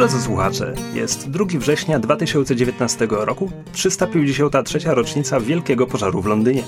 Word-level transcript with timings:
Drodzy 0.00 0.22
słuchacze, 0.22 0.74
jest 0.94 1.30
2 1.30 1.44
września 1.58 1.98
2019 1.98 3.08
roku, 3.10 3.50
353. 3.72 4.78
rocznica 4.84 5.40
Wielkiego 5.40 5.86
Pożaru 5.86 6.22
w 6.22 6.26
Londynie. 6.26 6.62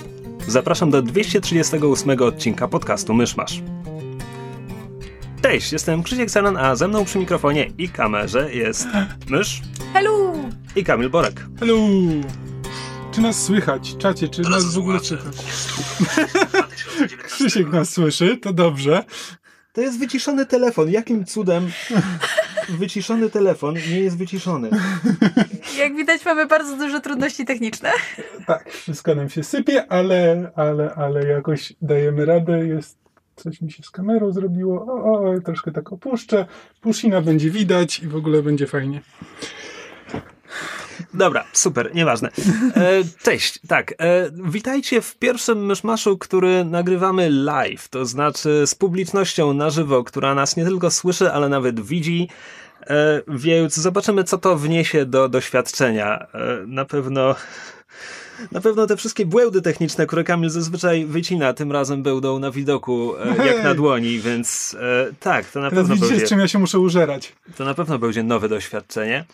Zapraszam 0.49 0.91
do 0.91 1.03
238 1.03 2.23
odcinka 2.23 2.69
podcastu 2.69 3.15
Myszmasz. 3.15 3.63
Cześć, 5.43 5.73
jestem 5.73 6.03
Krzysiek 6.03 6.31
Sanan, 6.31 6.57
a 6.57 6.77
ze 6.77 6.89
mną 6.89 7.05
przy 7.05 7.19
mikrofonie 7.19 7.71
i 7.79 7.89
kamerze 7.89 8.55
jest 8.55 8.89
Mysz 9.29 9.63
Hello! 9.93 10.35
i 10.77 10.85
Kamil 10.85 11.11
Borek. 11.11 11.47
Hello! 11.61 11.77
Czy 13.13 13.21
nas 13.21 13.43
słychać? 13.45 13.97
Czacie, 13.99 14.29
czy 14.29 14.43
nas 14.43 14.75
w 14.75 14.79
ogóle 14.79 15.01
słychać? 15.01 15.37
Krzysiek 17.27 17.73
nas 17.73 17.91
słyszy, 17.91 18.37
to 18.37 18.53
dobrze. 18.53 19.05
To 19.73 19.81
jest 19.81 19.99
wyciszony 19.99 20.47
telefon. 20.47 20.91
Jakim 20.91 21.25
cudem 21.25 21.71
wyciszony 22.69 23.31
telefon 23.31 23.75
nie 23.75 24.01
jest 24.01 24.19
wyciszony? 24.19 24.71
Jak 25.79 25.97
widać 25.97 26.25
mamy 26.25 26.47
bardzo 26.47 26.77
duże 26.77 27.01
trudności 27.01 27.45
techniczne. 27.45 27.91
Tak, 28.47 28.71
wszystko 28.71 29.15
nam 29.15 29.29
się 29.29 29.45
sypie, 29.45 29.93
ale, 29.93 30.51
ale, 30.57 30.95
ale 30.95 31.27
jakoś 31.27 31.73
dajemy 31.83 32.25
radę. 32.25 32.67
Jest 32.67 32.99
coś 33.37 33.61
mi 33.61 33.73
się 33.73 33.83
z 33.83 33.91
kamerą 33.91 34.33
zrobiło. 34.33 34.87
O, 34.87 35.31
o 35.31 35.41
troszkę 35.41 35.73
tak 35.73 35.93
opuszczę. 35.93 36.47
Pushina 36.81 37.21
będzie 37.21 37.51
widać 37.51 37.99
i 37.99 38.09
w 38.09 38.17
ogóle 38.17 38.43
będzie 38.43 38.67
fajnie. 38.67 39.01
Dobra, 41.15 41.45
super, 41.53 41.95
nieważne. 41.95 42.29
E, 42.77 43.03
cześć, 43.23 43.59
tak. 43.69 43.93
E, 43.93 44.31
witajcie 44.45 45.03
w 45.03 45.17
pierwszym 45.17 45.67
myszmaszu, 45.67 46.19
który 46.19 46.65
nagrywamy 46.65 47.31
live, 47.31 47.89
to 47.89 48.07
znaczy 48.07 48.67
z 48.67 48.75
publicznością 48.75 49.53
na 49.53 49.71
żywo, 49.71 50.05
która 50.05 50.35
nas 50.35 50.57
nie 50.57 50.65
tylko 50.65 50.91
słyszy, 50.91 51.33
ale 51.33 51.49
nawet 51.49 51.81
widzi. 51.81 52.29
E, 52.87 53.23
więc 53.29 53.75
zobaczymy, 53.75 54.25
co 54.25 54.39
to 54.39 54.57
wniesie 54.57 55.07
do 55.07 55.29
doświadczenia. 55.29 56.19
E, 56.19 56.67
na 56.67 56.85
pewno. 56.85 57.35
Na 58.53 58.61
pewno 58.61 58.87
te 58.87 58.97
wszystkie 58.97 59.27
błędy 59.27 59.63
techniczne, 59.63 60.07
które 60.07 60.25
Kamil 60.25 60.51
zazwyczaj 60.51 61.07
wycina, 61.07 61.53
tym 61.53 61.73
razem 61.73 62.03
będą 62.03 62.39
na 62.39 62.51
widoku 62.51 63.17
e, 63.17 63.47
jak 63.47 63.65
na 63.65 63.75
dłoni, 63.75 64.21
więc 64.21 64.77
e, 64.81 65.13
tak, 65.21 65.47
to 65.47 65.61
na 65.61 65.71
Teraz 65.71 65.83
pewno 65.83 65.95
widzicie, 65.95 66.11
będzie... 66.11 66.27
z 66.27 66.29
czym 66.29 66.41
ja 66.41 66.49
się 66.49 66.59
muszę 66.59 66.79
użerać. 66.79 67.33
To 67.57 67.65
na 67.65 67.75
pewno 67.75 67.99
będzie 67.99 68.23
nowe 68.23 68.49
doświadczenie. 68.49 69.25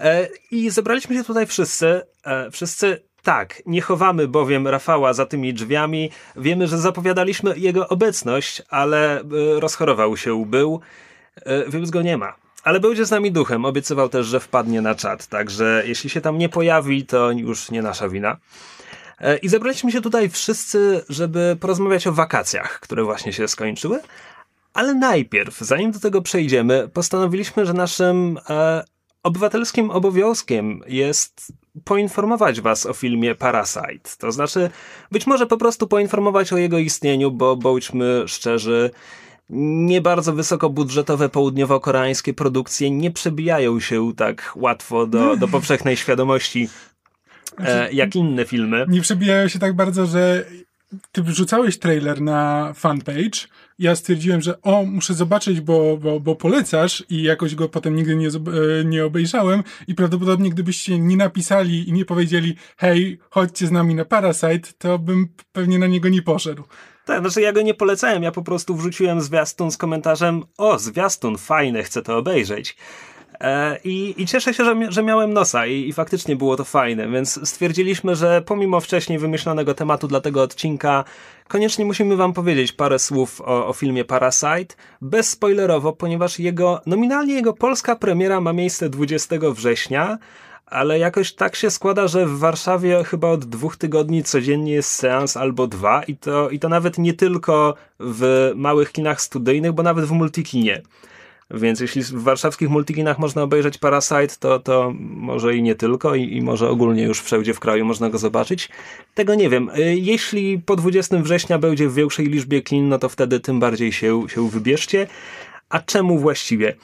E, 0.00 0.28
I 0.50 0.70
zebraliśmy 0.70 1.16
się 1.16 1.24
tutaj 1.24 1.46
wszyscy. 1.46 2.02
E, 2.24 2.50
wszyscy 2.50 3.02
tak, 3.22 3.62
nie 3.66 3.80
chowamy 3.80 4.28
bowiem 4.28 4.68
Rafała 4.68 5.12
za 5.12 5.26
tymi 5.26 5.54
drzwiami. 5.54 6.10
Wiemy, 6.36 6.66
że 6.66 6.78
zapowiadaliśmy 6.78 7.58
jego 7.58 7.88
obecność, 7.88 8.62
ale 8.68 9.20
e, 9.20 9.24
rozchorował 9.60 10.16
się, 10.16 10.46
był, 10.46 10.80
więc 11.68 11.90
go 11.90 12.02
nie 12.02 12.16
ma. 12.16 12.34
Ale 12.64 12.80
będzie 12.80 13.04
z 13.04 13.10
nami 13.10 13.32
duchem. 13.32 13.64
Obiecywał 13.64 14.08
też, 14.08 14.26
że 14.26 14.40
wpadnie 14.40 14.80
na 14.80 14.94
czat, 14.94 15.26
także 15.26 15.82
jeśli 15.86 16.10
się 16.10 16.20
tam 16.20 16.38
nie 16.38 16.48
pojawi, 16.48 17.06
to 17.06 17.30
już 17.30 17.70
nie 17.70 17.82
nasza 17.82 18.08
wina. 18.08 18.36
I 19.42 19.48
zebraliśmy 19.48 19.92
się 19.92 20.00
tutaj 20.00 20.28
wszyscy, 20.30 21.04
żeby 21.08 21.56
porozmawiać 21.60 22.06
o 22.06 22.12
wakacjach, 22.12 22.80
które 22.80 23.04
właśnie 23.04 23.32
się 23.32 23.48
skończyły. 23.48 24.00
Ale 24.74 24.94
najpierw, 24.94 25.58
zanim 25.58 25.92
do 25.92 26.00
tego 26.00 26.22
przejdziemy, 26.22 26.88
postanowiliśmy, 26.92 27.66
że 27.66 27.72
naszym 27.72 28.38
obywatelskim 29.22 29.90
obowiązkiem 29.90 30.80
jest 30.86 31.52
poinformować 31.84 32.60
Was 32.60 32.86
o 32.86 32.92
filmie 32.92 33.34
Parasite. 33.34 34.10
To 34.18 34.32
znaczy, 34.32 34.70
być 35.12 35.26
może 35.26 35.46
po 35.46 35.56
prostu 35.56 35.86
poinformować 35.86 36.52
o 36.52 36.56
jego 36.56 36.78
istnieniu, 36.78 37.30
bo 37.30 37.56
bądźmy 37.56 38.22
szczerzy, 38.26 38.90
nie 39.50 40.00
bardzo 40.00 40.32
wysokobudżetowe 40.32 41.28
południowo-koreańskie 41.28 42.34
produkcje 42.34 42.90
nie 42.90 43.10
przebijają 43.10 43.80
się 43.80 44.12
tak 44.16 44.52
łatwo 44.56 45.06
do, 45.06 45.36
do 45.36 45.48
powszechnej 45.58 45.96
świadomości 45.96 46.68
e, 47.58 47.92
jak 47.92 48.16
inne 48.16 48.44
filmy. 48.44 48.86
Nie 48.88 49.00
przebijają 49.00 49.48
się 49.48 49.58
tak 49.58 49.76
bardzo, 49.76 50.06
że 50.06 50.44
ty 51.12 51.22
wrzucałeś 51.22 51.78
trailer 51.78 52.20
na 52.20 52.72
fanpage. 52.74 53.48
Ja 53.80 53.96
stwierdziłem, 53.96 54.40
że 54.40 54.62
o, 54.62 54.84
muszę 54.84 55.14
zobaczyć, 55.14 55.60
bo, 55.60 55.96
bo, 55.96 56.20
bo 56.20 56.36
polecasz 56.36 57.04
i 57.08 57.22
jakoś 57.22 57.54
go 57.54 57.68
potem 57.68 57.96
nigdy 57.96 58.16
nie, 58.16 58.28
e, 58.28 58.84
nie 58.84 59.04
obejrzałem 59.04 59.62
i 59.88 59.94
prawdopodobnie 59.94 60.50
gdybyście 60.50 60.98
nie 60.98 61.16
napisali 61.16 61.88
i 61.88 61.92
nie 61.92 62.04
powiedzieli 62.04 62.56
hej, 62.76 63.18
chodźcie 63.30 63.66
z 63.66 63.70
nami 63.70 63.94
na 63.94 64.04
Parasite, 64.04 64.68
to 64.78 64.98
bym 64.98 65.28
pewnie 65.52 65.78
na 65.78 65.86
niego 65.86 66.08
nie 66.08 66.22
poszedł. 66.22 66.62
Tak, 67.04 67.20
znaczy 67.20 67.40
ja 67.40 67.52
go 67.52 67.62
nie 67.62 67.74
polecałem, 67.74 68.22
ja 68.22 68.32
po 68.32 68.42
prostu 68.42 68.74
wrzuciłem 68.74 69.20
zwiastun 69.20 69.70
z 69.70 69.76
komentarzem 69.76 70.42
o, 70.58 70.78
zwiastun, 70.78 71.38
fajne, 71.38 71.82
chcę 71.82 72.02
to 72.02 72.16
obejrzeć. 72.16 72.76
E, 73.40 73.78
I, 73.84 74.22
I 74.22 74.26
cieszę 74.26 74.54
się, 74.54 74.64
że, 74.64 74.76
że 74.88 75.02
miałem 75.02 75.32
nosa 75.32 75.66
i, 75.66 75.88
i 75.88 75.92
faktycznie 75.92 76.36
było 76.36 76.56
to 76.56 76.64
fajne, 76.64 77.08
więc 77.08 77.48
stwierdziliśmy, 77.48 78.16
że 78.16 78.42
pomimo 78.46 78.80
wcześniej 78.80 79.18
wymyślonego 79.18 79.74
tematu 79.74 80.08
dla 80.08 80.20
tego 80.20 80.42
odcinka, 80.42 81.04
koniecznie 81.48 81.84
musimy 81.84 82.16
wam 82.16 82.32
powiedzieć 82.32 82.72
parę 82.72 82.98
słów 82.98 83.40
o, 83.40 83.66
o 83.66 83.72
filmie 83.72 84.04
Parasite, 84.04 84.74
bezspoilerowo, 85.00 85.92
ponieważ 85.92 86.38
jego, 86.38 86.80
nominalnie 86.86 87.34
jego 87.34 87.52
polska 87.52 87.96
premiera 87.96 88.40
ma 88.40 88.52
miejsce 88.52 88.90
20 88.90 89.36
września, 89.54 90.18
ale 90.66 90.98
jakoś 90.98 91.32
tak 91.32 91.56
się 91.56 91.70
składa, 91.70 92.08
że 92.08 92.26
w 92.26 92.38
Warszawie 92.38 93.04
chyba 93.04 93.28
od 93.28 93.44
dwóch 93.44 93.76
tygodni 93.76 94.22
codziennie 94.22 94.72
jest 94.72 94.94
seans 94.94 95.36
albo 95.36 95.66
dwa 95.66 96.02
i 96.02 96.16
to, 96.16 96.50
i 96.50 96.58
to 96.58 96.68
nawet 96.68 96.98
nie 96.98 97.14
tylko 97.14 97.74
w 98.00 98.52
małych 98.54 98.92
kinach 98.92 99.20
studyjnych, 99.20 99.72
bo 99.72 99.82
nawet 99.82 100.04
w 100.04 100.12
multikinie. 100.12 100.82
Więc 101.50 101.80
jeśli 101.80 102.02
w 102.02 102.22
warszawskich 102.22 102.68
multikinach 102.68 103.18
można 103.18 103.42
obejrzeć 103.42 103.78
Parasite, 103.78 104.36
to, 104.38 104.58
to 104.58 104.92
może 104.98 105.56
i 105.56 105.62
nie 105.62 105.74
tylko, 105.74 106.14
i, 106.14 106.36
i 106.36 106.42
może 106.42 106.68
ogólnie 106.68 107.02
już 107.02 107.20
wszędzie 107.20 107.54
w 107.54 107.60
kraju 107.60 107.84
można 107.84 108.10
go 108.10 108.18
zobaczyć. 108.18 108.68
Tego 109.14 109.34
nie 109.34 109.48
wiem. 109.48 109.68
Y, 109.68 109.96
Jeśli 109.96 110.58
po 110.58 110.76
20 110.76 111.16
września 111.16 111.58
będzie 111.58 111.88
w 111.88 111.94
większej 111.94 112.26
liczbie 112.26 112.62
kin, 112.62 112.88
no 112.88 112.98
to 112.98 113.08
wtedy 113.08 113.40
tym 113.40 113.60
bardziej 113.60 113.92
się, 113.92 114.28
się 114.28 114.48
wybierzcie. 114.48 115.06
A 115.68 115.78
czemu 115.78 116.18
właściwie? 116.18 116.76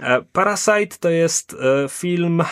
E, 0.00 0.22
Parasite 0.32 0.96
to 1.00 1.10
jest 1.10 1.54
e, 1.54 1.88
film 1.88 2.42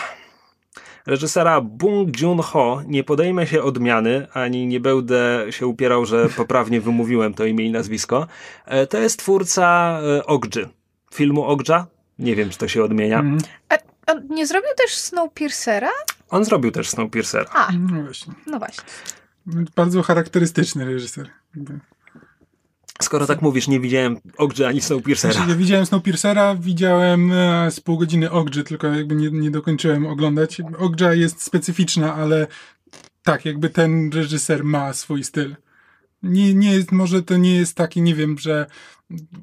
reżysera 1.06 1.60
Bong 1.60 2.20
Joon-ho. 2.20 2.82
Nie 2.86 3.04
podejmę 3.04 3.46
się 3.46 3.62
odmiany, 3.62 4.26
ani 4.32 4.66
nie 4.66 4.80
będę 4.80 5.46
się 5.50 5.66
upierał, 5.66 6.06
że 6.06 6.28
poprawnie 6.28 6.80
wymówiłem 6.90 7.34
to 7.34 7.44
imię 7.44 7.64
i 7.64 7.70
nazwisko. 7.70 8.26
E, 8.64 8.86
To 8.86 8.98
jest 8.98 9.18
twórca 9.18 10.00
Ogdży. 10.26 10.68
Filmu 11.14 11.44
Ogdża. 11.44 11.86
Nie 12.18 12.36
wiem, 12.36 12.50
czy 12.50 12.58
to 12.58 12.68
się 12.68 12.84
odmienia. 12.84 13.18
Mm, 13.18 13.38
A 13.68 13.74
on 14.12 14.28
nie 14.30 14.46
zrobił 14.46 14.70
też 14.76 14.94
Snowpiercera? 14.94 15.90
On 16.30 16.44
zrobił 16.44 16.70
też 16.70 16.88
Snowpiercer. 16.88 17.46
A, 17.52 17.68
no 17.72 18.02
właśnie. 18.02 18.34
no 18.46 18.58
właśnie. 18.58 18.84
Bardzo 19.76 20.02
charakterystyczny 20.02 20.84
reżyser. 20.84 21.30
Skoro 23.02 23.26
tak 23.26 23.42
mówisz, 23.42 23.68
nie 23.68 23.80
widziałem 23.80 24.16
Ogdży 24.36 24.66
ani 24.66 24.80
Snowpiercera. 24.80 25.34
Znaczy, 25.34 25.50
ja 25.50 25.56
widziałem 25.56 25.86
Snowpiercera, 25.86 26.54
widziałem 26.54 27.32
e, 27.32 27.70
z 27.70 27.80
pół 27.80 27.98
godziny 27.98 28.30
Ogdży, 28.30 28.64
tylko 28.64 28.86
jakby 28.86 29.14
nie, 29.14 29.30
nie 29.30 29.50
dokończyłem 29.50 30.06
oglądać. 30.06 30.60
Ogdża 30.78 31.14
jest 31.14 31.42
specyficzna, 31.42 32.14
ale 32.14 32.46
tak, 33.22 33.44
jakby 33.44 33.70
ten 33.70 34.10
reżyser 34.12 34.64
ma 34.64 34.92
swój 34.92 35.24
styl. 35.24 35.56
Nie, 36.22 36.54
nie 36.54 36.72
jest, 36.72 36.92
może 36.92 37.22
to 37.22 37.36
nie 37.36 37.54
jest 37.54 37.74
taki, 37.74 38.02
nie 38.02 38.14
wiem, 38.14 38.38
że 38.38 38.66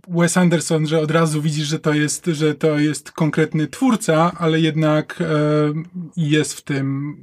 Wes 0.07 0.37
Anderson, 0.37 0.87
że 0.87 0.99
od 0.99 1.11
razu 1.11 1.41
widzisz, 1.41 1.67
że 1.67 1.79
to 1.79 1.93
jest, 1.93 2.25
że 2.25 2.55
to 2.55 2.79
jest 2.79 3.11
konkretny 3.11 3.67
twórca, 3.67 4.31
ale 4.37 4.59
jednak 4.59 5.21
e, 5.21 5.25
jest 6.17 6.53
w 6.53 6.61
tym 6.61 7.15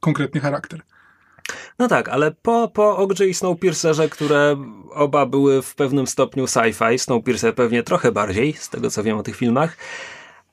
konkretny 0.00 0.40
charakter. 0.40 0.80
No 1.78 1.88
tak, 1.88 2.08
ale 2.08 2.30
po, 2.30 2.68
po 2.68 2.96
Ogdży 2.96 3.28
i 3.28 3.34
Snowpiercerze, 3.34 4.08
które 4.08 4.56
oba 4.90 5.26
były 5.26 5.62
w 5.62 5.74
pewnym 5.74 6.06
stopniu 6.06 6.44
sci-fi, 6.44 6.98
Snowpiercer 6.98 7.54
pewnie 7.54 7.82
trochę 7.82 8.12
bardziej, 8.12 8.52
z 8.52 8.68
tego 8.68 8.90
co 8.90 9.02
wiem 9.02 9.18
o 9.18 9.22
tych 9.22 9.36
filmach, 9.36 9.76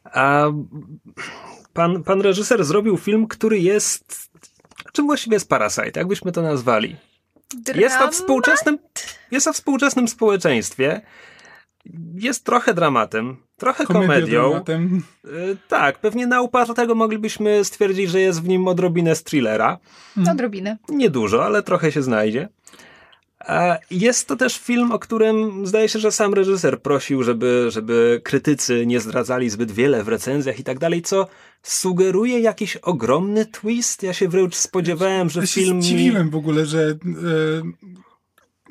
a 0.04 0.46
pan, 1.74 2.04
pan 2.04 2.22
reżyser 2.22 2.64
zrobił 2.64 2.98
film, 2.98 3.28
który 3.28 3.60
jest... 3.60 4.30
Czym 4.94 5.06
właściwie 5.06 5.36
jest 5.36 5.50
Parasite? 5.50 5.92
Jakbyśmy 5.96 6.32
to 6.32 6.42
nazwali? 6.42 6.96
Jest 7.76 7.96
o 7.96 7.98
Dramat? 7.98 8.16
współczesnym, 8.16 8.80
jest 9.32 9.48
o 9.48 9.54
współczesnym 9.54 10.08
społeczeństwie. 10.08 11.02
jest 12.16 12.46
trochę 12.46 12.74
dramatem, 12.74 13.38
trochę 13.58 13.86
komedią. 13.86 14.50
Dramatem. 14.50 15.04
Y, 15.26 15.58
tak, 15.68 16.00
pewnie 16.00 16.28
na 16.28 16.42
upartego 16.42 16.74
tego 16.74 16.96
moglibyśmy 16.96 17.64
stwierdzić, 17.66 18.10
że 18.10 18.20
jest 18.20 18.42
w 18.42 18.48
nim 18.48 18.68
odrobinę 18.68 19.16
z 19.16 19.24
thrillera. 19.24 19.80
Hmm. 20.16 20.34
Odrobinę. 20.34 20.78
Niedużo, 20.90 21.46
ale 21.46 21.64
trochę 21.64 21.92
się 21.92 22.02
znajdzie. 22.02 22.50
Jest 23.92 24.28
to 24.28 24.36
też 24.36 24.58
film, 24.58 24.92
o 24.92 25.00
którym 25.00 25.68
zdaje 25.68 25.90
się, 25.90 26.00
że 26.00 26.12
sam 26.12 26.34
reżyser 26.34 26.82
prosił, 26.82 27.24
żeby, 27.24 27.68
żeby 27.70 28.22
krytycy 28.24 28.86
nie 28.86 29.00
zdradzali 29.00 29.50
zbyt 29.50 29.72
wiele 29.72 30.04
w 30.04 30.08
recenzjach 30.08 30.60
i 30.60 30.64
tak 30.64 30.80
dalej, 30.80 31.02
co 31.02 31.28
sugeruje 31.64 32.40
jakiś 32.40 32.76
ogromny 32.76 33.46
twist. 33.46 34.04
Ja 34.04 34.14
się 34.14 34.28
wręcz 34.28 34.56
spodziewałem, 34.56 35.30
że 35.30 35.40
ja 35.42 35.48
film. 35.48 35.82
Zdziwiłem 35.82 36.30
w 36.30 36.36
ogóle, 36.36 36.66
że 36.66 36.80
e, 36.80 36.98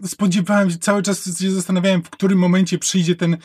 spodziewałem 0.06 0.70
się, 0.70 0.78
cały 0.78 1.02
czas 1.02 1.38
się 1.40 1.50
zastanawiałem, 1.50 2.02
w 2.02 2.10
którym 2.10 2.38
momencie 2.38 2.78
przyjdzie 2.78 3.16
ten 3.16 3.36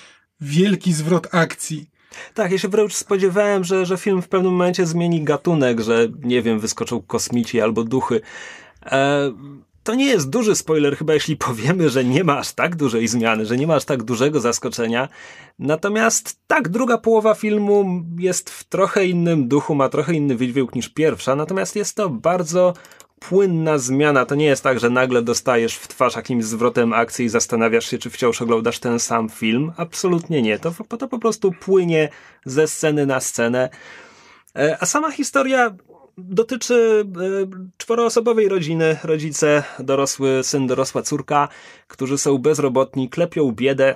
wielki 0.42 0.94
zwrot 0.94 1.28
akcji. 1.32 1.90
Tak, 2.34 2.52
ja 2.52 2.58
się 2.58 2.68
wręcz 2.68 2.94
spodziewałem, 2.94 3.64
że, 3.64 3.86
że 3.86 3.98
film 3.98 4.22
w 4.22 4.28
pewnym 4.28 4.52
momencie 4.52 4.86
zmieni 4.86 5.24
gatunek, 5.24 5.82
że 5.82 6.08
nie 6.24 6.42
wiem, 6.42 6.60
wyskoczą 6.60 7.02
kosmici 7.02 7.62
albo 7.62 7.84
duchy. 7.84 8.22
E, 8.86 9.32
to 9.84 9.96
nie 9.96 10.06
jest 10.06 10.30
duży 10.30 10.56
spoiler, 10.56 10.98
chyba 10.98 11.14
jeśli 11.14 11.38
powiemy, 11.38 11.90
że 11.90 12.04
nie 12.04 12.24
ma 12.24 12.38
aż 12.38 12.52
tak 12.52 12.76
dużej 12.76 13.08
zmiany, 13.08 13.46
że 13.46 13.58
nie 13.58 13.68
ma 13.68 13.76
aż 13.76 13.86
tak 13.86 14.04
dużego 14.04 14.40
zaskoczenia. 14.40 15.10
Natomiast 15.60 16.40
tak, 16.48 16.70
druga 16.70 16.98
połowa 16.98 17.34
filmu 17.34 18.04
jest 18.20 18.50
w 18.50 18.64
trochę 18.64 19.06
innym 19.06 19.48
duchu, 19.48 19.76
ma 19.76 19.90
trochę 19.90 20.14
inny 20.14 20.36
wydźwięk 20.36 20.76
niż 20.76 20.90
pierwsza, 20.90 21.36
natomiast 21.36 21.76
jest 21.76 21.96
to 21.96 22.10
bardzo 22.10 22.74
płynna 23.30 23.78
zmiana. 23.78 24.26
To 24.26 24.36
nie 24.36 24.46
jest 24.46 24.64
tak, 24.64 24.80
że 24.80 24.90
nagle 24.90 25.22
dostajesz 25.22 25.76
w 25.76 25.88
twarz 25.88 26.16
jakimś 26.16 26.46
zwrotem 26.46 26.94
akcji 26.94 27.26
i 27.26 27.30
zastanawiasz 27.30 27.90
się, 27.90 27.98
czy 27.98 28.10
wciąż 28.10 28.42
oglądasz 28.42 28.80
ten 28.80 29.00
sam 29.00 29.30
film. 29.30 29.72
Absolutnie 29.78 30.42
nie. 30.42 30.60
To, 30.60 30.74
to 31.00 31.08
po 31.08 31.20
prostu 31.20 31.52
płynie 31.52 32.10
ze 32.46 32.68
sceny 32.68 33.06
na 33.06 33.20
scenę. 33.20 33.70
E, 34.56 34.78
a 34.80 34.86
sama 34.86 35.12
historia 35.12 35.76
dotyczy 36.18 37.06
e, 37.16 37.72
czworoosobowej 37.78 38.50
rodziny. 38.50 38.98
Rodzice, 39.04 39.64
dorosły 39.80 40.44
syn, 40.44 40.68
dorosła 40.68 41.02
córka, 41.02 41.48
którzy 41.88 42.18
są 42.18 42.38
bezrobotni, 42.38 43.10
klepią 43.10 43.52
biedę 43.52 43.96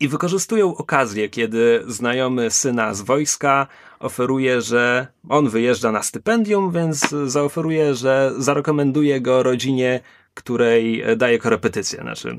i 0.00 0.08
wykorzystują 0.08 0.76
okazję, 0.76 1.28
kiedy 1.28 1.84
znajomy 1.86 2.50
syna 2.50 2.94
z 2.94 3.00
wojska 3.00 3.66
oferuje, 3.98 4.60
że 4.60 5.06
on 5.28 5.48
wyjeżdża 5.48 5.92
na 5.92 6.02
stypendium, 6.02 6.72
więc 6.72 7.14
zaoferuje, 7.26 7.94
że 7.94 8.32
zarekomenduje 8.38 9.20
go 9.20 9.42
rodzinie, 9.42 10.00
której 10.34 11.04
daje 11.16 11.38
korepetycję. 11.38 12.00
Znaczy, 12.00 12.38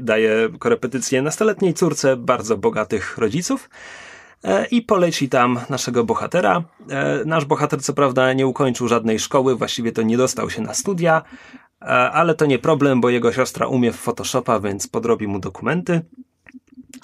daje, 0.00 0.48
korepetycję 0.58 1.22
nastoletniej 1.22 1.74
córce 1.74 2.16
bardzo 2.16 2.56
bogatych 2.56 3.18
rodziców. 3.18 3.70
E, 4.44 4.66
i 4.66 4.82
poleci 4.82 5.28
tam 5.28 5.60
naszego 5.70 6.04
bohatera. 6.04 6.62
E, 6.90 7.24
nasz 7.24 7.44
bohater, 7.44 7.82
co 7.82 7.92
prawda, 7.92 8.32
nie 8.32 8.46
ukończył 8.46 8.88
żadnej 8.88 9.18
szkoły, 9.18 9.56
właściwie 9.56 9.92
to 9.92 10.02
nie 10.02 10.16
dostał 10.16 10.50
się 10.50 10.62
na 10.62 10.74
studia, 10.74 11.22
e, 11.82 11.84
ale 11.86 12.34
to 12.34 12.46
nie 12.46 12.58
problem, 12.58 13.00
bo 13.00 13.10
jego 13.10 13.32
siostra 13.32 13.66
umie 13.66 13.92
w 13.92 13.96
Photoshopa, 13.96 14.60
więc 14.60 14.86
podrobi 14.86 15.26
mu 15.26 15.38
dokumenty. 15.38 16.00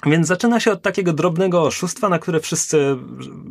Więc 0.05 0.27
zaczyna 0.27 0.59
się 0.59 0.71
od 0.71 0.81
takiego 0.81 1.13
drobnego 1.13 1.63
oszustwa, 1.63 2.09
na 2.09 2.19
które 2.19 2.39
wszyscy 2.39 2.97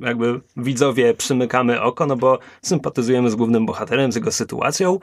jakby 0.01 0.41
widzowie 0.57 1.15
przymykamy 1.15 1.83
oko, 1.83 2.07
no 2.07 2.17
bo 2.17 2.39
sympatyzujemy 2.63 3.31
z 3.31 3.35
głównym 3.35 3.67
bohaterem, 3.67 4.13
z 4.13 4.15
jego 4.15 4.33
sytuacją. 4.33 4.99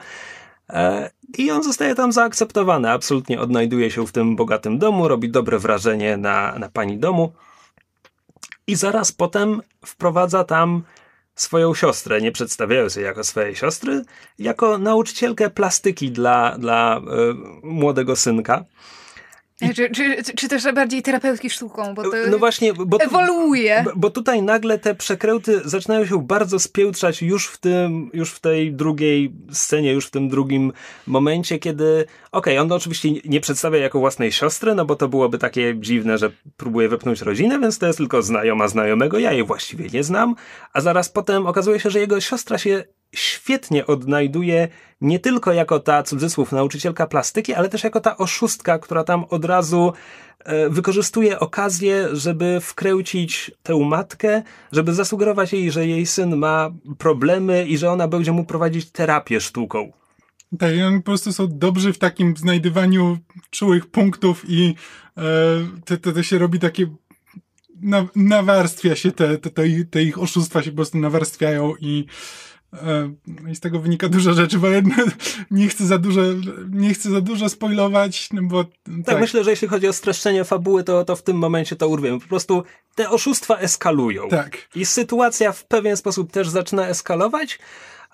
I 1.38 1.50
on 1.50 1.62
zostaje 1.62 1.94
tam 1.94 2.12
zaakceptowany, 2.12 2.90
absolutnie 2.90 3.40
odnajduje 3.40 3.90
się 3.90 4.06
w 4.06 4.12
tym 4.12 4.36
bogatym 4.36 4.78
domu, 4.78 5.08
robi 5.08 5.30
dobre 5.30 5.58
wrażenie 5.58 6.16
na, 6.16 6.58
na 6.58 6.68
pani 6.68 6.98
domu 6.98 7.32
i 8.66 8.74
zaraz 8.74 9.12
potem 9.12 9.62
wprowadza 9.86 10.44
tam 10.44 10.82
swoją 11.34 11.74
siostrę, 11.74 12.20
nie 12.20 12.32
przedstawiając 12.32 12.96
jej 12.96 13.04
jako 13.04 13.24
swojej 13.24 13.56
siostry, 13.56 14.02
jako 14.38 14.78
nauczycielkę 14.78 15.50
plastyki 15.50 16.10
dla, 16.10 16.58
dla 16.58 16.96
e, 16.96 17.00
młodego 17.62 18.16
synka. 18.16 18.64
Czy, 19.76 19.90
czy, 19.90 20.34
czy, 20.36 20.48
też 20.48 20.72
bardziej 20.74 21.02
terapeutyki 21.02 21.50
sztuką, 21.50 21.94
bo 21.94 22.02
to 22.02 22.10
no 22.30 22.38
właśnie, 22.38 22.72
bo 22.74 22.98
tu, 22.98 23.04
ewoluuje. 23.04 23.84
Bo, 23.96 24.10
tutaj 24.10 24.42
nagle 24.42 24.78
te 24.78 24.94
przekręty 24.94 25.60
zaczynają 25.64 26.06
się 26.06 26.26
bardzo 26.26 26.58
spiętrzać 26.58 27.22
już 27.22 27.46
w 27.46 27.58
tym, 27.58 28.10
już 28.12 28.30
w 28.32 28.40
tej 28.40 28.72
drugiej 28.72 29.32
scenie, 29.52 29.92
już 29.92 30.06
w 30.06 30.10
tym 30.10 30.28
drugim 30.28 30.72
momencie, 31.06 31.58
kiedy 31.58 32.04
okej, 32.32 32.58
okay, 32.58 32.60
on 32.60 32.72
oczywiście 32.72 33.08
nie 33.24 33.40
przedstawia 33.40 33.78
jako 33.78 33.98
własnej 33.98 34.32
siostry, 34.32 34.74
no 34.74 34.84
bo 34.84 34.96
to 34.96 35.08
byłoby 35.08 35.38
takie 35.38 35.74
dziwne, 35.80 36.18
że 36.18 36.30
próbuje 36.56 36.88
wepchnąć 36.88 37.22
rodzinę, 37.22 37.58
więc 37.60 37.78
to 37.78 37.86
jest 37.86 37.98
tylko 37.98 38.22
znajoma 38.22 38.68
znajomego, 38.68 39.18
ja 39.18 39.32
jej 39.32 39.44
właściwie 39.44 39.88
nie 39.92 40.04
znam, 40.04 40.34
a 40.72 40.80
zaraz 40.80 41.08
potem 41.08 41.46
okazuje 41.46 41.80
się, 41.80 41.90
że 41.90 42.00
jego 42.00 42.20
siostra 42.20 42.58
się 42.58 42.84
świetnie 43.14 43.86
odnajduje 43.86 44.68
nie 45.00 45.18
tylko 45.18 45.52
jako 45.52 45.80
ta 45.80 46.02
cudzysłów 46.02 46.52
nauczycielka 46.52 47.06
plastyki, 47.06 47.54
ale 47.54 47.68
też 47.68 47.84
jako 47.84 48.00
ta 48.00 48.16
oszustka, 48.16 48.78
która 48.78 49.04
tam 49.04 49.24
od 49.24 49.44
razu 49.44 49.92
e, 50.38 50.68
wykorzystuje 50.68 51.40
okazję, 51.40 52.08
żeby 52.12 52.58
wkręcić 52.60 53.50
tę 53.62 53.78
matkę, 53.78 54.42
żeby 54.72 54.94
zasugerować 54.94 55.52
jej, 55.52 55.70
że 55.70 55.86
jej 55.86 56.06
syn 56.06 56.36
ma 56.36 56.70
problemy 56.98 57.66
i 57.66 57.78
że 57.78 57.90
ona 57.90 58.08
będzie 58.08 58.32
mu 58.32 58.44
prowadzić 58.44 58.90
terapię 58.90 59.40
sztuką. 59.40 59.92
Tak, 60.58 60.72
oni 60.86 60.96
po 60.98 61.04
prostu 61.04 61.32
są 61.32 61.48
dobrzy 61.50 61.92
w 61.92 61.98
takim 61.98 62.36
znajdywaniu 62.36 63.18
czułych 63.50 63.86
punktów 63.86 64.44
i 64.48 64.74
e, 65.16 65.96
to, 65.96 66.12
to, 66.12 66.22
się 66.22 66.38
robi 66.38 66.58
takie 66.58 66.86
na, 67.82 68.06
nawarstwia 68.16 68.96
się 68.96 69.12
te, 69.12 69.38
te, 69.38 69.50
te, 69.90 70.02
ich 70.02 70.18
oszustwa 70.18 70.62
się 70.62 70.70
po 70.70 70.76
prostu 70.76 70.98
nawarstwiają 70.98 71.74
i 71.80 72.06
I 73.50 73.54
z 73.56 73.60
tego 73.60 73.78
wynika 73.78 74.08
dużo 74.08 74.32
rzeczy, 74.32 74.58
bo 74.58 74.68
jedno, 74.68 74.94
nie 75.50 75.68
chcę 75.68 75.86
za 75.86 75.98
dużo, 75.98 76.20
nie 76.70 76.94
chcę 76.94 77.10
za 77.10 77.20
dużo 77.20 77.48
spoilować, 77.48 78.28
no 78.32 78.42
bo... 78.42 78.64
Tak, 78.64 78.72
tak, 79.04 79.20
myślę, 79.20 79.44
że 79.44 79.50
jeśli 79.50 79.68
chodzi 79.68 79.88
o 79.88 79.92
streszczenie 79.92 80.44
fabuły, 80.44 80.84
to, 80.84 81.04
to 81.04 81.16
w 81.16 81.22
tym 81.22 81.36
momencie 81.36 81.76
to 81.76 81.88
urwiemy. 81.88 82.20
Po 82.20 82.28
prostu 82.28 82.64
te 82.94 83.10
oszustwa 83.10 83.56
eskalują. 83.58 84.28
Tak. 84.28 84.68
I 84.74 84.86
sytuacja 84.86 85.52
w 85.52 85.64
pewien 85.64 85.96
sposób 85.96 86.32
też 86.32 86.48
zaczyna 86.48 86.88
eskalować, 86.88 87.58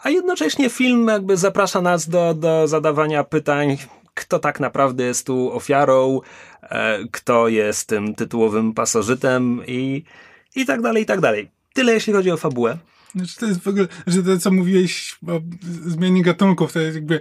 a 0.02 0.10
jednocześnie 0.10 0.70
film 0.70 1.08
jakby 1.08 1.36
zaprasza 1.36 1.80
nas 1.80 2.08
do, 2.08 2.34
do 2.34 2.68
zadawania 2.68 3.24
pytań, 3.24 3.76
kto 4.14 4.38
tak 4.38 4.60
naprawdę 4.60 5.04
jest 5.04 5.26
tu 5.26 5.52
ofiarą, 5.52 6.20
e, 6.62 6.98
kto 7.12 7.48
jest 7.48 7.88
tym 7.88 8.14
tytułowym 8.14 8.74
pasożytem 8.74 9.62
i, 9.66 10.04
i 10.56 10.66
tak 10.66 10.82
dalej, 10.82 11.02
i 11.02 11.06
tak 11.06 11.20
dalej. 11.20 11.50
Tyle 11.74 11.92
jeśli 11.92 12.12
chodzi 12.12 12.30
o 12.30 12.36
fabułę. 12.36 12.78
Znaczy 13.18 13.36
to 13.36 13.46
jest 13.46 13.60
w 13.60 13.68
ogóle, 13.68 13.88
że 14.06 14.22
to 14.22 14.38
co 14.38 14.50
mówiłeś 14.50 15.18
o 15.26 15.40
zmianie 15.86 16.22
gatunków, 16.22 16.72
to 16.72 16.80
jest 16.80 16.94
jakby, 16.94 17.20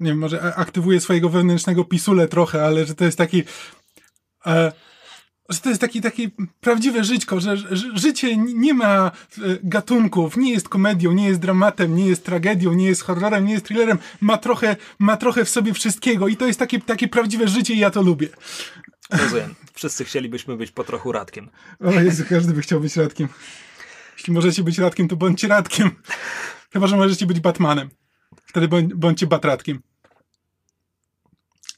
nie 0.00 0.10
wiem, 0.10 0.18
może 0.18 0.54
aktywuje 0.54 1.00
swojego 1.00 1.28
wewnętrznego 1.28 1.84
pisule 1.84 2.28
trochę, 2.28 2.64
ale 2.64 2.86
że 2.86 2.94
to 2.94 3.04
jest 3.04 3.18
taki, 3.18 3.42
e, 4.46 4.72
że 5.48 5.60
to 5.60 5.68
jest 5.68 5.80
taki, 5.80 6.00
taki 6.00 6.30
prawdziwe 6.60 7.04
żyćko, 7.04 7.40
że, 7.40 7.56
że 7.56 7.98
życie 7.98 8.36
nie 8.36 8.74
ma 8.74 9.06
e, 9.06 9.10
gatunków, 9.62 10.36
nie 10.36 10.52
jest 10.52 10.68
komedią, 10.68 11.12
nie 11.12 11.28
jest 11.28 11.40
dramatem, 11.40 11.96
nie 11.96 12.06
jest 12.06 12.24
tragedią, 12.24 12.72
nie 12.72 12.86
jest 12.86 13.02
horrorem, 13.02 13.44
nie 13.44 13.52
jest 13.52 13.66
thrillerem, 13.66 13.98
ma 14.20 14.38
trochę, 14.38 14.76
ma 14.98 15.16
trochę 15.16 15.44
w 15.44 15.48
sobie 15.48 15.74
wszystkiego 15.74 16.28
i 16.28 16.36
to 16.36 16.46
jest 16.46 16.58
takie, 16.58 16.80
takie 16.80 17.08
prawdziwe 17.08 17.48
życie 17.48 17.74
i 17.74 17.78
ja 17.78 17.90
to 17.90 18.02
lubię. 18.02 18.28
Rozumiem. 19.10 19.54
Wszyscy 19.72 20.04
chcielibyśmy 20.04 20.56
być 20.56 20.70
po 20.70 20.84
trochu 20.84 21.12
Radkiem. 21.12 21.50
O 21.80 21.90
Jezu, 21.90 22.24
każdy 22.28 22.52
by 22.52 22.62
chciał 22.62 22.80
być 22.80 22.96
Radkiem. 22.96 23.28
Jeśli 24.16 24.32
możecie 24.32 24.62
być 24.62 24.78
Radkiem, 24.78 25.08
to 25.08 25.16
bądźcie 25.16 25.48
Radkiem. 25.48 25.90
Chyba, 26.72 26.86
że 26.86 26.96
możecie 26.96 27.26
być 27.26 27.40
Batmanem. 27.40 27.90
Wtedy 28.44 28.68
bądźcie 28.94 29.26
Batradkiem. 29.26 29.82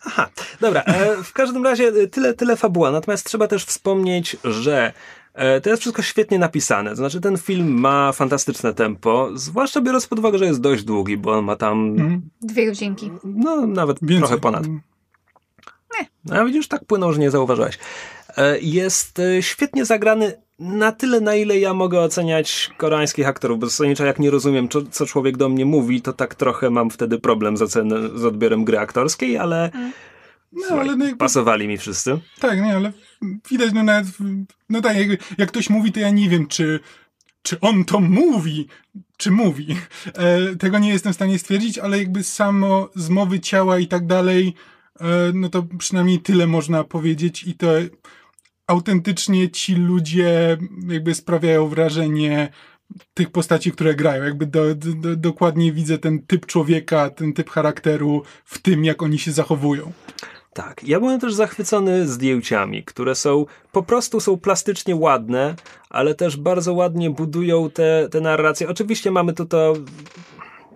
Aha, 0.04 0.30
dobra. 0.61 0.83
E, 0.83 1.23
w 1.23 1.33
każdym 1.33 1.64
razie 1.64 1.88
e, 1.88 2.07
tyle, 2.07 2.35
tyle 2.35 2.57
fabuła. 2.57 2.90
Natomiast 2.90 3.26
trzeba 3.26 3.49
też 3.49 3.64
wspomnieć, 3.64 4.37
że 4.45 4.92
e, 5.35 5.61
to 5.61 5.71
jest 5.71 5.80
wszystko 5.80 6.02
świetnie 6.02 6.38
napisane. 6.38 6.90
To 6.90 6.97
znaczy, 6.97 7.21
ten 7.21 7.38
film 7.38 7.80
ma 7.80 8.12
fantastyczne 8.12 8.75
tempo, 8.75 9.30
zwłaszcza 9.35 9.80
biorąc 9.80 10.07
pod 10.07 10.18
uwagę, 10.18 10.38
że 10.38 10.45
jest 10.45 10.61
dość 10.61 10.85
długi, 10.85 11.16
bo 11.16 11.38
on 11.38 11.45
ma 11.45 11.57
tam. 11.57 11.97
Mm. 11.99 12.30
Dwie 12.40 12.66
godzinki. 12.66 13.11
No, 13.25 13.66
nawet 13.66 13.99
Więcej. 14.02 14.18
trochę 14.18 14.38
ponad. 14.38 14.66
Nie. 15.99 16.38
A 16.38 16.45
widzisz, 16.45 16.68
tak 16.68 16.85
płynął, 16.85 17.12
że 17.12 17.18
nie 17.18 17.30
zauważyłeś. 17.30 17.78
E, 18.37 18.59
jest 18.59 19.18
e, 19.18 19.42
świetnie 19.42 19.85
zagrany 19.85 20.48
na 20.59 20.93
tyle, 20.93 21.21
na 21.21 21.35
ile 21.35 21.59
ja 21.59 21.75
mogę 21.75 22.00
oceniać 22.00 22.71
koreańskich 22.77 23.29
aktorów, 23.29 23.59
bo 23.59 23.67
zasadniczo 23.67 24.05
jak 24.05 24.19
nie 24.19 24.31
rozumiem, 24.31 24.69
co, 24.69 24.83
co 24.83 25.07
człowiek 25.07 25.37
do 25.37 25.49
mnie 25.49 25.65
mówi, 25.65 26.03
to 26.03 26.12
tak 26.12 26.35
trochę 26.35 26.71
mam 26.71 26.91
wtedy 26.91 27.19
problem 27.19 27.57
z, 27.57 27.61
ocen- 27.61 28.19
z 28.19 28.25
odbiorem 28.25 28.65
gry 28.65 28.79
aktorskiej, 28.79 29.38
ale, 29.38 29.71
mm. 29.73 29.93
no, 30.53 30.67
ale 30.71 30.97
no 30.97 31.05
jakby, 31.05 31.19
pasowali 31.19 31.69
mi 31.69 31.79
wszyscy. 31.79 32.19
Tak, 32.41 32.61
nie, 32.61 32.77
ale 32.77 32.93
widać, 33.50 33.73
no 33.73 33.83
nawet, 33.83 34.07
no 34.71 34.81
tak, 34.81 34.97
jak, 35.09 35.21
jak 35.38 35.49
ktoś 35.49 35.71
mówi, 35.71 35.93
to 35.93 36.00
ja 36.00 36.11
nie 36.11 36.29
wiem, 36.29 36.47
czy 36.47 36.81
czy 37.43 37.61
on 37.61 37.85
to 37.85 38.00
mówi, 38.00 38.69
czy 39.17 39.31
mówi. 39.31 39.77
E, 40.07 40.57
tego 40.57 40.79
nie 40.79 40.88
jestem 40.88 41.12
w 41.12 41.17
stanie 41.17 41.38
stwierdzić, 41.38 41.79
ale 41.79 41.99
jakby 41.99 42.25
samo 42.25 42.88
zmowy 42.95 43.41
ciała 43.41 43.79
i 43.79 43.87
tak 43.87 44.07
dalej, 44.07 44.55
e, 45.00 45.07
no 45.35 45.49
to 45.49 45.67
przynajmniej 45.79 46.21
tyle 46.21 46.47
można 46.47 46.85
powiedzieć 46.85 47.45
i 47.45 47.55
to 47.55 47.67
autentycznie 48.69 49.51
ci 49.51 49.75
ludzie 49.75 50.59
jakby 50.89 51.15
sprawiają 51.15 51.69
wrażenie 51.69 52.49
tych 53.15 53.31
postaci, 53.31 53.73
które 53.73 53.95
grają. 53.95 54.25
Jakby 54.25 54.47
do, 54.47 54.75
do, 54.75 55.17
dokładnie 55.17 55.73
widzę 55.73 55.99
ten 55.99 56.23
typ 56.23 56.47
człowieka, 56.47 57.11
ten 57.11 57.33
typ 57.33 57.51
charakteru 57.51 58.23
w 58.45 58.59
tym, 58.59 58.85
jak 58.85 59.03
oni 59.03 59.19
się 59.19 59.33
zachowują. 59.33 59.93
Tak, 60.53 60.85
ja 60.85 61.01
byłem 61.01 61.21
też 61.21 61.35
zachwycony 61.35 62.09
zdjęciami, 62.09 62.85
które 62.85 63.15
są 63.15 63.47
po 63.73 63.83
prostu 63.83 64.21
są 64.21 64.37
plastycznie 64.37 64.97
ładne, 64.97 65.55
ale 65.91 66.15
też 66.15 66.37
bardzo 66.37 66.75
ładnie 66.75 67.11
budują 67.11 67.71
te, 67.71 68.09
te 68.11 68.21
narracje. 68.21 68.69
Oczywiście 68.69 69.11
mamy 69.11 69.33
tu 69.33 69.47
to 69.47 69.75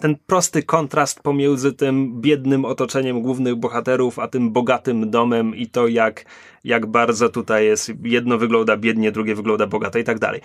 ten 0.02 0.16
prosty 0.26 0.62
kontrast 0.62 1.20
pomiędzy 1.20 1.72
tym 1.72 2.20
biednym 2.20 2.64
otoczeniem 2.64 3.22
głównych 3.22 3.56
bohaterów, 3.56 4.18
a 4.18 4.28
tym 4.28 4.52
bogatym 4.52 5.10
domem 5.10 5.56
i 5.56 5.66
to 5.66 5.88
jak, 5.88 6.24
jak 6.64 6.86
bardzo 6.86 7.28
tutaj 7.28 7.66
jest, 7.66 7.92
jedno 8.04 8.38
wygląda 8.38 8.76
biednie, 8.76 9.12
drugie 9.12 9.34
wygląda 9.34 9.66
bogato 9.66 9.98
i 9.98 10.04
tak 10.04 10.18
dalej. 10.18 10.40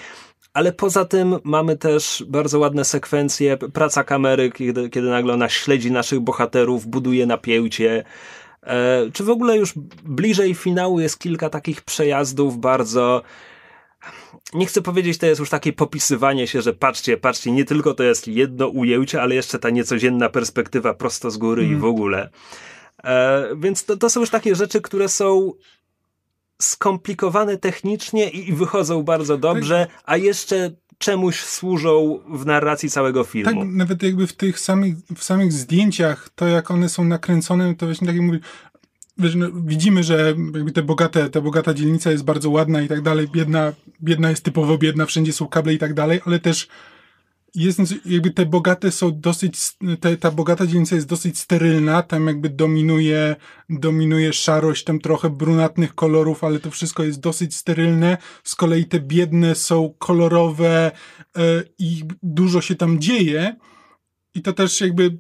Ale 0.54 0.72
poza 0.72 1.06
tym 1.06 1.36
mamy 1.44 1.78
też 1.78 2.26
bardzo 2.28 2.60
ładne 2.60 2.86
sekwencje, 2.86 3.58
praca 3.58 4.04
kamery, 4.04 4.52
kiedy, 4.52 4.90
kiedy 4.90 5.10
nagle 5.10 5.34
ona 5.34 5.50
śledzi 5.50 5.92
naszych 5.92 6.20
bohaterów, 6.20 6.88
buduje 6.88 7.26
napięcie, 7.26 8.04
e, 8.64 9.12
czy 9.14 9.24
w 9.24 9.30
ogóle 9.30 9.58
już 9.58 9.74
bliżej 10.04 10.56
finału 10.56 11.00
jest 11.00 11.20
kilka 11.20 11.50
takich 11.50 11.82
przejazdów 11.82 12.58
bardzo 12.58 13.22
nie 14.54 14.66
chcę 14.66 14.82
powiedzieć, 14.82 15.18
to 15.18 15.26
jest 15.26 15.40
już 15.40 15.50
takie 15.50 15.74
popisywanie 15.74 16.48
się, 16.48 16.62
że 16.62 16.74
patrzcie, 16.74 17.18
patrzcie, 17.18 17.52
nie 17.52 17.66
tylko 17.66 17.94
to 17.94 18.04
jest 18.04 18.28
jedno 18.28 18.68
ujęcie, 18.68 19.22
ale 19.22 19.36
jeszcze 19.36 19.60
ta 19.60 19.70
niecodzienna 19.70 20.30
perspektywa 20.30 20.94
prosto 20.94 21.32
z 21.32 21.38
góry 21.38 21.64
mm. 21.64 21.78
i 21.78 21.80
w 21.80 21.86
ogóle. 21.86 22.30
E, 23.04 23.46
więc 23.58 23.86
to, 23.86 23.98
to 23.98 24.10
są 24.10 24.20
już 24.20 24.30
takie 24.30 24.56
rzeczy, 24.56 24.82
które 24.82 25.10
są 25.10 25.54
skomplikowane 26.62 27.58
technicznie 27.58 28.30
i, 28.30 28.50
i 28.50 28.54
wychodzą 28.54 29.04
bardzo 29.04 29.38
dobrze, 29.38 29.88
tak. 29.90 30.04
a 30.06 30.18
jeszcze 30.18 30.72
czemuś 30.98 31.40
służą 31.40 32.20
w 32.30 32.46
narracji 32.46 32.90
całego 32.90 33.24
filmu. 33.24 33.62
Tak, 33.62 33.70
nawet 33.70 34.04
jakby 34.04 34.28
w 34.28 34.34
tych 34.34 34.60
samych, 34.60 34.96
w 35.16 35.24
samych 35.24 35.54
zdjęciach, 35.54 36.30
to 36.36 36.48
jak 36.48 36.72
one 36.72 36.90
są 36.90 37.04
nakręcone, 37.04 37.76
to 37.76 37.86
właśnie 37.86 38.08
tak 38.08 38.16
jak 38.16 38.26
mówię, 38.26 38.40
widzimy, 39.66 40.04
że 40.04 40.36
te 40.74 40.84
bogate, 40.84 41.30
ta 41.30 41.42
bogata 41.42 41.74
dzielnica 41.74 42.12
jest 42.12 42.24
bardzo 42.24 42.50
ładna 42.50 42.82
i 42.82 42.88
tak 42.88 43.02
dalej, 43.02 43.28
biedna, 43.28 43.74
biedna 44.04 44.30
jest 44.30 44.44
typowo 44.44 44.78
biedna, 44.78 45.06
wszędzie 45.06 45.34
są 45.34 45.48
kable 45.48 45.74
i 45.74 45.78
tak 45.78 45.94
dalej, 45.94 46.22
ale 46.26 46.40
też 46.40 46.68
jest, 47.56 47.80
jakby 48.06 48.32
te 48.32 48.46
bogate 48.46 48.92
są 48.92 49.20
dosyć, 49.20 49.78
te, 50.00 50.18
ta 50.18 50.32
bogata 50.32 50.68
dzielnica 50.68 50.96
jest 50.96 51.08
dosyć 51.08 51.40
sterylna, 51.40 52.04
tam 52.04 52.28
jakby 52.28 52.50
dominuje, 52.50 53.36
dominuje 53.70 54.34
szarość, 54.34 54.84
tam 54.84 55.00
trochę 55.00 55.30
brunatnych 55.30 55.96
kolorów, 55.96 56.44
ale 56.44 56.60
to 56.60 56.72
wszystko 56.72 57.04
jest 57.04 57.20
dosyć 57.20 57.56
sterylne. 57.56 58.18
Z 58.44 58.56
kolei 58.56 58.86
te 58.86 59.00
biedne 59.00 59.56
są 59.56 59.94
kolorowe 59.98 60.92
yy, 61.38 61.44
i 61.80 62.04
dużo 62.24 62.62
się 62.62 62.76
tam 62.76 63.00
dzieje. 63.00 63.56
I 64.36 64.42
to 64.42 64.54
też 64.54 64.82
jakby 64.82 65.18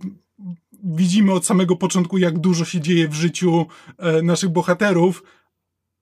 widzimy 0.83 1.33
od 1.33 1.45
samego 1.45 1.75
początku, 1.75 2.17
jak 2.17 2.39
dużo 2.39 2.65
się 2.65 2.81
dzieje 2.81 3.07
w 3.07 3.13
życiu 3.13 3.65
e, 3.97 4.21
naszych 4.21 4.49
bohaterów, 4.49 5.23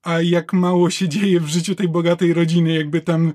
a 0.03 0.21
jak 0.21 0.53
mało 0.53 0.89
się 0.89 1.09
dzieje 1.09 1.39
w 1.39 1.47
życiu 1.47 1.75
tej 1.75 1.87
bogatej 1.87 2.33
rodziny, 2.33 2.73
jakby 2.73 3.01
tam. 3.01 3.33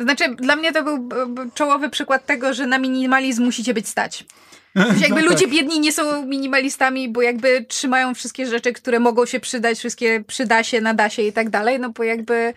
Znaczy, 0.00 0.24
dla 0.34 0.56
mnie 0.56 0.72
to 0.72 0.84
był 0.84 1.08
czołowy 1.54 1.90
przykład 1.90 2.26
tego, 2.26 2.54
że 2.54 2.66
na 2.66 2.78
minimalizm 2.78 3.44
musicie 3.44 3.74
być 3.74 3.88
stać. 3.88 4.24
jakby 5.04 5.22
no 5.22 5.28
ludzie 5.28 5.44
tak. 5.44 5.54
biedni 5.54 5.80
nie 5.80 5.92
są 5.92 6.26
minimalistami, 6.26 7.08
bo 7.08 7.22
jakby 7.22 7.64
trzymają 7.68 8.14
wszystkie 8.14 8.46
rzeczy, 8.46 8.72
które 8.72 9.00
mogą 9.00 9.26
się 9.26 9.40
przydać, 9.40 9.78
wszystkie 9.78 10.24
przyda 10.26 10.62
się, 10.62 10.80
nada 10.80 11.10
się 11.10 11.22
i 11.22 11.32
tak 11.32 11.50
dalej, 11.50 11.80
no 11.80 11.90
bo 11.90 12.04
jakby 12.04 12.54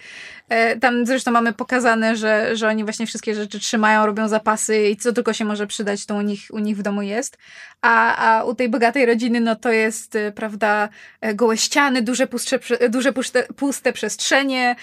E, 0.50 0.80
tam 0.80 1.06
zresztą 1.06 1.32
mamy 1.32 1.54
pokazane, 1.54 2.16
że, 2.16 2.56
że 2.56 2.68
oni 2.68 2.84
właśnie 2.84 3.06
wszystkie 3.06 3.36
rzeczy 3.36 3.60
trzymają, 3.60 4.06
robią 4.06 4.28
zapasy 4.28 4.88
i 4.88 4.98
co 4.98 5.14
tylko 5.14 5.34
się 5.34 5.46
może 5.46 5.68
przydać, 5.68 6.06
to 6.06 6.16
u 6.16 6.22
nich, 6.22 6.48
u 6.52 6.60
nich 6.60 6.78
w 6.78 6.82
domu 6.82 7.02
jest. 7.02 7.38
A, 7.82 8.16
a 8.16 8.44
u 8.44 8.56
tej 8.56 8.70
bogatej 8.70 9.06
rodziny, 9.06 9.42
no 9.42 9.56
to 9.56 9.72
jest, 9.72 10.16
e, 10.16 10.32
prawda, 10.32 10.90
e, 11.22 11.36
gołe 11.36 11.58
ściany, 11.58 12.02
duże, 12.02 12.28
puste, 12.28 12.60
duże 12.90 13.14
puste, 13.14 13.44
puste 13.44 13.94
przestrzenie, 13.94 14.76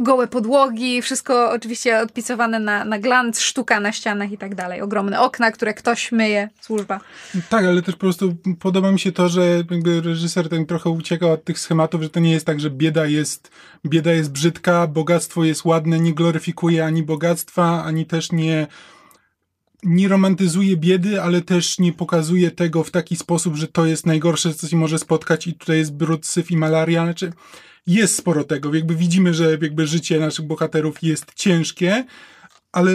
gołe 0.00 0.26
podłogi, 0.26 1.02
wszystko 1.02 1.50
oczywiście 1.50 1.98
odpisowane 1.98 2.58
na, 2.58 2.84
na 2.84 2.98
glans, 2.98 3.40
sztuka 3.40 3.80
na 3.80 3.92
ścianach 3.92 4.32
i 4.32 4.38
tak 4.38 4.54
dalej. 4.54 4.80
Ogromne 4.80 5.20
okna, 5.20 5.50
które 5.50 5.74
ktoś 5.74 6.12
myje, 6.12 6.47
służba. 6.60 7.00
Tak, 7.48 7.64
ale 7.64 7.82
też 7.82 7.94
po 7.94 8.00
prostu 8.00 8.36
podoba 8.60 8.92
mi 8.92 9.00
się 9.00 9.12
to, 9.12 9.28
że 9.28 9.64
jakby 9.70 10.00
reżyser 10.00 10.48
ten 10.48 10.66
trochę 10.66 10.90
ucieka 10.90 11.26
od 11.26 11.44
tych 11.44 11.58
schematów, 11.58 12.02
że 12.02 12.10
to 12.10 12.20
nie 12.20 12.32
jest 12.32 12.46
tak, 12.46 12.60
że 12.60 12.70
bieda 12.70 13.06
jest, 13.06 13.50
bieda 13.86 14.12
jest 14.12 14.32
brzydka, 14.32 14.86
bogactwo 14.86 15.44
jest 15.44 15.64
ładne, 15.64 16.00
nie 16.00 16.14
gloryfikuje 16.14 16.84
ani 16.84 17.02
bogactwa, 17.02 17.84
ani 17.84 18.06
też 18.06 18.32
nie, 18.32 18.66
nie 19.82 20.08
romantyzuje 20.08 20.76
biedy, 20.76 21.22
ale 21.22 21.42
też 21.42 21.78
nie 21.78 21.92
pokazuje 21.92 22.50
tego 22.50 22.84
w 22.84 22.90
taki 22.90 23.16
sposób, 23.16 23.56
że 23.56 23.68
to 23.68 23.86
jest 23.86 24.06
najgorsze, 24.06 24.54
co 24.54 24.68
się 24.68 24.76
może 24.76 24.98
spotkać 24.98 25.46
i 25.46 25.54
tutaj 25.54 25.78
jest 25.78 25.94
brud, 25.94 26.26
syf 26.26 26.50
i 26.50 26.56
malaria. 26.56 27.04
Znaczy, 27.04 27.32
jest 27.86 28.16
sporo 28.16 28.44
tego. 28.44 28.74
Jakby 28.74 28.96
widzimy, 28.96 29.34
że 29.34 29.50
jakby 29.50 29.86
życie 29.86 30.20
naszych 30.20 30.46
bohaterów 30.46 31.02
jest 31.02 31.34
ciężkie, 31.34 32.04
ale, 32.72 32.92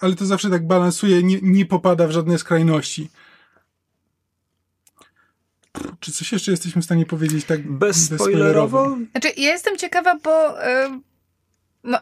ale 0.00 0.14
to 0.14 0.26
zawsze 0.26 0.50
tak 0.50 0.66
balansuje, 0.66 1.22
nie, 1.22 1.38
nie 1.42 1.66
popada 1.66 2.06
w 2.06 2.10
żadne 2.10 2.38
skrajności. 2.38 3.10
Czy 6.00 6.12
coś 6.12 6.32
jeszcze 6.32 6.50
jesteśmy 6.50 6.82
w 6.82 6.84
stanie 6.84 7.06
powiedzieć 7.06 7.44
tak 7.44 7.70
bezspoilerowo? 7.70 8.96
Bez 8.96 9.10
znaczy, 9.10 9.40
ja 9.40 9.52
jestem 9.52 9.76
ciekawa, 9.76 10.14
bo 10.24 10.54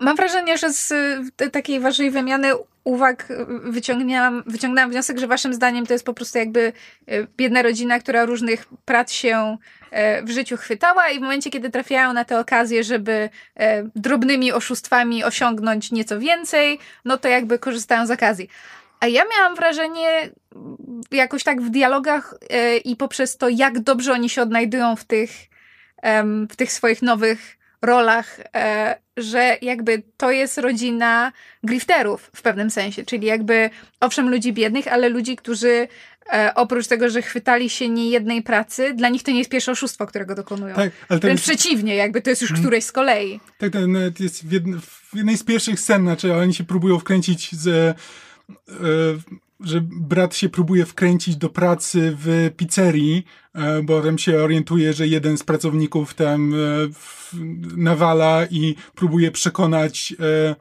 Mam 0.00 0.16
wrażenie, 0.16 0.58
że 0.58 0.72
z 0.72 0.92
takiej 1.52 1.80
waszej 1.80 2.10
wymiany 2.10 2.48
uwag 2.84 3.28
wyciągnęłam, 3.64 4.42
wyciągnęłam 4.46 4.90
wniosek, 4.90 5.18
że 5.18 5.26
waszym 5.26 5.54
zdaniem 5.54 5.86
to 5.86 5.92
jest 5.92 6.04
po 6.04 6.14
prostu 6.14 6.38
jakby 6.38 6.72
e, 7.06 7.26
biedna 7.36 7.62
rodzina, 7.62 7.98
która 8.00 8.24
różnych 8.24 8.66
prac 8.84 9.12
się 9.12 9.56
w 10.22 10.30
życiu 10.30 10.56
chwytała 10.56 11.08
i 11.08 11.18
w 11.18 11.22
momencie, 11.22 11.50
kiedy 11.50 11.70
trafiają 11.70 12.12
na 12.12 12.24
tę 12.24 12.40
okazję, 12.40 12.84
żeby 12.84 13.30
e, 13.56 13.82
drobnymi 13.96 14.52
oszustwami 14.52 15.24
osiągnąć 15.24 15.92
nieco 15.92 16.20
więcej, 16.20 16.78
no 17.04 17.18
to 17.18 17.28
jakby 17.28 17.58
korzystają 17.58 18.06
z 18.06 18.10
okazji. 18.10 18.48
A 19.00 19.06
ja 19.06 19.22
miałam 19.36 19.54
wrażenie, 19.54 20.30
jakoś 21.10 21.44
tak 21.44 21.62
w 21.62 21.70
dialogach 21.70 22.34
i 22.84 22.96
poprzez 22.96 23.36
to, 23.36 23.48
jak 23.48 23.80
dobrze 23.80 24.12
oni 24.12 24.28
się 24.28 24.42
odnajdują 24.42 24.96
w 24.96 25.04
tych, 25.04 25.30
w 26.50 26.56
tych 26.56 26.72
swoich 26.72 27.02
nowych 27.02 27.58
rolach, 27.82 28.40
e, 28.54 28.96
że 29.16 29.56
jakby 29.62 30.02
to 30.16 30.30
jest 30.30 30.58
rodzina 30.58 31.32
grifterów 31.62 32.30
w 32.34 32.42
pewnym 32.42 32.70
sensie, 32.70 33.04
czyli 33.04 33.26
jakby 33.26 33.70
owszem 34.00 34.30
ludzi 34.30 34.52
biednych, 34.52 34.88
ale 34.88 35.08
ludzi, 35.08 35.36
którzy 35.36 35.88
e, 36.32 36.52
oprócz 36.54 36.86
tego, 36.86 37.10
że 37.10 37.22
chwytali 37.22 37.70
się 37.70 37.88
niejednej 37.88 38.42
pracy, 38.42 38.94
dla 38.94 39.08
nich 39.08 39.22
to 39.22 39.30
nie 39.30 39.38
jest 39.38 39.50
pierwsze 39.50 39.72
oszustwo, 39.72 40.06
którego 40.06 40.34
dokonują. 40.34 40.74
Tak, 40.74 40.90
ale 41.08 41.20
Wręcz 41.20 41.48
jest... 41.48 41.60
przeciwnie, 41.60 41.94
jakby 41.94 42.22
to 42.22 42.30
jest 42.30 42.42
już 42.42 42.50
hmm. 42.50 42.64
któreś 42.64 42.84
z 42.84 42.92
kolei. 42.92 43.40
Tak, 43.58 43.72
to 44.16 44.22
jest 44.22 44.46
w, 44.46 44.52
jednej, 44.52 44.80
w 44.80 45.16
jednej 45.16 45.36
z 45.36 45.44
pierwszych 45.44 45.80
scen, 45.80 46.02
znaczy 46.02 46.34
oni 46.34 46.54
się 46.54 46.64
próbują 46.64 46.98
wkręcić 46.98 47.54
z 47.54 47.68
e, 47.68 47.94
że 49.62 49.80
brat 49.80 50.36
się 50.36 50.48
próbuje 50.48 50.86
wkręcić 50.86 51.36
do 51.36 51.48
pracy 51.48 52.16
w 52.20 52.50
pizzerii, 52.56 53.24
e, 53.54 53.82
bo 53.82 54.02
tam 54.02 54.18
się 54.18 54.38
orientuje, 54.38 54.92
że 54.92 55.06
jeden 55.06 55.38
z 55.38 55.42
pracowników 55.42 56.14
tam 56.14 56.54
e, 56.54 56.58
nawala 57.76 58.46
i 58.50 58.74
próbuje 58.94 59.30
przekonać 59.30 60.14
e, 60.20 60.56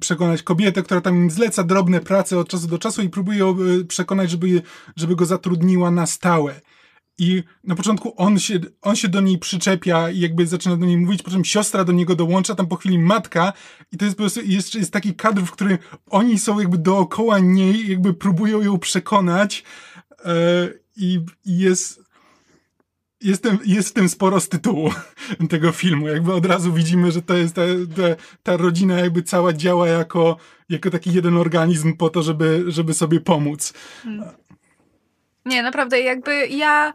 przekonać 0.00 0.42
kobietę, 0.42 0.82
która 0.82 1.00
tam 1.00 1.16
im 1.16 1.30
zleca 1.30 1.64
drobne 1.64 2.00
prace 2.00 2.38
od 2.38 2.48
czasu 2.48 2.66
do 2.66 2.78
czasu 2.78 3.02
i 3.02 3.08
próbuje 3.08 3.38
ją 3.38 3.56
przekonać, 3.88 4.30
żeby, 4.30 4.62
żeby 4.96 5.16
go 5.16 5.26
zatrudniła 5.26 5.90
na 5.90 6.06
stałe. 6.06 6.60
I 7.18 7.42
na 7.64 7.74
początku 7.74 8.14
on 8.16 8.38
się, 8.38 8.60
on 8.82 8.96
się 8.96 9.08
do 9.08 9.20
niej 9.20 9.38
przyczepia 9.38 10.10
i 10.10 10.20
jakby 10.20 10.46
zaczyna 10.46 10.76
do 10.76 10.86
niej 10.86 10.96
mówić, 10.96 11.22
po 11.22 11.44
siostra 11.44 11.84
do 11.84 11.92
niego 11.92 12.16
dołącza, 12.16 12.54
tam 12.54 12.66
po 12.66 12.76
chwili 12.76 12.98
matka 12.98 13.52
i 13.92 13.96
to 13.96 14.04
jest 14.04 14.16
po 14.16 14.22
prostu, 14.22 14.40
jeszcze 14.44 14.78
jest 14.78 14.92
taki 14.92 15.14
kadr, 15.14 15.42
w 15.42 15.50
którym 15.50 15.78
oni 16.10 16.38
są 16.38 16.60
jakby 16.60 16.78
dookoła 16.78 17.38
niej, 17.38 17.88
jakby 17.88 18.14
próbują 18.14 18.62
ją 18.62 18.78
przekonać 18.78 19.64
yy, 20.24 20.80
i 20.96 21.20
jest, 21.44 22.05
jest, 23.26 23.42
ten, 23.42 23.58
jest 23.64 23.88
w 23.88 23.92
tym 23.92 24.08
sporo 24.08 24.40
z 24.40 24.48
tytułu 24.48 24.90
tego 25.50 25.72
filmu. 25.72 26.08
Jakby 26.08 26.32
od 26.32 26.46
razu 26.46 26.72
widzimy, 26.72 27.12
że 27.12 27.22
to 27.22 27.36
jest 27.36 27.54
ta, 27.54 27.62
ta, 27.96 28.22
ta 28.42 28.56
rodzina 28.56 28.98
jakby 28.98 29.22
cała 29.22 29.52
działa 29.52 29.88
jako, 29.88 30.36
jako 30.68 30.90
taki 30.90 31.12
jeden 31.12 31.36
organizm 31.36 31.96
po 31.96 32.10
to, 32.10 32.22
żeby, 32.22 32.64
żeby 32.68 32.94
sobie 32.94 33.20
pomóc. 33.20 33.72
Hmm. 34.02 34.24
Nie, 35.46 35.62
naprawdę, 35.62 36.00
jakby 36.00 36.46
ja 36.46 36.92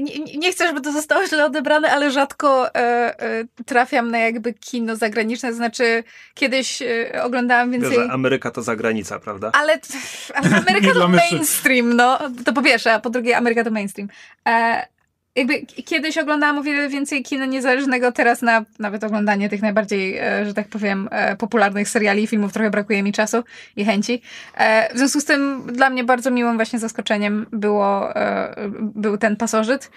nie, 0.00 0.38
nie, 0.38 0.52
chcę, 0.52 0.66
żeby 0.66 0.80
to 0.80 0.92
zostało 0.92 1.26
źle 1.26 1.44
odebrane, 1.44 1.90
ale 1.92 2.10
rzadko 2.10 2.74
e, 2.74 2.78
e, 3.20 3.44
trafiam 3.66 4.10
na 4.10 4.18
jakby 4.18 4.54
kino 4.54 4.96
zagraniczne, 4.96 5.52
znaczy 5.52 6.04
kiedyś 6.34 6.82
e, 6.82 7.22
oglądałam 7.22 7.70
więcej... 7.70 7.94
Że 7.94 8.12
Ameryka 8.12 8.50
to 8.50 8.62
zagranica, 8.62 9.18
prawda? 9.18 9.50
Ale, 9.54 9.80
ale 10.34 10.56
Ameryka 10.56 10.94
to 11.00 11.08
mainstream, 11.08 11.92
no. 11.92 12.18
To 12.44 12.52
po 12.52 12.62
pierwsze, 12.62 12.92
a 12.92 13.00
po 13.00 13.10
drugie 13.10 13.36
Ameryka 13.36 13.64
to 13.64 13.70
mainstream. 13.70 14.08
E, 14.48 14.93
jakby 15.36 15.66
kiedyś 15.66 16.18
oglądałam 16.18 16.58
o 16.58 16.62
wiele 16.62 16.88
więcej 16.88 17.22
kina 17.22 17.46
niezależnego, 17.46 18.12
teraz 18.12 18.42
na 18.42 18.64
nawet 18.78 19.04
oglądanie 19.04 19.48
tych 19.48 19.62
najbardziej, 19.62 20.18
e, 20.18 20.46
że 20.46 20.54
tak 20.54 20.68
powiem, 20.68 21.08
e, 21.10 21.36
popularnych 21.36 21.88
seriali 21.88 22.22
i 22.22 22.26
filmów 22.26 22.52
trochę 22.52 22.70
brakuje 22.70 23.02
mi 23.02 23.12
czasu 23.12 23.44
i 23.76 23.84
chęci. 23.84 24.22
E, 24.54 24.94
w 24.94 24.98
związku 24.98 25.20
z 25.20 25.24
tym 25.24 25.62
dla 25.72 25.90
mnie 25.90 26.04
bardzo 26.04 26.30
miłym 26.30 26.56
właśnie 26.56 26.78
zaskoczeniem 26.78 27.46
było, 27.52 28.08
był 28.80 29.18
ten 29.18 29.36
pasożyt. 29.36 29.90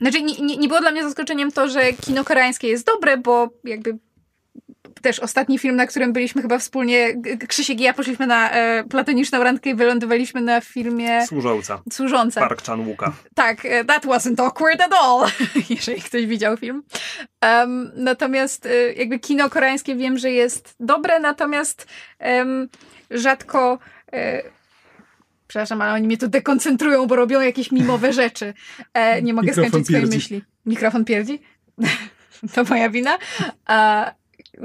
Znaczy 0.00 0.22
nie, 0.22 0.34
nie, 0.34 0.56
nie 0.56 0.68
było 0.68 0.80
dla 0.80 0.90
mnie 0.90 1.02
zaskoczeniem 1.02 1.52
to, 1.52 1.68
że 1.68 1.92
kino 1.92 2.24
koreańskie 2.24 2.68
jest 2.68 2.86
dobre, 2.86 3.16
bo 3.16 3.48
jakby 3.64 3.98
też 5.02 5.20
ostatni 5.20 5.58
film, 5.58 5.76
na 5.76 5.86
którym 5.86 6.12
byliśmy 6.12 6.42
chyba 6.42 6.58
wspólnie, 6.58 7.14
Krzysiek 7.48 7.80
i 7.80 7.82
ja 7.82 7.94
poszliśmy 7.94 8.26
na 8.26 8.50
e, 8.50 8.84
platoniczną 8.84 9.44
randkę 9.44 9.70
i 9.70 9.74
wylądowaliśmy 9.74 10.40
na 10.40 10.60
filmie... 10.60 11.26
Służąca. 11.26 11.82
Służąca. 11.92 12.40
Park 12.40 12.62
Chan-wooka. 12.62 13.12
Tak, 13.34 13.64
e, 13.64 13.84
that 13.84 14.04
wasn't 14.04 14.42
awkward 14.42 14.80
at 14.80 14.92
all, 14.92 15.30
jeżeli 15.76 16.02
ktoś 16.02 16.26
widział 16.26 16.56
film. 16.56 16.82
Um, 17.42 17.90
natomiast 17.96 18.66
e, 18.66 18.92
jakby 18.92 19.18
kino 19.18 19.50
koreańskie 19.50 19.96
wiem, 19.96 20.18
że 20.18 20.30
jest 20.30 20.74
dobre, 20.80 21.20
natomiast 21.20 21.86
um, 22.20 22.68
rzadko... 23.10 23.78
E, 24.12 24.42
przepraszam, 25.46 25.82
ale 25.82 25.92
oni 25.92 26.06
mnie 26.06 26.18
tu 26.18 26.28
dekoncentrują, 26.28 27.06
bo 27.06 27.16
robią 27.16 27.40
jakieś 27.40 27.72
mimowe 27.72 28.12
rzeczy. 28.22 28.54
E, 28.94 29.22
nie 29.22 29.34
mogę 29.34 29.46
Mikrofon 29.46 29.70
skończyć 29.70 29.88
pierdzi. 29.88 30.06
swojej 30.06 30.18
myśli. 30.18 30.42
Mikrofon 30.66 31.04
pierdzi? 31.04 31.42
to 32.54 32.64
moja 32.64 32.90
wina. 32.90 33.18
A, 33.66 34.12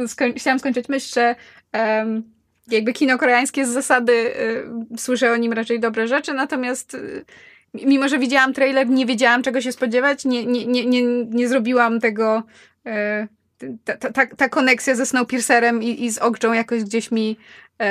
skoń, 0.07 0.33
chciałam 0.37 0.59
skończyć 0.59 0.89
myśl, 0.89 1.13
że 1.13 1.35
um, 1.73 2.23
jakby 2.67 2.93
kino 2.93 3.17
koreańskie 3.17 3.65
z 3.65 3.69
zasady 3.69 4.13
y, 4.13 4.97
słyszę 4.97 5.31
o 5.31 5.37
nim 5.37 5.53
raczej 5.53 5.79
dobre 5.79 6.07
rzeczy, 6.07 6.33
natomiast 6.33 6.93
y, 6.93 7.25
mimo, 7.73 8.07
że 8.07 8.19
widziałam 8.19 8.53
trailer, 8.53 8.89
nie 8.89 9.05
wiedziałam 9.05 9.43
czego 9.43 9.61
się 9.61 9.71
spodziewać, 9.71 10.25
nie, 10.25 10.45
nie, 10.45 10.65
nie, 10.65 10.85
nie, 10.85 11.03
nie 11.25 11.47
zrobiłam 11.47 11.99
tego 11.99 12.43
y, 12.87 13.27
ta, 13.83 13.97
ta, 13.97 14.25
ta 14.25 14.49
koneksja 14.49 14.95
ze 14.95 15.05
Snowpiercerem 15.05 15.83
i, 15.83 16.05
i 16.05 16.11
z 16.11 16.17
Okją 16.17 16.53
jakoś 16.53 16.83
gdzieś 16.83 17.11
mi 17.11 17.37
y, 17.81 17.85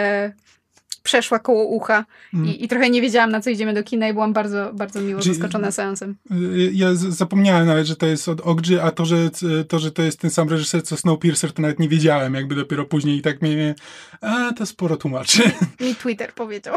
przeszła 1.04 1.38
koło 1.38 1.64
ucha 1.64 2.04
mm. 2.34 2.46
i, 2.46 2.64
i, 2.64 2.68
trochę 2.68 2.90
nie 2.90 3.00
wiedziałam, 3.00 3.30
na 3.30 3.40
co 3.40 3.50
idziemy 3.50 3.75
do 3.75 3.82
kina 3.82 4.08
i 4.08 4.12
byłam 4.12 4.32
bardzo, 4.32 4.70
bardzo 4.73 5.00
miło 5.00 5.23
zaskoczona 5.23 5.70
seansem. 5.70 6.16
Y, 6.30 6.70
ja 6.75 6.94
zapomniałem 6.94 7.66
nawet, 7.66 7.87
że 7.87 7.96
to 7.96 8.06
jest 8.06 8.28
od 8.28 8.40
Ogrzy, 8.40 8.82
a 8.82 8.90
to 8.90 9.04
że, 9.04 9.30
to, 9.68 9.78
że 9.78 9.90
to 9.90 10.02
jest 10.02 10.20
ten 10.20 10.30
sam 10.30 10.49
reżyser, 10.49 10.82
co 10.82 10.96
Snowpiercer, 10.96 11.52
to 11.52 11.62
nawet 11.62 11.78
nie 11.78 11.88
wiedziałem, 11.88 12.34
jakby 12.34 12.54
dopiero 12.54 12.84
później 12.84 13.18
i 13.18 13.23
tak 13.23 13.42
mnie, 13.42 13.75
a 14.20 14.52
to 14.52 14.66
sporo 14.66 14.96
tłumaczy. 14.96 15.42
Mi 15.80 15.94
Twitter 15.94 16.32
powiedział. 16.32 16.76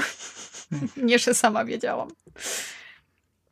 nie, 0.97 1.19
że 1.19 1.33
sama 1.33 1.65
wiedziałam. 1.65 2.07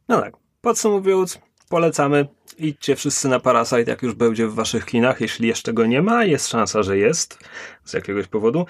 No 0.09 0.21
tak, 0.21 0.33
podsumowując, 0.61 1.39
polecamy. 1.69 2.27
Idźcie 2.57 2.95
wszyscy 2.95 3.27
na 3.27 3.39
Parasite, 3.39 3.83
jak 3.83 4.03
już 4.03 4.13
będzie 4.13 4.47
w 4.47 4.53
waszych 4.53 4.85
kinach. 4.85 5.21
Jeśli 5.21 5.47
jeszcze 5.47 5.73
go 5.73 5.85
nie 5.85 6.01
ma, 6.01 6.25
jest 6.25 6.47
szansa, 6.47 6.83
że 6.83 6.97
jest 6.97 7.39
z 7.83 7.93
jakiegoś 7.93 8.27
powodu. 8.27 8.65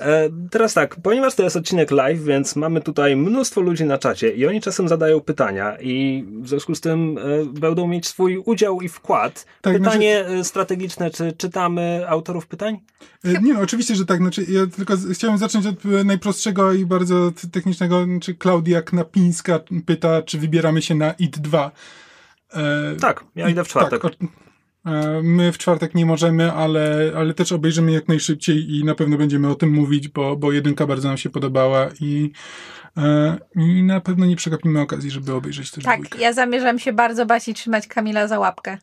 E, 0.00 0.30
teraz 0.50 0.74
tak, 0.74 0.96
ponieważ 1.02 1.34
to 1.34 1.42
jest 1.42 1.56
odcinek 1.56 1.90
live, 1.90 2.24
więc 2.24 2.56
mamy 2.56 2.80
tutaj 2.80 3.16
mnóstwo 3.16 3.60
ludzi 3.60 3.84
na 3.84 3.98
czacie 3.98 4.30
i 4.30 4.46
oni 4.46 4.60
czasem 4.60 4.88
zadają 4.88 5.20
pytania 5.20 5.76
i 5.80 6.24
w 6.42 6.48
związku 6.48 6.74
z 6.74 6.80
tym 6.80 7.18
e, 7.18 7.60
będą 7.60 7.86
mieć 7.86 8.06
swój 8.06 8.38
udział 8.38 8.80
i 8.80 8.88
wkład. 8.88 9.46
Tak, 9.60 9.78
Pytanie 9.78 10.24
znaczy... 10.26 10.44
strategiczne, 10.44 11.10
czy 11.10 11.32
czytamy 11.32 12.04
autorów 12.08 12.46
pytań? 12.46 12.78
Nie 13.42 13.54
no, 13.54 13.60
oczywiście, 13.60 13.94
że 13.94 14.06
tak. 14.06 14.18
Znaczy, 14.18 14.46
ja 14.48 14.66
tylko 14.66 14.94
chciałem 15.12 15.38
zacząć 15.38 15.66
od 15.66 15.84
najprostszego 16.04 16.72
i 16.72 16.86
bardzo 16.86 17.32
technicznego. 17.52 18.04
Znaczy, 18.04 18.34
Klaudia 18.34 18.82
Knapińska 18.82 19.60
pyta, 19.86 20.22
czy 20.22 20.38
wybieramy 20.38 20.82
się 20.82 20.94
na 20.94 21.12
IT 21.12 21.38
2. 21.38 21.70
E, 22.52 22.96
tak, 23.00 23.24
ja 23.34 23.48
idę 23.48 23.64
w 23.64 23.68
czwartek. 23.68 24.02
Tak, 24.02 24.12
E, 24.12 24.26
my 25.22 25.52
w 25.52 25.58
czwartek 25.58 25.94
nie 25.94 26.06
możemy, 26.06 26.52
ale, 26.52 27.12
ale 27.16 27.34
też 27.34 27.52
obejrzymy 27.52 27.92
jak 27.92 28.08
najszybciej 28.08 28.76
i 28.76 28.84
na 28.84 28.94
pewno 28.94 29.16
będziemy 29.18 29.48
o 29.48 29.54
tym 29.54 29.70
mówić, 29.72 30.08
bo, 30.08 30.36
bo 30.36 30.52
jedynka 30.52 30.86
bardzo 30.86 31.08
nam 31.08 31.18
się 31.18 31.30
podobała 31.30 31.88
i, 32.00 32.32
e, 32.96 33.38
i 33.56 33.82
na 33.82 34.00
pewno 34.00 34.26
nie 34.26 34.36
przegapimy 34.36 34.80
okazji, 34.80 35.10
żeby 35.10 35.34
obejrzeć 35.34 35.70
też 35.70 35.84
Tak, 35.84 36.00
dwójkę. 36.00 36.18
ja 36.18 36.32
zamierzam 36.32 36.78
się 36.78 36.92
bardzo 36.92 37.26
bać 37.26 37.48
i 37.48 37.54
trzymać 37.54 37.86
Kamila 37.86 38.28
za 38.28 38.38
łapkę. 38.38 38.78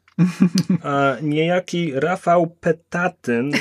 A, 0.83 1.15
niejaki 1.21 1.91
Rafał 1.95 2.47
Petatyn 2.59 3.51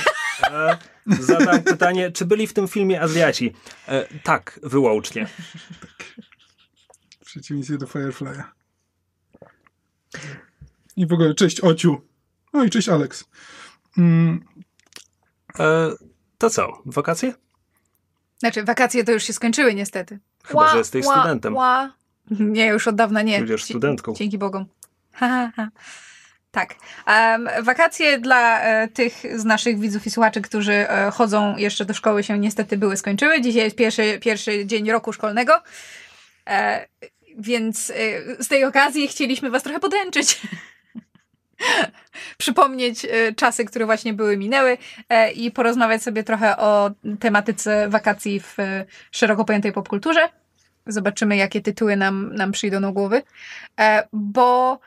zadał 1.21 1.63
pytanie, 1.73 2.13
czy 2.13 2.25
byli 2.25 2.47
w 2.47 2.53
tym 2.53 2.69
filmie 2.69 3.01
Azjaci? 3.01 3.55
E, 3.89 4.07
tak, 4.23 4.61
wyłącznie. 4.63 5.27
Tak. 5.81 6.05
W 7.21 7.25
przeciwieństwie 7.25 7.79
do 7.79 7.87
Firefly'a. 7.87 8.43
I 10.97 11.07
w 11.07 11.13
ogóle, 11.13 11.35
cześć 11.35 11.61
Ociu. 11.65 12.10
No 12.53 12.65
i 12.65 12.71
cześć, 12.71 12.89
Alex. 12.89 13.25
Mm. 13.99 14.45
E, 15.59 15.91
to 16.39 16.51
co, 16.51 16.83
wakacje? 16.87 17.35
Znaczy, 18.39 18.65
wakacje 18.65 19.05
to 19.05 19.13
już 19.13 19.23
się 19.23 19.33
skończyły 19.33 19.75
niestety. 19.75 20.19
Chyba, 20.45 20.61
ła, 20.61 20.71
że 20.71 20.79
jesteś 20.79 21.07
ła, 21.07 21.15
studentem. 21.15 21.57
Ła. 21.57 21.93
Nie, 22.31 22.67
już 22.67 22.89
od 22.89 22.95
dawna 22.95 23.23
nie. 23.23 23.39
Będziesz 23.39 23.65
studentką. 23.65 24.13
Dzięki 24.15 24.39
Bogom. 24.39 24.67
Ha, 25.13 25.29
ha, 25.29 25.51
ha. 25.57 25.69
Tak. 26.51 26.75
Um, 27.07 27.49
wakacje 27.63 28.19
dla 28.19 28.61
e, 28.61 28.89
tych 28.89 29.15
z 29.41 29.45
naszych 29.45 29.81
widzów 29.81 30.07
i 30.07 30.11
słuchaczy, 30.11 30.41
którzy 30.41 30.73
e, 30.73 31.11
chodzą 31.11 31.57
jeszcze 31.57 31.85
do 31.85 31.95
szkoły, 31.95 32.23
się 32.23 32.39
niestety 32.39 32.77
były 32.77 32.97
skończyły. 32.97 33.41
Dzisiaj 33.41 33.63
jest 33.63 33.77
pierwszy, 33.77 34.19
pierwszy 34.23 34.67
dzień 34.67 34.91
roku 34.91 35.13
szkolnego. 35.13 35.53
E, 36.49 36.87
więc 37.39 37.91
e, 37.91 38.45
z 38.45 38.49
tej 38.49 38.65
okazji 38.65 39.09
chcieliśmy 39.09 39.51
Was 39.51 39.63
trochę 39.63 39.81
podręczyć. 39.81 40.41
przypomnieć 42.39 43.05
e, 43.05 43.33
czasy, 43.35 43.65
które 43.65 43.87
właśnie 43.87 44.15
były 44.15 44.37
minęły 44.37 44.79
e, 45.09 45.31
i 45.31 45.51
porozmawiać 45.51 46.03
sobie 46.03 46.25
trochę 46.25 46.57
o 46.57 46.91
tematyce 47.21 47.89
wakacji 47.89 48.41
w 48.41 48.59
e, 48.59 48.85
szeroko 49.11 49.45
pojętej 49.45 49.73
popkulturze. 49.73 50.29
Zobaczymy, 50.87 51.37
jakie 51.37 51.61
tytuły 51.61 51.97
nam, 51.97 52.35
nam 52.35 52.53
przyjdą 52.53 52.81
do 52.81 52.93
głowy. 52.93 53.23
Bo 54.13 54.81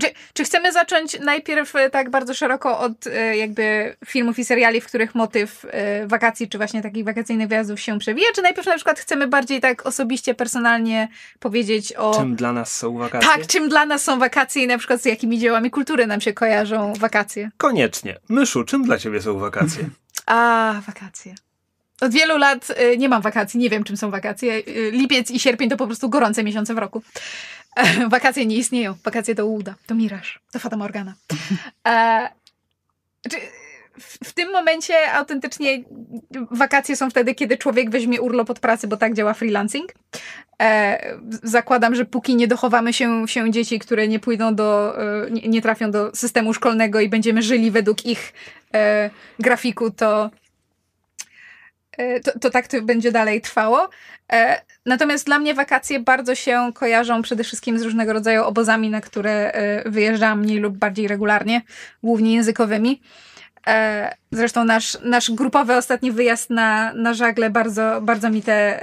czy, 0.00 0.06
czy 0.32 0.44
chcemy 0.44 0.72
zacząć 0.72 1.20
najpierw 1.20 1.76
e, 1.76 1.90
tak 1.90 2.10
bardzo 2.10 2.34
szeroko 2.34 2.78
od 2.78 3.06
e, 3.06 3.36
jakby 3.36 3.96
filmów 4.06 4.38
i 4.38 4.44
seriali, 4.44 4.80
w 4.80 4.86
których 4.86 5.14
motyw 5.14 5.66
e, 5.70 6.06
wakacji, 6.06 6.48
czy 6.48 6.58
właśnie 6.58 6.82
takich 6.82 7.04
wakacyjnych 7.04 7.48
wyjazdów 7.48 7.80
się 7.80 7.98
przewija, 7.98 8.28
czy 8.34 8.42
najpierw 8.42 8.66
na 8.66 8.74
przykład 8.74 8.98
chcemy 9.00 9.26
bardziej 9.26 9.60
tak 9.60 9.86
osobiście, 9.86 10.34
personalnie 10.34 11.08
powiedzieć 11.38 11.92
o... 11.92 12.14
Czym 12.14 12.36
dla 12.36 12.52
nas 12.52 12.76
są 12.76 12.98
wakacje? 12.98 13.28
Tak, 13.28 13.46
czym 13.46 13.68
dla 13.68 13.86
nas 13.86 14.04
są 14.04 14.18
wakacje 14.18 14.64
i 14.64 14.66
na 14.66 14.78
przykład 14.78 15.02
z 15.02 15.04
jakimi 15.04 15.38
dziełami 15.38 15.70
kultury 15.70 16.06
nam 16.06 16.20
się 16.20 16.32
kojarzą 16.32 16.92
wakacje. 16.92 17.50
Koniecznie. 17.56 18.16
Myszu, 18.28 18.64
czym 18.64 18.82
dla 18.84 18.98
ciebie 18.98 19.22
są 19.22 19.38
wakacje? 19.38 19.88
A, 20.26 20.74
wakacje. 20.86 21.34
Od 22.00 22.12
wielu 22.12 22.38
lat 22.38 22.68
nie 22.98 23.08
mam 23.08 23.22
wakacji, 23.22 23.60
nie 23.60 23.70
wiem 23.70 23.84
czym 23.84 23.96
są 23.96 24.10
wakacje. 24.10 24.62
Lipiec 24.92 25.30
i 25.30 25.40
sierpień 25.40 25.70
to 25.70 25.76
po 25.76 25.86
prostu 25.86 26.08
gorące 26.08 26.44
miesiące 26.44 26.74
w 26.74 26.78
roku. 26.78 27.02
Wakacje 28.10 28.46
nie 28.46 28.56
istnieją. 28.56 28.94
Wakacje 29.04 29.34
to 29.34 29.46
uda, 29.46 29.74
to 29.86 29.94
miraż, 29.94 30.40
to 30.52 30.58
Fata 30.58 30.76
Morgana. 30.76 31.14
E, 31.88 32.28
w, 34.00 34.32
tym 34.32 34.52
momencie 34.52 35.12
autentycznie 35.12 35.82
wakacje 36.50 36.96
są 36.96 37.10
wtedy, 37.10 37.34
kiedy 37.34 37.58
człowiek 37.58 37.90
weźmie 37.90 38.20
urlop 38.20 38.50
od 38.50 38.60
pracy, 38.60 38.88
bo 38.88 38.96
tak 38.96 39.14
działa 39.14 39.34
freelancing. 39.34 39.94
E, 40.62 41.00
zakładam, 41.42 41.94
że 41.94 42.04
póki 42.04 42.36
nie 42.36 42.48
dochowamy 42.48 42.92
się, 42.92 43.28
się 43.28 43.50
dzieci, 43.50 43.78
które 43.78 44.08
nie 44.08 44.18
pójdą 44.18 44.54
do, 44.54 44.98
e, 45.02 45.30
nie, 45.30 45.48
nie 45.48 45.62
trafią 45.62 45.90
do 45.90 46.10
systemu 46.14 46.54
szkolnego 46.54 47.00
i 47.00 47.08
będziemy 47.08 47.42
żyli 47.42 47.70
według 47.70 48.06
ich 48.06 48.32
e, 48.74 49.10
grafiku, 49.38 49.90
to, 49.90 50.30
to, 52.24 52.38
to 52.38 52.50
tak 52.50 52.66
to 52.66 52.82
będzie 52.82 53.12
dalej 53.12 53.40
trwało. 53.40 53.88
E, 54.32 54.62
natomiast 54.86 55.26
dla 55.26 55.38
mnie 55.38 55.54
wakacje 55.54 56.00
bardzo 56.00 56.34
się 56.34 56.70
kojarzą 56.74 57.22
przede 57.22 57.44
wszystkim 57.44 57.78
z 57.78 57.82
różnego 57.82 58.12
rodzaju 58.12 58.44
obozami, 58.44 58.90
na 58.90 59.00
które 59.00 59.52
e, 59.52 59.90
wyjeżdżam 59.90 60.40
mniej 60.40 60.58
lub 60.58 60.76
bardziej 60.76 61.08
regularnie, 61.08 61.62
głównie 62.02 62.34
językowymi. 62.34 63.00
E, 63.66 64.14
zresztą 64.32 64.64
nasz, 64.64 64.98
nasz 65.04 65.30
grupowy 65.30 65.76
ostatni 65.76 66.12
wyjazd 66.12 66.50
na, 66.50 66.92
na 66.92 67.14
żagle 67.14 67.50
bardzo, 67.50 68.00
bardzo 68.02 68.30
mi 68.30 68.42
te 68.42 68.80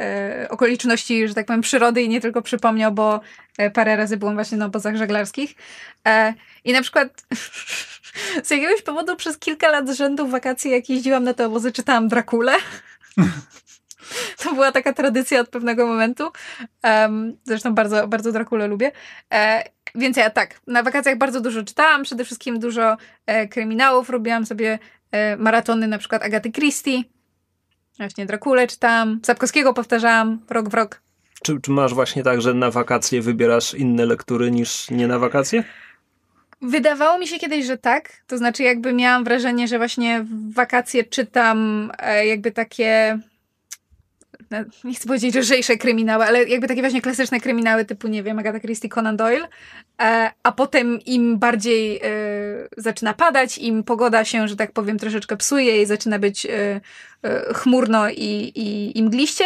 okoliczności, 0.49 1.27
że 1.27 1.33
tak 1.33 1.45
powiem, 1.45 1.61
przyrody 1.61 2.01
i 2.01 2.09
nie 2.09 2.21
tylko 2.21 2.41
przypomniał, 2.41 2.91
bo 2.91 3.19
parę 3.73 3.95
razy 3.95 4.17
byłam 4.17 4.35
właśnie 4.35 4.57
na 4.57 4.65
obozach 4.65 4.95
żeglarskich. 4.95 5.55
I 6.63 6.73
na 6.73 6.81
przykład 6.81 7.07
z 8.43 8.49
jakiegoś 8.49 8.81
powodu 8.81 9.15
przez 9.15 9.37
kilka 9.37 9.71
lat 9.71 9.89
z 9.89 9.97
rzędu 9.97 10.27
wakacje, 10.27 10.71
jak 10.71 10.89
jeździłam 10.89 11.23
na 11.23 11.33
te 11.33 11.45
obozy, 11.45 11.71
czytałam 11.71 12.07
Drakulę. 12.07 12.53
To 14.43 14.53
była 14.53 14.71
taka 14.71 14.93
tradycja 14.93 15.39
od 15.39 15.49
pewnego 15.49 15.88
momentu. 15.88 16.32
Um, 16.84 17.38
zresztą 17.43 17.75
bardzo, 17.75 18.08
bardzo 18.08 18.32
Drakulę 18.32 18.67
lubię. 18.67 18.91
E, 19.34 19.63
więc 19.95 20.17
ja 20.17 20.30
tak, 20.30 20.62
na 20.67 20.84
wakacjach 20.84 21.17
bardzo 21.17 21.41
dużo 21.41 21.63
czytałam, 21.63 22.03
przede 22.03 22.25
wszystkim 22.25 22.60
dużo 22.60 22.97
e, 23.25 23.47
kryminałów. 23.47 24.10
Robiłam 24.10 24.45
sobie 24.45 24.80
e, 25.12 25.38
maratony 25.38 25.88
na 25.88 25.97
przykład 25.97 26.23
Agaty 26.23 26.51
Christie. 26.51 27.03
Właśnie 27.97 28.25
Drakulę 28.25 28.67
czytałam. 28.67 29.19
Sapkowskiego 29.25 29.73
powtarzałam 29.73 30.39
rok 30.49 30.69
w 30.69 30.73
rok. 30.73 31.01
czy, 31.43 31.62
czy 31.62 31.71
masz 31.71 31.93
właśnie 31.93 32.23
tak, 32.23 32.41
że 32.41 32.53
na 32.53 32.71
wakacje 32.71 33.21
wybierasz 33.21 33.73
inne 33.73 34.06
lektury 34.06 34.51
niż 34.51 34.89
nie 34.89 35.08
na 35.08 35.19
wakacje? 35.19 35.63
Wydawało 36.61 37.19
mi 37.19 37.27
się 37.27 37.39
kiedyś, 37.39 37.65
że 37.65 37.77
tak. 37.77 38.09
To 38.27 38.37
znaczy, 38.37 38.63
jakby 38.63 38.93
miałam 38.93 39.23
wrażenie, 39.23 39.67
że 39.67 39.77
właśnie 39.77 40.23
w 40.23 40.53
wakacje 40.53 41.03
czytam 41.03 41.91
e, 41.99 42.27
jakby 42.27 42.51
takie. 42.51 43.19
no, 44.51 44.57
Nie 44.83 44.93
chcę 44.93 45.07
powiedzieć 45.07 45.35
lżejsze 45.35 45.77
kryminały, 45.77 46.25
ale 46.25 46.43
jakby 46.43 46.67
takie 46.67 46.81
właśnie 46.81 47.01
klasyczne 47.01 47.39
kryminały 47.39 47.85
typu, 47.85 48.07
nie 48.07 48.23
wiem, 48.23 48.39
Agatha 48.39 48.59
Christie, 48.59 48.89
Conan 48.89 49.17
Doyle. 49.17 49.47
E, 50.01 50.31
a 50.43 50.51
potem 50.51 50.99
im 51.05 51.39
bardziej 51.39 51.97
e, 51.97 52.01
zaczyna 52.77 53.13
padać, 53.13 53.57
im 53.57 53.83
pogoda 53.83 54.25
się, 54.25 54.47
że 54.47 54.55
tak 54.55 54.71
powiem, 54.71 54.99
troszeczkę 54.99 55.37
psuje 55.37 55.81
i 55.81 55.85
zaczyna 55.85 56.19
być 56.19 56.47
chmurno 57.53 58.09
i, 58.09 58.51
i, 58.55 58.97
i 58.97 59.03
mgliście, 59.03 59.45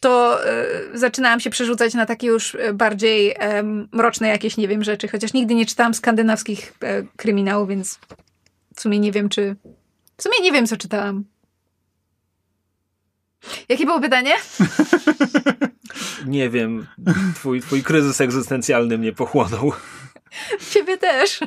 to 0.00 0.44
e, 0.46 0.66
zaczynałam 0.94 1.40
się 1.40 1.50
przerzucać 1.50 1.94
na 1.94 2.06
takie 2.06 2.26
już 2.26 2.54
e, 2.54 2.72
bardziej 2.72 3.34
e, 3.38 3.62
mroczne 3.92 4.28
jakieś, 4.28 4.56
nie 4.56 4.68
wiem, 4.68 4.84
rzeczy. 4.84 5.08
Chociaż 5.08 5.32
nigdy 5.32 5.54
nie 5.54 5.66
czytałam 5.66 5.94
skandynawskich 5.94 6.72
e, 6.82 7.02
kryminałów, 7.16 7.68
więc 7.68 7.98
w 8.76 8.80
sumie 8.80 8.98
nie 8.98 9.12
wiem, 9.12 9.28
czy... 9.28 9.56
W 10.16 10.22
sumie 10.22 10.40
nie 10.42 10.52
wiem, 10.52 10.66
co 10.66 10.76
czytałam. 10.76 11.24
Jakie 13.68 13.84
było 13.84 14.00
pytanie? 14.00 14.34
Nie 16.26 16.50
wiem, 16.50 16.86
twój, 17.34 17.60
twój 17.60 17.82
kryzys 17.82 18.20
egzystencjalny 18.20 18.98
mnie 18.98 19.12
pochłonął. 19.12 19.72
Ciebie 20.70 20.98
też. 20.98 21.40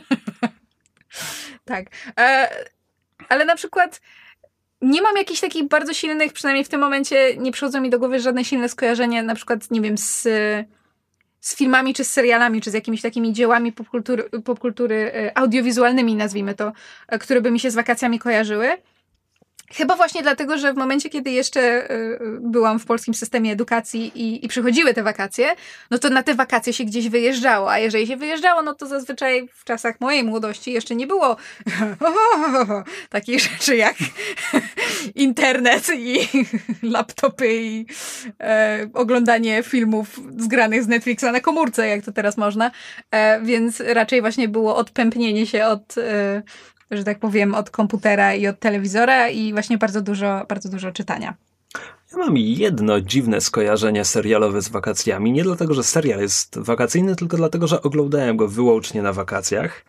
tak. 1.66 1.86
E, 2.20 2.50
ale 3.30 3.46
na 3.46 3.56
przykład 3.56 4.02
nie 4.84 5.02
mam 5.02 5.18
jakichś 5.18 5.40
takich 5.40 5.68
bardzo 5.68 5.94
silnych, 5.94 6.34
przynajmniej 6.34 6.66
w 6.66 6.70
tym 6.70 6.82
momencie 6.82 7.38
nie 7.38 7.52
przychodzą 7.52 7.82
mi 7.82 7.90
do 7.90 8.00
głowy 8.00 8.20
żadne 8.20 8.46
silne 8.46 8.70
skojarzenia, 8.70 9.24
na 9.24 9.36
przykład, 9.36 9.72
nie 9.72 9.82
wiem, 9.82 9.98
z, 9.98 10.22
z 11.40 11.56
filmami, 11.56 11.94
czy 11.94 12.04
z 12.04 12.12
serialami, 12.12 12.62
czy 12.62 12.72
z 12.72 12.74
jakimiś 12.74 13.02
takimi 13.02 13.34
dziełami 13.34 13.72
popkultury, 13.72 14.24
popkultury 14.46 15.12
e, 15.14 15.38
audiowizualnymi, 15.38 16.16
nazwijmy 16.16 16.56
to, 16.56 16.72
e, 17.08 17.20
które 17.20 17.42
by 17.42 17.52
mi 17.52 17.60
się 17.60 17.72
z 17.72 17.76
wakacjami 17.76 18.20
kojarzyły. 18.20 18.68
Chyba 19.74 19.96
właśnie 19.96 20.22
dlatego, 20.22 20.58
że 20.58 20.74
w 20.74 20.78
momencie, 20.78 21.10
kiedy 21.10 21.32
jeszcze 21.32 21.92
y, 21.92 22.20
byłam 22.42 22.80
w 22.80 22.86
polskim 22.86 23.14
systemie 23.14 23.52
edukacji 23.52 24.12
i, 24.16 24.46
i 24.46 24.48
przychodziły 24.48 24.94
te 24.94 25.04
wakacje, 25.04 25.56
no 25.92 25.98
to 25.98 26.10
na 26.10 26.24
te 26.24 26.36
wakacje 26.36 26.74
się 26.74 26.84
gdzieś 26.84 27.10
wyjeżdżało, 27.10 27.72
a 27.72 27.80
jeżeli 27.80 28.08
się 28.08 28.18
wyjeżdżało, 28.18 28.62
no 28.62 28.74
to 28.74 28.88
zazwyczaj 28.88 29.48
w 29.54 29.64
czasach 29.64 30.02
mojej 30.02 30.24
młodości 30.24 30.72
jeszcze 30.72 30.96
nie 30.96 31.08
było 31.08 31.38
takich 33.10 33.40
rzeczy 33.40 33.76
jak 33.76 33.96
internet 35.16 35.88
i 35.98 36.28
laptopy 36.96 37.54
i 37.54 37.86
e, 38.40 38.90
oglądanie 38.94 39.64
filmów 39.64 40.20
zgranych 40.38 40.84
z 40.84 40.88
Netflixa 40.88 41.24
na 41.24 41.40
komórce, 41.40 41.88
jak 41.88 42.06
to 42.06 42.12
teraz 42.12 42.38
można, 42.38 42.72
e, 43.12 43.42
więc 43.42 43.80
raczej 43.80 44.22
właśnie 44.22 44.48
było 44.48 44.76
odpępnienie 44.76 45.48
się 45.48 45.66
od... 45.66 45.98
E, 45.98 46.44
że 46.92 47.04
tak 47.04 47.20
powiem, 47.20 47.56
od 47.56 47.70
komputera 47.70 48.34
i 48.34 48.48
od 48.48 48.60
telewizora 48.60 49.30
i 49.30 49.54
właśnie 49.54 49.78
bardzo 49.78 50.02
dużo, 50.02 50.46
bardzo 50.50 50.70
dużo 50.70 50.92
czytania. 50.92 51.34
Ja 52.12 52.18
mam 52.18 52.38
jedno 52.38 53.02
dziwne 53.02 53.42
skojarzenie 53.42 54.06
serialowe 54.06 54.62
z 54.62 54.70
wakacjami. 54.70 55.32
Nie 55.32 55.44
dlatego, 55.44 55.74
że 55.74 55.84
serial 55.84 56.20
jest 56.20 56.60
wakacyjny, 56.60 57.16
tylko 57.16 57.38
dlatego, 57.38 57.68
że 57.68 57.82
oglądałem 57.82 58.38
go 58.38 58.48
wyłącznie 58.48 59.02
na 59.02 59.14
wakacjach. 59.14 59.86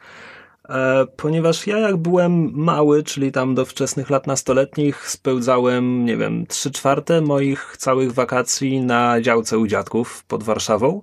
E, 0.68 1.06
ponieważ 1.16 1.66
ja 1.66 1.78
jak 1.78 1.96
byłem 1.96 2.52
mały, 2.54 3.02
czyli 3.02 3.32
tam 3.32 3.54
do 3.54 3.64
wczesnych 3.64 4.10
lat 4.10 4.26
nastoletnich, 4.26 5.08
spełdzałem, 5.10 6.04
nie 6.04 6.16
wiem, 6.16 6.46
trzy 6.46 6.70
czwarte 6.70 7.20
moich 7.20 7.76
całych 7.78 8.12
wakacji 8.12 8.80
na 8.80 9.20
działce 9.20 9.58
u 9.58 9.66
dziadków 9.66 10.24
pod 10.24 10.42
Warszawą. 10.42 11.02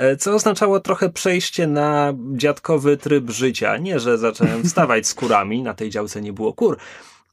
E, 0.00 0.16
co 0.16 0.34
oznaczało 0.34 0.80
trochę 0.80 1.10
przejście 1.10 1.66
na 1.66 2.12
dziadkowy 2.32 2.96
tryb 2.96 3.30
życia. 3.30 3.76
Nie, 3.76 4.00
że 4.00 4.18
zacząłem 4.18 4.64
wstawać 4.64 5.06
z 5.06 5.14
kurami, 5.14 5.62
na 5.62 5.74
tej 5.74 5.90
działce 5.90 6.20
nie 6.20 6.32
było 6.32 6.52
kur. 6.52 6.76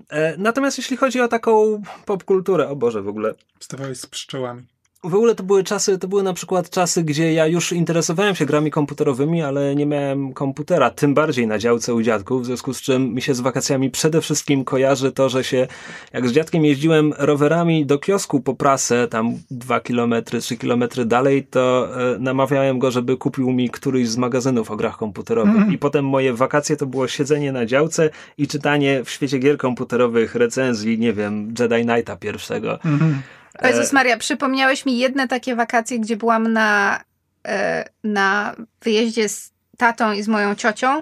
E, 0.10 0.38
natomiast 0.38 0.78
jeśli 0.78 0.98
chodzi 0.98 1.22
o 1.22 1.28
taką 1.28 1.82
popkulturę, 2.06 2.70
o 2.70 2.76
Boże, 2.76 3.02
w 3.02 3.08
ogóle 3.08 3.34
Wstawałeś 3.60 4.00
z 4.00 4.08
pszczołami. 4.08 4.64
W 5.04 5.16
ogóle 5.16 5.36
to 5.36 5.44
były 5.44 5.64
czasy, 5.64 5.98
to 5.98 6.08
były 6.08 6.24
na 6.24 6.34
przykład 6.34 6.70
czasy, 6.70 7.04
gdzie 7.04 7.34
ja 7.34 7.48
już 7.48 7.72
interesowałem 7.72 8.36
się 8.36 8.46
grami 8.46 8.72
komputerowymi, 8.72 9.42
ale 9.42 9.76
nie 9.76 9.86
miałem 9.86 10.34
komputera, 10.34 10.90
tym 10.90 11.14
bardziej 11.14 11.48
na 11.48 11.58
działce 11.58 11.94
u 11.94 12.02
dziadków, 12.02 12.44
w 12.44 12.46
związku 12.46 12.74
z 12.74 12.82
czym 12.82 13.14
mi 13.14 13.22
się 13.22 13.34
z 13.34 13.40
wakacjami 13.40 13.90
przede 13.90 14.22
wszystkim 14.22 14.66
kojarzy 14.66 15.12
to, 15.12 15.30
że 15.30 15.44
się, 15.44 15.68
jak 16.14 16.30
z 16.30 16.32
dziadkiem 16.32 16.66
jeździłem 16.66 17.14
rowerami 17.18 17.86
do 17.86 18.00
kiosku 18.00 18.42
po 18.42 18.56
prasę, 18.56 19.08
tam 19.08 19.34
dwa 19.52 19.80
kilometry, 19.80 20.40
trzy 20.40 20.58
kilometry 20.58 21.06
dalej, 21.06 21.44
to 21.44 21.90
e, 22.16 22.20
namawiałem 22.20 22.80
go, 22.80 22.92
żeby 22.92 23.18
kupił 23.18 23.52
mi 23.52 23.70
któryś 23.70 24.10
z 24.10 24.18
magazynów 24.18 24.72
o 24.72 24.76
grach 24.76 24.98
komputerowych. 24.98 25.72
I 25.72 25.78
potem 25.78 26.06
moje 26.06 26.34
wakacje 26.34 26.76
to 26.76 26.86
było 26.86 27.08
siedzenie 27.08 27.52
na 27.52 27.66
działce 27.66 28.10
i 28.38 28.48
czytanie 28.48 29.04
w 29.04 29.10
świecie 29.10 29.40
gier 29.40 29.58
komputerowych 29.58 30.36
recenzji, 30.36 31.00
nie 31.00 31.14
wiem, 31.14 31.54
Jedi 31.60 31.84
Knighta 31.84 32.16
pierwszego. 32.16 32.74
O 32.74 33.37
Jezus 33.64 33.94
Maria, 33.94 34.18
przypomniałeś 34.18 34.86
mi 34.86 34.98
jedne 34.98 35.28
takie 35.28 35.56
wakacje, 35.56 36.00
gdzie 36.00 36.18
byłam 36.18 36.54
na, 36.54 37.04
e, 37.48 37.90
na 38.04 38.56
wyjeździe 38.82 39.30
z 39.30 39.52
tatą 39.78 40.14
i 40.14 40.24
z 40.24 40.28
moją 40.28 40.56
ciocią, 40.56 41.02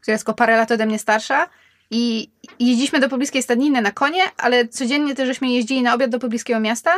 która 0.00 0.12
jest 0.12 0.24
tylko 0.24 0.34
parę 0.34 0.56
lat 0.56 0.70
ode 0.70 0.86
mnie 0.86 0.98
starsza. 0.98 1.48
I 1.90 2.30
jeździliśmy 2.58 3.00
do 3.00 3.08
pobliskiej 3.08 3.42
stadniny 3.42 3.82
na 3.82 3.90
konie, 3.90 4.22
ale 4.36 4.68
codziennie 4.68 5.14
też 5.14 5.26
żeśmy 5.26 5.48
jeździli 5.48 5.82
na 5.82 5.94
obiad 5.94 6.10
do 6.10 6.18
pobliskiego 6.18 6.60
miasta. 6.60 6.90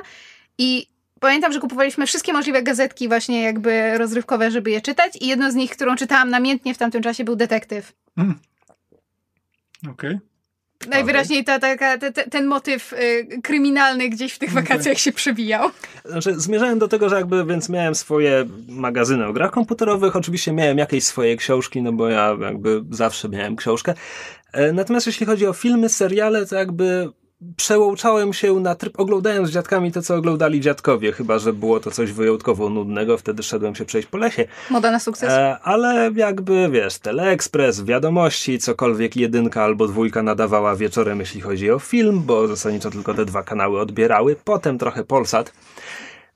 I 0.58 0.86
pamiętam, 1.20 1.52
że 1.52 1.60
kupowaliśmy 1.60 2.06
wszystkie 2.06 2.32
możliwe 2.32 2.62
gazetki 2.62 3.08
właśnie 3.08 3.42
jakby 3.42 3.98
rozrywkowe, 3.98 4.50
żeby 4.50 4.70
je 4.70 4.80
czytać. 4.80 5.16
I 5.20 5.26
jedną 5.26 5.50
z 5.50 5.54
nich, 5.54 5.70
którą 5.70 5.96
czytałam 5.96 6.30
namiętnie 6.30 6.74
w 6.74 6.78
tamtym 6.78 7.02
czasie 7.02 7.24
był 7.24 7.36
Detektyw. 7.36 7.92
Okej. 9.90 10.18
Najwyraźniej 10.88 11.44
ta, 11.44 11.58
taka, 11.58 11.98
te, 11.98 12.12
te, 12.12 12.30
ten 12.30 12.46
motyw 12.46 12.92
y, 12.92 13.28
kryminalny 13.42 14.08
gdzieś 14.08 14.32
w 14.32 14.38
tych 14.38 14.52
wakacjach 14.52 14.98
się 14.98 15.12
przewijał. 15.12 15.70
Znaczy, 16.04 16.40
zmierzałem 16.40 16.78
do 16.78 16.88
tego, 16.88 17.08
że 17.08 17.16
jakby, 17.16 17.44
więc 17.44 17.68
miałem 17.68 17.94
swoje 17.94 18.44
magazyny 18.68 19.26
o 19.26 19.32
grach 19.32 19.50
komputerowych, 19.50 20.16
oczywiście 20.16 20.52
miałem 20.52 20.78
jakieś 20.78 21.04
swoje 21.04 21.36
książki, 21.36 21.82
no 21.82 21.92
bo 21.92 22.08
ja 22.08 22.36
jakby 22.40 22.84
zawsze 22.90 23.28
miałem 23.28 23.56
książkę. 23.56 23.94
E, 24.52 24.72
Natomiast 24.72 25.06
jeśli 25.06 25.26
chodzi 25.26 25.46
o 25.46 25.52
filmy, 25.52 25.88
seriale, 25.88 26.46
to 26.46 26.56
jakby 26.56 27.08
przełączałem 27.56 28.32
się 28.32 28.54
na 28.54 28.74
tryb, 28.74 29.00
oglądając 29.00 29.48
z 29.48 29.52
dziadkami 29.52 29.92
to, 29.92 30.02
co 30.02 30.14
oglądali 30.16 30.60
dziadkowie, 30.60 31.12
chyba, 31.12 31.38
że 31.38 31.52
było 31.52 31.80
to 31.80 31.90
coś 31.90 32.12
wyjątkowo 32.12 32.70
nudnego, 32.70 33.18
wtedy 33.18 33.42
szedłem 33.42 33.74
się 33.74 33.84
przejść 33.84 34.08
po 34.08 34.18
lesie. 34.18 34.44
Moda 34.70 34.90
na 34.90 34.98
sukces. 34.98 35.30
E, 35.30 35.58
ale 35.62 36.10
jakby, 36.16 36.68
wiesz, 36.70 36.98
Teleekspres, 36.98 37.84
wiadomości, 37.84 38.58
cokolwiek 38.58 39.16
jedynka 39.16 39.62
albo 39.62 39.86
dwójka 39.88 40.22
nadawała 40.22 40.76
wieczorem, 40.76 41.20
jeśli 41.20 41.40
chodzi 41.40 41.70
o 41.70 41.78
film, 41.78 42.22
bo 42.26 42.48
zasadniczo 42.48 42.90
tylko 42.90 43.14
te 43.14 43.24
dwa 43.24 43.42
kanały 43.42 43.80
odbierały, 43.80 44.36
potem 44.44 44.78
trochę 44.78 45.04
Polsat. 45.04 45.52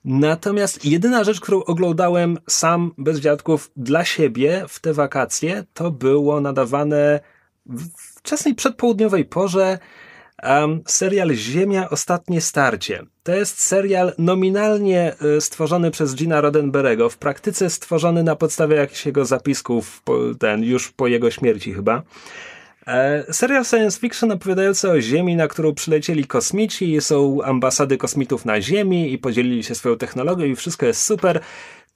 Natomiast 0.05 0.85
jedyna 0.85 1.23
rzecz, 1.23 1.39
którą 1.39 1.63
oglądałem 1.63 2.37
sam, 2.47 2.91
bez 2.97 3.19
dziadków, 3.19 3.71
dla 3.75 4.05
siebie 4.05 4.65
w 4.67 4.79
te 4.79 4.93
wakacje, 4.93 5.63
to 5.73 5.91
było 5.91 6.41
nadawane 6.41 7.19
w 7.65 7.87
wczesnej 8.17 8.55
przedpołudniowej 8.55 9.25
porze 9.25 9.79
um, 10.43 10.81
serial 10.85 11.33
Ziemia 11.33 11.89
Ostatnie 11.89 12.41
Starcie. 12.41 13.03
To 13.23 13.35
jest 13.35 13.63
serial 13.63 14.13
nominalnie 14.17 15.15
y, 15.37 15.41
stworzony 15.41 15.91
przez 15.91 16.15
Gina 16.15 16.41
Roddenberry'ego, 16.41 17.09
w 17.09 17.17
praktyce 17.17 17.69
stworzony 17.69 18.23
na 18.23 18.35
podstawie 18.35 18.75
jakichś 18.75 19.05
jego 19.05 19.25
zapisków, 19.25 20.03
ten, 20.39 20.63
już 20.63 20.91
po 20.91 21.07
jego 21.07 21.31
śmierci 21.31 21.73
chyba. 21.73 22.03
E, 22.87 23.33
Serial 23.33 23.65
science 23.65 23.99
fiction 23.99 24.31
opowiadający 24.31 24.91
o 24.91 25.01
Ziemi, 25.01 25.35
na 25.35 25.47
którą 25.47 25.73
przylecieli 25.73 26.25
kosmici, 26.25 27.01
są 27.01 27.41
ambasady 27.43 27.97
kosmitów 27.97 28.45
na 28.45 28.61
Ziemi 28.61 29.13
i 29.13 29.17
podzielili 29.17 29.63
się 29.63 29.75
swoją 29.75 29.97
technologią 29.97 30.45
i 30.45 30.55
wszystko 30.55 30.85
jest 30.85 31.01
super. 31.05 31.39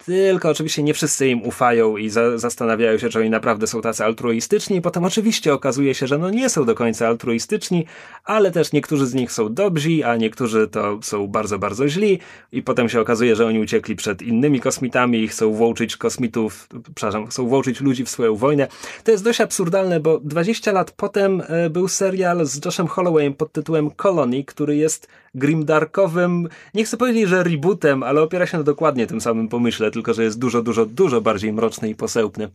Tylko 0.06 0.50
oczywiście 0.50 0.84
nie 0.84 0.94
wszyscy 0.94 1.28
im 1.28 1.44
ufają 1.44 1.98
i 1.98 2.10
za 2.10 2.38
zastanawiają 2.38 2.98
się, 2.98 3.10
czy 3.10 3.20
oni 3.20 3.30
naprawdę 3.30 3.68
są 3.68 3.82
tacy 3.82 4.04
altruistyczni. 4.04 4.78
I 4.78 4.82
potem 4.82 5.04
oczywiście 5.04 5.54
okazuje 5.54 5.96
się, 5.96 6.08
że 6.08 6.18
no 6.18 6.30
nie 6.30 6.50
są 6.50 6.66
do 6.66 6.76
końca 6.76 7.08
altruistyczni, 7.08 7.86
ale 8.24 8.52
też 8.52 8.72
niektórzy 8.72 9.08
z 9.08 9.14
nich 9.14 9.32
są 9.32 9.54
dobrzy, 9.54 10.06
a 10.06 10.16
niektórzy 10.16 10.68
to 10.68 11.00
są 11.02 11.28
bardzo, 11.28 11.60
bardzo 11.60 11.88
źli. 11.88 12.20
I 12.52 12.62
potem 12.62 12.90
się 12.90 13.02
okazuje, 13.02 13.36
że 13.36 13.46
oni 13.46 13.60
uciekli 13.60 13.96
przed 13.96 14.22
innymi 14.22 14.60
kosmitami 14.60 15.24
i 15.24 15.28
chcą 15.28 15.54
włączyć 15.54 15.98
kosmitów, 15.98 16.68
przepraszam, 16.96 17.28
chcą 17.28 17.48
włączyć 17.48 17.82
ludzi 17.82 18.06
w 18.06 18.10
swoją 18.10 18.36
wojnę. 18.36 18.68
To 19.04 19.12
jest 19.12 19.24
dość 19.24 19.42
absurdalne, 19.42 20.00
bo 20.00 20.20
20 20.20 20.72
lat 20.72 20.92
potem 20.92 21.44
e, 21.48 21.70
był 21.70 21.88
serial 21.88 22.46
z 22.46 22.66
Joshem 22.66 22.88
Hollowayem 22.88 23.34
pod 23.34 23.52
tytułem 23.52 23.92
Colony, 23.92 24.44
który 24.44 24.76
jest 24.76 25.08
grimdarkowym, 25.36 26.50
nie 26.74 26.84
chcę 26.84 26.98
powiedzieć, 26.98 27.30
że 27.30 27.44
rebootem, 27.44 28.04
ale 28.04 28.22
opiera 28.22 28.46
się 28.46 28.58
na 28.58 28.64
dokładnie 28.64 29.08
tym 29.08 29.22
samym 29.22 29.48
pomyśle, 29.48 29.92
tylko 29.92 30.14
że 30.14 30.24
jest 30.24 30.40
dużo, 30.40 30.62
dużo, 30.62 30.86
dużo 30.86 31.22
bardziej 31.22 31.54
mroczny 31.54 31.90
i 31.90 31.96
posełpny. 31.96 32.50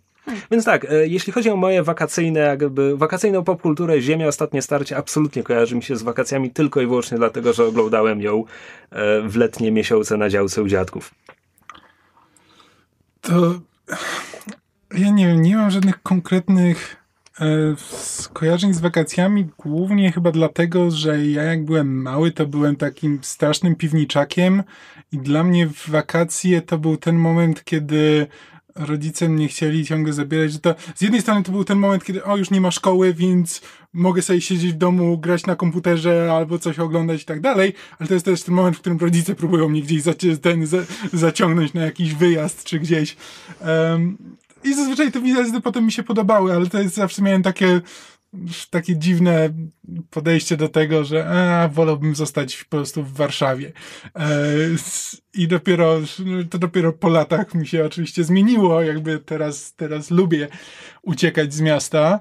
Więc 0.50 0.64
tak, 0.64 0.84
e, 0.84 1.06
jeśli 1.06 1.32
chodzi 1.32 1.50
o 1.50 1.56
moje 1.56 1.82
wakacyjne, 1.82 2.40
jakby 2.40 2.96
wakacyjną 2.96 3.44
popkulturę, 3.44 4.00
Ziemia 4.00 4.28
Ostatnie 4.28 4.62
Starcie 4.62 4.96
absolutnie 4.96 5.42
kojarzy 5.42 5.76
mi 5.76 5.82
się 5.82 5.96
z 5.96 6.02
wakacjami 6.02 6.50
tylko 6.50 6.80
i 6.80 6.86
wyłącznie 6.86 7.18
dlatego, 7.18 7.52
że 7.52 7.64
oglądałem 7.64 8.22
ją 8.22 8.44
e, 8.90 9.22
w 9.22 9.36
letnie 9.36 9.72
miesiące 9.72 10.16
na 10.16 10.28
działce 10.28 10.62
u 10.62 10.68
dziadków. 10.68 11.14
To 13.20 13.60
ja 14.94 15.10
nie 15.10 15.26
wiem, 15.26 15.42
nie 15.42 15.56
mam 15.56 15.70
żadnych 15.70 16.02
konkretnych 16.02 16.96
skojarzeń 17.76 18.74
z 18.74 18.80
wakacjami, 18.80 19.46
głównie 19.58 20.12
chyba 20.12 20.32
dlatego, 20.32 20.90
że 20.90 21.26
ja 21.26 21.42
jak 21.42 21.64
byłem 21.64 22.02
mały, 22.02 22.30
to 22.30 22.46
byłem 22.46 22.76
takim 22.76 23.18
strasznym 23.22 23.76
piwniczakiem 23.76 24.62
i 25.12 25.18
dla 25.18 25.44
mnie 25.44 25.68
wakacje 25.88 26.62
to 26.62 26.78
był 26.78 26.96
ten 26.96 27.16
moment, 27.16 27.64
kiedy 27.64 28.26
rodzice 28.78 29.28
mnie 29.28 29.48
chcieli 29.48 29.84
ciągle 29.84 30.12
zabierać, 30.12 30.52
że 30.52 30.58
to 30.58 30.74
z 30.94 31.00
jednej 31.00 31.22
strony 31.22 31.42
to 31.42 31.52
był 31.52 31.64
ten 31.64 31.78
moment, 31.78 32.04
kiedy 32.04 32.24
o, 32.24 32.36
już 32.36 32.50
nie 32.50 32.60
ma 32.60 32.70
szkoły, 32.70 33.14
więc 33.14 33.60
mogę 33.92 34.22
sobie 34.22 34.40
siedzieć 34.40 34.72
w 34.72 34.76
domu, 34.76 35.18
grać 35.18 35.46
na 35.46 35.56
komputerze 35.56 36.32
albo 36.32 36.58
coś 36.58 36.78
oglądać 36.78 37.22
i 37.22 37.24
tak 37.24 37.40
dalej, 37.40 37.74
ale 37.98 38.08
to 38.08 38.14
jest 38.14 38.26
też 38.26 38.42
ten 38.42 38.54
moment, 38.54 38.76
w 38.76 38.80
którym 38.80 38.98
rodzice 38.98 39.34
próbują 39.34 39.68
mnie 39.68 39.82
gdzieś 39.82 40.02
ten, 40.42 40.66
za, 40.66 40.78
zaciągnąć 41.12 41.74
na 41.74 41.82
jakiś 41.82 42.14
wyjazd 42.14 42.64
czy 42.64 42.78
gdzieś. 42.78 43.16
Um, 43.60 44.18
I 44.64 44.74
zazwyczaj 44.74 45.12
te 45.12 45.20
wyjazdy 45.20 45.60
potem 45.60 45.84
mi 45.84 45.92
się 45.92 46.02
podobały, 46.02 46.52
ale 46.52 46.66
to 46.66 46.78
jest 46.78 46.94
zawsze 46.94 47.22
miałem 47.22 47.42
takie 47.42 47.80
takie 48.70 48.96
dziwne 48.96 49.50
podejście 50.10 50.56
do 50.56 50.68
tego, 50.68 51.04
że 51.04 51.28
a, 51.28 51.68
wolałbym 51.68 52.14
zostać 52.14 52.64
po 52.64 52.70
prostu 52.70 53.02
w 53.02 53.12
Warszawie. 53.12 53.72
E, 54.16 54.28
I 55.34 55.48
dopiero, 55.48 56.00
to 56.50 56.58
dopiero 56.58 56.92
po 56.92 57.08
latach 57.08 57.54
mi 57.54 57.66
się 57.66 57.84
oczywiście 57.84 58.24
zmieniło, 58.24 58.82
jakby 58.82 59.18
teraz, 59.18 59.74
teraz 59.74 60.10
lubię 60.10 60.48
uciekać 61.02 61.54
z 61.54 61.60
miasta. 61.60 62.20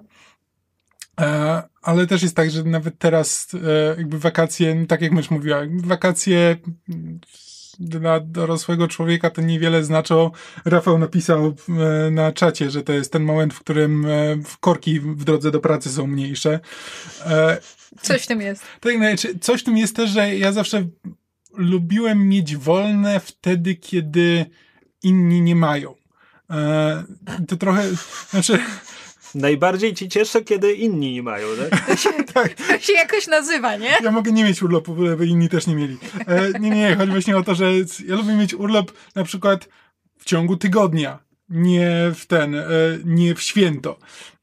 E, 1.19 1.63
ale 1.81 2.07
też 2.07 2.23
jest 2.23 2.35
tak, 2.35 2.51
że 2.51 2.63
nawet 2.63 2.99
teraz 2.99 3.47
e, 3.53 3.97
jakby 3.97 4.19
wakacje, 4.19 4.85
tak 4.87 5.01
jak 5.01 5.11
mysz 5.11 5.31
mówiła, 5.31 5.61
wakacje 5.83 6.55
dla 7.79 8.19
dorosłego 8.19 8.87
człowieka 8.87 9.29
to 9.29 9.41
niewiele 9.41 9.83
znaczą. 9.83 10.31
Rafał 10.65 10.97
napisał 10.97 11.55
e, 11.69 12.11
na 12.11 12.31
czacie, 12.31 12.71
że 12.71 12.83
to 12.83 12.93
jest 12.93 13.11
ten 13.11 13.23
moment, 13.23 13.53
w 13.53 13.59
którym 13.59 14.05
e, 14.05 14.09
korki 14.59 14.99
w 14.99 15.23
drodze 15.23 15.51
do 15.51 15.59
pracy 15.59 15.89
są 15.89 16.07
mniejsze. 16.07 16.59
E, 17.25 17.57
coś 18.01 18.23
w 18.23 18.27
tym 18.27 18.41
jest. 18.41 18.63
Tak, 18.79 18.97
znaczy, 18.97 19.39
coś 19.39 19.61
w 19.61 19.63
tym 19.63 19.77
jest 19.77 19.95
też, 19.95 20.09
że 20.09 20.35
ja 20.35 20.51
zawsze 20.51 20.87
lubiłem 21.53 22.29
mieć 22.29 22.55
wolne 22.55 23.19
wtedy, 23.19 23.75
kiedy 23.75 24.45
inni 25.03 25.41
nie 25.41 25.55
mają. 25.55 25.95
To 27.47 27.57
trochę, 27.57 27.83
znaczy, 28.29 28.59
Najbardziej 29.37 29.93
ci 29.93 30.09
cieszę, 30.09 30.41
kiedy 30.41 30.73
inni 30.73 31.13
nie 31.13 31.23
mają, 31.23 31.47
tak? 31.69 31.79
To 31.87 31.95
się, 32.03 32.23
tak. 32.33 32.53
to 32.53 32.79
się 32.79 32.93
jakoś 32.93 33.27
nazywa, 33.27 33.75
nie? 33.75 33.91
Ja 34.03 34.11
mogę 34.11 34.31
nie 34.31 34.43
mieć 34.43 34.63
urlopu, 34.63 34.95
by 35.17 35.27
inni 35.27 35.49
też 35.49 35.67
nie 35.67 35.75
mieli. 35.75 35.97
E, 36.27 36.59
nie, 36.59 36.69
nie, 36.69 36.95
chodzi 36.95 37.11
właśnie 37.11 37.37
o 37.37 37.43
to, 37.43 37.55
że 37.55 37.73
ja 38.05 38.15
lubię 38.15 38.33
mieć 38.35 38.53
urlop 38.53 38.91
na 39.15 39.23
przykład 39.23 39.69
w 40.17 40.25
ciągu 40.25 40.57
tygodnia, 40.57 41.19
nie 41.49 42.11
w 42.15 42.25
ten, 42.25 42.55
e, 42.55 42.65
nie 43.05 43.35
w 43.35 43.41
święto, 43.41 43.99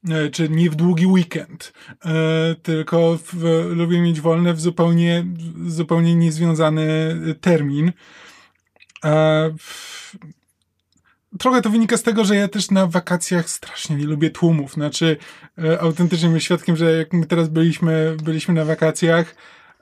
e, 0.09 0.31
czy 0.31 0.49
nie 0.49 0.71
w 0.71 0.75
długi 0.75 1.07
weekend, 1.07 1.73
e, 2.05 2.55
tylko 2.63 3.19
w, 3.33 3.65
lubię 3.71 4.01
mieć 4.01 4.21
wolne 4.21 4.55
w 4.55 4.61
zupełnie, 4.61 5.27
zupełnie 5.67 6.15
niezwiązany 6.15 7.17
termin. 7.41 7.93
E, 9.05 9.55
trochę 11.38 11.62
to 11.62 11.70
wynika 11.70 11.97
z 11.97 12.03
tego, 12.03 12.25
że 12.25 12.37
ja 12.37 12.49
też 12.49 12.70
na 12.70 12.87
wakacjach 12.87 13.51
strasznie 13.51 13.97
nie 13.97 14.05
lubię 14.05 14.31
tłumów. 14.31 14.73
Znaczy, 14.73 15.16
e, 15.64 15.81
autentycznie 15.81 16.29
jestem 16.29 16.40
świadkiem, 16.40 16.77
że 16.77 16.92
jak 16.92 17.12
my 17.12 17.27
teraz 17.27 17.49
byliśmy, 17.49 18.16
byliśmy 18.23 18.55
na 18.55 18.64
wakacjach 18.64 19.35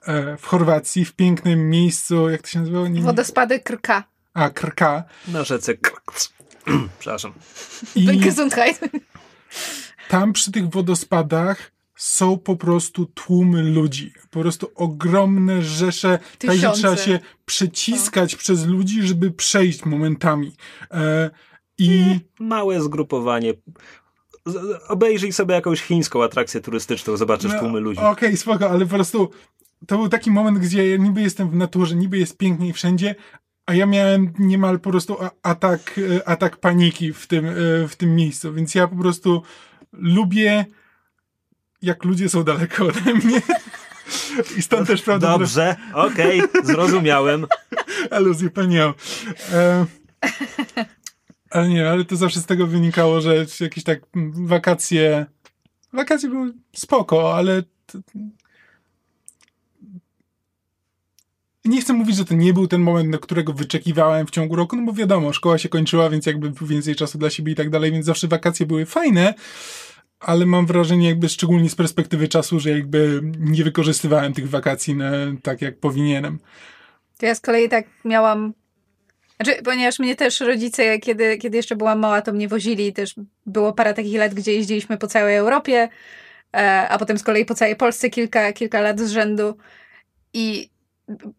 e, 0.03 0.37
w 0.37 0.45
Chorwacji, 0.45 1.05
w 1.05 1.13
pięknym 1.13 1.69
miejscu, 1.69 2.29
jak 2.29 2.41
to 2.41 2.47
się 2.47 2.59
nazywało? 2.59 2.87
Nie, 2.87 2.93
nie. 2.93 3.01
Wodospady 3.01 3.59
Krka. 3.59 4.03
A, 4.33 4.49
Krka. 4.49 5.03
Na 5.27 5.43
rzece 5.43 5.73
Przepraszam. 6.99 7.33
I 7.95 8.17
Gesundheit. 8.17 8.79
Tam 10.09 10.33
przy 10.33 10.51
tych 10.51 10.69
wodospadach 10.69 11.72
są 11.95 12.37
po 12.37 12.55
prostu 12.55 13.05
tłumy 13.05 13.63
ludzi. 13.63 14.13
Po 14.31 14.39
prostu 14.39 14.71
ogromne 14.75 15.61
rzesze. 15.61 16.19
Tak, 16.39 16.57
że 16.57 16.71
trzeba 16.71 16.97
się 16.97 17.19
przeciskać 17.45 18.33
no. 18.33 18.39
przez 18.39 18.65
ludzi, 18.65 19.07
żeby 19.07 19.31
przejść 19.31 19.85
momentami. 19.85 20.55
E, 20.91 21.29
I 21.77 22.19
małe 22.39 22.81
zgrupowanie. 22.81 23.53
Obejrzyj 24.87 25.33
sobie 25.33 25.55
jakąś 25.55 25.81
chińską 25.81 26.23
atrakcję 26.23 26.61
turystyczną, 26.61 27.17
zobaczysz 27.17 27.51
no, 27.53 27.59
tłumy 27.59 27.79
ludzi. 27.79 27.99
Okej, 27.99 28.11
okay, 28.11 28.37
spoko, 28.37 28.69
ale 28.69 28.85
po 28.85 28.95
prostu 28.95 29.29
to 29.87 29.97
był 29.97 30.09
taki 30.09 30.31
moment, 30.31 30.59
gdzie 30.59 30.89
ja 30.89 30.97
niby 30.97 31.21
jestem 31.21 31.49
w 31.49 31.55
naturze, 31.55 31.95
niby 31.95 32.17
jest 32.17 32.37
pięknie 32.37 32.73
wszędzie, 32.73 33.15
a 33.65 33.73
ja 33.73 33.85
miałem 33.85 34.33
niemal 34.39 34.79
po 34.79 34.89
prostu 34.89 35.17
atak, 35.43 35.99
e, 36.15 36.27
atak 36.27 36.57
paniki 36.57 37.13
w 37.13 37.27
tym, 37.27 37.45
e, 37.45 37.53
w 37.87 37.95
tym 37.97 38.15
miejscu, 38.15 38.53
więc 38.53 38.75
ja 38.75 38.87
po 38.87 38.95
prostu 38.95 39.43
lubię 39.91 40.65
jak 41.83 42.03
ludzie 42.03 42.29
są 42.29 42.43
daleko 42.43 42.85
ode 42.85 43.13
mnie. 43.13 43.41
I 44.57 44.61
stąd 44.61 44.87
też 44.87 45.01
prawda. 45.01 45.27
Dobrze, 45.27 45.75
okej, 45.93 46.43
okay, 46.43 46.65
zrozumiałem. 46.65 47.47
Aluzję 48.11 48.49
panią. 48.49 48.93
E, 49.53 49.85
ale 51.49 51.69
nie, 51.69 51.89
ale 51.89 52.05
to 52.05 52.15
zawsze 52.15 52.39
z 52.39 52.45
tego 52.45 52.67
wynikało, 52.67 53.21
że 53.21 53.45
jakieś 53.59 53.83
tak 53.83 53.99
wakacje. 54.33 55.25
Wakacje 55.93 56.29
były 56.29 56.53
spoko, 56.75 57.35
ale. 57.35 57.63
Nie 61.65 61.81
chcę 61.81 61.93
mówić, 61.93 62.15
że 62.15 62.25
to 62.25 62.33
nie 62.33 62.53
był 62.53 62.67
ten 62.67 62.81
moment, 62.81 63.09
na 63.09 63.17
którego 63.17 63.53
wyczekiwałem 63.53 64.27
w 64.27 64.31
ciągu 64.31 64.55
roku, 64.55 64.75
no 64.75 64.83
bo 64.83 64.93
wiadomo, 64.93 65.33
szkoła 65.33 65.57
się 65.57 65.69
kończyła, 65.69 66.09
więc 66.09 66.25
jakby 66.25 66.51
więcej 66.67 66.95
czasu 66.95 67.17
dla 67.17 67.29
siebie 67.29 67.51
i 67.51 67.55
tak 67.55 67.69
dalej, 67.69 67.91
więc 67.91 68.05
zawsze 68.05 68.27
wakacje 68.27 68.65
były 68.65 68.85
fajne 68.85 69.33
ale 70.25 70.45
mam 70.45 70.65
wrażenie 70.65 71.09
jakby 71.09 71.29
szczególnie 71.29 71.69
z 71.69 71.75
perspektywy 71.75 72.27
czasu, 72.27 72.59
że 72.59 72.69
jakby 72.69 73.21
nie 73.39 73.63
wykorzystywałem 73.63 74.33
tych 74.33 74.49
wakacji 74.49 74.95
na, 74.95 75.11
tak, 75.43 75.61
jak 75.61 75.77
powinienem. 75.77 76.39
To 77.17 77.25
ja 77.25 77.35
z 77.35 77.39
kolei 77.39 77.69
tak 77.69 77.85
miałam 78.05 78.53
znaczy, 79.43 79.61
ponieważ 79.63 79.99
mnie 79.99 80.15
też 80.15 80.39
rodzice, 80.39 80.99
kiedy, 80.99 81.37
kiedy 81.37 81.57
jeszcze 81.57 81.75
byłam 81.75 81.99
mała, 81.99 82.21
to 82.21 82.33
mnie 82.33 82.47
wozili. 82.47 82.93
Też 82.93 83.15
było 83.45 83.73
parę 83.73 83.93
takich 83.93 84.17
lat, 84.17 84.33
gdzie 84.33 84.53
jeździliśmy 84.53 84.97
po 84.97 85.07
całej 85.07 85.35
Europie, 85.35 85.89
e, 86.55 86.87
a 86.89 86.97
potem 86.97 87.17
z 87.17 87.23
kolei 87.23 87.45
po 87.45 87.55
całej 87.55 87.75
Polsce 87.75 88.09
kilka, 88.09 88.53
kilka 88.53 88.81
lat 88.81 88.99
z 88.99 89.11
rzędu. 89.11 89.57
I 90.33 90.69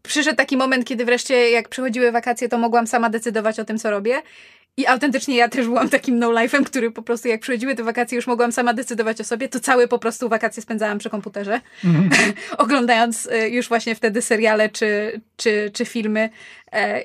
przyszedł 0.03 0.37
taki 0.37 0.57
moment, 0.57 0.85
kiedy 0.85 1.05
wreszcie 1.05 1.51
jak 1.51 1.69
przychodziły 1.69 2.13
wakacje, 2.13 2.49
to 2.49 2.59
mogłam 2.59 2.87
sama 2.87 3.11
decydować 3.11 3.61
o 3.61 3.65
tym, 3.65 3.79
co 3.79 3.91
robię. 3.91 4.23
I 4.77 4.87
autentycznie 4.87 5.37
ja 5.37 5.49
też 5.49 5.67
byłam 5.67 5.89
takim 5.89 6.19
no-life'em, 6.19 6.65
który 6.65 6.91
po 6.91 7.03
prostu 7.03 7.29
jak 7.29 7.41
przychodziły 7.41 7.75
te 7.75 7.83
wakacje, 7.83 8.17
już 8.17 8.27
mogłam 8.27 8.53
sama 8.53 8.75
decydować 8.75 9.21
o 9.21 9.25
sobie, 9.25 9.49
to 9.49 9.61
całe 9.61 9.89
po 9.89 9.99
prostu 9.99 10.29
wakacje 10.29 10.63
spędzałam 10.63 10.99
przy 10.99 11.11
komputerze, 11.11 11.61
mm. 11.85 12.11
oglądając 12.59 13.27
y, 13.27 13.49
już 13.49 13.69
właśnie 13.69 13.95
wtedy 13.95 14.23
seriale 14.23 14.69
czy, 14.69 15.21
czy, 15.37 15.71
czy 15.75 15.85
filmy. 15.85 16.31
E, 16.73 17.03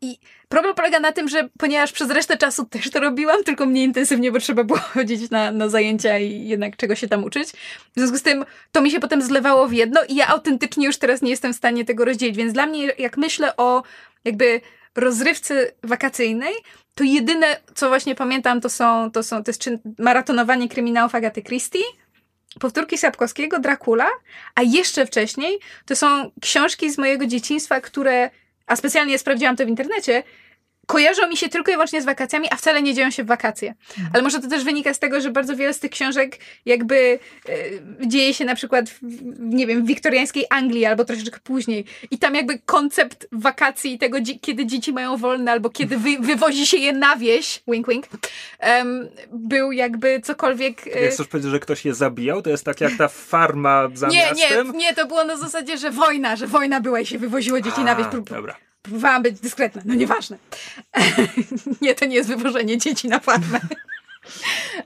I 0.00 0.18
problem 0.48 0.74
polega 0.74 1.00
na 1.00 1.12
tym, 1.12 1.28
że 1.28 1.48
ponieważ 1.58 1.92
przez 1.92 2.10
resztę 2.10 2.36
czasu 2.36 2.64
też 2.64 2.90
to 2.90 3.00
robiłam, 3.00 3.44
tylko 3.44 3.66
mniej 3.66 3.84
intensywnie, 3.84 4.32
bo 4.32 4.38
trzeba 4.38 4.64
było 4.64 4.78
chodzić 4.94 5.30
na, 5.30 5.52
na 5.52 5.68
zajęcia 5.68 6.18
i 6.18 6.48
jednak 6.48 6.76
czego 6.76 6.94
się 6.94 7.08
tam 7.08 7.24
uczyć. 7.24 7.48
W 7.50 7.92
związku 7.96 8.18
z 8.18 8.22
tym 8.22 8.44
to 8.72 8.80
mi 8.82 8.90
się 8.90 9.00
potem 9.00 9.22
zlewało 9.22 9.68
w 9.68 9.72
jedno 9.72 10.00
i 10.08 10.14
ja 10.14 10.26
autentycznie 10.26 10.86
już 10.86 10.96
teraz 10.96 11.22
nie 11.22 11.30
jestem 11.30 11.52
w 11.52 11.56
stanie 11.56 11.84
tego 11.84 12.04
rozdzielić. 12.04 12.36
Więc 12.36 12.52
dla 12.52 12.66
mnie, 12.66 12.92
jak 12.98 13.16
myślę 13.16 13.56
o 13.56 13.82
jakby 14.24 14.60
rozrywce 14.94 15.72
wakacyjnej, 15.82 16.54
to 16.94 17.04
jedyne, 17.04 17.60
co 17.74 17.88
właśnie 17.88 18.14
pamiętam, 18.14 18.60
to 18.60 18.68
są, 18.68 19.10
to 19.10 19.22
są, 19.22 19.44
to 19.44 19.50
jest 19.50 19.70
maratonowanie 19.98 20.68
kryminałów 20.68 21.14
Agaty 21.14 21.42
Christie, 21.42 21.78
powtórki 22.60 22.98
Sapkowskiego, 22.98 23.58
Dracula, 23.58 24.08
a 24.54 24.62
jeszcze 24.62 25.06
wcześniej 25.06 25.58
to 25.86 25.96
są 25.96 26.30
książki 26.40 26.90
z 26.90 26.98
mojego 26.98 27.26
dzieciństwa, 27.26 27.80
które, 27.80 28.30
a 28.66 28.76
specjalnie 28.76 29.18
sprawdziłam 29.18 29.56
to 29.56 29.66
w 29.66 29.68
internecie, 29.68 30.22
kojarzą 30.90 31.28
mi 31.28 31.36
się 31.36 31.48
tylko 31.48 31.70
i 31.70 31.74
wyłącznie 31.74 32.02
z 32.02 32.04
wakacjami, 32.04 32.48
a 32.50 32.56
wcale 32.56 32.82
nie 32.82 32.94
dzieją 32.94 33.10
się 33.10 33.24
w 33.24 33.26
wakacje. 33.26 33.74
Mhm. 33.90 34.10
Ale 34.14 34.22
może 34.22 34.40
to 34.40 34.48
też 34.48 34.64
wynika 34.64 34.94
z 34.94 34.98
tego, 34.98 35.20
że 35.20 35.30
bardzo 35.30 35.56
wiele 35.56 35.74
z 35.74 35.78
tych 35.78 35.90
książek 35.90 36.38
jakby 36.66 37.18
e, 37.48 38.06
dzieje 38.06 38.34
się 38.34 38.44
na 38.44 38.54
przykład 38.54 38.90
w, 38.90 38.98
nie 39.38 39.66
wiem, 39.66 39.84
w 39.84 39.86
wiktoriańskiej 39.86 40.44
Anglii 40.50 40.84
albo 40.84 41.04
troszeczkę 41.04 41.40
później. 41.44 41.84
I 42.10 42.18
tam 42.18 42.34
jakby 42.34 42.58
koncept 42.58 43.28
wakacji 43.32 43.92
i 43.92 43.98
tego, 43.98 44.18
kiedy 44.40 44.66
dzieci 44.66 44.92
mają 44.92 45.16
wolne 45.16 45.52
albo 45.52 45.70
kiedy 45.70 45.98
wy, 45.98 46.18
wywozi 46.32 46.66
się 46.66 46.76
je 46.76 46.92
na 46.92 47.16
wieś, 47.16 47.62
wink 47.68 47.88
wink, 47.88 48.06
um, 48.62 49.08
był 49.32 49.72
jakby 49.72 50.20
cokolwiek... 50.20 50.86
E... 50.86 51.00
Jak 51.00 51.12
chcesz 51.12 51.26
powiedzieć, 51.26 51.50
że 51.50 51.60
ktoś 51.60 51.84
je 51.84 51.94
zabijał? 51.94 52.42
To 52.42 52.50
jest 52.50 52.64
tak 52.64 52.80
jak 52.80 52.92
ta 52.98 53.08
farma 53.08 53.88
za 53.94 54.08
nie, 54.16 54.16
miastem? 54.16 54.72
Nie, 54.72 54.78
nie, 54.78 54.94
to 54.94 55.06
było 55.06 55.24
na 55.24 55.36
zasadzie, 55.36 55.78
że 55.78 55.90
wojna, 55.90 56.36
że 56.36 56.46
wojna 56.46 56.80
była 56.80 57.00
i 57.00 57.06
się 57.06 57.18
wywoziło 57.18 57.60
dzieci 57.60 57.80
a, 57.80 57.84
na 57.84 57.96
wieś. 57.96 58.06
Dobra. 58.30 58.69
Próbowałam 58.82 59.22
być 59.22 59.40
dyskretna, 59.40 59.82
no 59.84 59.94
nieważne. 59.94 60.38
nie, 61.82 61.94
to 61.94 62.04
nie 62.04 62.16
jest 62.16 62.28
wywożenie 62.28 62.78
dzieci 62.78 63.08
na 63.08 63.18
farmę. 63.18 63.60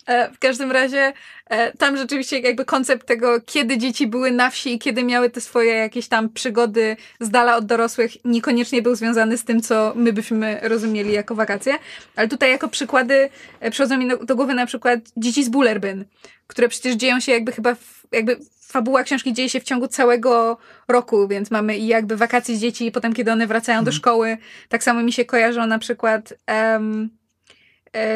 E, 0.07 0.31
w 0.33 0.39
każdym 0.39 0.73
razie 0.73 1.13
e, 1.47 1.73
tam 1.77 1.97
rzeczywiście 1.97 2.39
jakby 2.39 2.65
koncept 2.65 3.07
tego, 3.07 3.41
kiedy 3.41 3.79
dzieci 3.79 4.07
były 4.07 4.31
na 4.31 4.51
wsi 4.51 4.75
i 4.75 4.79
kiedy 4.79 5.05
miały 5.05 5.31
te 5.31 5.41
swoje 5.41 5.73
jakieś 5.73 6.09
tam 6.09 6.29
przygody 6.29 6.97
z 7.21 7.31
dala 7.31 7.57
od 7.57 7.67
dorosłych, 7.67 8.25
niekoniecznie 8.25 8.83
był 8.83 8.95
związany 8.95 9.39
z 9.39 9.45
tym, 9.45 9.63
co 9.63 9.93
my 9.97 10.13
byśmy 10.13 10.61
rozumieli 10.63 11.13
jako 11.13 11.35
wakacje. 11.35 11.79
Ale 12.17 12.29
tutaj 12.29 12.51
jako 12.51 12.69
przykłady 12.69 13.29
e, 13.61 13.71
przychodzą 13.71 13.99
mi 13.99 14.09
do, 14.09 14.37
głowy 14.37 14.55
na 14.55 14.67
przykład 14.67 15.01
dzieci 15.17 15.45
z 15.45 15.49
Bullerbyn, 15.49 16.05
które 16.47 16.69
przecież 16.69 16.95
dzieją 16.95 17.21
się 17.21 17.33
jakby 17.33 17.53
chyba, 17.53 17.75
w, 17.75 18.07
jakby 18.13 18.39
fabuła 18.67 19.03
książki 19.03 19.33
dzieje 19.33 19.49
się 19.49 19.61
w 19.61 19.65
ciągu 19.65 19.89
całego 19.89 20.59
roku, 20.89 21.29
więc 21.29 21.51
mamy 21.51 21.79
i 21.79 21.87
jakby 21.87 22.17
wakacje 22.17 22.57
z 22.57 22.61
dzieci 22.61 22.87
i 22.87 22.93
potem, 22.93 23.13
kiedy 23.13 23.33
one 23.33 23.47
wracają 23.47 23.79
do 23.79 23.91
mhm. 23.91 23.97
szkoły. 23.97 24.39
Tak 24.69 24.85
samo 24.85 25.03
mi 25.03 25.13
się 25.13 25.25
kojarzą 25.25 25.67
na 25.67 25.79
przykład 25.79 26.35
um, 26.49 27.11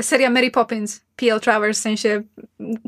seria 0.02 0.30
Mary 0.30 0.50
Poppins, 0.50 1.00
P.L. 1.16 1.40
Travers, 1.40 1.78
w 1.78 1.82
sensie 1.82 2.22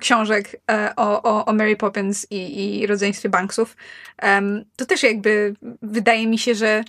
książek 0.01 0.61
e, 0.70 0.92
o, 0.96 1.23
o, 1.23 1.44
o 1.44 1.53
Mary 1.53 1.77
Poppins 1.77 2.27
i, 2.31 2.81
i 2.81 2.87
rodzeństwie 2.87 3.29
Banksów. 3.29 3.77
Um, 4.23 4.64
to 4.77 4.87
też 4.87 5.03
jakby 5.03 5.55
wydaje 5.83 6.27
mi 6.27 6.38
się, 6.38 6.55
że 6.55 6.85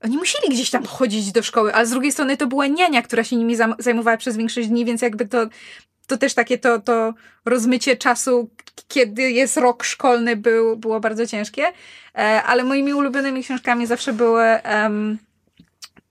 oni 0.00 0.16
musieli 0.16 0.48
gdzieś 0.48 0.70
tam 0.70 0.84
chodzić 0.84 1.32
do 1.32 1.42
szkoły, 1.42 1.74
ale 1.74 1.86
z 1.86 1.90
drugiej 1.90 2.12
strony 2.12 2.36
to 2.36 2.46
była 2.46 2.66
niania, 2.66 3.02
która 3.02 3.24
się 3.24 3.36
nimi 3.36 3.56
zajmowała 3.78 4.16
przez 4.16 4.36
większość 4.36 4.68
dni, 4.68 4.84
więc 4.84 5.02
jakby 5.02 5.26
to, 5.26 5.46
to 6.06 6.16
też 6.16 6.34
takie 6.34 6.58
to, 6.58 6.80
to 6.80 7.14
rozmycie 7.44 7.96
czasu, 7.96 8.50
kiedy 8.88 9.30
jest 9.30 9.56
rok 9.56 9.84
szkolny, 9.84 10.36
był, 10.36 10.76
było 10.76 11.00
bardzo 11.00 11.26
ciężkie. 11.26 11.72
E, 12.14 12.42
ale 12.42 12.64
moimi 12.64 12.94
ulubionymi 12.94 13.42
książkami 13.42 13.86
zawsze 13.86 14.12
były. 14.12 14.44
Um, 14.64 15.18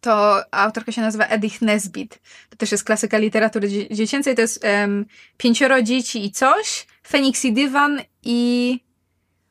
to 0.01 0.43
autorka 0.51 0.91
się 0.91 1.01
nazywa 1.01 1.25
Edith 1.25 1.62
Nesbit. 1.62 2.19
To 2.49 2.58
też 2.58 2.71
jest 2.71 2.84
klasyka 2.84 3.17
literatury 3.17 3.69
dziecięcej. 3.91 4.36
To 4.36 4.41
jest 4.41 4.63
um, 4.63 5.05
Pięcioro 5.38 5.81
dzieci 5.81 6.25
i 6.25 6.31
coś, 6.31 6.88
Feniks 7.08 7.45
i 7.45 7.53
Dywan 7.53 8.01
i 8.23 8.79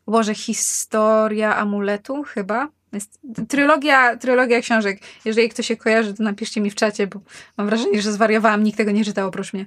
Boże, 0.07 0.35
historia 0.35 1.57
amuletu 1.57 2.23
chyba. 2.23 2.69
Jest 2.93 3.19
trylogia, 3.49 4.17
trylogia 4.17 4.61
książek. 4.61 5.01
Jeżeli 5.25 5.49
ktoś 5.49 5.67
się 5.67 5.77
kojarzy, 5.77 6.15
to 6.15 6.23
napiszcie 6.23 6.61
mi 6.61 6.71
w 6.71 6.75
czacie, 6.75 7.07
bo 7.07 7.21
mam 7.57 7.67
wrażenie, 7.67 8.03
że 8.03 8.13
zwariowałam. 8.13 8.65
Nikt 8.65 8.79
tego 8.79 8.91
nie 8.91 9.05
czytał 9.05 9.29
oprócz 9.29 9.53
mnie. 9.53 9.67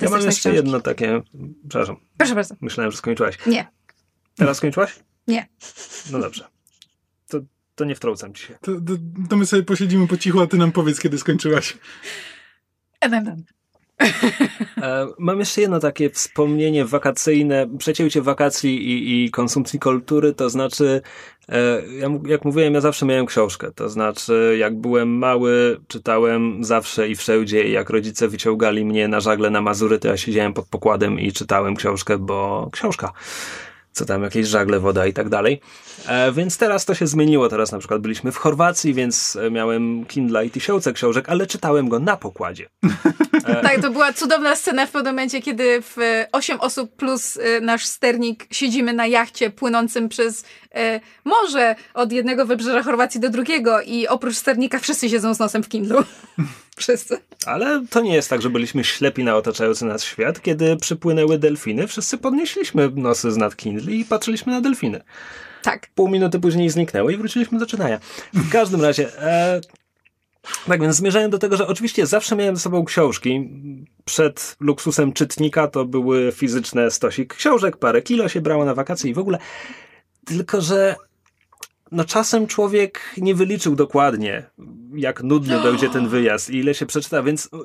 Ja 0.00 0.10
mam 0.10 0.20
jeszcze 0.20 0.40
książki. 0.40 0.56
jedno 0.56 0.80
takie. 0.80 1.22
Przepraszam. 1.68 1.96
Proszę 2.16 2.34
bardzo. 2.34 2.54
Myślałem, 2.60 2.90
że 2.90 2.98
skończyłaś. 2.98 3.38
Nie. 3.46 3.66
Teraz 4.36 4.56
skończyłaś? 4.56 4.98
Nie. 5.28 5.48
No 6.12 6.18
dobrze. 6.18 6.44
To, 7.28 7.40
to 7.74 7.84
nie 7.84 7.94
wtrącam 7.94 8.34
ci 8.34 8.46
się. 8.46 8.54
To, 8.60 8.72
to, 8.72 8.92
to 9.30 9.36
my 9.36 9.46
sobie 9.46 9.62
posiedzimy 9.62 10.06
po 10.06 10.16
cichu, 10.16 10.40
a 10.40 10.46
ty 10.46 10.56
nam 10.56 10.72
powiedz, 10.72 11.00
kiedy 11.00 11.18
skończyłaś. 11.18 11.76
MMM. 13.00 13.44
E, 14.82 15.06
mam 15.18 15.38
jeszcze 15.38 15.60
jedno 15.60 15.80
takie 15.80 16.10
wspomnienie 16.10 16.84
wakacyjne, 16.84 17.68
przecięcie 17.78 18.22
wakacji 18.22 18.88
i, 18.90 19.24
i 19.24 19.30
konsumpcji 19.30 19.78
kultury, 19.78 20.34
to 20.34 20.50
znaczy, 20.50 21.02
e, 21.48 21.82
jak 22.26 22.44
mówiłem, 22.44 22.74
ja 22.74 22.80
zawsze 22.80 23.06
miałem 23.06 23.26
książkę, 23.26 23.72
to 23.74 23.88
znaczy, 23.88 24.56
jak 24.58 24.76
byłem 24.76 25.18
mały, 25.18 25.80
czytałem 25.88 26.64
zawsze 26.64 27.08
i 27.08 27.16
wszędzie, 27.16 27.68
i 27.68 27.72
jak 27.72 27.90
rodzice 27.90 28.28
wyciągali 28.28 28.84
mnie 28.84 29.08
na 29.08 29.20
żagle 29.20 29.50
na 29.50 29.60
Mazury, 29.60 29.98
to 29.98 30.08
ja 30.08 30.16
siedziałem 30.16 30.52
pod 30.52 30.66
pokładem 30.66 31.20
i 31.20 31.32
czytałem 31.32 31.76
książkę, 31.76 32.18
bo 32.18 32.68
książka 32.72 33.12
co 33.96 34.04
tam, 34.04 34.22
jakieś 34.22 34.46
żagle, 34.46 34.80
woda 34.80 35.06
i 35.06 35.12
tak 35.12 35.28
dalej. 35.28 35.60
E, 36.08 36.32
więc 36.32 36.58
teraz 36.58 36.84
to 36.84 36.94
się 36.94 37.06
zmieniło. 37.06 37.48
Teraz 37.48 37.72
na 37.72 37.78
przykład 37.78 38.00
byliśmy 38.00 38.32
w 38.32 38.36
Chorwacji, 38.36 38.94
więc 38.94 39.36
e, 39.36 39.50
miałem 39.50 40.04
Kindle 40.04 40.46
i 40.46 40.50
tysiące 40.50 40.92
książek, 40.92 41.28
ale 41.28 41.46
czytałem 41.46 41.88
go 41.88 41.98
na 41.98 42.16
pokładzie. 42.16 42.68
E... 43.44 43.62
tak, 43.66 43.80
to 43.80 43.90
była 43.90 44.12
cudowna 44.12 44.56
scena 44.56 44.86
w 44.86 44.90
pewnym 44.90 45.12
momencie, 45.12 45.42
kiedy 45.42 45.82
w 45.82 45.96
8 46.32 46.60
osób 46.60 46.96
plus 46.96 47.36
e, 47.36 47.60
nasz 47.60 47.86
sternik 47.86 48.46
siedzimy 48.50 48.92
na 48.92 49.06
jachcie 49.06 49.50
płynącym 49.50 50.08
przez 50.08 50.44
e, 50.74 51.00
morze 51.24 51.74
od 51.94 52.12
jednego 52.12 52.46
wybrzeża 52.46 52.82
Chorwacji 52.82 53.20
do 53.20 53.30
drugiego 53.30 53.80
i 53.80 54.06
oprócz 54.06 54.36
sternika 54.36 54.78
wszyscy 54.78 55.10
siedzą 55.10 55.34
z 55.34 55.38
nosem 55.38 55.62
w 55.62 55.68
Kindlu. 55.68 55.98
Wszyscy. 56.76 57.18
Ale 57.46 57.84
to 57.90 58.00
nie 58.00 58.14
jest 58.14 58.30
tak, 58.30 58.42
że 58.42 58.50
byliśmy 58.50 58.84
ślepi 58.84 59.24
na 59.24 59.36
otaczający 59.36 59.84
nas 59.84 60.04
świat. 60.04 60.42
Kiedy 60.42 60.76
przypłynęły 60.76 61.38
delfiny, 61.38 61.86
wszyscy 61.86 62.18
podnieśliśmy 62.18 62.90
nosy 62.94 63.32
z 63.32 63.36
nad 63.36 63.56
Kindle 63.56 63.92
i 63.92 64.04
patrzyliśmy 64.04 64.52
na 64.52 64.60
delfiny. 64.60 65.00
Tak. 65.62 65.88
Pół 65.94 66.08
minuty 66.08 66.40
później 66.40 66.70
zniknęły 66.70 67.12
i 67.12 67.16
wróciliśmy 67.16 67.58
do 67.58 67.66
czytania. 67.66 67.98
W 68.32 68.50
każdym 68.50 68.82
razie... 68.82 69.22
E, 69.22 69.60
tak 70.66 70.80
więc 70.80 70.96
zmierzałem 70.96 71.30
do 71.30 71.38
tego, 71.38 71.56
że 71.56 71.66
oczywiście 71.66 72.06
zawsze 72.06 72.36
miałem 72.36 72.56
ze 72.56 72.62
sobą 72.62 72.84
książki. 72.84 73.50
Przed 74.04 74.56
luksusem 74.60 75.12
czytnika 75.12 75.68
to 75.68 75.84
były 75.84 76.32
fizyczne 76.32 76.90
stosik 76.90 77.34
książek, 77.34 77.76
parę 77.76 78.02
kilo 78.02 78.28
się 78.28 78.40
brało 78.40 78.64
na 78.64 78.74
wakacje 78.74 79.10
i 79.10 79.14
w 79.14 79.18
ogóle. 79.18 79.38
Tylko, 80.24 80.60
że 80.60 80.96
no 81.92 82.04
czasem 82.04 82.46
człowiek 82.46 83.00
nie 83.16 83.34
wyliczył 83.34 83.76
dokładnie, 83.76 84.50
jak 84.94 85.22
nudny 85.22 85.62
będzie 85.62 85.88
ten 85.88 86.08
wyjazd 86.08 86.50
i 86.50 86.56
ile 86.56 86.74
się 86.74 86.86
przeczyta, 86.86 87.22
więc 87.22 87.48
to, 87.50 87.58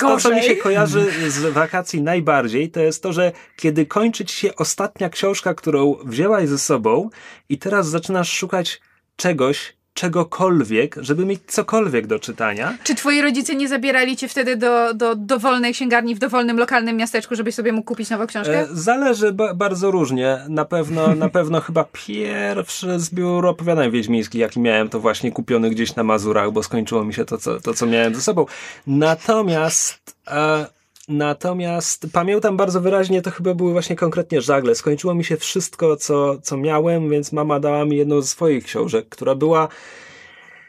to, 0.00 0.16
co 0.16 0.34
mi 0.34 0.42
się 0.42 0.56
kojarzy 0.56 1.06
z 1.28 1.52
wakacji 1.52 2.02
najbardziej, 2.02 2.70
to 2.70 2.80
jest 2.80 3.02
to, 3.02 3.12
że 3.12 3.32
kiedy 3.56 3.86
kończy 3.86 4.24
ci 4.24 4.36
się 4.36 4.54
ostatnia 4.56 5.08
książka, 5.08 5.54
którą 5.54 5.96
wzięłaś 6.04 6.48
ze 6.48 6.58
sobą 6.58 7.10
i 7.48 7.58
teraz 7.58 7.88
zaczynasz 7.88 8.32
szukać 8.32 8.80
czegoś, 9.16 9.77
czegokolwiek, 9.98 10.96
żeby 11.00 11.26
mieć 11.26 11.40
cokolwiek 11.46 12.06
do 12.06 12.18
czytania. 12.18 12.74
Czy 12.84 12.94
twoi 12.94 13.22
rodzice 13.22 13.54
nie 13.54 13.68
zabierali 13.68 14.16
cię 14.16 14.28
wtedy 14.28 14.56
do, 14.56 14.94
do 14.94 15.14
dowolnej 15.14 15.72
księgarni 15.72 16.14
w 16.14 16.18
dowolnym 16.18 16.58
lokalnym 16.58 16.96
miasteczku, 16.96 17.34
żebyś 17.34 17.54
sobie 17.54 17.72
mógł 17.72 17.86
kupić 17.86 18.10
nową 18.10 18.26
książkę? 18.26 18.60
E, 18.60 18.66
zależy 18.72 19.32
ba 19.32 19.54
bardzo 19.54 19.90
różnie. 19.90 20.38
Na 20.48 20.64
pewno, 20.64 21.14
na 21.14 21.28
pewno 21.28 21.60
chyba 21.60 21.84
pierwszy 21.92 23.00
zbiór 23.00 23.46
opowiadań 23.46 23.90
wiedźmińskich, 23.90 24.40
jaki 24.40 24.60
miałem, 24.60 24.88
to 24.88 25.00
właśnie 25.00 25.32
kupiony 25.32 25.70
gdzieś 25.70 25.96
na 25.96 26.02
Mazurach, 26.02 26.52
bo 26.52 26.62
skończyło 26.62 27.04
mi 27.04 27.14
się 27.14 27.24
to, 27.24 27.38
co, 27.38 27.60
to, 27.60 27.74
co 27.74 27.86
miałem 27.86 28.14
ze 28.14 28.20
sobą. 28.20 28.46
Natomiast... 28.86 30.16
E, 30.26 30.77
Natomiast 31.08 32.06
pamiętam 32.12 32.56
bardzo 32.56 32.80
wyraźnie, 32.80 33.22
to 33.22 33.30
chyba 33.30 33.54
były 33.54 33.72
właśnie 33.72 33.96
konkretnie 33.96 34.40
żagle. 34.40 34.74
Skończyło 34.74 35.14
mi 35.14 35.24
się 35.24 35.36
wszystko, 35.36 35.96
co, 35.96 36.38
co 36.38 36.56
miałem, 36.56 37.10
więc 37.10 37.32
mama 37.32 37.60
dała 37.60 37.84
mi 37.84 37.96
jedną 37.96 38.20
ze 38.20 38.28
swoich 38.28 38.64
książek, 38.64 39.08
która 39.08 39.34
była. 39.34 39.68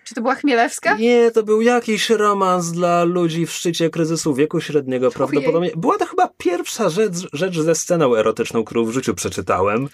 Czy 0.04 0.15
to 0.15 0.21
była 0.21 0.36
Chmielewska? 0.36 0.97
Nie, 0.97 1.32
to 1.32 1.43
był 1.43 1.62
jakiś 1.62 2.10
romans 2.10 2.71
dla 2.71 3.04
ludzi 3.04 3.45
w 3.45 3.52
szczycie 3.52 3.89
kryzysu 3.89 4.34
wieku 4.34 4.62
średniego 4.62 5.12
prawdopodobnie. 5.12 5.71
Była 5.75 5.97
to 5.97 6.06
chyba 6.06 6.30
pierwsza 6.38 6.89
rzecz, 6.89 7.13
rzecz 7.34 7.60
ze 7.60 7.75
sceną 7.75 8.15
erotyczną, 8.15 8.63
którą 8.63 8.86
w 8.86 8.91
życiu 8.91 9.13
przeczytałem. 9.13 9.89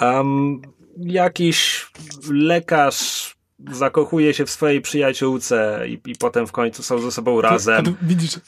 Um, 0.00 0.62
jakiś 0.98 1.86
lekarz 2.30 3.34
zakochuje 3.72 4.34
się 4.34 4.46
w 4.46 4.50
swojej 4.50 4.80
przyjaciółce 4.80 5.84
i, 5.88 6.00
i 6.06 6.14
potem 6.14 6.46
w 6.46 6.52
końcu 6.52 6.82
są 6.82 6.98
ze 6.98 7.12
sobą 7.12 7.40
razem. 7.40 7.84
To, 7.84 7.92
widzisz, 8.02 8.40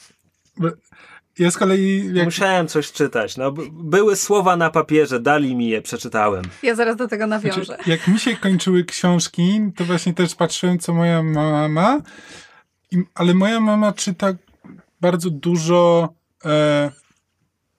ja 1.39 1.51
z 1.51 1.57
kolei... 1.57 2.13
Jak... 2.13 2.25
Musiałem 2.25 2.67
coś 2.67 2.91
czytać. 2.91 3.37
No, 3.37 3.51
były 3.71 4.15
słowa 4.15 4.55
na 4.57 4.69
papierze, 4.69 5.19
dali 5.19 5.55
mi 5.55 5.67
je, 5.69 5.81
przeczytałem. 5.81 6.43
Ja 6.63 6.75
zaraz 6.75 6.95
do 6.95 7.07
tego 7.07 7.27
nawiążę. 7.27 7.65
Znaczy, 7.65 7.89
jak 7.89 8.07
mi 8.07 8.19
się 8.19 8.35
kończyły 8.35 8.83
książki, 8.83 9.61
to 9.75 9.85
właśnie 9.85 10.13
też 10.13 10.35
patrzyłem, 10.35 10.79
co 10.79 10.93
moja 10.93 11.23
mama 11.23 11.67
ma, 11.67 12.01
ale 13.15 13.33
moja 13.33 13.59
mama 13.59 13.93
czyta 13.93 14.33
bardzo 15.01 15.29
dużo 15.29 16.13
e, 16.45 16.91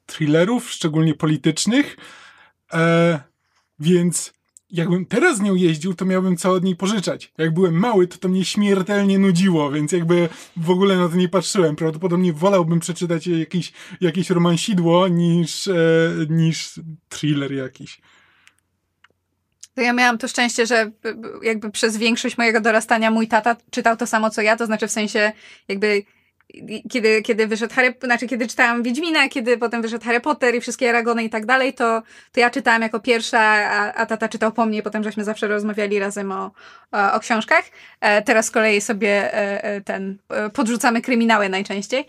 thrillerów, 0.07 0.71
szczególnie 0.71 1.15
politycznych, 1.15 1.97
e, 2.73 3.21
więc 3.79 4.33
jakbym 4.73 5.07
teraz 5.07 5.41
nią 5.41 5.55
jeździł, 5.55 5.95
to 5.95 6.05
miałbym 6.05 6.37
co 6.37 6.51
od 6.51 6.65
niej 6.65 6.77
pożyczać. 6.77 7.33
Jak 7.39 7.55
byłem 7.55 7.75
mały, 7.75 8.07
to 8.07 8.19
to 8.19 8.29
mnie 8.29 8.45
śmiertelnie 8.45 9.19
nudziło, 9.19 9.71
więc 9.71 9.93
jakby 9.93 10.29
w 10.57 10.71
ogóle 10.71 10.97
na 10.97 11.09
to 11.09 11.17
nie 11.17 11.29
patrzyłem. 11.29 11.77
Prawdopodobnie 11.77 12.33
wolałbym 12.33 12.81
przeczytać 12.81 13.27
jakiś, 13.27 13.73
jakieś 14.01 14.31
romansidło 14.31 15.09
niż, 15.09 15.69
e, 15.69 15.75
niż 16.29 16.81
thriller 17.09 17.53
jakiś. 17.53 18.01
Ja 19.77 19.93
miałam 19.93 20.19
to 20.19 20.29
szczęście, 20.29 20.67
że 20.67 20.91
jakby 21.43 21.71
przez 21.71 21.97
większość 21.97 22.39
mojego 22.39 22.61
dorastania 22.61 23.11
mój 23.11 23.29
tata 23.29 23.57
czytał 23.71 23.97
to 23.97 24.07
samo 24.07 24.31
co 24.31 24.43
ja, 24.43 24.57
to 24.57 24.67
znaczy 24.67 24.89
w 24.89 24.91
sensie 24.91 25.33
jakby 25.69 26.03
kiedy, 26.91 27.23
kiedy 27.23 27.47
wyszedł 27.47 27.75
Harry, 27.75 27.95
znaczy 28.03 28.27
kiedy 28.27 28.47
czytałam 28.47 28.83
Wiedźmina, 28.83 29.29
kiedy 29.29 29.59
potem 29.59 29.83
wyszedł 29.83 30.05
Harry 30.05 30.21
Potter 30.21 30.55
i 30.55 30.61
wszystkie 30.61 30.89
Aragony 30.89 31.25
i 31.25 31.31
tak 31.31 31.47
dalej, 31.47 31.75
to, 31.75 32.03
to 32.33 32.41
ja 32.41 32.51
czytałam 32.51 32.83
jako 32.83 33.01
pierwsza, 33.01 33.41
a, 33.41 33.95
a 33.95 34.07
tata 34.07 34.29
czytał 34.29 34.53
po 34.53 34.67
mnie 34.67 34.83
potem 34.83 35.05
żeśmy 35.05 35.25
zawsze 35.25 35.49
rozmawiali 35.49 35.99
razem 35.99 36.33
o, 36.33 36.51
o, 36.93 37.13
o 37.13 37.21
książkach. 37.21 37.65
E, 38.01 38.23
teraz 38.23 38.47
z 38.47 38.51
kolei 38.51 38.81
sobie 38.81 39.35
e, 39.35 39.65
e 39.65 39.81
ten, 39.81 40.19
podrzucamy 40.53 41.03
kryminały 41.03 41.49
najczęściej. 41.49 42.07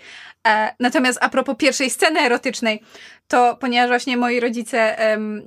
E, 0.47 0.75
natomiast 0.79 1.19
a 1.21 1.29
propos 1.29 1.55
pierwszej 1.57 1.89
sceny 1.89 2.19
erotycznej, 2.19 2.81
to 3.27 3.57
ponieważ 3.59 3.89
właśnie 3.89 4.17
moi 4.17 4.39
rodzice 4.39 4.99
em, 4.99 5.43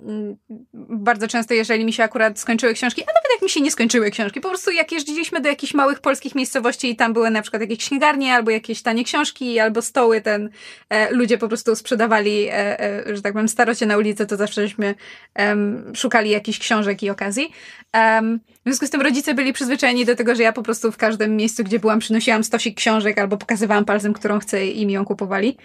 bardzo 0.88 1.28
często, 1.28 1.54
jeżeli 1.54 1.84
mi 1.84 1.92
się 1.92 2.02
akurat 2.02 2.38
skończyły 2.38 2.74
książki, 2.74 3.02
a 3.02 3.06
nawet 3.06 3.30
jak 3.34 3.42
mi 3.42 3.50
się 3.50 3.60
nie 3.60 3.70
skończyły 3.70 4.10
książki, 4.10 4.40
po 4.40 4.48
prostu 4.48 4.70
jak 4.70 4.92
jeździliśmy 4.92 5.40
do 5.40 5.48
jakichś 5.48 5.74
małych 5.74 6.00
polskich 6.00 6.34
miejscowości 6.34 6.90
i 6.90 6.96
tam 6.96 7.12
były 7.12 7.30
na 7.30 7.42
przykład 7.42 7.62
jakieś 7.62 7.78
księgarnie 7.78 8.34
albo 8.34 8.50
jakieś 8.50 8.82
tanie 8.82 9.04
książki, 9.04 9.60
albo 9.60 9.82
stoły, 9.82 10.20
ten 10.20 10.50
e, 10.88 11.10
ludzie 11.10 11.38
po 11.38 11.48
prostu 11.48 11.76
sprzedawali, 11.76 12.48
e, 12.48 12.80
e, 12.80 13.16
że 13.16 13.22
tak 13.22 13.32
powiem, 13.32 13.48
starocie 13.48 13.86
na 13.86 13.96
ulicy, 13.96 14.26
to 14.26 14.36
zawsze 14.36 14.62
żeśmy 14.62 14.94
em, 15.34 15.92
szukali 15.96 16.30
jakichś 16.30 16.58
książek 16.58 17.02
i 17.02 17.10
okazji. 17.10 17.52
Um, 17.94 18.40
w 18.64 18.68
związku 18.68 18.86
z 18.86 18.90
tym 18.90 19.00
rodzice 19.00 19.34
byli 19.34 19.52
przyzwyczajeni 19.52 20.04
do 20.04 20.16
tego, 20.16 20.34
że 20.34 20.42
ja 20.42 20.52
po 20.52 20.62
prostu 20.62 20.92
w 20.92 20.96
każdym 20.96 21.36
miejscu, 21.36 21.64
gdzie 21.64 21.78
byłam, 21.78 21.98
przynosiłam 21.98 22.44
stosik 22.44 22.76
książek 22.76 23.18
albo 23.18 23.36
pokazywałam 23.36 23.84
palcem, 23.84 24.12
którą 24.12 24.38
chcę 24.38 24.66
i 24.66 24.86
mi 24.86 24.92
ją 24.92 25.04
kupowali. 25.04 25.56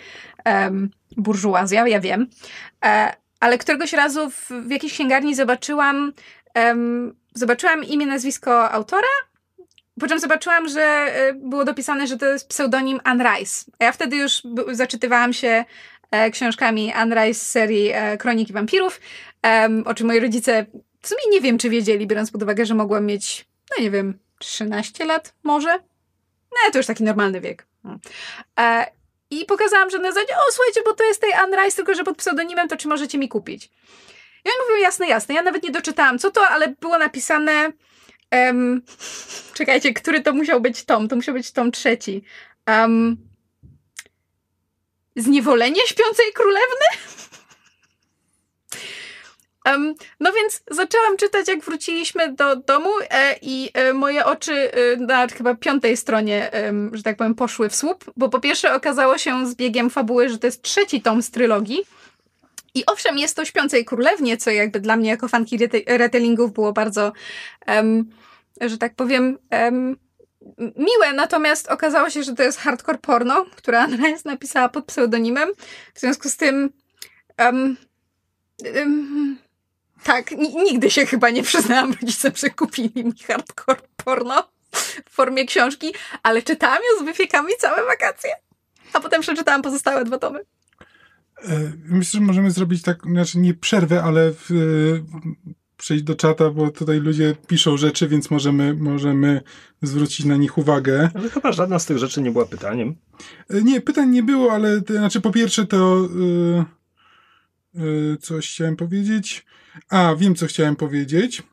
Um, 0.46 0.90
burżuazja, 1.18 1.88
ja 1.88 2.00
wiem. 2.00 2.28
E, 2.86 3.14
ale 3.40 3.58
któregoś 3.58 3.94
razu 3.94 4.30
w, 4.30 4.50
w 4.50 4.72
jakiejś 4.72 4.94
księgarni 4.94 5.36
zobaczyłam 5.36 6.14
um, 6.56 7.16
zobaczyłam 7.34 7.84
imię, 7.84 8.06
nazwisko 8.06 8.72
autora, 8.72 9.08
po 10.00 10.08
czym 10.08 10.20
zobaczyłam, 10.20 10.68
że 10.68 10.82
e, 10.82 11.34
było 11.34 11.66
dopisane, 11.66 12.08
że 12.08 12.18
to 12.18 12.26
jest 12.26 12.50
pseudonim 12.50 13.00
Anne 13.04 13.24
Rice. 13.24 13.66
A 13.80 13.84
ja 13.84 13.92
wtedy 13.92 14.16
już 14.16 14.42
zaczytywałam 14.72 15.34
się 15.34 15.66
e, 16.12 16.32
książkami 16.32 16.94
Anne 16.94 17.16
Rice 17.16 17.40
z 17.40 17.52
serii 17.52 17.92
e, 17.94 18.18
Kroniki 18.18 18.54
Wampirów, 18.54 19.02
o 19.86 19.94
czym 19.94 20.08
moi 20.08 20.20
rodzice 20.20 20.66
w 21.02 21.08
sumie 21.08 21.22
nie 21.30 21.42
wiem, 21.42 21.58
czy 21.58 21.70
wiedzieli, 21.70 22.08
biorąc 22.08 22.32
pod 22.32 22.44
uwagę, 22.44 22.66
że 22.66 22.76
mogłam 22.76 23.06
mieć, 23.06 23.46
no 23.72 23.84
nie 23.84 23.92
wiem, 23.92 24.20
13 24.40 25.06
lat 25.06 25.34
może? 25.44 25.80
No, 26.52 26.72
to 26.72 26.78
już 26.78 26.88
taki 26.88 27.04
normalny 27.04 27.42
wiek. 27.42 27.66
No. 27.84 27.98
E, 28.60 28.86
I 29.30 29.46
pokazałam, 29.46 29.90
że 29.90 30.00
na 30.00 30.12
zasadzie, 30.12 30.34
o 30.34 30.52
słuchajcie, 30.52 30.82
bo 30.86 30.94
to 30.94 31.04
jest 31.04 31.22
tej 31.22 31.34
Anne 31.34 31.58
Rice, 31.58 31.76
tylko 31.76 31.94
że 31.94 32.04
pod 32.04 32.18
pseudonimem, 32.18 32.68
to 32.68 32.78
czy 32.78 32.88
możecie 32.88 33.18
mi 33.18 33.30
kupić? 33.30 33.66
I 34.46 34.50
oni 34.50 34.70
mówią, 34.70 34.82
jasne, 34.82 35.08
jasne. 35.08 35.36
Ja 35.36 35.42
nawet 35.42 35.64
nie 35.64 35.72
doczytałam, 35.72 36.20
co 36.20 36.32
to, 36.32 36.48
ale 36.48 36.68
było 36.68 36.98
napisane... 36.98 37.72
Um, 38.32 38.82
czekajcie, 39.58 39.94
który 39.94 40.22
to 40.22 40.34
musiał 40.34 40.62
być 40.62 40.84
tom? 40.84 41.08
To 41.08 41.16
musiał 41.16 41.34
być 41.34 41.52
tom 41.52 41.72
trzeci. 41.72 42.24
Um, 42.68 43.18
Zniewolenie 45.16 45.82
śpiącej 45.88 46.26
królewny? 46.34 46.86
Um, 49.72 49.96
no 50.20 50.32
więc 50.34 50.62
zaczęłam 50.72 51.18
czytać, 51.18 51.48
jak 51.48 51.60
wróciliśmy 51.60 52.34
do 52.34 52.56
domu 52.56 52.90
e, 53.10 53.36
i 53.42 53.70
e, 53.74 53.94
moje 53.94 54.26
oczy 54.26 54.72
e, 54.72 54.96
na 54.96 55.28
chyba 55.28 55.56
piątej 55.56 55.98
stronie, 55.98 56.52
że 56.92 57.04
tak 57.04 57.18
powiem, 57.18 57.36
poszły 57.36 57.70
w 57.70 57.76
słup, 57.76 58.12
bo 58.18 58.30
po 58.30 58.40
pierwsze 58.40 58.74
okazało 58.74 59.18
się 59.18 59.48
z 59.48 59.56
biegiem 59.56 59.90
fabuły, 59.90 60.30
że 60.30 60.38
to 60.38 60.48
jest 60.48 60.62
trzeci 60.62 61.02
tom 61.02 61.22
z 61.22 61.32
trylogii. 61.32 61.80
I 62.76 62.86
owszem, 62.86 63.18
jest 63.18 63.36
to 63.36 63.46
Śpiącej 63.46 63.86
Królewnie, 63.86 64.38
co 64.38 64.52
jakby 64.52 64.80
dla 64.80 64.96
mnie 64.96 65.10
jako 65.10 65.28
fanki 65.28 65.60
retellingów 65.88 66.54
było 66.54 66.74
bardzo, 66.74 67.14
że 68.62 68.78
tak 68.78 68.96
powiem, 68.96 69.38
miłe, 70.58 71.14
natomiast 71.16 71.68
okazało 71.68 72.10
się, 72.10 72.24
że 72.24 72.36
to 72.36 72.44
jest 72.44 72.60
hardcore 72.60 72.98
porno, 72.98 73.46
która 73.56 73.84
Anna 73.84 74.08
jest 74.08 74.26
napisała 74.26 74.70
pod 74.70 74.86
pseudonimem. 74.86 75.50
W 75.94 76.00
związku 76.00 76.30
z 76.30 76.38
tym 76.38 76.70
um, 77.40 77.78
um, 78.76 79.38
tak, 80.04 80.32
nigdy 80.32 80.92
się 80.92 81.06
chyba 81.06 81.30
nie 81.30 81.44
przyznałam 81.44 81.94
rodzicom, 82.02 82.32
że 82.36 82.50
kupili 82.50 83.06
mi 83.06 83.14
hardcore 83.28 83.82
porno 84.06 84.50
w 85.10 85.10
formie 85.10 85.46
książki, 85.46 85.94
ale 86.24 86.42
czytałam 86.42 86.78
ją 86.78 87.04
z 87.04 87.06
wypiekami 87.06 87.54
całe 87.60 87.86
wakacje. 87.86 88.32
A 88.94 89.00
potem 89.00 89.22
przeczytałam 89.22 89.62
pozostałe 89.62 90.06
dwa 90.06 90.18
tomy. 90.18 90.40
E, 91.44 91.72
myślę, 91.86 92.20
że 92.20 92.26
możemy 92.26 92.52
zrobić 92.52 92.82
tak, 92.82 93.04
znaczy 93.04 93.38
nie 93.40 93.54
przerwę, 93.54 94.04
ale 94.04 94.32
w, 94.32 94.50
przejść 95.78 96.04
do 96.04 96.16
czata, 96.16 96.50
bo 96.50 96.72
tutaj 96.72 97.00
ludzie 97.00 97.36
piszą 97.48 97.78
rzeczy, 97.78 98.08
więc 98.08 98.32
możemy, 98.32 98.74
możemy 98.74 99.42
zwrócić 99.82 100.26
na 100.26 100.36
nich 100.36 100.58
uwagę. 100.58 101.10
Ale 101.16 101.30
chyba 101.30 101.52
żadna 101.52 101.80
z 101.80 101.86
tych 101.86 101.98
rzeczy 101.98 102.22
nie 102.22 102.32
była 102.32 102.46
pytaniem. 102.46 102.96
E, 103.50 103.62
nie, 103.62 103.82
pytań 103.82 104.10
nie 104.10 104.24
było, 104.24 104.52
ale 104.52 104.82
to, 104.82 104.94
znaczy 104.94 105.22
po 105.22 105.32
pierwsze 105.32 105.66
to 105.66 106.08
yy, 106.16 106.66
coś 108.22 108.50
chciałem 108.50 108.76
powiedzieć. 108.76 109.46
A, 109.90 110.16
wiem, 110.16 110.36
co 110.36 110.48
chciałem 110.48 110.76
powiedzieć. 110.76 111.44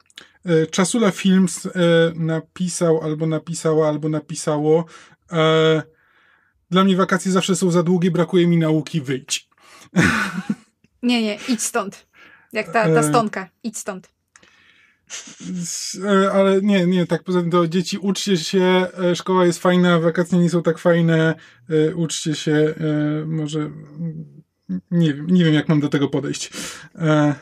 E, 0.46 0.66
Czasula 0.66 1.10
Films 1.10 1.66
e, 1.66 1.70
napisał, 2.14 3.02
albo 3.02 3.26
napisała, 3.26 3.88
albo 3.88 4.08
napisało 4.08 4.84
e, 5.32 5.82
dla 6.70 6.84
mnie 6.84 6.96
wakacje 6.96 7.32
zawsze 7.32 7.56
są 7.56 7.70
za 7.70 7.82
długie, 7.82 8.10
brakuje 8.10 8.46
mi 8.46 8.56
nauki, 8.56 9.00
wyjdź. 9.00 9.48
Nie, 11.02 11.22
nie, 11.22 11.38
idź 11.48 11.62
stąd. 11.62 12.06
Jak 12.52 12.72
ta, 12.72 12.94
ta 12.94 13.02
stonka, 13.02 13.48
idź 13.62 13.78
stąd. 13.78 14.12
Ale 16.32 16.62
nie, 16.62 16.86
nie, 16.86 17.06
tak 17.06 17.22
poza 17.22 17.40
tym 17.40 17.50
do 17.50 17.68
dzieci 17.68 17.98
uczcie 17.98 18.36
się, 18.36 18.86
szkoła 19.14 19.46
jest 19.46 19.58
fajna, 19.58 19.98
wakacje 19.98 20.38
nie 20.38 20.50
są 20.50 20.62
tak 20.62 20.78
fajne, 20.78 21.34
uczcie 21.94 22.34
się, 22.34 22.74
może 23.26 23.70
nie 24.90 25.14
nie 25.26 25.44
wiem 25.44 25.54
jak 25.54 25.68
mam 25.68 25.80
do 25.80 25.88
tego 25.88 26.08
podejść. 26.08 26.50
E, 26.94 27.34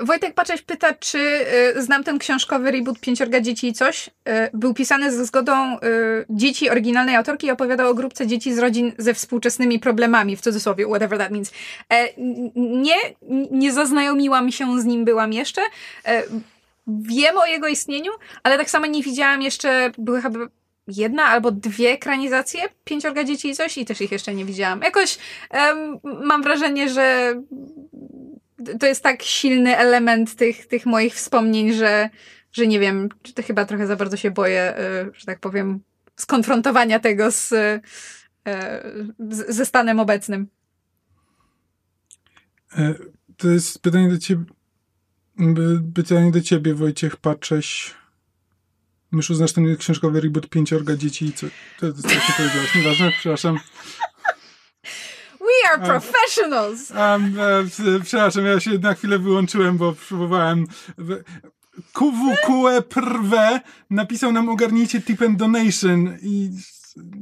Wojtek 0.00 0.34
Pacześ 0.34 0.62
pyta, 0.62 0.94
czy 0.94 1.18
e, 1.18 1.82
znam 1.82 2.04
ten 2.04 2.18
książkowy 2.18 2.70
reboot 2.70 3.00
Pięciorga 3.00 3.40
Dzieci 3.40 3.68
i 3.68 3.72
coś. 3.72 4.10
E, 4.24 4.50
był 4.54 4.74
pisany 4.74 5.12
ze 5.12 5.24
zgodą 5.24 5.52
e, 5.52 5.78
dzieci 6.30 6.70
oryginalnej 6.70 7.16
autorki 7.16 7.46
i 7.46 7.50
opowiadał 7.50 7.90
o 7.90 7.94
grupce 7.94 8.26
dzieci 8.26 8.54
z 8.54 8.58
rodzin 8.58 8.92
ze 8.98 9.14
współczesnymi 9.14 9.78
problemami, 9.78 10.36
w 10.36 10.40
cudzysłowie, 10.40 10.86
whatever 10.86 11.18
that 11.18 11.30
means. 11.30 11.52
E, 11.92 12.08
nie, 12.56 12.96
nie 13.50 13.72
zaznajomiłam 13.72 14.52
się 14.52 14.80
z 14.80 14.84
nim, 14.84 15.04
byłam 15.04 15.32
jeszcze. 15.32 15.62
E, 16.06 16.22
wiem 16.86 17.38
o 17.38 17.46
jego 17.46 17.68
istnieniu, 17.68 18.12
ale 18.42 18.58
tak 18.58 18.70
samo 18.70 18.86
nie 18.86 19.02
widziałam 19.02 19.42
jeszcze, 19.42 19.90
były 19.98 20.22
chyba 20.22 20.38
jedna 20.96 21.24
albo 21.24 21.50
dwie 21.50 21.90
ekranizacje 21.90 22.60
Pięciorga 22.84 23.24
Dzieci 23.24 23.48
i 23.48 23.54
coś 23.54 23.78
i 23.78 23.84
też 23.84 24.00
ich 24.00 24.12
jeszcze 24.12 24.34
nie 24.34 24.44
widziałam. 24.44 24.80
Jakoś 24.80 25.18
mam 26.02 26.42
wrażenie, 26.42 26.88
że 26.88 27.34
to 28.80 28.86
jest 28.86 29.02
tak 29.02 29.22
silny 29.22 29.76
element 29.76 30.34
tych, 30.34 30.66
tych 30.66 30.86
moich 30.86 31.14
wspomnień, 31.14 31.72
że, 31.72 32.10
że 32.52 32.66
nie 32.66 32.80
wiem, 32.80 33.08
czy 33.22 33.34
to 33.34 33.42
chyba 33.42 33.64
trochę 33.64 33.86
za 33.86 33.96
bardzo 33.96 34.16
się 34.16 34.30
boję, 34.30 34.74
y, 35.08 35.10
że 35.14 35.26
tak 35.26 35.40
powiem, 35.40 35.80
skonfrontowania 36.16 37.00
tego 37.00 37.30
z, 37.30 37.52
y, 37.52 37.80
ze 39.48 39.66
stanem 39.66 40.00
obecnym. 40.00 40.46
E, 42.78 42.94
to 43.36 43.48
jest 43.48 43.82
pytanie 43.82 44.08
do 44.08 44.18
ciebie, 44.18 44.44
pytanie 45.94 46.30
do 46.30 46.40
ciebie, 46.40 46.74
Wojciech 46.74 47.16
Pacześ. 47.16 47.94
Myszu, 49.12 49.34
znasz 49.34 49.52
ten 49.52 49.76
książkowy 49.76 50.20
reboot 50.20 50.48
Pięciorga 50.48 50.96
Dzieci 50.96 51.24
i 51.24 51.32
co? 51.32 51.46
To, 51.80 51.92
to, 51.92 52.02
to, 52.02 52.08
to 52.08 52.32
powiedziałeś, 52.36 52.74
nieważne, 52.74 53.12
przepraszam. 53.12 53.58
We 55.40 55.70
are 55.72 55.86
professionals! 55.86 56.90
Um, 56.90 57.38
um, 57.38 57.70
przepraszam, 58.04 58.46
ja 58.46 58.60
się 58.60 58.70
na 58.70 58.94
chwilę 58.94 59.18
wyłączyłem, 59.18 59.76
bo 59.76 59.92
próbowałem... 59.92 60.66
QWQE 61.92 62.82
napisał 63.90 64.32
nam 64.32 64.48
ogarnijcie 64.48 65.00
tip 65.00 65.22
and 65.22 65.38
donation 65.38 66.18
i 66.22 66.50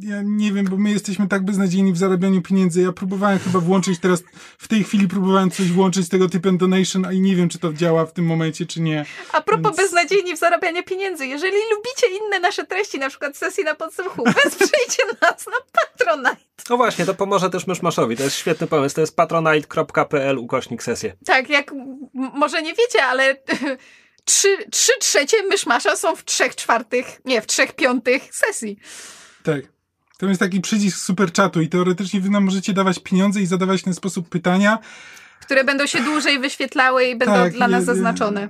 ja 0.01 0.23
nie 0.25 0.53
wiem, 0.53 0.67
bo 0.67 0.77
my 0.77 0.91
jesteśmy 0.91 1.29
tak 1.29 1.45
beznadziejni 1.45 1.93
w 1.93 1.97
zarabianiu 1.97 2.43
pieniędzy. 2.43 2.83
Ja 2.83 2.93
próbowałem 2.93 3.39
chyba 3.39 3.59
włączyć 3.59 3.99
teraz, 3.99 4.23
w 4.59 4.69
tej 4.69 4.85
chwili 4.85 5.09
próbowałem 5.09 5.51
coś 5.51 5.73
włączyć 5.73 6.07
z 6.07 6.09
tego 6.09 6.29
typu 6.29 6.53
donation, 6.53 7.05
a 7.05 7.13
i 7.13 7.21
nie 7.21 7.37
wiem, 7.37 7.49
czy 7.49 7.59
to 7.59 7.73
działa 7.73 8.07
w 8.07 8.13
tym 8.13 8.27
momencie, 8.27 8.67
czy 8.67 8.81
nie. 8.81 9.05
A 9.33 9.41
propos 9.41 9.63
Więc... 9.65 9.77
beznadziejni 9.77 10.37
w 10.37 10.39
zarabianiu 10.39 10.83
pieniędzy, 10.83 11.27
jeżeli 11.27 11.57
lubicie 11.71 12.07
inne 12.25 12.41
nasze 12.41 12.65
treści, 12.65 12.99
na 12.99 13.09
przykład 13.09 13.37
sesji 13.37 13.65
na 13.65 13.75
podsłuchu, 13.75 14.25
wesprzyjcie 14.45 15.03
nas 15.23 15.47
na 15.47 15.53
Patronite. 15.73 16.49
No 16.71 16.77
właśnie, 16.77 17.07
to 17.07 17.15
pomoże 17.15 17.51
też 17.51 17.67
Myszmaszowi. 17.67 18.17
To 18.17 18.23
jest 18.23 18.37
świetny 18.37 18.67
pomysł. 18.67 18.95
To 18.95 19.01
jest 19.01 19.17
patronite.pl 19.17 20.39
ukośnik 20.39 20.83
sesję. 20.83 21.17
Tak, 21.27 21.49
jak 21.49 21.75
może 22.15 22.63
nie 22.63 22.75
wiecie, 22.75 23.05
ale 23.05 23.37
trzy, 24.25 24.57
trzy 24.71 24.93
trzecie 25.01 25.43
Myszmasza 25.43 25.97
są 25.97 26.17
w 26.17 26.25
trzech 26.25 26.57
czwartych, 26.57 27.21
nie, 27.25 27.43
w 27.43 27.47
trzech 27.47 27.73
piątych 27.73 28.35
sesji. 28.35 28.79
Tak. 29.53 29.73
To 30.19 30.27
jest 30.27 30.41
taki 30.41 30.61
przycisk 30.61 30.99
super 30.99 31.33
czatu 31.33 31.61
i 31.61 31.69
teoretycznie 31.69 32.21
wy 32.21 32.31
nam 32.31 32.45
możecie 32.45 32.73
dawać 32.73 32.99
pieniądze 32.99 33.41
i 33.41 33.47
zadawać 33.47 33.81
w 33.81 33.85
ten 33.85 33.95
sposób 33.95 34.29
pytania. 34.29 34.79
Które 35.41 35.65
będą 35.65 35.87
się 35.87 36.01
dłużej 36.03 36.39
wyświetlały 36.39 37.05
i 37.05 37.17
będą 37.17 37.35
tak, 37.35 37.53
dla 37.53 37.69
nas 37.69 37.85
zaznaczone. 37.85 38.49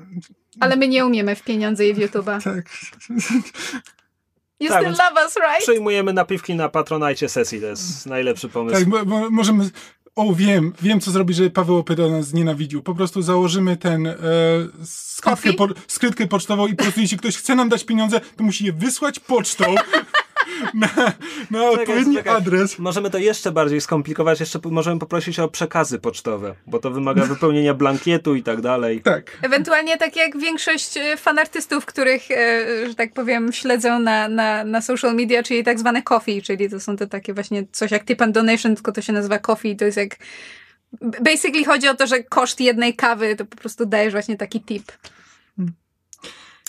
Ale 0.60 0.76
my 0.76 0.88
nie 0.88 1.06
umiemy 1.06 1.36
w 1.36 1.42
pieniądze 1.42 1.86
i 1.86 1.94
w 1.94 1.98
YouTube'a. 1.98 2.42
Tak. 2.42 2.70
You 4.60 4.68
tak, 4.68 4.84
love 4.84 5.24
us, 5.26 5.36
right? 5.36 5.62
Przyjmujemy 5.62 6.12
napiwki 6.12 6.54
na 6.54 6.68
Patronite 6.68 7.28
sesji, 7.28 7.60
to 7.60 7.66
jest 7.66 8.06
najlepszy 8.06 8.48
pomysł. 8.48 8.78
Tak, 8.78 8.88
bo, 8.88 9.04
bo 9.04 9.30
możemy... 9.30 9.70
O, 10.16 10.34
wiem, 10.34 10.72
wiem 10.82 11.00
co 11.00 11.10
zrobić, 11.10 11.36
żeby 11.36 11.50
Paweł 11.50 11.76
Opyda 11.76 12.08
nas 12.08 12.26
znienawidził. 12.26 12.82
Po 12.82 12.94
prostu 12.94 13.22
założymy 13.22 13.76
ten 13.76 14.06
e, 14.06 14.16
skrytkę, 14.84 15.52
po, 15.52 15.68
skrytkę 15.86 16.26
pocztową 16.26 16.66
i 16.66 16.76
po 16.76 16.82
prostu 16.82 17.00
jeśli 17.00 17.18
ktoś 17.18 17.36
chce 17.36 17.54
nam 17.54 17.68
dać 17.68 17.84
pieniądze, 17.84 18.20
to 18.36 18.44
musi 18.44 18.64
je 18.64 18.72
wysłać 18.72 19.20
pocztą 19.20 19.74
na, 20.74 20.88
na 21.50 21.70
odpowiedni 21.70 22.16
czekaj. 22.16 22.36
adres. 22.36 22.78
Możemy 22.78 23.10
to 23.10 23.18
jeszcze 23.18 23.52
bardziej 23.52 23.80
skomplikować, 23.80 24.40
jeszcze 24.40 24.58
możemy 24.64 25.00
poprosić 25.00 25.38
o 25.38 25.48
przekazy 25.48 25.98
pocztowe, 25.98 26.54
bo 26.66 26.78
to 26.78 26.90
wymaga 26.90 27.24
wypełnienia 27.34 27.74
blankietu 27.74 28.34
i 28.34 28.42
tak 28.42 28.60
dalej. 28.60 29.00
Tak. 29.00 29.38
Ewentualnie 29.42 29.96
tak 29.96 30.16
jak 30.16 30.38
większość 30.38 30.96
e, 30.96 31.16
fanartystów, 31.16 31.86
których, 31.86 32.30
e, 32.30 32.88
że 32.88 32.94
tak 32.94 33.12
powiem, 33.12 33.52
śledzą 33.52 33.98
na, 33.98 34.28
na, 34.28 34.64
na 34.64 34.82
social 34.82 35.14
media, 35.14 35.42
czyli 35.42 35.64
tak 35.64 35.78
zwane 35.78 36.02
coffee, 36.02 36.42
czyli 36.42 36.70
to 36.70 36.80
są 36.80 36.96
te 36.96 37.06
takie 37.06 37.34
właśnie 37.34 37.64
coś 37.72 37.90
jak 37.90 38.04
tip 38.04 38.22
and 38.22 38.34
donation, 38.34 38.74
tylko 38.74 38.92
to 38.92 39.02
się 39.02 39.12
nazywa 39.12 39.38
coffee, 39.38 39.76
to 39.76 39.84
jest 39.84 39.96
jak 39.96 40.16
basically 41.24 41.64
chodzi 41.64 41.88
o 41.88 41.94
to, 41.94 42.06
że 42.06 42.22
koszt 42.22 42.60
jednej 42.60 42.94
kawy 42.94 43.36
to 43.36 43.44
po 43.44 43.56
prostu 43.56 43.86
dajesz 43.86 44.12
właśnie 44.12 44.36
taki 44.36 44.60
tip. 44.60 44.92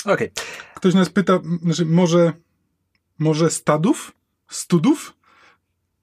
Okej, 0.05 0.31
Ktoś 0.75 0.93
nas 0.93 1.09
pyta, 1.09 1.39
znaczy 1.63 1.85
może, 1.85 2.33
może 3.19 3.49
stadów? 3.49 4.11
Studów? 4.47 5.13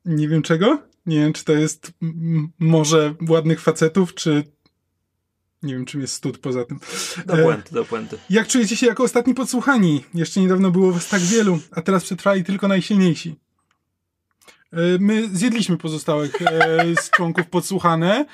Nie 0.04 0.28
wiem 0.28 0.42
czego. 0.42 0.82
Nie 1.06 1.16
wiem, 1.16 1.32
czy 1.32 1.44
to 1.44 1.52
jest 1.52 1.92
może 2.58 3.14
ładnych 3.28 3.60
facetów, 3.60 4.14
czy 4.14 4.44
nie 5.62 5.74
wiem, 5.74 5.84
czym 5.84 6.00
jest 6.00 6.14
stud 6.14 6.38
poza 6.38 6.64
tym. 6.64 6.80
do 7.26 7.34
E, 7.34 7.42
puenty, 7.42 7.74
do 7.74 7.84
puenty. 7.84 8.18
Jak 8.30 8.48
czujecie 8.48 8.76
się 8.76 8.86
jako 8.86 9.04
ostatni 9.04 9.34
podsłuchani? 9.34 10.04
Jeszcze 10.14 10.40
niedawno 10.40 10.70
było 10.70 10.92
was 10.92 11.08
tak 11.08 11.20
wielu, 11.20 11.58
a 11.70 11.82
teraz 11.82 12.04
przetrwali 12.04 12.44
tylko 12.44 12.68
najsilniejsi. 12.68 13.36
E, 14.72 14.76
My 15.00 15.28
zjedliśmy 15.32 15.76
pozostałych 15.76 16.42
e, 16.42 16.84
z 17.02 17.10
członków 17.10 17.46
podsłuchane 17.46 18.26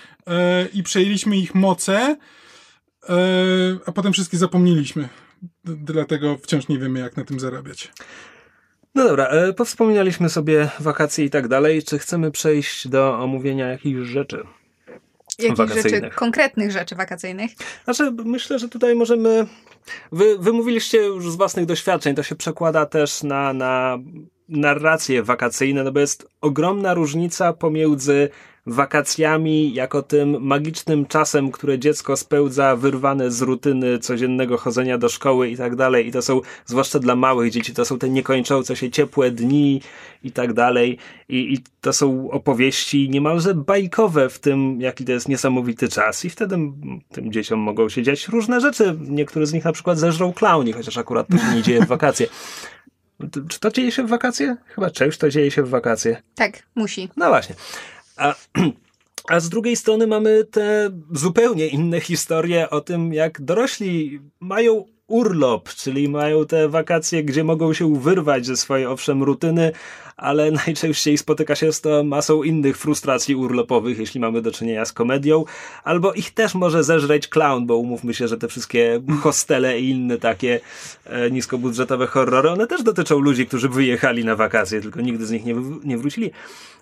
i 0.74 0.83
przejęliśmy 0.83 1.37
ich 1.37 1.55
moce, 1.55 2.16
a 3.87 3.93
potem 3.93 4.12
wszystkie 4.12 4.39
zapomnieliśmy. 4.39 5.09
Dlatego 5.64 6.39
wciąż 6.39 6.68
nie 6.68 6.78
wiemy, 6.78 7.01
jak 7.01 7.16
na 7.16 7.24
tym 7.24 7.41
zarabiać. 7.41 7.93
No 8.95 9.09
dobra, 9.09 9.26
e, 9.26 9.53
powspominaliśmy 9.53 10.28
sobie 10.28 10.68
wakacje 10.80 11.24
i 11.24 11.30
tak 11.30 11.49
dalej. 11.49 11.82
Czy 11.82 11.99
chcemy 11.99 12.30
przejść 12.30 12.88
do 12.88 13.18
omówienia 13.18 13.68
jakichś 13.68 14.09
rzeczy? 14.09 14.43
Jakichś 15.38 15.74
rzeczy, 15.74 16.11
konkretnych 16.14 16.70
rzeczy 16.70 16.95
wakacyjnych. 16.95 17.51
Znaczy, 17.84 18.11
myślę, 18.24 18.59
że 18.59 18.68
tutaj 18.68 18.95
możemy. 18.95 19.47
Wy, 20.12 20.38
wy 20.38 20.53
mówiliście 20.53 20.99
już 20.99 21.30
z 21.30 21.36
własnych 21.36 21.66
doświadczeń, 21.66 22.14
to 22.14 22.22
się 22.22 22.34
przekłada 22.34 22.86
też 22.86 23.22
na, 23.22 23.53
na 23.53 23.99
narracje 24.49 25.22
wakacyjne, 25.22 25.84
no 25.84 25.93
bo 25.93 26.01
jest 26.01 26.28
ogromna 26.40 26.95
różnica 26.95 27.53
pomiędzy 27.53 28.28
wakacjami 28.66 29.74
jako 29.74 30.03
tym 30.03 30.47
magicznym 30.47 31.07
czasem, 31.07 31.51
które 31.51 31.78
dziecko 31.78 32.16
spełdza 32.16 32.76
wyrwane 32.76 33.30
z 33.30 33.43
rutyny 33.43 33.99
codziennego 33.99 34.59
chodzenia 34.59 34.99
do 34.99 35.09
szkoły 35.09 35.51
i 35.51 35.57
tak 35.57 35.76
dalej. 35.76 36.07
I 36.07 36.12
to 36.12 36.22
są, 36.22 36.40
zwłaszcza 36.66 36.99
dla 36.99 37.16
małych 37.16 37.51
dzieci, 37.51 37.74
to 37.74 37.84
są 37.84 37.99
te 37.99 38.09
niekończące 38.09 38.76
się 38.76 38.90
ciepłe 38.90 39.30
dni 39.30 39.80
i 40.24 40.32
tak 40.32 40.53
dalej. 40.53 40.99
I, 41.28 41.55
I 41.55 41.59
to 41.80 41.93
są 41.93 42.30
opowieści 42.30 43.11
niemalże 43.11 43.55
bajkowe 43.55 44.28
w 44.28 44.38
tym, 44.38 44.80
jaki 44.80 45.05
to 45.05 45.12
jest 45.12 45.28
niesamowity 45.28 45.88
czas. 45.88 46.24
I 46.24 46.30
wtedy 46.30 46.59
tym 47.12 47.32
dzieciom 47.32 47.61
mogą 47.61 47.88
się 47.88 48.03
dziać 48.03 48.28
różne 48.28 48.61
rzeczy. 48.61 48.99
Niektóre 49.09 49.47
z 49.47 49.53
nich 49.53 49.64
na 49.64 49.72
przykład 49.72 49.99
zeżrą 49.99 50.32
klauni, 50.32 50.72
chociaż 50.72 50.99
akurat 50.99 51.26
to 51.28 51.38
się 51.38 51.55
nie 51.55 51.62
dzieje 51.62 51.80
w 51.84 51.88
wakacje. 51.88 52.26
Czy 53.49 53.61
to 53.61 53.70
dzieje 53.70 53.93
się 53.93 54.03
w 54.07 54.09
wakacje? 54.09 54.57
Chyba 54.66 54.91
część 54.91 55.18
to 55.18 55.31
dzieje 55.31 55.51
się 55.51 55.62
w 55.62 55.68
wakacje. 55.68 56.23
Tak, 56.35 56.62
musi. 56.75 57.09
No 57.16 57.29
właśnie. 57.29 57.55
A, 58.16 58.35
a 59.33 59.41
z 59.41 59.49
drugiej 59.49 59.77
strony 59.77 60.07
mamy 60.07 60.45
te 60.45 60.91
zupełnie 61.12 61.66
inne 61.66 62.01
historie 62.01 62.70
o 62.70 62.81
tym, 62.81 63.12
jak 63.12 63.41
dorośli 63.41 64.20
mają 64.41 64.85
urlop, 65.07 65.68
czyli 65.68 66.09
mają 66.09 66.47
te 66.47 66.68
wakacje, 66.68 67.25
gdzie 67.25 67.45
mogą 67.45 67.73
się 67.73 68.01
wyrwać 68.01 68.47
ze 68.47 68.57
swojej 68.57 68.87
owszem 68.87 69.23
rutyny, 69.23 69.73
ale 70.16 70.50
najczęściej 70.66 71.18
spotyka 71.18 71.54
się 71.54 71.72
z 71.72 71.80
to 71.80 72.04
masą 72.04 72.42
innych 72.42 72.78
frustracji 72.78 73.36
urlopowych, 73.36 73.98
jeśli 73.98 74.20
mamy 74.20 74.42
do 74.42 74.52
czynienia 74.52 74.84
z 74.84 74.92
komedią, 74.92 75.44
albo 75.84 76.12
ich 76.12 76.30
też 76.30 76.54
może 76.54 76.84
zeżreć 76.84 77.28
clown, 77.28 77.66
bo 77.66 77.76
umówmy 77.76 78.14
się, 78.14 78.28
że 78.28 78.38
te 78.38 78.48
wszystkie 78.48 79.00
hostele 79.20 79.80
i 79.80 79.90
inne 79.90 80.18
takie 80.18 80.60
e, 81.04 81.30
niskobudżetowe 81.30 82.06
horrory, 82.06 82.50
one 82.50 82.66
też 82.66 82.82
dotyczą 82.82 83.18
ludzi, 83.18 83.46
którzy 83.46 83.68
wyjechali 83.68 84.24
na 84.24 84.36
wakacje, 84.36 84.80
tylko 84.80 85.00
nigdy 85.00 85.26
z 85.26 85.30
nich 85.30 85.44
nie, 85.44 85.54
nie 85.84 85.98
wrócili. 85.98 86.30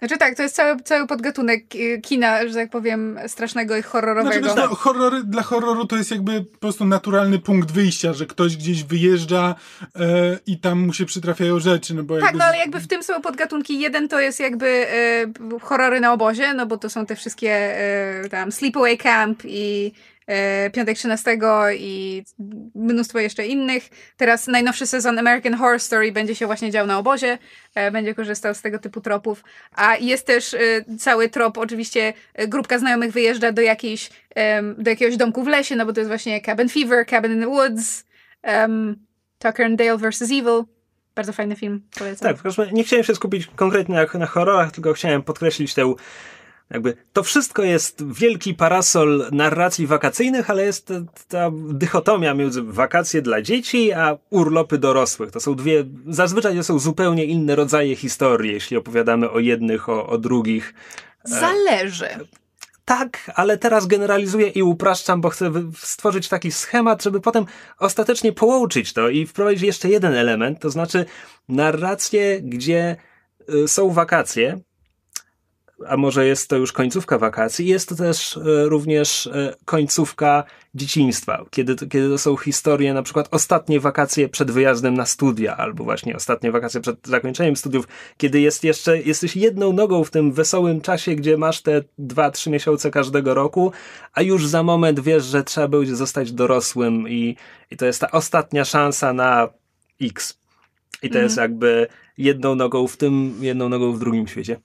Znaczy 0.00 0.18
tak, 0.18 0.36
to 0.36 0.42
jest 0.42 0.54
cały, 0.54 0.82
cały 0.82 1.06
podgatunek 1.06 1.64
e, 1.74 1.98
kina, 1.98 2.48
że 2.48 2.54
tak 2.54 2.70
powiem, 2.70 3.18
strasznego 3.26 3.76
i 3.76 3.82
horrorowego. 3.82 4.52
Znaczy, 4.52 4.68
no, 4.70 4.74
horrory, 4.74 5.24
dla 5.24 5.42
horroru 5.42 5.86
to 5.86 5.96
jest 5.96 6.10
jakby 6.10 6.44
po 6.44 6.58
prostu 6.58 6.84
naturalny 6.84 7.38
punkt 7.38 7.72
wyjścia, 7.72 8.12
że 8.12 8.26
ktoś 8.26 8.56
gdzieś 8.56 8.84
wyjeżdża 8.84 9.54
e, 9.96 10.38
i 10.46 10.58
tam 10.58 10.80
mu 10.86 10.92
się 10.92 11.06
przytrafiają 11.06 11.58
rzeczy. 11.58 11.94
No 11.94 12.02
bo 12.02 12.14
Tak, 12.14 12.24
jakby 12.24 12.38
no 12.38 12.44
ale 12.44 12.56
jakby 12.56 12.80
w 12.80 12.86
tym 12.86 13.02
są 13.02 13.19
podgatunki. 13.20 13.80
Jeden 13.80 14.08
to 14.08 14.20
jest 14.20 14.40
jakby 14.40 14.66
e, 14.66 15.58
horrory 15.60 16.00
na 16.00 16.12
obozie, 16.12 16.54
no 16.54 16.66
bo 16.66 16.78
to 16.78 16.90
są 16.90 17.06
te 17.06 17.16
wszystkie 17.16 17.50
e, 17.50 18.28
tam 18.28 18.52
Sleepaway 18.52 18.98
Camp 18.98 19.42
i 19.44 19.92
e, 20.26 20.70
Piątek 20.70 20.98
13 20.98 21.38
i 21.78 22.24
mnóstwo 22.74 23.18
jeszcze 23.18 23.46
innych. 23.46 23.88
Teraz 24.16 24.46
najnowszy 24.46 24.86
sezon 24.86 25.18
American 25.18 25.54
Horror 25.54 25.80
Story 25.80 26.12
będzie 26.12 26.34
się 26.34 26.46
właśnie 26.46 26.70
dział 26.70 26.86
na 26.86 26.98
obozie, 26.98 27.38
e, 27.74 27.90
będzie 27.90 28.14
korzystał 28.14 28.54
z 28.54 28.62
tego 28.62 28.78
typu 28.78 29.00
tropów. 29.00 29.44
A 29.72 29.96
jest 29.96 30.26
też 30.26 30.54
e, 30.54 30.58
cały 30.98 31.28
trop, 31.28 31.58
oczywiście 31.58 32.12
e, 32.34 32.48
grupka 32.48 32.78
znajomych 32.78 33.12
wyjeżdża 33.12 33.52
do 33.52 33.62
jakiejś, 33.62 34.10
do 34.78 34.90
jakiegoś 34.90 35.16
domku 35.16 35.42
w 35.42 35.46
lesie, 35.46 35.76
no 35.76 35.86
bo 35.86 35.92
to 35.92 36.00
jest 36.00 36.08
właśnie 36.08 36.40
Cabin 36.40 36.68
Fever, 36.68 37.06
Cabin 37.06 37.32
in 37.32 37.40
the 37.40 37.48
Woods, 37.48 38.04
em, 38.42 38.96
Tucker 39.38 39.66
and 39.66 39.76
Dale 39.76 39.98
vs. 39.98 40.22
Evil. 40.22 40.64
Bardzo 41.20 41.32
fajny 41.32 41.56
film, 41.56 41.82
polecam. 41.98 42.34
Tak, 42.34 42.72
nie 42.72 42.84
chciałem 42.84 43.04
się 43.04 43.14
skupić 43.14 43.46
konkretnie 43.56 43.94
na, 43.94 44.18
na 44.18 44.26
horrorach, 44.26 44.72
tylko 44.72 44.92
chciałem 44.92 45.22
podkreślić 45.22 45.74
tę 45.74 45.94
jakby 46.70 46.96
to 47.12 47.22
wszystko 47.22 47.62
jest 47.62 48.12
wielki 48.12 48.54
parasol 48.54 49.28
narracji 49.32 49.86
wakacyjnych, 49.86 50.50
ale 50.50 50.64
jest 50.64 50.86
ta, 50.86 50.94
ta 51.28 51.50
dychotomia 51.54 52.34
między 52.34 52.62
wakacje 52.62 53.22
dla 53.22 53.42
dzieci, 53.42 53.92
a 53.92 54.18
urlopy 54.30 54.78
dorosłych. 54.78 55.30
To 55.30 55.40
są 55.40 55.54
dwie, 55.54 55.84
zazwyczaj 56.08 56.56
to 56.56 56.62
są 56.62 56.78
zupełnie 56.78 57.24
inne 57.24 57.56
rodzaje 57.56 57.96
historii, 57.96 58.52
jeśli 58.52 58.76
opowiadamy 58.76 59.30
o 59.30 59.38
jednych, 59.38 59.88
o, 59.88 60.06
o 60.06 60.18
drugich. 60.18 60.74
Zależy. 61.24 62.08
Tak, 62.91 63.30
ale 63.34 63.59
teraz 63.59 63.86
generalizuję 63.86 64.49
i 64.49 64.62
upraszczam, 64.62 65.20
bo 65.20 65.28
chcę 65.28 65.53
stworzyć 65.76 66.28
taki 66.28 66.53
schemat, 66.53 67.03
żeby 67.03 67.20
potem 67.20 67.47
ostatecznie 67.78 68.32
połączyć 68.32 68.93
to 68.93 69.09
i 69.09 69.26
wprowadzić 69.26 69.62
jeszcze 69.62 69.88
jeden 69.88 70.14
element, 70.14 70.61
to 70.61 70.70
znaczy 70.70 71.05
narrację, 71.49 72.41
gdzie 72.43 72.97
y, 73.55 73.68
są 73.68 73.91
wakacje, 73.91 74.61
a 75.88 75.96
może 75.96 76.26
jest 76.26 76.48
to 76.48 76.56
już 76.56 76.72
końcówka 76.72 77.18
wakacji, 77.18 77.66
jest 77.66 77.88
to 77.88 77.94
też 77.94 78.36
e, 78.36 78.40
również 78.68 79.26
e, 79.26 79.54
końcówka 79.64 80.44
dzieciństwa, 80.74 81.44
kiedy 81.50 81.74
to, 81.74 81.86
kiedy 81.86 82.08
to 82.08 82.18
są 82.18 82.36
historie, 82.36 82.94
na 82.94 83.02
przykład 83.02 83.28
ostatnie 83.30 83.80
wakacje 83.80 84.28
przed 84.28 84.50
wyjazdem 84.50 84.94
na 84.94 85.06
studia, 85.06 85.56
albo 85.56 85.84
właśnie 85.84 86.16
ostatnie 86.16 86.52
wakacje 86.52 86.80
przed 86.80 87.06
zakończeniem 87.06 87.56
studiów, 87.56 87.88
kiedy 88.16 88.40
jest 88.40 88.64
jeszcze, 88.64 89.02
jesteś 89.02 89.36
jedną 89.36 89.72
nogą 89.72 90.04
w 90.04 90.10
tym 90.10 90.32
wesołym 90.32 90.80
czasie, 90.80 91.14
gdzie 91.14 91.36
masz 91.36 91.62
te 91.62 91.82
dwa, 91.98 92.30
trzy 92.30 92.50
miesiące 92.50 92.90
każdego 92.90 93.34
roku, 93.34 93.72
a 94.12 94.22
już 94.22 94.46
za 94.46 94.62
moment 94.62 95.00
wiesz, 95.00 95.24
że 95.24 95.44
trzeba 95.44 95.68
będzie 95.68 95.96
zostać 95.96 96.32
dorosłym 96.32 97.08
i, 97.08 97.36
i 97.70 97.76
to 97.76 97.86
jest 97.86 98.00
ta 98.00 98.10
ostatnia 98.10 98.64
szansa 98.64 99.12
na 99.12 99.48
X. 100.00 100.40
I 101.02 101.10
to 101.10 101.18
jest 101.18 101.36
jakby 101.36 101.86
jedną 102.18 102.54
nogą 102.54 102.86
w 102.86 102.96
tym, 102.96 103.34
jedną 103.40 103.68
nogą 103.68 103.92
w 103.92 103.98
drugim 103.98 104.26
świecie. 104.28 104.60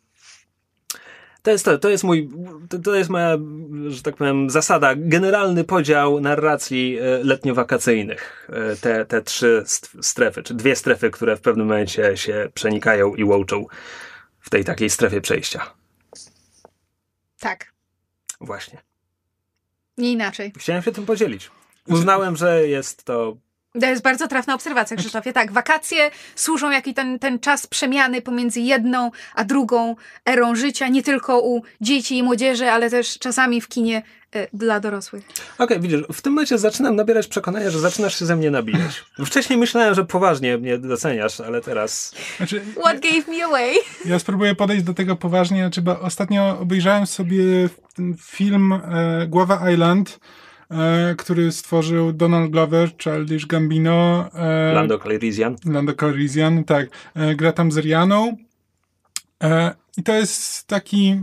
To 1.46 1.52
jest 1.52 1.66
to, 1.66 1.78
to 1.78 1.90
jest 1.90 2.04
mój, 2.04 2.30
to, 2.70 2.80
to 2.80 2.96
jest 2.96 3.10
moja, 3.10 3.38
że 3.88 4.02
tak 4.02 4.16
powiem, 4.16 4.50
zasada, 4.50 4.94
generalny 4.98 5.64
podział 5.64 6.20
narracji 6.22 6.98
e, 7.00 7.24
letnio-wakacyjnych. 7.24 8.50
E, 8.50 8.76
Te, 8.76 9.06
te 9.06 9.22
trzy 9.22 9.64
st- 9.66 9.90
strefy, 10.02 10.44
czy 10.44 10.54
dwie 10.54 10.76
strefy, 10.76 11.10
które 11.12 11.36
w 11.38 11.42
pewnym 11.42 11.68
momencie 11.68 12.18
się 12.18 12.50
przenikają 12.54 13.16
i 13.16 13.24
łączą 13.24 13.66
w 14.40 14.50
tej 14.50 14.64
takiej 14.66 14.90
strefie 14.90 15.22
przejścia. 15.22 15.74
Tak. 17.40 17.74
Właśnie. 18.42 18.82
Nie 19.98 20.12
inaczej. 20.12 20.54
Chciałem 20.58 20.82
się 20.84 20.92
tym 20.92 21.06
podzielić. 21.06 21.52
Uznałem, 21.88 22.36
że 22.36 22.68
jest 22.68 23.04
to 23.04 23.38
To 23.82 23.86
jest 23.86 24.02
bardzo 24.02 24.28
trafna 24.28 24.56
obserwacja, 24.56 24.98
Krzysztofie. 24.98 25.34
Tak, 25.34 25.52
wakacje 25.52 26.12
służą 26.36 26.72
jaki 26.72 26.94
ten, 26.94 27.20
ten 27.20 27.40
czas 27.40 27.68
przemiany 27.68 28.22
pomiędzy 28.22 28.60
jedną 28.60 29.12
a 29.36 29.44
drugą 29.44 29.96
erą 30.26 30.56
życia, 30.56 30.88
nie 30.88 31.04
tylko 31.04 31.42
u 31.42 31.62
dzieci 31.82 32.18
i 32.18 32.24
młodzieży, 32.24 32.72
ale 32.72 32.90
też 32.90 33.20
czasami 33.20 33.62
w 33.62 33.68
kinie 33.68 34.02
e, 34.36 34.48
dla 34.54 34.80
dorosłych. 34.80 35.24
Okej, 35.58 35.80
widzisz, 35.80 36.02
w 36.14 36.22
tym 36.22 36.34
momencie 36.34 36.58
zaczynam 36.58 36.96
nabierać 36.96 37.28
przekonania, 37.28 37.70
że 37.70 37.80
zaczynasz 37.80 38.20
się 38.20 38.26
ze 38.26 38.36
mnie 38.36 38.52
nabijać. 38.52 39.04
Wcześniej 39.26 39.60
myślałem, 39.60 39.96
że 39.96 40.06
poważnie 40.06 40.58
mnie 40.58 40.78
doceniasz, 40.78 41.42
ale 41.42 41.62
teraz... 41.62 42.16
Znaczy, 42.38 42.62
What 42.80 43.00
gave 43.00 43.28
me 43.28 43.46
away? 43.46 43.76
Ja 44.06 44.20
spróbuję 44.20 44.56
podejść 44.56 44.84
do 44.84 44.94
tego 44.94 45.16
poważnie. 45.16 45.58
Znaczy, 45.58 45.82
bo 45.82 46.00
ostatnio 46.00 46.60
obejrzałem 46.60 47.08
sobie 47.08 47.70
film 48.18 48.74
e, 48.74 49.28
Głowa 49.28 49.72
Island 49.72 50.20
e, 50.72 51.16
który 51.18 51.52
stworzył 51.52 52.14
Donald 52.14 52.52
Glover, 52.52 52.92
Childish 52.98 53.46
Gambino. 53.46 54.30
E, 54.34 54.74
Lando 54.74 55.00
Calrissian. 55.00 55.56
Lando 55.66 55.94
Calrissian, 55.94 56.64
tak. 56.64 56.90
E, 57.16 57.36
gra 57.36 57.52
tam 57.52 57.72
z 57.72 57.78
Rianą. 57.78 58.38
E, 59.44 59.76
I 59.98 60.04
to 60.04 60.14
jest 60.14 60.68
taki 60.68 61.22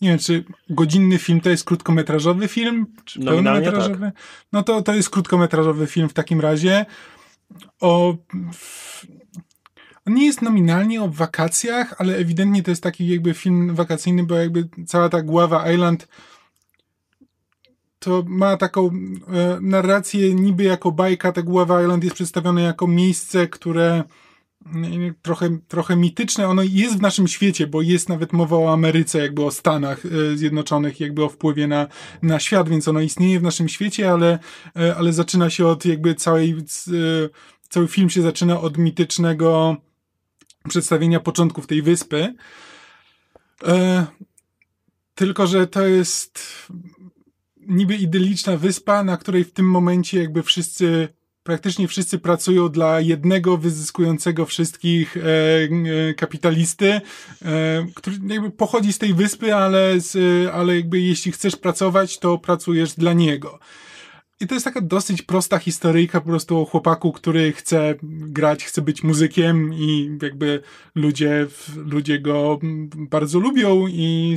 nie 0.00 0.08
wiem, 0.08 0.18
czy 0.18 0.44
godzinny 0.70 1.18
film 1.18 1.40
to 1.40 1.50
jest 1.50 1.64
krótkometrażowy 1.64 2.48
film, 2.48 2.86
czy 3.04 3.20
pełnometrażowy? 3.20 4.00
Tak. 4.00 4.14
No 4.52 4.62
to, 4.62 4.82
to 4.82 4.94
jest 4.94 5.10
krótkometrażowy 5.10 5.86
film 5.86 6.08
w 6.08 6.12
takim 6.12 6.40
razie. 6.40 6.86
O, 7.80 8.16
on 10.06 10.14
nie 10.14 10.26
jest 10.26 10.42
nominalnie 10.42 11.02
o 11.02 11.08
wakacjach, 11.08 11.94
ale 11.98 12.16
ewidentnie 12.16 12.62
to 12.62 12.70
jest 12.70 12.82
taki 12.82 13.08
jakby 13.08 13.34
film 13.34 13.74
wakacyjny, 13.74 14.24
bo 14.24 14.34
jakby 14.34 14.68
cała 14.86 15.08
ta 15.08 15.22
głowa 15.22 15.72
Island 15.72 16.08
to 18.06 18.24
ma 18.26 18.56
taką 18.56 18.86
e, 18.86 19.58
narrację 19.60 20.34
niby 20.34 20.62
jako 20.62 20.92
bajka, 20.92 21.32
ta 21.32 21.42
głowa 21.42 21.82
Island 21.82 22.04
jest 22.04 22.16
przedstawione 22.16 22.62
jako 22.62 22.86
miejsce, 22.86 23.48
które 23.48 24.04
trochę, 25.22 25.58
trochę 25.68 25.96
mityczne. 25.96 26.48
Ono 26.48 26.62
jest 26.62 26.98
w 26.98 27.00
naszym 27.00 27.28
świecie, 27.28 27.66
bo 27.66 27.82
jest 27.82 28.08
nawet 28.08 28.32
mowa 28.32 28.56
o 28.56 28.72
Ameryce, 28.72 29.18
jakby 29.18 29.44
o 29.44 29.50
Stanach 29.50 30.02
e, 30.06 30.36
Zjednoczonych, 30.36 31.00
jakby 31.00 31.24
o 31.24 31.28
wpływie 31.28 31.66
na, 31.66 31.86
na 32.22 32.40
świat, 32.40 32.68
więc 32.68 32.88
ono 32.88 33.00
istnieje 33.00 33.40
w 33.40 33.42
naszym 33.42 33.68
świecie, 33.68 34.10
ale, 34.10 34.38
e, 34.76 34.96
ale 34.96 35.12
zaczyna 35.12 35.50
się 35.50 35.66
od 35.66 35.84
jakby 35.84 36.14
całej, 36.14 36.50
e, 36.50 37.28
cały 37.68 37.88
film 37.88 38.10
się 38.10 38.22
zaczyna 38.22 38.60
od 38.60 38.78
mitycznego 38.78 39.76
przedstawienia 40.68 41.20
początków 41.20 41.66
tej 41.66 41.82
wyspy. 41.82 42.34
Tylko, 45.14 45.46
że 45.46 45.66
to 45.66 45.86
jest 45.86 46.40
niby 47.68 47.96
idyliczna 47.96 48.56
wyspa, 48.56 49.04
na 49.04 49.16
której 49.16 49.44
w 49.44 49.52
tym 49.52 49.70
momencie 49.70 50.18
jakby 50.18 50.42
wszyscy 50.42 51.08
praktycznie 51.46 51.88
wszyscy 51.88 52.18
pracują 52.18 52.68
dla 52.68 53.00
jednego 53.00 53.56
wyzyskującego 53.56 54.46
wszystkich 54.46 55.16
e, 55.16 55.20
e, 56.10 56.14
kapitalisty, 56.14 56.92
e, 56.92 57.00
który 57.94 58.16
jakby 58.26 58.50
pochodzi 58.50 58.92
z 58.92 58.98
tej 58.98 59.14
wyspy, 59.14 59.54
ale, 59.54 60.00
z, 60.00 60.16
ale 60.54 60.76
jakby 60.76 61.00
jeśli 61.00 61.32
chcesz 61.32 61.56
pracować, 61.56 62.18
to 62.18 62.38
pracujesz 62.38 62.94
dla 62.94 63.12
niego. 63.12 63.58
I 64.40 64.46
to 64.46 64.54
jest 64.54 64.64
taka 64.64 64.80
dosyć 64.80 65.22
prosta 65.22 65.58
historyjka 65.58 66.20
po 66.20 66.28
prostu 66.28 66.58
o 66.58 66.64
chłopaku, 66.64 67.12
który 67.12 67.52
chce 67.52 67.94
grać, 68.02 68.64
chce 68.64 68.82
być 68.82 69.02
muzykiem 69.02 69.74
i 69.74 70.18
jakby 70.22 70.60
ludzie, 70.94 71.46
ludzie 71.76 72.20
go 72.20 72.58
bardzo 72.96 73.38
lubią 73.38 73.86
i 73.88 74.36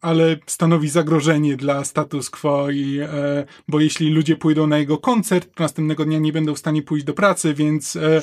ale 0.00 0.36
stanowi 0.46 0.88
zagrożenie 0.88 1.56
dla 1.56 1.84
status 1.84 2.30
quo 2.30 2.70
i 2.70 2.98
e, 2.98 3.44
bo 3.68 3.80
jeśli 3.80 4.10
ludzie 4.10 4.36
pójdą 4.36 4.66
na 4.66 4.78
jego 4.78 4.98
koncert, 4.98 5.54
to 5.54 5.62
następnego 5.62 6.04
dnia 6.04 6.18
nie 6.18 6.32
będą 6.32 6.54
w 6.54 6.58
stanie 6.58 6.82
pójść 6.82 7.04
do 7.04 7.14
pracy, 7.14 7.54
więc 7.54 7.96
e, 7.96 8.16
e, 8.16 8.22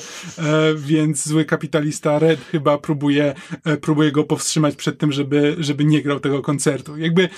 więc 0.75 1.27
zły 1.27 1.45
kapitalista 1.45 2.19
Red 2.19 2.39
chyba 2.51 2.77
próbuje 2.77 3.35
próbuje 3.81 4.11
go 4.11 4.23
powstrzymać 4.23 4.75
przed 4.75 4.97
tym, 4.97 5.11
żeby 5.11 5.55
żeby 5.59 5.85
nie 5.85 6.01
grał 6.01 6.19
tego 6.19 6.41
koncertu. 6.41 6.97
Jakby 6.97 7.29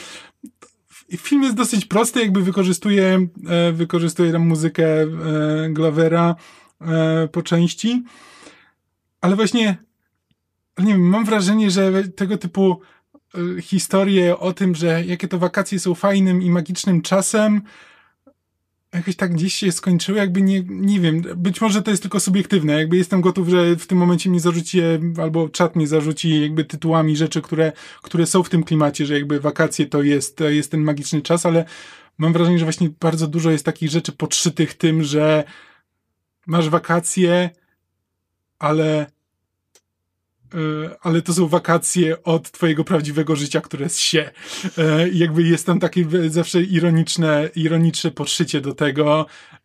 film 1.17 1.43
jest 1.43 1.55
dosyć 1.55 1.85
prosty, 1.85 2.19
jakby 2.19 2.43
wykorzystuje, 2.43 3.27
e, 3.47 3.71
wykorzystuje 3.71 4.31
tam 4.31 4.47
muzykę 4.47 5.01
e, 5.01 5.07
Glovera 5.69 6.35
e, 6.81 7.27
po 7.27 7.41
części, 7.41 8.03
ale 9.21 9.35
właśnie 9.35 9.77
nie 10.77 10.93
wiem, 10.93 11.01
mam 11.01 11.25
wrażenie, 11.25 11.71
że 11.71 12.03
tego 12.03 12.37
typu 12.37 12.81
historie 13.61 14.39
o 14.39 14.53
tym, 14.53 14.75
że 14.75 15.05
jakie 15.05 15.27
to 15.27 15.39
wakacje 15.39 15.79
są 15.79 15.95
fajnym 15.95 16.41
i 16.41 16.49
magicznym 16.49 17.01
czasem, 17.01 17.61
jakoś 18.93 19.15
tak 19.15 19.33
gdzieś 19.33 19.53
się 19.53 19.71
skończyły, 19.71 20.17
jakby 20.17 20.41
nie, 20.41 20.63
nie 20.69 20.99
wiem, 20.99 21.21
być 21.35 21.61
może 21.61 21.81
to 21.81 21.91
jest 21.91 22.03
tylko 22.03 22.19
subiektywne, 22.19 22.73
jakby 22.73 22.97
jestem 22.97 23.21
gotów, 23.21 23.49
że 23.49 23.75
w 23.75 23.87
tym 23.87 23.97
momencie 23.97 24.29
mnie 24.29 24.39
zarzucicie, 24.39 24.99
albo 25.21 25.49
czat 25.49 25.75
mnie 25.75 25.87
zarzuci 25.87 26.41
jakby 26.41 26.65
tytułami 26.65 27.15
rzeczy, 27.15 27.41
które, 27.41 27.71
które 28.01 28.25
są 28.25 28.43
w 28.43 28.49
tym 28.49 28.63
klimacie, 28.63 29.05
że 29.05 29.13
jakby 29.13 29.39
wakacje 29.39 29.85
to 29.85 30.03
jest, 30.03 30.37
to 30.37 30.49
jest 30.49 30.71
ten 30.71 30.81
magiczny 30.81 31.21
czas, 31.21 31.45
ale 31.45 31.65
mam 32.17 32.33
wrażenie, 32.33 32.59
że 32.59 32.65
właśnie 32.65 32.89
bardzo 32.99 33.27
dużo 33.27 33.51
jest 33.51 33.65
takich 33.65 33.89
rzeczy 33.89 34.11
podszytych 34.11 34.73
tym, 34.73 35.03
że 35.03 35.43
masz 36.47 36.69
wakacje, 36.69 37.49
ale 38.59 39.11
ale 41.01 41.21
to 41.21 41.33
są 41.33 41.47
wakacje 41.47 42.23
od 42.23 42.51
twojego 42.51 42.83
prawdziwego 42.83 43.35
życia, 43.35 43.61
które 43.61 43.83
jest 43.83 43.99
się. 43.99 44.29
E, 44.77 45.09
jakby 45.09 45.43
jest 45.43 45.65
tam 45.65 45.79
takie 45.79 46.05
zawsze 46.27 46.61
ironiczne, 46.61 47.49
ironiczne 47.55 48.11
podszycie 48.11 48.61
do 48.61 48.73
tego, 48.73 49.25
E, 49.53 49.58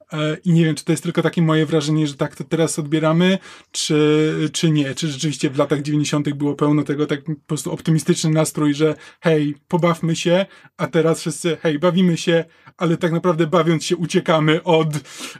I 0.44 0.52
nie 0.52 0.64
wiem, 0.64 0.74
czy 0.74 0.84
to 0.84 0.92
jest 0.92 1.02
tylko 1.02 1.22
takie 1.22 1.42
moje 1.42 1.66
wrażenie, 1.66 2.06
że 2.06 2.14
tak 2.14 2.36
to 2.36 2.44
teraz 2.44 2.78
odbieramy, 2.78 3.38
czy, 3.72 4.50
czy 4.52 4.70
nie. 4.70 4.94
Czy 4.94 5.08
rzeczywiście 5.08 5.50
w 5.50 5.58
latach 5.58 5.82
90. 5.82 6.32
było 6.32 6.54
pełno 6.54 6.82
tego, 6.82 7.06
tak 7.06 7.24
po 7.24 7.32
prostu 7.46 7.72
optymistyczny 7.72 8.30
nastrój, 8.30 8.74
że 8.74 8.94
hej, 9.20 9.54
pobawmy 9.68 10.16
się, 10.16 10.46
a 10.76 10.86
teraz 10.86 11.20
wszyscy, 11.20 11.56
hej, 11.62 11.78
bawimy 11.78 12.16
się, 12.16 12.44
ale 12.76 12.96
tak 12.96 13.12
naprawdę 13.12 13.46
bawiąc 13.46 13.84
się 13.84 13.96
uciekamy 13.96 14.62
od 14.62 14.88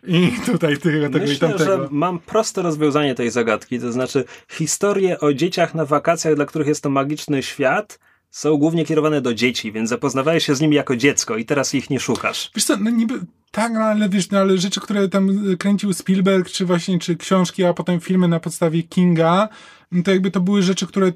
i 0.07 0.33
tutaj 0.47 0.79
tego, 0.79 1.07
tego 1.07 1.19
Myślę, 1.19 1.35
i 1.35 1.39
tamtego. 1.39 1.65
że 1.65 1.89
mam 1.91 2.19
proste 2.19 2.63
rozwiązanie 2.63 3.15
tej 3.15 3.31
zagadki, 3.31 3.81
to 3.81 3.93
znaczy 3.93 4.25
historie 4.51 5.21
o 5.21 5.33
dzieciach 5.33 5.75
na 5.75 5.85
wakacjach, 5.85 6.35
dla 6.35 6.47
których 6.47 6.69
jest 6.69 6.83
to 6.83 6.91
magiczny 6.91 7.43
świat, 7.43 7.99
są 8.35 8.57
głównie 8.57 8.85
kierowane 8.85 9.21
do 9.21 9.35
dzieci, 9.35 9.73
więc 9.73 9.89
zapoznawałeś 9.89 10.47
się 10.47 10.55
z 10.55 10.61
nimi 10.61 10.77
jako 10.77 10.97
dziecko 10.97 11.37
i 11.37 11.45
teraz 11.45 11.75
ich 11.75 11.91
nie 11.91 12.01
szukasz. 12.01 12.51
Wiesz 12.55 12.65
co, 12.65 12.77
no 12.77 12.91
niby 12.91 13.15
tak, 13.51 13.73
no 13.73 13.81
ale 13.81 14.09
wiesz, 14.09 14.31
no 14.31 14.39
ale 14.39 14.59
rzeczy, 14.59 14.81
które 14.81 15.09
tam 15.09 15.57
kręcił 15.59 15.93
Spielberg, 15.93 16.51
czy 16.51 16.67
właśnie, 16.67 16.99
czy 16.99 17.17
książki, 17.17 17.65
a 17.65 17.75
potem 17.75 18.01
filmy 18.01 18.29
na 18.29 18.41
podstawie 18.41 18.83
Kinga, 18.83 19.49
no 19.93 20.03
to 20.03 20.11
jakby 20.11 20.31
to 20.31 20.41
były 20.41 20.63
rzeczy, 20.63 20.87
które 20.87 21.13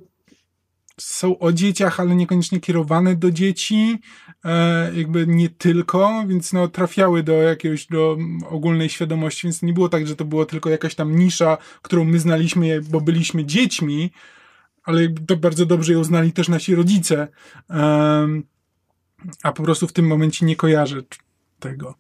są 1.01 1.39
o 1.39 1.53
dzieciach, 1.53 2.01
ale 2.01 2.17
niekoniecznie 2.17 2.61
kierowane 2.61 3.17
do 3.17 3.31
dzieci, 3.31 3.99
e, 4.45 4.93
jakby 4.95 5.27
nie 5.27 5.49
tylko, 5.49 6.25
więc 6.29 6.53
no 6.53 6.69
trafiały 6.69 7.23
do 7.23 7.33
jakiegoś, 7.33 7.87
do 7.87 8.17
ogólnej 8.49 8.89
świadomości, 8.89 9.47
więc 9.47 9.63
nie 9.63 9.73
było 9.73 9.89
tak, 9.89 10.07
że 10.07 10.17
to 10.17 10.25
było 10.25 10.47
tylko 10.47 10.71
jakaś 10.71 10.95
tam 10.95 11.17
nisza, 11.17 11.59
którą 11.83 12.05
my 12.05 12.19
znaliśmy, 12.19 12.81
bo 12.81 13.01
byliśmy 13.01 13.45
dziećmi, 13.45 14.11
ale 14.89 15.09
to 15.27 15.37
bardzo 15.37 15.67
dobrze 15.67 15.93
ją 15.93 16.05
znali 16.05 16.33
też 16.33 16.49
nasi 16.49 16.75
rodzice, 16.75 17.29
a 19.43 19.53
po 19.53 19.63
prostu 19.63 19.87
w 19.87 19.93
tym 19.93 20.07
momencie 20.07 20.47
nie 20.47 20.57
kojarzę 20.57 21.03
tego. 21.59 21.95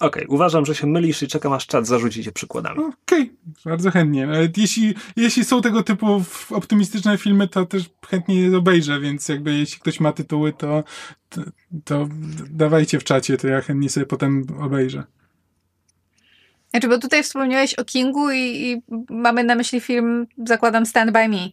Okej, 0.00 0.24
okay, 0.24 0.34
uważam, 0.34 0.66
że 0.66 0.74
się 0.74 0.86
mylisz 0.86 1.22
i 1.22 1.28
czekam 1.28 1.52
aż 1.52 1.66
czat 1.66 1.86
zarzuci 1.86 2.24
cię 2.24 2.32
przykładami. 2.32 2.78
Okej, 2.78 2.94
okay, 3.22 3.30
bardzo 3.64 3.90
chętnie. 3.90 4.26
Nawet 4.26 4.58
jeśli, 4.58 4.94
jeśli 5.16 5.44
są 5.44 5.62
tego 5.62 5.82
typu 5.82 6.22
optymistyczne 6.50 7.18
filmy, 7.18 7.48
to 7.48 7.66
też 7.66 7.90
chętnie 8.06 8.40
je 8.40 8.56
obejrzę, 8.56 9.00
więc 9.00 9.28
jakby 9.28 9.54
jeśli 9.54 9.80
ktoś 9.80 10.00
ma 10.00 10.12
tytuły, 10.12 10.52
to, 10.52 10.84
to, 11.28 11.42
to 11.84 12.08
dawajcie 12.50 12.98
w 12.98 13.04
czacie, 13.04 13.36
to 13.36 13.48
ja 13.48 13.60
chętnie 13.60 13.88
sobie 13.88 14.06
potem 14.06 14.46
obejrzę. 14.60 15.04
Znaczy, 16.70 16.88
bo 16.88 16.98
tutaj 16.98 17.22
wspomniałeś 17.22 17.74
o 17.74 17.84
Kingu 17.84 18.30
i, 18.30 18.38
i 18.38 18.82
mamy 19.10 19.44
na 19.44 19.54
myśli 19.54 19.80
film, 19.80 20.26
zakładam, 20.46 20.86
Stand 20.86 21.12
By 21.12 21.28
Me. 21.28 21.48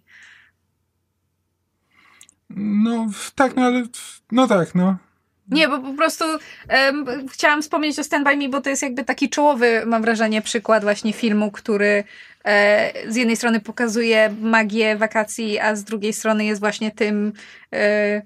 No, 2.56 3.08
tak, 3.36 3.56
no 3.56 3.66
ale, 3.66 3.84
no 4.32 4.48
tak, 4.48 4.76
no. 4.76 4.98
Nie, 5.52 5.68
bo 5.68 5.80
po 5.80 5.94
prostu 5.94 6.26
um, 6.26 7.28
chciałam 7.28 7.62
wspomnieć 7.62 8.00
o 8.00 8.04
Stand 8.04 8.26
By 8.26 8.38
Me, 8.38 8.50
bo 8.50 8.62
to 8.62 8.70
jest 8.70 8.82
jakby 8.82 9.04
taki 9.04 9.30
czołowy, 9.30 9.84
mam 9.86 10.02
wrażenie, 10.02 10.42
przykład 10.42 10.84
właśnie 10.84 11.14
filmu, 11.14 11.52
który 11.52 12.04
e, 12.46 13.12
z 13.12 13.16
jednej 13.16 13.36
strony 13.36 13.60
pokazuje 13.60 14.36
magię 14.42 14.98
wakacji, 14.98 15.60
a 15.60 15.76
z 15.76 15.84
drugiej 15.84 16.14
strony 16.14 16.46
jest 16.46 16.60
właśnie 16.60 16.92
tym 16.92 17.34
e, 17.74 18.22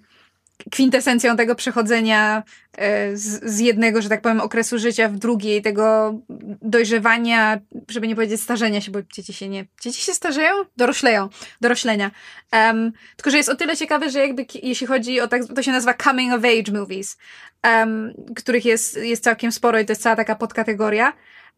kwintesencją 0.72 1.36
tego 1.36 1.56
przechodzenia 1.56 2.44
e, 2.78 3.18
z, 3.18 3.44
z, 3.44 3.60
jednego, 3.60 4.02
że 4.02 4.10
tak 4.10 4.22
powiem, 4.22 4.42
okresu 4.42 4.80
życia 4.80 5.10
w 5.10 5.18
drugi, 5.18 5.62
tego 5.62 6.14
dojrzewania, 6.62 7.60
żeby 7.90 8.08
nie 8.08 8.16
powiedzieć 8.16 8.42
starzenia 8.42 8.82
się, 8.82 8.92
bo 8.92 9.00
dzieci 9.14 9.34
się 9.34 9.50
nie... 9.50 9.66
Dzieci 9.82 10.02
się 10.02 10.14
starzeją? 10.14 10.54
Dorośleją. 10.78 11.30
Doroślenia. 11.62 12.12
Um, 12.54 12.92
tylko, 13.16 13.32
że 13.32 13.38
jest 13.38 13.50
o 13.50 13.56
tyle 13.56 13.78
ciekawe, 13.78 14.10
że 14.10 14.20
jakby 14.20 14.46
jeśli 14.64 14.88
chodzi 14.88 15.22
o 15.22 15.28
tak, 15.28 15.42
to 15.56 15.64
się 15.64 15.72
nazywa 15.72 15.94
coming 15.94 16.34
of 16.34 16.42
age 16.46 16.80
movies, 16.80 17.18
um, 17.64 18.14
których 18.36 18.66
jest, 18.66 18.98
jest 18.98 19.24
całkiem 19.24 19.52
sporo 19.52 19.80
i 19.80 19.86
to 19.86 19.92
jest 19.92 20.02
cała 20.02 20.16
taka 20.16 20.36
podkategoria 20.36 21.14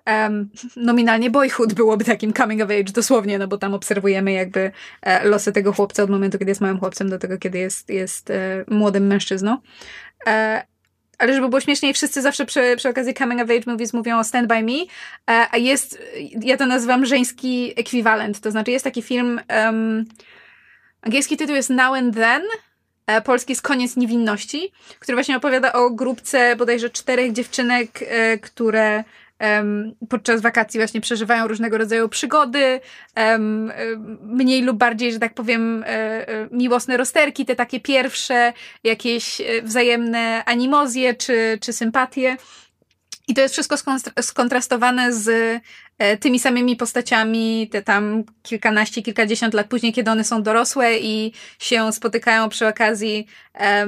um, 0.05 0.49
nominalnie 0.75 1.29
Boyhood 1.29 1.73
byłoby 1.73 2.05
takim 2.05 2.33
coming 2.33 2.61
of 2.61 2.69
age 2.69 2.91
dosłownie, 2.93 3.39
no 3.39 3.47
bo 3.47 3.57
tam 3.57 3.73
obserwujemy 3.73 4.31
jakby 4.31 4.71
e, 5.01 5.27
losy 5.27 5.51
tego 5.51 5.73
chłopca 5.73 6.03
od 6.03 6.09
momentu, 6.09 6.37
kiedy 6.37 6.51
jest 6.51 6.61
małym 6.61 6.79
chłopcem 6.79 7.09
do 7.09 7.19
tego, 7.19 7.37
kiedy 7.37 7.57
jest, 7.57 7.89
jest 7.89 8.29
e, 8.29 8.65
młodym 8.67 9.07
mężczyzną. 9.07 9.57
E, 10.27 10.65
ale 11.17 11.33
żeby 11.33 11.49
było 11.49 11.61
śmieszniej, 11.61 11.93
wszyscy 11.93 12.21
zawsze 12.21 12.45
przy, 12.45 12.75
przy 12.77 12.89
okazji 12.89 13.13
coming 13.13 13.41
of 13.41 13.49
age 13.49 13.71
movies 13.71 13.93
mówią 13.93 14.19
o 14.19 14.23
Stand 14.23 14.47
By 14.47 14.63
Me, 14.63 14.73
e, 15.29 15.47
a 15.51 15.57
jest, 15.57 16.01
ja 16.41 16.57
to 16.57 16.65
nazywam 16.65 17.05
żeński 17.05 17.73
ekwiwalent, 17.75 18.39
to 18.39 18.51
znaczy 18.51 18.71
jest 18.71 18.83
taki 18.83 19.01
film, 19.01 19.41
um, 19.49 20.05
angielski 21.01 21.37
tytuł 21.37 21.55
jest 21.55 21.69
Now 21.69 21.95
and 21.95 22.15
Then, 22.15 22.43
e, 23.07 23.21
polski 23.21 23.51
jest 23.51 23.61
Koniec 23.61 23.95
Niewinności, 23.95 24.71
który 24.99 25.15
właśnie 25.15 25.37
opowiada 25.37 25.73
o 25.73 25.89
grupce 25.89 26.55
bodajże 26.55 26.89
czterech 26.89 27.33
dziewczynek, 27.33 27.99
które 28.41 29.03
podczas 30.09 30.41
wakacji 30.41 30.79
właśnie 30.79 31.01
przeżywają 31.01 31.47
różnego 31.47 31.77
rodzaju 31.77 32.09
przygody, 32.09 32.79
mniej 34.21 34.61
lub 34.61 34.77
bardziej, 34.77 35.11
że 35.11 35.19
tak 35.19 35.33
powiem, 35.33 35.83
e, 35.83 35.87
e, 35.87 36.47
miłosne 36.51 36.97
rozterki, 36.97 37.45
te 37.45 37.55
takie 37.55 37.79
pierwsze, 37.79 38.53
jakieś 38.83 39.41
e, 39.41 39.61
wzajemne 39.61 40.45
animozje 40.45 41.13
czy, 41.13 41.57
czy 41.61 41.73
sympatie. 41.73 42.37
I 43.27 43.33
to 43.33 43.41
jest 43.41 43.53
wszystko 43.53 43.75
skontrastowane 44.21 45.13
z 45.13 45.59
tymi 46.19 46.39
samymi 46.39 46.75
postaciami, 46.75 47.69
te 47.71 47.81
tam 47.81 48.23
kilkanaście, 48.43 49.01
kilkadziesiąt 49.01 49.53
lat 49.53 49.67
później, 49.67 49.93
kiedy 49.93 50.11
one 50.11 50.23
są 50.23 50.43
dorosłe 50.43 50.97
i 50.97 51.33
się 51.59 51.93
spotykają 51.93 52.49
przy 52.49 52.67
okazji 52.67 53.27
e, 53.53 53.87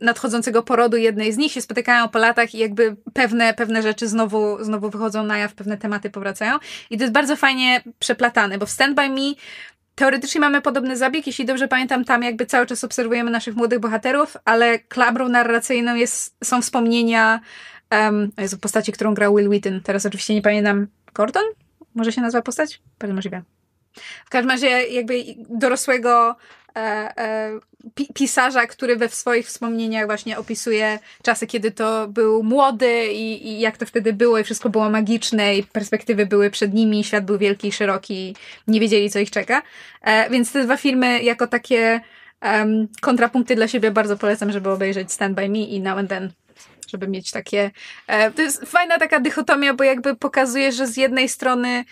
nadchodzącego 0.00 0.62
porodu 0.62 0.96
jednej 0.96 1.32
z 1.32 1.36
nich, 1.36 1.52
się 1.52 1.60
spotykają 1.60 2.08
po 2.08 2.18
latach 2.18 2.54
i 2.54 2.58
jakby 2.58 2.96
pewne, 3.12 3.54
pewne 3.54 3.82
rzeczy 3.82 4.08
znowu, 4.08 4.64
znowu 4.64 4.90
wychodzą 4.90 5.22
na 5.22 5.38
jaw, 5.38 5.54
pewne 5.54 5.78
tematy 5.78 6.10
powracają. 6.10 6.58
I 6.90 6.98
to 6.98 7.04
jest 7.04 7.14
bardzo 7.14 7.36
fajnie 7.36 7.82
przeplatane, 7.98 8.58
bo 8.58 8.66
w 8.66 8.70
Stand 8.70 8.96
By 8.96 9.08
Me 9.08 9.34
Teoretycznie 9.96 10.40
mamy 10.40 10.62
podobny 10.62 10.96
zabieg, 10.96 11.26
jeśli 11.26 11.44
dobrze 11.44 11.68
pamiętam, 11.68 12.04
tam 12.04 12.22
jakby 12.22 12.46
cały 12.46 12.66
czas 12.66 12.84
obserwujemy 12.84 13.30
naszych 13.30 13.56
młodych 13.56 13.80
bohaterów, 13.80 14.36
ale 14.44 14.78
klamrą 14.78 15.28
narracyjną 15.28 15.94
jest, 15.94 16.36
są 16.44 16.62
wspomnienia 16.62 17.40
um, 18.00 18.32
Jezu, 18.38 18.58
postaci, 18.58 18.92
którą 18.92 19.14
grał 19.14 19.36
Will 19.36 19.48
Wheaton. 19.48 19.80
Teraz 19.80 20.06
oczywiście 20.06 20.34
nie 20.34 20.42
pamiętam. 20.42 20.86
Gordon? 21.14 21.44
Może 21.94 22.12
się 22.12 22.20
nazywa 22.20 22.42
postać? 22.42 22.80
Bardzo 22.98 23.14
możliwe. 23.14 23.42
W 24.26 24.30
każdym 24.30 24.50
razie 24.50 24.68
jakby 24.68 25.24
dorosłego 25.48 26.36
e, 26.76 26.78
e, 27.18 27.60
pi 27.94 28.08
pisarza, 28.14 28.66
który 28.66 28.96
we 28.96 29.08
swoich 29.08 29.46
wspomnieniach 29.46 30.06
właśnie 30.06 30.38
opisuje 30.38 30.98
czasy, 31.22 31.46
kiedy 31.46 31.70
to 31.70 32.08
był 32.08 32.42
młody 32.42 33.06
i, 33.12 33.48
i, 33.48 33.60
jak 33.60 33.76
to 33.76 33.86
wtedy 33.86 34.12
było 34.12 34.38
i 34.38 34.44
wszystko 34.44 34.70
było 34.70 34.90
magiczne 34.90 35.56
i 35.56 35.62
perspektywy 35.62 36.26
były 36.26 36.50
przed 36.50 36.74
nimi, 36.74 37.04
świat 37.04 37.24
był 37.24 37.38
wielki 37.38 37.68
i 37.68 37.72
szeroki, 37.72 38.36
nie 38.68 38.80
wiedzieli 38.80 39.10
co 39.10 39.18
ich 39.18 39.30
czeka. 39.30 39.62
E, 40.02 40.30
więc 40.30 40.52
te 40.52 40.64
dwa 40.64 40.76
filmy 40.76 41.22
jako 41.22 41.46
takie 41.46 42.00
um, 42.42 42.88
kontrapunkty 43.00 43.54
dla 43.54 43.68
siebie 43.68 43.90
bardzo 43.90 44.16
polecam, 44.16 44.52
żeby 44.52 44.70
obejrzeć 44.70 45.12
Stand 45.12 45.34
By 45.34 45.48
Me 45.48 45.58
i 45.58 45.80
Now 45.80 45.98
and 45.98 46.08
Then 46.08 46.32
żeby 46.88 47.08
mieć 47.08 47.30
takie. 47.30 47.70
E, 48.06 48.30
to 48.30 48.42
jest 48.42 48.62
fajna 48.64 48.98
taka 48.98 49.20
dychotomia, 49.20 49.74
bo 49.74 49.84
jakby 49.84 50.16
pokazuje, 50.16 50.72
że 50.72 50.86
z 50.86 50.96
jednej 50.96 51.28
strony. 51.28 51.84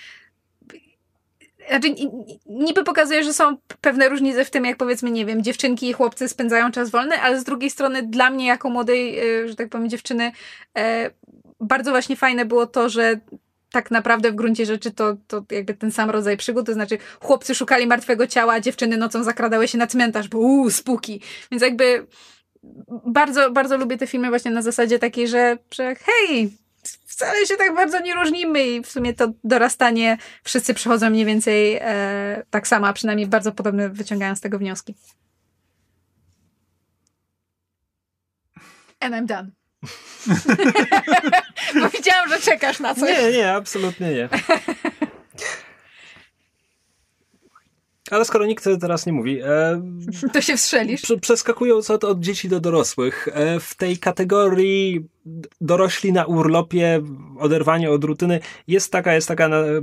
Znaczy, 1.68 1.94
niby 2.46 2.84
pokazuje, 2.84 3.24
że 3.24 3.32
są 3.32 3.56
pewne 3.80 4.08
różnice 4.08 4.44
w 4.44 4.50
tym, 4.50 4.64
jak 4.64 4.76
powiedzmy, 4.76 5.10
nie 5.10 5.26
wiem, 5.26 5.42
dziewczynki 5.42 5.88
i 5.88 5.92
chłopcy 5.92 6.28
spędzają 6.28 6.72
czas 6.72 6.90
wolny, 6.90 7.20
ale 7.20 7.40
z 7.40 7.44
drugiej 7.44 7.70
strony 7.70 8.02
dla 8.02 8.30
mnie, 8.30 8.46
jako 8.46 8.70
młodej, 8.70 9.18
e, 9.18 9.48
że 9.48 9.56
tak 9.56 9.68
powiem, 9.68 9.88
dziewczyny, 9.88 10.32
e, 10.78 11.10
bardzo 11.60 11.90
właśnie 11.90 12.16
fajne 12.16 12.44
było 12.44 12.66
to, 12.66 12.88
że 12.88 13.20
tak 13.74 13.90
naprawdę 13.90 14.32
w 14.32 14.34
gruncie 14.34 14.66
rzeczy 14.66 14.90
to, 14.90 15.16
to 15.26 15.44
jakby 15.50 15.74
ten 15.74 15.92
sam 15.92 16.10
rodzaj 16.10 16.36
przygód, 16.36 16.66
to 16.66 16.72
znaczy 16.72 16.98
chłopcy 17.20 17.54
szukali 17.54 17.86
martwego 17.86 18.26
ciała, 18.26 18.52
a 18.52 18.60
dziewczyny 18.60 18.96
nocą 18.96 19.22
zakradały 19.22 19.68
się 19.68 19.78
na 19.78 19.86
cmentarz, 19.86 20.28
bo 20.28 20.38
uuu, 20.38 20.70
spuki. 20.70 21.20
Więc 21.50 21.62
jakby 21.62 22.06
bardzo, 23.06 23.50
bardzo 23.50 23.76
lubię 23.76 23.98
te 23.98 24.06
filmy 24.06 24.28
właśnie 24.28 24.50
na 24.50 24.62
zasadzie 24.62 24.98
takiej, 24.98 25.28
że, 25.28 25.58
że 25.74 25.94
hej, 25.94 26.50
wcale 27.06 27.46
się 27.46 27.56
tak 27.56 27.74
bardzo 27.74 28.00
nie 28.00 28.14
różnimy 28.14 28.66
i 28.66 28.82
w 28.82 28.86
sumie 28.86 29.14
to 29.14 29.28
dorastanie 29.44 30.18
wszyscy 30.42 30.74
przychodzą 30.74 31.10
mniej 31.10 31.24
więcej 31.24 31.78
e, 31.80 32.42
tak 32.50 32.68
samo, 32.68 32.88
a 32.88 32.92
przynajmniej 32.92 33.26
bardzo 33.26 33.52
podobne 33.52 33.88
wyciągają 33.88 34.36
z 34.36 34.40
tego 34.40 34.58
wnioski. 34.58 34.94
And 39.00 39.14
I'm 39.14 39.26
done. 39.26 39.50
Bo 41.80 41.88
widziałam, 41.88 42.28
że 42.28 42.40
czekasz 42.40 42.80
na 42.80 42.94
coś. 42.94 43.02
Nie, 43.02 43.32
nie, 43.32 43.52
absolutnie 43.52 44.14
nie. 44.14 44.28
Ale 48.10 48.24
skoro 48.24 48.46
nikt 48.46 48.64
teraz 48.80 49.06
nie 49.06 49.12
mówi. 49.12 49.40
E, 49.40 49.82
to 50.32 50.40
się 50.40 50.56
wstrzelisz. 50.56 51.02
Przeskakując 51.20 51.90
od, 51.90 52.04
od 52.04 52.20
dzieci 52.20 52.48
do 52.48 52.60
dorosłych, 52.60 53.28
e, 53.32 53.60
w 53.60 53.74
tej 53.74 53.98
kategorii 53.98 55.08
dorośli 55.60 56.12
na 56.12 56.24
urlopie, 56.24 57.02
oderwanie 57.38 57.90
od 57.90 58.04
rutyny, 58.04 58.40
jest 58.68 58.92
taka, 58.92 59.14
jest 59.14 59.28
taka 59.28 59.48
e, 59.48 59.80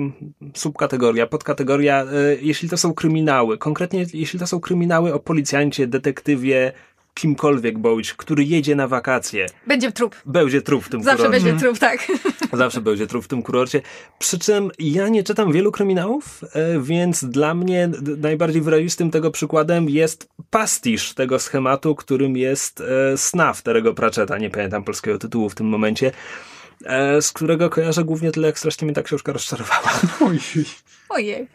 subkategoria, 0.53 1.27
podkategoria, 1.27 2.03
e, 2.03 2.07
jeśli 2.41 2.69
to 2.69 2.77
są 2.77 2.93
kryminały. 2.93 3.57
Konkretnie, 3.57 4.05
jeśli 4.13 4.39
to 4.39 4.47
są 4.47 4.59
kryminały 4.59 5.13
o 5.13 5.19
policjancie, 5.19 5.87
detektywie, 5.87 6.71
kimkolwiek 7.13 7.79
bądź, 7.79 8.13
który 8.13 8.43
jedzie 8.43 8.75
na 8.75 8.87
wakacje. 8.87 9.45
Będzie 9.67 9.91
trup. 9.91 10.15
Będzie 10.25 10.61
trup 10.61 10.83
w 10.83 10.89
tym 10.89 11.03
Zawsze 11.03 11.25
kurorcie. 11.25 11.45
będzie 11.45 11.65
trup, 11.65 11.79
tak. 11.79 12.07
Zawsze 12.53 12.81
będzie 12.81 13.07
trup 13.07 13.25
w 13.25 13.27
tym 13.27 13.43
kurorcie. 13.43 13.81
Przy 14.19 14.39
czym 14.39 14.71
ja 14.79 15.07
nie 15.07 15.23
czytam 15.23 15.51
wielu 15.51 15.71
kryminałów, 15.71 16.41
e, 16.53 16.79
więc 16.79 17.23
dla 17.23 17.53
mnie 17.53 17.89
najbardziej 18.17 18.61
wyrazistym 18.61 19.11
tego 19.11 19.31
przykładem 19.31 19.89
jest 19.89 20.29
pastisz 20.49 21.13
tego 21.13 21.39
schematu, 21.39 21.95
którym 21.95 22.37
jest 22.37 22.81
e, 22.81 23.17
Snaf 23.17 23.61
Terego 23.61 23.93
Pratchetta. 23.93 24.37
Nie 24.37 24.49
pamiętam 24.49 24.83
polskiego 24.83 25.17
tytułu 25.17 25.49
w 25.49 25.55
tym 25.55 25.67
momencie 25.67 26.11
z 27.21 27.31
którego 27.31 27.69
kojarzę 27.69 28.03
głównie 28.03 28.31
tyle, 28.31 28.47
jak 28.47 28.59
strasznie 28.59 28.85
mnie 28.85 28.95
ta 28.95 29.03
książka 29.03 29.33
rozczarowała. 29.33 29.91
Ojej. 30.27 30.65
Ojej. 31.09 31.47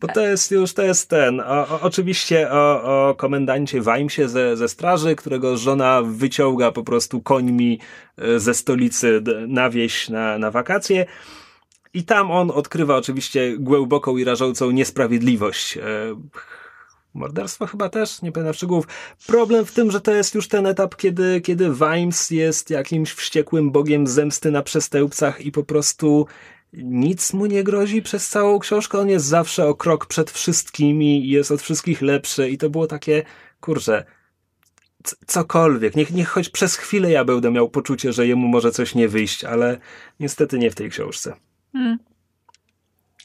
Bo 0.00 0.08
to 0.08 0.20
jest 0.20 0.50
już, 0.50 0.74
to 0.74 0.82
jest 0.82 1.08
ten, 1.08 1.40
o, 1.40 1.68
o, 1.68 1.80
oczywiście 1.80 2.50
o, 2.50 2.82
o 3.08 3.14
komendancie 3.14 3.80
Weimsie 3.80 4.28
ze, 4.28 4.56
ze 4.56 4.68
straży, 4.68 5.16
którego 5.16 5.56
żona 5.56 6.02
wyciąga 6.02 6.72
po 6.72 6.84
prostu 6.84 7.20
końmi 7.20 7.80
e, 8.18 8.40
ze 8.40 8.54
stolicy 8.54 9.22
na 9.48 9.70
wieś 9.70 10.08
na, 10.08 10.38
na 10.38 10.50
wakacje. 10.50 11.06
I 11.94 12.04
tam 12.04 12.30
on 12.30 12.50
odkrywa 12.50 12.96
oczywiście 12.96 13.56
głęboką 13.58 14.16
i 14.16 14.24
rażącą 14.24 14.70
niesprawiedliwość. 14.70 15.78
Morderstwo 17.14 17.66
chyba 17.66 17.88
też, 17.88 18.22
nie 18.22 18.32
pamiętam 18.32 18.54
szczegółów. 18.54 18.86
Problem 19.26 19.64
w 19.64 19.72
tym, 19.72 19.90
że 19.90 20.00
to 20.00 20.12
jest 20.12 20.34
już 20.34 20.48
ten 20.48 20.66
etap, 20.66 20.96
kiedy, 20.96 21.40
kiedy 21.40 21.70
Vimes 21.70 22.30
jest 22.30 22.70
jakimś 22.70 23.12
wściekłym 23.12 23.70
bogiem 23.70 24.06
zemsty 24.06 24.50
na 24.50 24.62
przestępcach 24.62 25.40
i 25.40 25.52
po 25.52 25.64
prostu 25.64 26.26
nic 26.72 27.32
mu 27.32 27.46
nie 27.46 27.64
grozi 27.64 28.02
przez 28.02 28.28
całą 28.28 28.58
książkę. 28.58 28.98
On 28.98 29.08
jest 29.08 29.26
zawsze 29.26 29.66
o 29.66 29.74
krok 29.74 30.06
przed 30.06 30.30
wszystkimi 30.30 31.26
i 31.26 31.28
jest 31.28 31.50
od 31.50 31.62
wszystkich 31.62 32.02
lepszy. 32.02 32.50
I 32.50 32.58
to 32.58 32.70
było 32.70 32.86
takie, 32.86 33.22
kurczę, 33.60 34.04
cokolwiek. 35.26 35.96
Niech, 35.96 36.12
niech 36.12 36.28
choć 36.28 36.48
przez 36.48 36.76
chwilę 36.76 37.10
ja 37.10 37.24
będę 37.24 37.50
miał 37.50 37.70
poczucie, 37.70 38.12
że 38.12 38.26
jemu 38.26 38.48
może 38.48 38.70
coś 38.70 38.94
nie 38.94 39.08
wyjść, 39.08 39.44
ale 39.44 39.78
niestety 40.20 40.58
nie 40.58 40.70
w 40.70 40.74
tej 40.74 40.90
książce. 40.90 41.36
Hmm. 41.72 41.98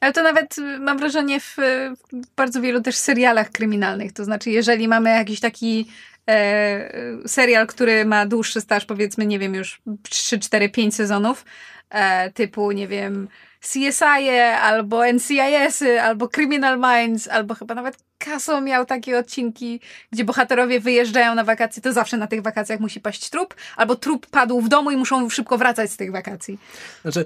Ale 0.02 0.14
to 0.14 0.24
nawet 0.24 0.58
y, 0.58 0.80
mam 0.80 0.98
wrażenie 0.98 1.40
w, 1.40 1.58
w, 1.58 2.36
bardzo 2.36 2.62
wielu 2.62 2.82
też 2.82 2.96
serialach 2.96 3.52
kryminalnych. 3.52 4.14
To 4.14 4.26
znaczy, 4.26 4.50
jeżeli 4.50 4.88
mamy 4.88 5.10
jakiś 5.10 5.40
taki 5.40 5.88
e, 6.30 7.28
serial, 7.28 7.68
który 7.68 8.06
ma 8.06 8.26
dłuższy 8.26 8.62
staż, 8.62 8.86
powiedzmy, 8.86 9.26
nie 9.26 9.40
wiem, 9.40 9.56
już 9.56 9.82
3, 10.10 10.40
4, 10.40 10.70
5 10.70 10.96
sezonów, 10.96 11.46
e, 11.90 12.32
typu, 12.32 12.72
nie 12.72 12.88
wiem, 12.88 13.28
CSI, 13.66 14.30
albo 14.62 15.14
NCIS, 15.14 15.84
albo 16.02 16.28
Criminal 16.28 16.80
Minds, 16.80 17.28
albo 17.28 17.56
chyba 17.56 17.76
nawet 17.76 17.98
Caso 18.18 18.62
miał 18.62 18.86
takie 18.86 19.20
odcinki, 19.20 19.80
gdzie 20.12 20.24
bohaterowie 20.24 20.80
wyjeżdżają 20.80 21.36
na 21.36 21.44
wakacje, 21.44 21.82
to 21.82 21.94
zawsze 21.94 22.18
na 22.18 22.28
tych 22.28 22.42
wakacjach 22.42 22.80
musi 22.80 23.00
paść 23.00 23.30
trup, 23.30 23.56
albo 23.78 23.96
trup 23.96 24.28
padł 24.28 24.62
w 24.62 24.70
domu 24.70 24.92
i 24.92 24.98
muszą 24.98 25.30
szybko 25.30 25.58
wracać 25.58 25.92
z 25.92 25.98
tych 25.98 26.12
wakacji. 26.12 26.60
Znaczy, 27.02 27.26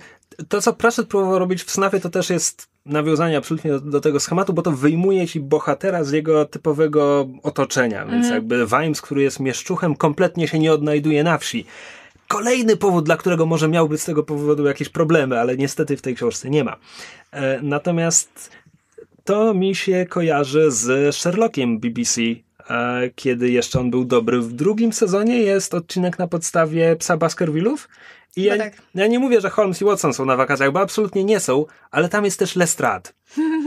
to 0.50 0.62
co 0.62 0.74
Pratchett 0.74 1.08
próbował 1.08 1.40
robić 1.40 1.64
w 1.64 1.72
Snafie, 1.72 2.00
to 2.00 2.10
też 2.10 2.30
jest 2.30 2.68
nawiązanie 2.86 3.38
absolutnie 3.38 3.72
do, 3.72 3.80
do, 3.80 4.02
tego 4.02 4.20
schematu, 4.20 4.54
bo 4.54 4.62
to 4.62 4.72
wyjmuje 4.72 5.28
ci 5.28 5.40
bohatera 5.40 6.04
z 6.04 6.12
jego 6.12 6.46
typowego 6.46 7.28
otoczenia, 7.44 8.06
więc 8.06 8.26
mm. 8.26 8.36
jakby 8.36 8.68
Vimes, 8.68 9.02
który 9.02 9.22
jest 9.22 9.40
mieszczuchem, 9.40 9.96
kompletnie 9.96 10.48
się 10.48 10.60
nie 10.60 10.74
odnajduje 10.74 11.24
na 11.24 11.38
wsi 11.38 11.66
kolejny 12.30 12.78
powód, 12.78 13.06
dla 13.06 13.18
którego 13.18 13.46
może 13.46 13.68
miałby 13.68 13.98
z 13.98 14.06
tego 14.06 14.24
powodu 14.24 14.66
jakieś 14.66 14.90
problemy, 14.90 15.40
ale 15.40 15.58
niestety 15.58 15.98
w 15.98 16.02
tej 16.02 16.16
książce 16.16 16.50
nie 16.50 16.64
ma. 16.64 16.76
E, 17.32 17.62
natomiast 17.62 18.52
to 19.24 19.54
mi 19.54 19.76
się 19.76 20.06
kojarzy 20.10 20.72
z 20.72 21.16
Sherlockiem 21.16 21.80
BBC, 21.80 22.22
e, 22.70 23.10
kiedy 23.16 23.50
jeszcze 23.50 23.80
on 23.80 23.92
był 23.92 24.06
dobry. 24.06 24.40
W 24.40 24.54
drugim 24.54 24.94
sezonie 24.94 25.38
jest 25.38 25.74
odcinek 25.74 26.20
na 26.20 26.28
podstawie 26.28 26.96
Psa 26.96 27.18
Baskervillów 27.18 27.90
i 28.36 28.44
ja, 28.44 28.58
tak. 28.58 28.74
ja, 28.96 29.08
nie 29.08 29.20
mówię, 29.20 29.42
że 29.42 29.50
Holmes 29.50 29.82
i 29.82 29.86
Watson 29.86 30.14
są 30.14 30.26
na 30.26 30.36
wakacjach, 30.36 30.72
bo 30.72 30.80
absolutnie 30.80 31.24
nie 31.24 31.40
są, 31.40 31.66
ale 31.92 32.10
tam 32.10 32.26
jest 32.26 32.40
też 32.40 32.56
Lestrade, 32.56 33.10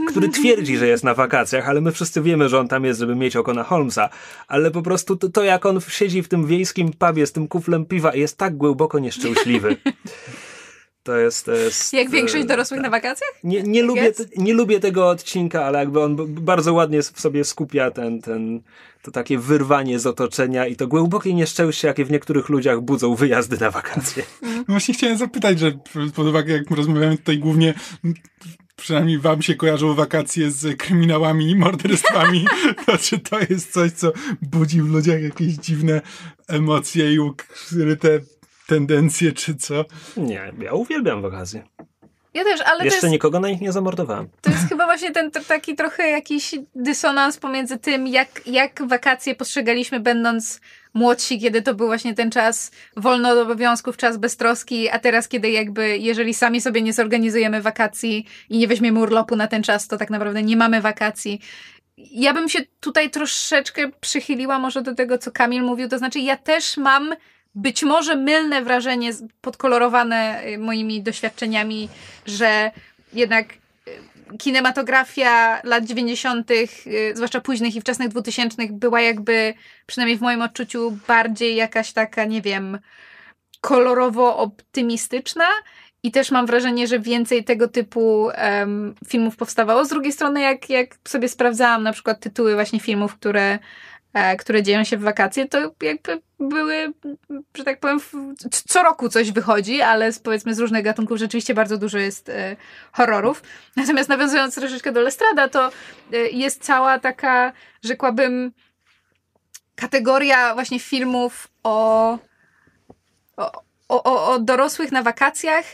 który 0.07 0.29
twierdzi, 0.39 0.77
że 0.77 0.87
jest 0.87 1.03
na 1.03 1.13
wakacjach, 1.13 1.69
ale 1.69 1.81
my 1.81 1.91
wszyscy 1.91 2.21
wiemy, 2.21 2.49
że 2.49 2.59
on 2.59 2.67
tam 2.67 2.85
jest, 2.85 2.99
żeby 2.99 3.15
mieć 3.15 3.35
oko 3.35 3.53
na 3.53 3.63
Holmesa. 3.63 4.09
Ale 4.47 4.71
po 4.71 4.81
prostu 4.81 5.15
to, 5.15 5.29
to 5.29 5.43
jak 5.43 5.65
on 5.65 5.81
siedzi 5.81 6.23
w 6.23 6.27
tym 6.27 6.47
wiejskim 6.47 6.93
pubie 6.93 7.27
z 7.27 7.31
tym 7.31 7.47
kuflem 7.47 7.85
piwa 7.85 8.13
i 8.13 8.19
jest 8.19 8.37
tak 8.37 8.57
głęboko 8.57 8.99
nieszczęśliwy. 8.99 9.77
To 11.03 11.17
jest, 11.17 11.45
to 11.45 11.51
jest 11.51 11.93
Jak 11.93 12.09
większość 12.09 12.43
e, 12.43 12.47
dorosłych 12.47 12.77
tak. 12.77 12.83
na 12.83 12.89
wakacjach? 12.89 13.29
Nie, 13.43 13.63
nie, 13.63 13.83
lubię, 13.83 14.01
Jest? 14.01 14.17
te- 14.17 14.43
nie 14.43 14.53
lubię 14.53 14.79
tego 14.79 15.09
odcinka, 15.09 15.65
ale 15.65 15.79
jakby 15.79 16.01
on 16.01 16.15
bardzo 16.27 16.73
ładnie 16.73 17.01
w 17.01 17.19
sobie 17.19 17.43
skupia 17.43 17.91
ten, 17.91 18.21
ten, 18.21 18.61
to 19.01 19.11
takie 19.11 19.37
wyrwanie 19.37 19.99
z 19.99 20.07
otoczenia 20.07 20.67
i 20.67 20.75
to 20.75 20.87
głębokie 20.87 21.33
nieszczęście, 21.33 21.87
jakie 21.87 22.05
w 22.05 22.11
niektórych 22.11 22.49
ludziach 22.49 22.81
budzą 22.81 23.15
wyjazdy 23.15 23.57
na 23.59 23.71
wakacje. 23.71 24.23
No 24.41 24.63
Właśnie 24.67 24.93
chciałem 24.93 25.17
zapytać, 25.17 25.59
że 25.59 25.71
pod 26.15 26.27
uwagę, 26.27 26.53
jak 26.53 26.71
rozmawiamy 26.71 27.17
tutaj 27.17 27.37
głównie, 27.37 27.73
przynajmniej 28.75 29.19
wam 29.19 29.41
się 29.41 29.55
kojarzą 29.55 29.93
wakacje 29.93 30.51
z 30.51 30.77
kryminałami 30.77 31.49
i 31.49 31.55
morderstwami, 31.55 32.45
to 32.85 32.97
czy 32.97 33.19
to 33.19 33.39
jest 33.49 33.73
coś, 33.73 33.91
co 33.91 34.11
budzi 34.41 34.81
w 34.81 34.87
ludziach 34.91 35.21
jakieś 35.21 35.53
dziwne 35.53 36.01
emocje 36.47 37.13
i 37.13 37.19
ukryte 37.19 38.19
tendencje, 38.67 39.31
czy 39.31 39.55
co? 39.55 39.85
Nie, 40.17 40.53
ja 40.61 40.73
uwielbiam 40.73 41.21
wakacje. 41.21 41.63
Ja 42.33 42.43
też, 42.43 42.61
ale 42.61 42.77
to 42.79 42.83
Jeszcze 42.85 42.97
jest, 43.07 43.11
nikogo 43.11 43.39
na 43.39 43.47
nich 43.47 43.61
nie 43.61 43.71
zamordowałem. 43.71 44.29
to 44.41 44.49
jest 44.51 44.69
chyba 44.69 44.85
właśnie 44.85 45.11
ten 45.11 45.31
t- 45.31 45.41
taki 45.41 45.75
trochę 45.75 46.09
jakiś 46.09 46.55
dysonans 46.75 47.37
pomiędzy 47.37 47.77
tym, 47.77 48.07
jak, 48.07 48.47
jak 48.47 48.87
wakacje 48.87 49.35
postrzegaliśmy 49.35 49.99
będąc 49.99 50.61
młodsi, 50.93 51.39
kiedy 51.39 51.61
to 51.61 51.73
był 51.75 51.87
właśnie 51.87 52.13
ten 52.13 52.31
czas 52.31 52.71
wolno 52.97 53.29
od 53.29 53.37
obowiązków, 53.37 53.97
czas 53.97 54.17
beztroski, 54.17 54.89
a 54.89 54.99
teraz, 54.99 55.27
kiedy 55.27 55.49
jakby, 55.49 55.97
jeżeli 55.97 56.33
sami 56.33 56.61
sobie 56.61 56.81
nie 56.81 56.93
zorganizujemy 56.93 57.61
wakacji 57.61 58.25
i 58.49 58.57
nie 58.57 58.67
weźmiemy 58.67 58.99
urlopu 58.99 59.35
na 59.35 59.47
ten 59.47 59.63
czas, 59.63 59.87
to 59.87 59.97
tak 59.97 60.09
naprawdę 60.09 60.43
nie 60.43 60.57
mamy 60.57 60.81
wakacji. 60.81 61.41
Ja 61.97 62.33
bym 62.33 62.49
się 62.49 62.59
tutaj 62.79 63.09
troszeczkę 63.09 63.89
przychyliła 64.01 64.59
może 64.59 64.81
do 64.81 64.95
tego, 64.95 65.17
co 65.17 65.31
Kamil 65.31 65.63
mówił, 65.63 65.89
to 65.89 65.97
znaczy 65.97 66.19
ja 66.19 66.37
też 66.37 66.77
mam 66.77 67.15
być 67.55 67.83
może 67.83 68.15
mylne 68.15 68.61
wrażenie, 68.61 69.11
podkolorowane 69.41 70.43
y, 70.47 70.57
moimi 70.57 71.01
doświadczeniami, 71.01 71.89
że 72.25 72.71
jednak 73.13 73.53
y, 73.53 74.37
kinematografia 74.37 75.61
lat 75.63 75.85
90., 75.85 76.51
y, 76.51 76.67
zwłaszcza 77.15 77.41
późnych 77.41 77.75
i 77.75 77.81
wczesnych 77.81 78.09
2000 78.09 78.67
była 78.71 79.01
jakby, 79.01 79.53
przynajmniej 79.85 80.17
w 80.17 80.21
moim 80.21 80.41
odczuciu, 80.41 80.97
bardziej 81.07 81.55
jakaś 81.55 81.93
taka, 81.93 82.25
nie 82.25 82.41
wiem, 82.41 82.79
kolorowo 83.61 84.37
optymistyczna. 84.37 85.45
I 86.05 86.11
też 86.11 86.31
mam 86.31 86.45
wrażenie, 86.45 86.87
że 86.87 86.99
więcej 86.99 87.43
tego 87.43 87.67
typu 87.67 88.29
em, 88.33 88.95
filmów 89.07 89.35
powstawało. 89.35 89.85
Z 89.85 89.89
drugiej 89.89 90.11
strony, 90.11 90.41
jak, 90.41 90.69
jak 90.69 90.95
sobie 91.07 91.29
sprawdzałam 91.29 91.83
na 91.83 91.93
przykład 91.93 92.19
tytuły 92.19 92.53
właśnie 92.53 92.79
filmów, 92.79 93.15
które, 93.15 93.59
które 94.39 94.63
dzieją 94.63 94.83
się 94.83 94.97
w 94.97 95.01
wakacje, 95.01 95.47
to 95.47 95.57
jakby 95.81 96.21
były, 96.39 96.93
że 97.55 97.63
tak 97.63 97.79
powiem, 97.79 97.99
co 98.67 98.83
roku 98.83 99.09
coś 99.09 99.31
wychodzi, 99.31 99.81
ale 99.81 100.11
z, 100.11 100.19
powiedzmy 100.19 100.55
z 100.55 100.59
różnych 100.59 100.83
gatunków 100.83 101.17
rzeczywiście 101.17 101.53
bardzo 101.53 101.77
dużo 101.77 101.97
jest 101.97 102.29
e, 102.29 102.55
horrorów. 102.91 103.43
Natomiast 103.75 104.09
nawiązując 104.09 104.55
troszeczkę 104.55 104.91
do 104.91 105.01
Lestrada, 105.01 105.49
to 105.49 105.71
e, 106.13 106.17
jest 106.17 106.63
cała 106.63 106.99
taka, 106.99 107.53
rzekłabym, 107.83 108.51
kategoria 109.75 110.53
właśnie 110.53 110.79
filmów 110.79 111.47
o, 111.63 112.17
o, 113.37 113.63
o, 113.89 114.33
o 114.33 114.39
dorosłych 114.39 114.91
na 114.91 115.03
wakacjach 115.03 115.65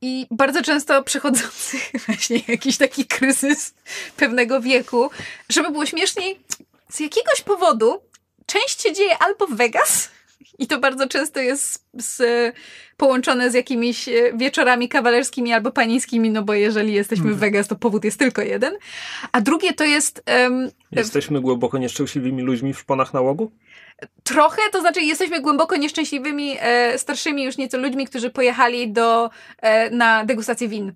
i 0.00 0.26
bardzo 0.30 0.62
często 0.62 1.02
przechodzących 1.02 1.92
właśnie 2.06 2.40
jakiś 2.48 2.76
taki 2.76 3.04
kryzys 3.04 3.74
pewnego 4.16 4.60
wieku. 4.60 5.10
Żeby 5.48 5.70
było 5.70 5.86
śmieszniej, 5.86 6.40
z 6.88 7.00
jakiegoś 7.00 7.42
powodu 7.42 8.02
część 8.46 8.82
się 8.82 8.92
dzieje 8.92 9.18
albo 9.18 9.46
w 9.46 9.56
Vegas 9.56 10.10
i 10.58 10.66
to 10.66 10.78
bardzo 10.78 11.08
często 11.08 11.40
jest 11.40 11.72
z, 11.72 12.16
z, 12.16 12.22
połączone 12.96 13.50
z 13.50 13.54
jakimiś 13.54 14.08
e, 14.08 14.12
wieczorami 14.34 14.88
kawalerskimi 14.88 15.52
albo 15.52 15.72
panieńskimi, 15.72 16.30
no 16.30 16.42
bo 16.42 16.54
jeżeli 16.54 16.92
jesteśmy 16.92 17.34
w 17.34 17.38
Vegas, 17.38 17.68
to 17.68 17.76
powód 17.76 18.04
jest 18.04 18.18
tylko 18.18 18.42
jeden. 18.42 18.74
A 19.32 19.40
drugie 19.40 19.72
to 19.72 19.84
jest 19.84 20.22
em, 20.26 20.70
Jesteśmy 20.92 21.40
głęboko 21.40 21.78
nieszczęśliwymi 21.78 22.42
ludźmi 22.42 22.74
w 22.74 22.78
szponach 22.78 23.14
nałogu? 23.14 23.52
Trochę, 24.22 24.62
to 24.72 24.80
znaczy 24.80 25.00
jesteśmy 25.00 25.40
głęboko 25.40 25.76
nieszczęśliwymi, 25.76 26.56
e, 26.60 26.98
starszymi 26.98 27.44
już 27.44 27.56
nieco 27.56 27.78
ludźmi, 27.78 28.06
którzy 28.06 28.30
pojechali 28.30 28.92
do, 28.92 29.30
e, 29.60 29.90
na 29.90 30.24
degustację 30.24 30.68
win. 30.68 30.92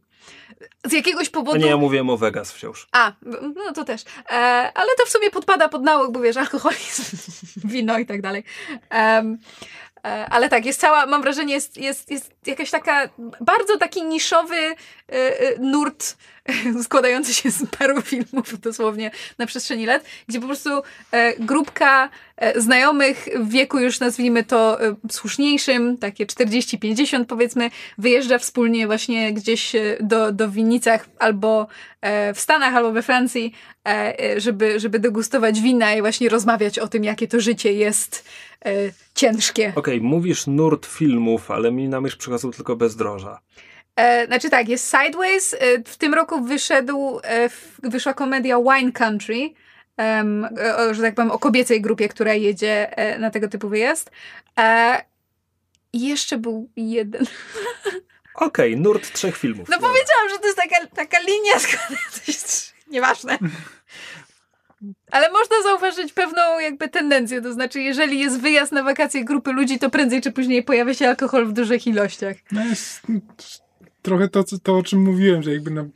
Z 0.85 0.93
jakiegoś 0.93 1.29
powodu... 1.29 1.59
nie, 1.59 1.67
ja 1.67 1.77
mówiłem 1.77 2.11
o 2.11 2.17
Vegas 2.17 2.53
wciąż. 2.53 2.89
A, 2.93 3.13
no 3.57 3.73
to 3.75 3.85
też. 3.85 4.03
E, 4.31 4.35
ale 4.75 4.89
to 4.99 5.07
w 5.07 5.09
sumie 5.09 5.31
podpada 5.31 5.69
pod 5.69 5.83
nałóg, 5.83 6.13
bo 6.13 6.21
wiesz, 6.21 6.37
alkoholizm, 6.37 7.17
wino 7.73 7.99
i 7.99 8.07
tak 8.07 8.23
dalej. 8.23 8.45
E, 8.91 9.37
ale 10.31 10.49
tak, 10.49 10.67
jest 10.67 10.81
cała, 10.81 11.07
mam 11.07 11.23
wrażenie, 11.23 11.55
jest, 11.55 11.77
jest, 11.77 12.11
jest 12.11 12.33
jakaś 12.47 12.71
taka, 12.71 13.09
bardzo 13.41 13.79
taki 13.79 14.05
niszowy 14.05 14.75
nurt 15.61 16.17
e, 16.45 16.83
składający 16.85 17.35
się 17.35 17.51
z 17.51 17.67
paru 17.79 18.03
filmów 18.13 18.61
dosłownie 18.61 19.11
na 19.39 19.47
przestrzeni 19.47 19.87
lat, 19.87 20.05
gdzie 20.29 20.41
po 20.41 20.47
prostu 20.47 20.71
e, 21.13 21.35
grupka 21.39 22.09
e, 22.37 22.61
znajomych 22.61 23.29
w 23.41 23.51
wieku 23.51 23.79
już 23.79 24.01
nazwijmy 24.01 24.45
to 24.45 24.85
e, 24.85 24.97
słuszniejszym, 25.11 25.99
takie 25.99 26.27
40-50 26.27 27.25
powiedzmy, 27.25 27.71
wyjeżdża 27.99 28.39
wspólnie 28.39 28.87
właśnie 28.87 29.33
gdzieś 29.33 29.75
e, 29.75 29.97
do, 30.01 30.33
do 30.33 30.51
winnicach 30.51 31.09
albo 31.19 31.67
e, 32.01 32.35
w 32.35 32.41
Stanach, 32.41 32.75
albo 32.75 32.93
we 32.93 33.03
Francji, 33.03 33.53
e, 33.89 34.21
e, 34.21 34.41
żeby, 34.41 34.81
żeby 34.81 34.99
degustować 34.99 35.61
wina 35.61 35.95
i 35.95 36.01
właśnie 36.01 36.29
rozmawiać 36.29 36.79
o 36.79 36.89
tym, 36.89 37.05
jakie 37.05 37.29
to 37.29 37.41
życie 37.41 37.73
jest 37.73 38.29
e, 38.65 38.73
ciężkie. 39.15 39.73
Okej, 39.77 40.01
mówisz 40.01 40.47
nurt 40.47 40.87
filmów, 40.87 41.51
ale 41.51 41.73
mi 41.73 41.89
na 41.89 42.01
myśl 42.01 42.19
przychodzą 42.19 42.51
tylko 42.51 42.77
bezdroża. 42.77 43.41
E, 43.97 44.27
znaczy 44.27 44.51
tak, 44.51 44.69
jest 44.69 44.91
Sideways. 44.91 45.55
E, 45.55 45.59
w 45.85 45.97
tym 45.97 46.15
roku 46.15 46.45
wyszedł, 46.45 47.21
e, 47.25 47.49
wyszła 47.83 48.15
komedia 48.15 48.57
Wine 48.59 48.93
Country, 48.93 49.51
o, 50.77 50.95
że 50.95 51.03
tak 51.03 51.15
powiem, 51.15 51.31
o 51.31 51.39
kobiecej 51.39 51.81
grupie, 51.81 52.09
która 52.09 52.35
jedzie 52.35 52.91
na 53.19 53.31
tego 53.31 53.49
typu 53.49 53.69
wyjazd. 53.69 54.11
E, 54.59 55.05
I 55.93 56.09
jeszcze 56.09 56.39
był 56.39 56.71
jeden. 56.77 57.25
Okej, 58.35 58.77
nurt 58.77 59.13
trzech 59.13 59.37
filmów. 59.37 59.69
No 59.69 59.77
Dobra. 59.77 59.89
powiedziałam, 59.89 60.29
że 60.31 60.39
to 60.39 60.47
jest 60.47 60.59
taka, 60.59 60.87
taka 60.87 61.19
linia 61.21 61.59
składająca 61.61 62.71
Nieważne. 62.91 63.39
Ale 65.11 65.31
można 65.31 65.63
zauważyć 65.63 66.13
pewną 66.13 66.59
jakby 66.59 66.89
tendencję, 66.89 67.43
to 67.43 67.53
znaczy 67.53 67.81
jeżeli 67.81 68.21
jest 68.21 68.41
wyjazd 68.41 68.73
na 68.73 68.83
wakacje 68.83 69.25
grupy 69.25 69.53
ludzi, 69.53 69.79
to 69.79 69.91
prędzej 69.91 70.21
czy 70.21 70.33
później 70.33 70.63
pojawia 70.63 70.95
się 70.95 71.09
alkohol 71.09 71.47
w 71.47 71.53
dużych 71.53 71.87
ilościach. 71.87 72.37
No 72.53 72.65
jest 72.65 73.03
trochę 74.03 74.29
to, 74.29 74.45
to 74.63 74.77
o 74.77 74.83
czym 74.83 75.03
mówiłem, 75.03 75.43
że 75.43 75.53
jakby 75.53 75.71
no, 75.71 75.87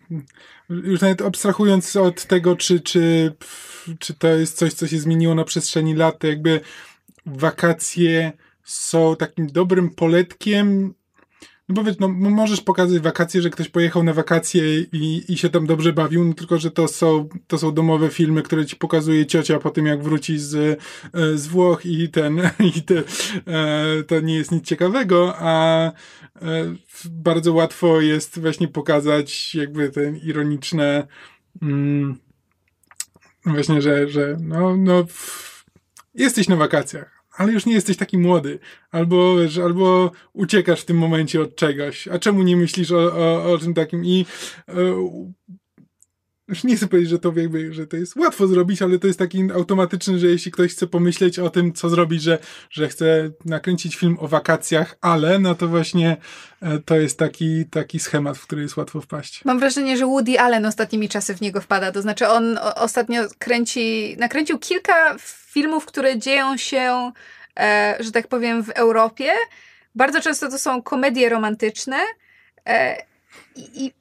już 0.71 1.01
nawet 1.01 1.23
abstrahując 1.23 1.97
od 1.97 2.25
tego, 2.25 2.57
czy, 2.57 2.81
czy, 2.81 3.33
czy 3.99 4.15
to 4.15 4.29
jest 4.29 4.57
coś, 4.57 4.73
co 4.73 4.87
się 4.87 4.99
zmieniło 4.99 5.35
na 5.35 5.45
przestrzeni 5.45 5.95
lat, 5.95 6.19
to 6.19 6.27
jakby 6.27 6.61
wakacje 7.27 8.33
są 8.65 9.17
takim 9.17 9.47
dobrym 9.47 9.91
poletkiem. 9.91 10.95
No 11.69 11.75
bo 11.75 11.91
no, 12.01 12.09
możesz 12.09 12.61
pokazać 12.61 12.99
wakacje, 12.99 13.43
że 13.43 13.51
ktoś 13.51 13.69
pojechał 13.69 14.03
na 14.03 14.13
wakacje 14.13 14.81
i, 14.81 15.25
i 15.29 15.39
się 15.39 15.49
tam 15.49 15.67
dobrze 15.67 15.93
bawił, 15.93 16.25
no 16.25 16.35
tylko, 16.35 16.59
że 16.59 16.71
to 16.71 16.89
są, 16.89 17.29
to 17.47 17.59
są 17.59 17.75
domowe 17.75 18.09
filmy, 18.09 18.43
które 18.43 18.67
ci 18.67 18.77
pokazuje 18.77 19.27
ciocia 19.27 19.59
po 19.59 19.71
tym, 19.71 19.87
jak 19.87 20.03
wróci 20.03 20.39
z, 20.39 20.55
e, 20.55 21.39
z 21.39 21.47
Włoch 21.47 21.87
i 21.87 22.09
ten, 22.09 22.41
i 22.77 22.83
te, 22.83 23.03
e, 23.47 24.03
to 24.03 24.21
nie 24.21 24.35
jest 24.35 24.53
nic 24.53 24.65
ciekawego, 24.65 25.35
a 25.39 25.87
e, 25.87 25.93
bardzo 27.11 27.53
łatwo 27.53 28.01
jest 28.01 28.41
właśnie 28.41 28.69
pokazać 28.69 29.55
jakby 29.55 29.91
te 29.91 30.11
ironiczne 30.11 31.07
mm, 31.63 32.19
właśnie, 33.47 33.83
że, 33.83 34.09
że 34.09 34.37
no, 34.41 34.77
no 34.77 35.05
jesteś 36.15 36.49
na 36.49 36.57
wakacjach, 36.57 37.14
ale 37.37 37.53
już 37.53 37.67
nie 37.67 37.75
jesteś 37.75 37.97
taki 37.97 38.19
młody. 38.19 38.59
Albo, 38.91 39.37
wiesz, 39.37 39.59
albo 39.59 40.11
uciekasz 40.33 40.81
w 40.81 40.85
tym 40.85 40.99
momencie 40.99 41.41
od 41.41 41.57
czegoś. 41.57 42.09
A 42.09 42.19
czemu 42.19 42.43
nie 42.43 42.57
myślisz 42.57 42.93
o, 42.93 43.17
o, 43.17 43.53
o 43.53 43.59
takim? 43.75 44.05
I 44.05 44.27
e, 44.69 44.75
już 46.49 46.65
nie 46.65 46.77
chcę 46.77 46.89
powiedzieć, 46.89 47.11
że 47.11 47.19
to 47.19 47.33
jakby, 47.37 47.75
że 47.75 47.87
to 47.87 47.97
jest 47.97 48.17
łatwo 48.17 48.47
zrobić, 48.47 48.83
ale 48.83 48.99
to 48.99 49.07
jest 49.07 49.19
taki 49.19 49.53
automatyczny, 49.55 50.19
że 50.19 50.27
jeśli 50.27 50.53
ktoś 50.53 50.73
chce 50.73 50.87
pomyśleć 50.87 51.39
o 51.39 51.51
tym, 51.51 51.73
co 51.73 51.89
zrobić, 51.89 52.23
że, 52.23 52.39
że 52.71 52.89
chce 52.89 53.31
nakręcić 53.45 53.97
film 53.97 54.17
o 54.21 54.29
wakacjach, 54.29 54.97
ale 55.01 55.39
no 55.39 55.55
to 55.55 55.69
właśnie 55.69 56.17
e, 56.63 56.79
to 56.79 56.97
jest 56.97 57.19
taki, 57.19 57.65
taki 57.65 57.99
schemat, 57.99 58.39
w 58.39 58.47
który 58.47 58.63
jest 58.63 58.77
łatwo 58.77 59.01
wpaść. 59.01 59.45
Mam 59.45 59.59
wrażenie, 59.59 59.97
że 59.97 60.07
Woody 60.07 60.41
Allen 60.41 60.67
ostatnimi 60.67 61.09
czasy 61.09 61.35
w 61.35 61.41
niego 61.41 61.61
wpada. 61.61 61.93
To 61.93 62.03
znaczy, 62.03 62.29
on 62.29 62.59
ostatnio 62.77 63.23
kręci, 63.39 64.17
nakręcił 64.19 64.59
kilka 64.59 65.17
filmów, 65.19 65.87
które 65.87 66.19
dzieją 66.19 66.57
się, 66.57 67.13
e, 67.59 67.97
że 68.01 68.13
tak 68.13 68.29
powiem, 68.29 68.65
w 68.65 68.71
Europie. 68.71 69.31
Bardzo 69.95 70.21
często 70.21 70.51
to 70.51 70.59
są 70.59 70.83
komedie 70.83 71.29
romantyczne. 71.29 71.97
E, 72.67 72.97
I 73.57 73.93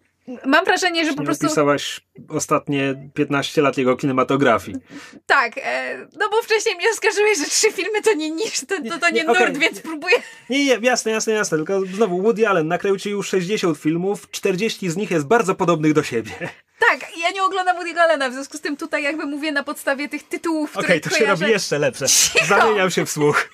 mam 0.45 0.65
wrażenie, 0.65 1.05
że 1.05 1.13
po 1.13 1.23
prostu... 1.23 1.45
opisałaś 1.45 2.01
ostatnie 2.29 3.09
15 3.13 3.61
lat 3.61 3.77
jego 3.77 3.97
kinematografii. 3.97 4.77
Tak, 5.25 5.53
e, 5.57 6.07
no 6.19 6.29
bo 6.29 6.41
wcześniej 6.41 6.75
mnie 6.75 6.89
oskarżyłeś, 6.89 7.37
że 7.37 7.45
trzy 7.45 7.71
filmy 7.71 8.01
to 8.01 8.13
nie 8.13 8.31
niż, 8.31 8.59
to, 8.59 8.65
to, 8.89 8.99
to 8.99 9.09
nie, 9.09 9.13
Nie, 9.13 9.23
nurt, 9.23 9.41
okej, 9.41 9.53
więc 9.59 9.81
próbuję... 9.81 10.15
Nie, 10.49 10.65
nie, 10.65 10.77
jasne, 10.81 11.11
jasne, 11.11 11.33
jasne. 11.33 11.57
Tylko 11.57 11.81
znowu 11.81 12.21
Woody 12.21 12.47
Allen 12.47 12.67
nakręcił 12.67 13.11
już 13.11 13.27
60 13.29 13.77
filmów, 13.77 14.31
40 14.31 14.89
z 14.89 14.97
nich 14.97 15.11
jest 15.11 15.25
bardzo 15.25 15.55
podobnych 15.55 15.93
do 15.93 16.03
siebie. 16.03 16.31
Tak, 16.79 17.17
ja 17.17 17.31
nie 17.31 17.43
oglądam 17.43 17.77
Woody'ego 17.77 17.99
Allena, 17.99 18.29
w 18.29 18.33
związku 18.33 18.57
z 18.57 18.61
tym 18.61 18.77
tutaj 18.77 19.03
jakby 19.03 19.25
mówię 19.25 19.51
na 19.51 19.63
podstawie 19.63 20.09
tych 20.09 20.23
tytułów, 20.23 20.71
które 20.71 20.85
Okej, 20.85 21.01
to 21.01 21.09
się 21.09 21.17
kojarzę. 21.17 21.41
robi 21.41 21.51
jeszcze 21.51 21.79
lepsze. 21.79 22.07
Cicho! 22.07 22.45
Zamieniam 22.45 22.91
się 22.91 23.05
w 23.05 23.11
słuch. 23.11 23.49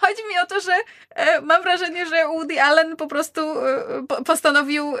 Chodzi 0.00 0.22
mi 0.28 0.38
o 0.42 0.46
to, 0.46 0.60
że 0.60 0.72
e, 1.10 1.40
mam 1.40 1.62
wrażenie, 1.62 2.06
że 2.06 2.26
Woody 2.26 2.62
Allen 2.62 2.96
po 2.96 3.06
prostu 3.06 3.40
e, 3.40 4.06
po, 4.08 4.24
postanowił 4.24 4.96
e, 4.96 5.00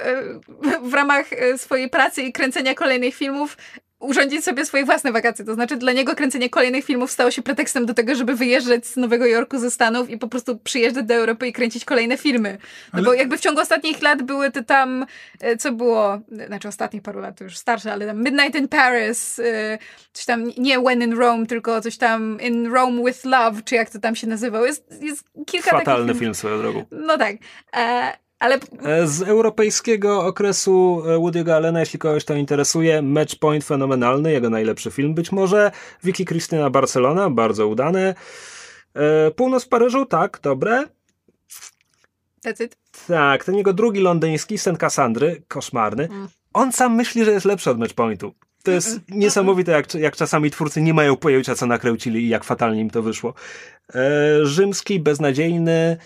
w 0.82 0.94
ramach 0.94 1.26
swojej 1.56 1.90
pracy 1.90 2.22
i 2.22 2.32
kręcenia 2.32 2.74
kolejnych 2.74 3.14
filmów 3.14 3.56
urządzić 4.00 4.44
sobie 4.44 4.66
swoje 4.66 4.84
własne 4.84 5.12
wakacje. 5.12 5.44
To 5.44 5.54
znaczy 5.54 5.76
dla 5.76 5.92
niego 5.92 6.14
kręcenie 6.14 6.50
kolejnych 6.50 6.84
filmów 6.84 7.10
stało 7.10 7.30
się 7.30 7.42
pretekstem 7.42 7.86
do 7.86 7.94
tego, 7.94 8.14
żeby 8.14 8.34
wyjeżdżać 8.34 8.86
z 8.86 8.96
Nowego 8.96 9.26
Jorku 9.26 9.58
ze 9.58 9.70
Stanów 9.70 10.10
i 10.10 10.18
po 10.18 10.28
prostu 10.28 10.58
przyjeżdżać 10.58 11.04
do 11.06 11.14
Europy 11.14 11.46
i 11.48 11.52
kręcić 11.52 11.84
kolejne 11.84 12.16
filmy. 12.16 12.52
No 12.52 12.88
Ale- 12.92 13.02
bo 13.02 13.14
jakby 13.14 13.38
w 13.38 13.40
ciągu 13.40 13.60
ostatnich 13.60 14.02
lat 14.02 14.22
były 14.22 14.50
te 14.50 14.64
tam, 14.64 15.06
e, 15.40 15.56
co 15.56 15.72
było, 15.72 16.18
znaczy 16.46 16.68
ostatnich 16.68 17.02
paru 17.02 17.20
lat, 17.20 17.38
to 17.38 17.44
już 17.44 17.56
starsze, 17.56 17.92
ale 17.92 18.06
tam 18.06 18.22
Midnight 18.22 18.54
in 18.54 18.68
Paris, 18.68 19.38
e, 19.38 19.78
coś 20.12 20.24
tam, 20.24 20.44
nie 20.58 20.80
When 20.80 21.02
in 21.02 21.12
Rome, 21.12 21.46
tylko 21.46 21.80
coś 21.80 21.96
tam 21.96 22.38
In 22.40 22.72
Rome 22.72 23.04
with 23.04 23.24
Love, 23.24 23.62
czy 23.64 23.74
jak 23.74 23.90
to 23.90 23.98
tam 23.98 24.16
się 24.16 24.26
nazywał. 24.26 24.64
Jest, 24.64 25.02
jest 25.02 25.24
kilka 25.46 25.70
takich 25.70 25.84
Fatalny 25.86 26.04
filmów. 26.06 26.20
film 26.20 26.34
swoją 26.34 26.58
drogą. 26.58 26.84
No 26.90 27.18
tak. 27.18 27.36
E, 27.76 28.12
ale 28.38 28.58
E, 28.82 29.06
Z 29.06 29.22
europejskiego 29.22 30.24
okresu 30.24 31.02
e, 31.06 31.16
Woody'ego 31.16 31.50
Allena, 31.50 31.80
jeśli 31.80 31.98
kogoś 31.98 32.24
to 32.24 32.34
interesuje, 32.34 33.02
Match 33.02 33.34
Point 33.38 33.64
fenomenalny, 33.64 34.32
jego 34.32 34.50
najlepszy 34.50 34.90
film 34.90 35.14
być 35.14 35.32
może. 35.32 35.70
Vicky 36.04 36.24
Cristina 36.24 36.70
Barcelona, 36.70 37.30
bardzo 37.30 37.68
udane. 37.68 38.14
Północ 39.36 39.64
w 39.64 39.68
Paryżu, 39.68 40.06
tak, 40.06 40.40
dobre. 40.42 40.84
that's 42.46 42.64
it. 42.64 42.76
Tak, 43.08 43.44
ten 43.44 43.54
jego 43.54 43.72
drugi 43.72 44.00
londyński, 44.00 44.58
Sen 44.58 44.76
Cassandry, 44.76 45.42
koszmarny. 45.48 46.04
Mm. 46.04 46.28
On 46.54 46.72
sam 46.72 46.94
myśli, 46.94 47.24
że 47.24 47.30
jest 47.30 47.46
lepszy 47.46 47.70
od 47.70 47.78
Match 47.78 47.94
Pointu. 47.94 48.34
To 48.62 48.70
jest 48.70 49.00
niesamowite, 49.08 49.72
jak, 49.72 49.94
jak 49.94 50.16
czasami 50.16 50.50
twórcy 50.50 50.82
nie 50.82 50.94
mają 50.94 51.16
pojęcia, 51.16 51.54
co 51.54 51.66
nakręcili 51.66 52.24
i 52.24 52.28
jak 52.28 52.44
fatalnie 52.44 52.80
im 52.80 52.90
to 52.90 53.02
wyszło. 53.02 53.34
E, 53.94 54.00
rzymski, 54.46 55.00
beznadziejny. 55.00 55.96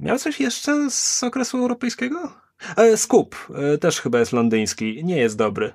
Miał 0.00 0.18
coś 0.18 0.40
jeszcze 0.40 0.90
z 0.90 1.22
okresu 1.22 1.58
europejskiego? 1.58 2.32
E, 2.76 2.96
Skup, 2.96 3.36
e, 3.54 3.78
też 3.78 4.00
chyba 4.00 4.18
jest 4.18 4.32
londyński. 4.32 5.04
Nie 5.04 5.16
jest 5.16 5.36
dobry. 5.36 5.72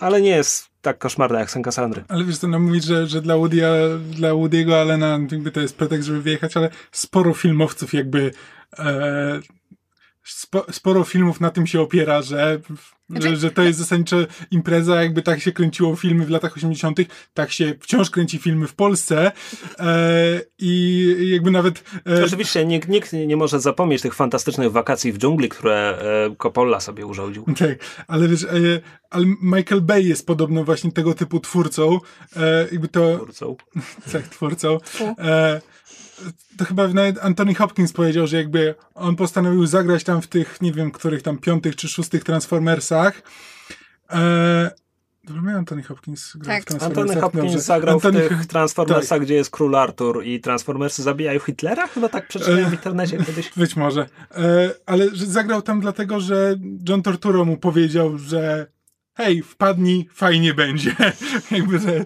Ale 0.00 0.20
nie 0.20 0.30
jest 0.30 0.68
tak 0.82 0.98
koszmarny 0.98 1.38
jak 1.38 1.50
Sen 1.50 1.62
Cassandry. 1.62 2.04
Ale 2.08 2.24
wiesz, 2.24 2.38
to 2.38 2.48
nam 2.48 2.62
mówić, 2.62 2.84
że, 2.84 3.06
że 3.06 3.22
dla, 3.22 3.36
Woody, 3.36 3.62
dla 4.10 4.30
Woody'ego 4.30 4.74
Allena 4.74 5.18
jakby 5.30 5.50
to 5.50 5.60
jest 5.60 5.76
pretekst, 5.76 6.06
żeby 6.06 6.22
wyjechać, 6.22 6.56
ale 6.56 6.70
sporo 6.92 7.34
filmowców 7.34 7.94
jakby 7.94 8.30
e, 8.78 9.40
spo, 10.32 10.66
sporo 10.70 11.04
filmów 11.04 11.40
na 11.40 11.50
tym 11.50 11.66
się 11.66 11.80
opiera, 11.80 12.22
że, 12.22 12.60
Znaczy- 13.10 13.28
że, 13.28 13.36
że 13.36 13.50
to 13.50 13.62
jest 13.62 13.78
zasadniczo 13.78 14.16
impreza, 14.50 15.02
jakby 15.02 15.22
tak 15.22 15.40
się 15.40 15.52
kręciło 15.52 15.96
filmy 15.96 16.26
w 16.26 16.30
latach 16.30 16.56
80., 16.56 16.98
tak 17.34 17.52
się 17.52 17.74
wciąż 17.80 18.10
kręci 18.10 18.38
filmy 18.38 18.66
w 18.66 18.74
Polsce 18.74 19.32
e, 19.78 20.40
i 20.58 21.14
jakby 21.32 21.50
nawet 21.50 21.84
e, 22.06 22.24
Oczywiście 22.24 22.66
nikt, 22.66 22.88
nikt 22.88 23.12
nie 23.12 23.36
może 23.36 23.60
zapomnieć 23.60 24.02
tych 24.02 24.14
fantastycznych 24.14 24.72
wakacji 24.72 25.12
w 25.12 25.18
dżungli, 25.18 25.48
które 25.48 25.98
e, 26.30 26.36
Coppola 26.36 26.80
sobie 26.80 27.06
urządził. 27.06 27.44
Tak, 27.58 28.04
ale 28.08 28.28
wiesz, 28.28 28.44
e, 28.44 28.48
ale 29.10 29.26
Michael 29.42 29.80
Bay 29.80 30.02
jest 30.02 30.26
podobno 30.26 30.64
właśnie 30.64 30.92
tego 30.92 31.14
typu 31.14 31.40
twórcą. 31.40 31.98
E, 32.36 32.68
jakby 32.72 32.88
to, 32.88 33.16
Twórcą. 33.16 33.56
tak, 34.12 34.28
twórcą. 34.28 34.78
To 36.58 36.64
chyba 36.64 36.88
nawet 36.88 37.18
Anthony 37.18 37.54
Hopkins 37.54 37.92
powiedział, 37.92 38.26
że 38.26 38.36
jakby 38.36 38.74
on 38.94 39.16
postanowił 39.16 39.66
zagrać 39.66 40.04
tam 40.04 40.22
w 40.22 40.26
tych, 40.26 40.60
nie 40.60 40.72
wiem, 40.72 40.90
których 40.90 41.22
tam 41.22 41.38
piątych 41.38 41.76
czy 41.76 41.88
szóstych 41.88 42.24
Transformersach. 42.24 43.22
E, 44.12 44.70
Dobrze, 45.24 45.50
Anthony 45.56 45.82
Hopkins 45.82 46.36
grał 46.36 46.56
Tak. 46.56 46.62
w 46.62 46.66
Transformersach? 46.66 47.06
Antony 47.06 47.20
Hopkins 47.20 47.44
Dobrze. 47.52 47.60
zagrał 47.60 47.94
Anthony 47.94 48.22
w 48.22 48.28
tych 48.28 48.46
Transformersach, 48.46 49.20
gdzie 49.20 49.34
jest 49.34 49.50
król 49.50 49.76
Artur 49.76 50.24
i 50.24 50.40
Transformersy 50.40 51.02
zabijają 51.02 51.40
Hitlera? 51.40 51.86
Chyba 51.86 52.08
tak 52.08 52.28
przeczytałem 52.28 52.64
w 52.64 52.72
E, 52.72 52.76
internecie 52.76 53.18
kiedyś. 53.24 53.50
Być 53.56 53.76
może. 53.76 54.06
E, 54.34 54.70
ale 54.86 55.16
że 55.16 55.26
zagrał 55.26 55.62
tam 55.62 55.80
dlatego, 55.80 56.20
że 56.20 56.56
John 56.88 57.02
Torturo 57.02 57.44
mu 57.44 57.56
powiedział, 57.56 58.18
że 58.18 58.66
hej, 59.14 59.42
wpadnij, 59.42 60.08
fajnie 60.14 60.54
będzie. 60.54 60.96
Jakby, 61.50 61.78
że, 61.78 62.04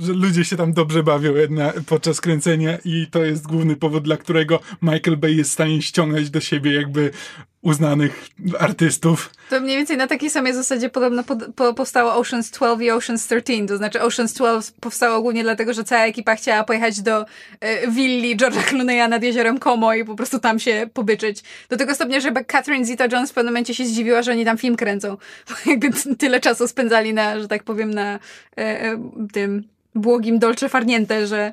że 0.00 0.12
ludzie 0.12 0.44
się 0.44 0.56
tam 0.56 0.72
dobrze 0.72 1.02
bawią 1.02 1.34
jedna, 1.34 1.72
podczas 1.86 2.20
kręcenia 2.20 2.78
i 2.84 3.06
to 3.10 3.24
jest 3.24 3.46
główny 3.46 3.76
powód, 3.76 4.04
dla 4.04 4.16
którego 4.16 4.60
Michael 4.82 5.16
Bay 5.16 5.34
jest 5.34 5.50
w 5.50 5.52
stanie 5.52 5.82
ściągać 5.82 6.30
do 6.30 6.40
siebie 6.40 6.74
jakby 6.74 7.10
uznanych 7.64 8.28
artystów. 8.58 9.30
To 9.50 9.60
mniej 9.60 9.76
więcej 9.76 9.96
na 9.96 10.06
takiej 10.06 10.30
samej 10.30 10.54
zasadzie 10.54 10.88
podobno 10.88 11.24
pod, 11.24 11.38
po, 11.56 11.74
powstało 11.74 12.22
Ocean's 12.22 12.52
12 12.52 12.84
i 12.84 12.90
Ocean's 12.90 13.26
13. 13.26 13.66
To 13.66 13.76
znaczy 13.76 13.98
Ocean's 13.98 14.36
12 14.36 14.72
powstało 14.80 15.22
głównie 15.22 15.42
dlatego, 15.42 15.74
że 15.74 15.84
cała 15.84 16.04
ekipa 16.04 16.36
chciała 16.36 16.64
pojechać 16.64 17.00
do 17.00 17.24
e, 17.60 17.90
willi 17.90 18.36
George'a 18.36 18.62
Clooney'a 18.62 19.08
nad 19.08 19.22
jeziorem 19.22 19.58
Como 19.58 19.94
i 19.94 20.04
po 20.04 20.14
prostu 20.14 20.38
tam 20.38 20.58
się 20.58 20.88
pobyczyć. 20.92 21.42
Do 21.68 21.76
tego 21.76 21.94
stopnia, 21.94 22.20
że 22.20 22.32
Catherine 22.32 22.84
Zeta-Jones 22.84 23.30
w 23.30 23.32
pewnym 23.32 23.52
momencie 23.52 23.74
się 23.74 23.86
zdziwiła, 23.86 24.22
że 24.22 24.32
oni 24.32 24.44
tam 24.44 24.58
film 24.58 24.76
kręcą. 24.76 25.16
Bo 25.48 25.54
jakby 25.70 26.16
tyle 26.18 26.40
czasu 26.40 26.68
spędzali 26.68 27.14
na, 27.14 27.40
że 27.40 27.48
tak 27.48 27.62
powiem, 27.62 27.94
na 27.94 28.14
e, 28.14 28.18
e, 28.56 28.98
tym 29.32 29.74
błogim 29.94 30.38
Dolce 30.38 30.68
Farniente, 30.68 31.26
że, 31.26 31.52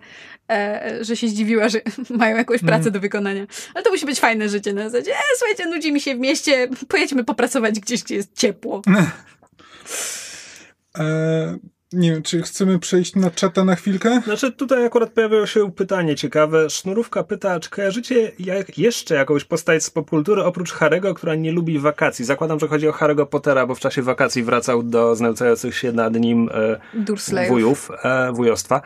że 1.01 1.15
się 1.15 1.27
zdziwiła, 1.27 1.69
że 1.69 1.81
mają 2.09 2.37
jakąś 2.37 2.61
pracę 2.61 2.91
do 2.91 2.99
wykonania. 2.99 3.47
Ale 3.73 3.83
to 3.83 3.91
musi 3.91 4.05
być 4.05 4.19
fajne 4.19 4.49
życie 4.49 4.73
na 4.73 4.89
zasadzie, 4.89 5.11
e, 5.11 5.19
słuchajcie, 5.37 5.65
nudzi 5.65 5.93
mi 5.93 6.01
się 6.01 6.15
w 6.15 6.19
mieście, 6.19 6.67
pojedźmy 6.87 7.23
popracować 7.23 7.79
gdzieś, 7.79 8.03
gdzie 8.03 8.15
jest 8.15 8.37
ciepło. 8.37 8.81
E, 10.99 11.57
nie 11.93 12.11
wiem, 12.11 12.23
czy 12.23 12.41
chcemy 12.41 12.79
przejść 12.79 13.15
na 13.15 13.31
czata 13.31 13.63
na 13.63 13.75
chwilkę? 13.75 14.21
Znaczy 14.25 14.51
tutaj 14.51 14.85
akurat 14.85 15.09
pojawiło 15.09 15.45
się 15.45 15.71
pytanie 15.71 16.15
ciekawe. 16.15 16.69
Sznurówka 16.69 17.23
pyta, 17.23 17.59
czy 17.59 17.69
kojarzycie 17.69 18.31
jak, 18.39 18.77
jeszcze 18.77 19.15
jakąś 19.15 19.43
postać 19.43 19.83
z 19.83 19.89
popkultury 19.89 20.43
oprócz 20.43 20.71
Harego, 20.71 21.13
która 21.13 21.35
nie 21.35 21.51
lubi 21.51 21.79
wakacji? 21.79 22.25
Zakładam, 22.25 22.59
że 22.59 22.67
chodzi 22.67 22.87
o 22.87 22.91
Harry'ego 22.91 23.25
Pottera, 23.25 23.67
bo 23.67 23.75
w 23.75 23.79
czasie 23.79 24.01
wakacji 24.01 24.43
wracał 24.43 24.83
do 24.83 25.15
znęcających 25.15 25.77
się 25.77 25.91
nad 25.91 26.15
nim 26.15 26.49
e, 26.53 27.47
wujów, 27.47 27.91
e, 28.03 28.31
wujostwa. 28.31 28.81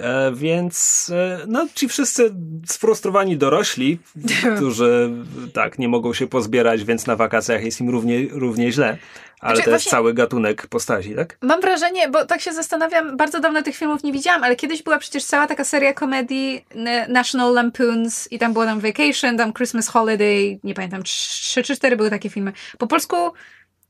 E, 0.00 0.32
więc 0.34 1.10
e, 1.14 1.38
no, 1.46 1.66
ci 1.74 1.88
wszyscy 1.88 2.34
sfrustrowani 2.66 3.36
dorośli, 3.36 3.98
którzy 4.56 5.10
tak 5.52 5.78
nie 5.78 5.88
mogą 5.88 6.14
się 6.14 6.26
pozbierać, 6.26 6.84
więc 6.84 7.06
na 7.06 7.16
wakacjach 7.16 7.64
jest 7.64 7.80
im 7.80 7.90
równie, 7.90 8.28
równie 8.30 8.72
źle. 8.72 8.96
Ale 9.40 9.56
Znaczy, 9.56 9.70
to 9.70 9.74
jest 9.74 9.88
cały 9.88 10.14
gatunek 10.14 10.66
postaci, 10.66 11.14
tak? 11.14 11.38
Mam 11.42 11.60
wrażenie, 11.60 12.08
bo 12.08 12.24
tak 12.24 12.40
się 12.40 12.52
zastanawiam, 12.52 13.16
bardzo 13.16 13.40
dawno 13.40 13.62
tych 13.62 13.76
filmów 13.76 14.02
nie 14.02 14.12
widziałam, 14.12 14.44
ale 14.44 14.56
kiedyś 14.56 14.82
była 14.82 14.98
przecież 14.98 15.24
cała 15.24 15.46
taka 15.46 15.64
seria 15.64 15.94
komedii 15.94 16.64
National 17.08 17.54
Lampoons 17.54 18.32
i 18.32 18.38
tam 18.38 18.52
było 18.52 18.64
tam 18.64 18.80
Vacation, 18.80 19.36
tam 19.36 19.52
Christmas 19.52 19.88
Holiday, 19.88 20.58
nie 20.64 20.74
pamiętam, 20.74 21.02
trzy 21.02 21.62
czy 21.62 21.76
cztery 21.76 21.96
były 21.96 22.10
takie 22.10 22.30
filmy. 22.30 22.52
Po 22.78 22.86
polsku 22.86 23.16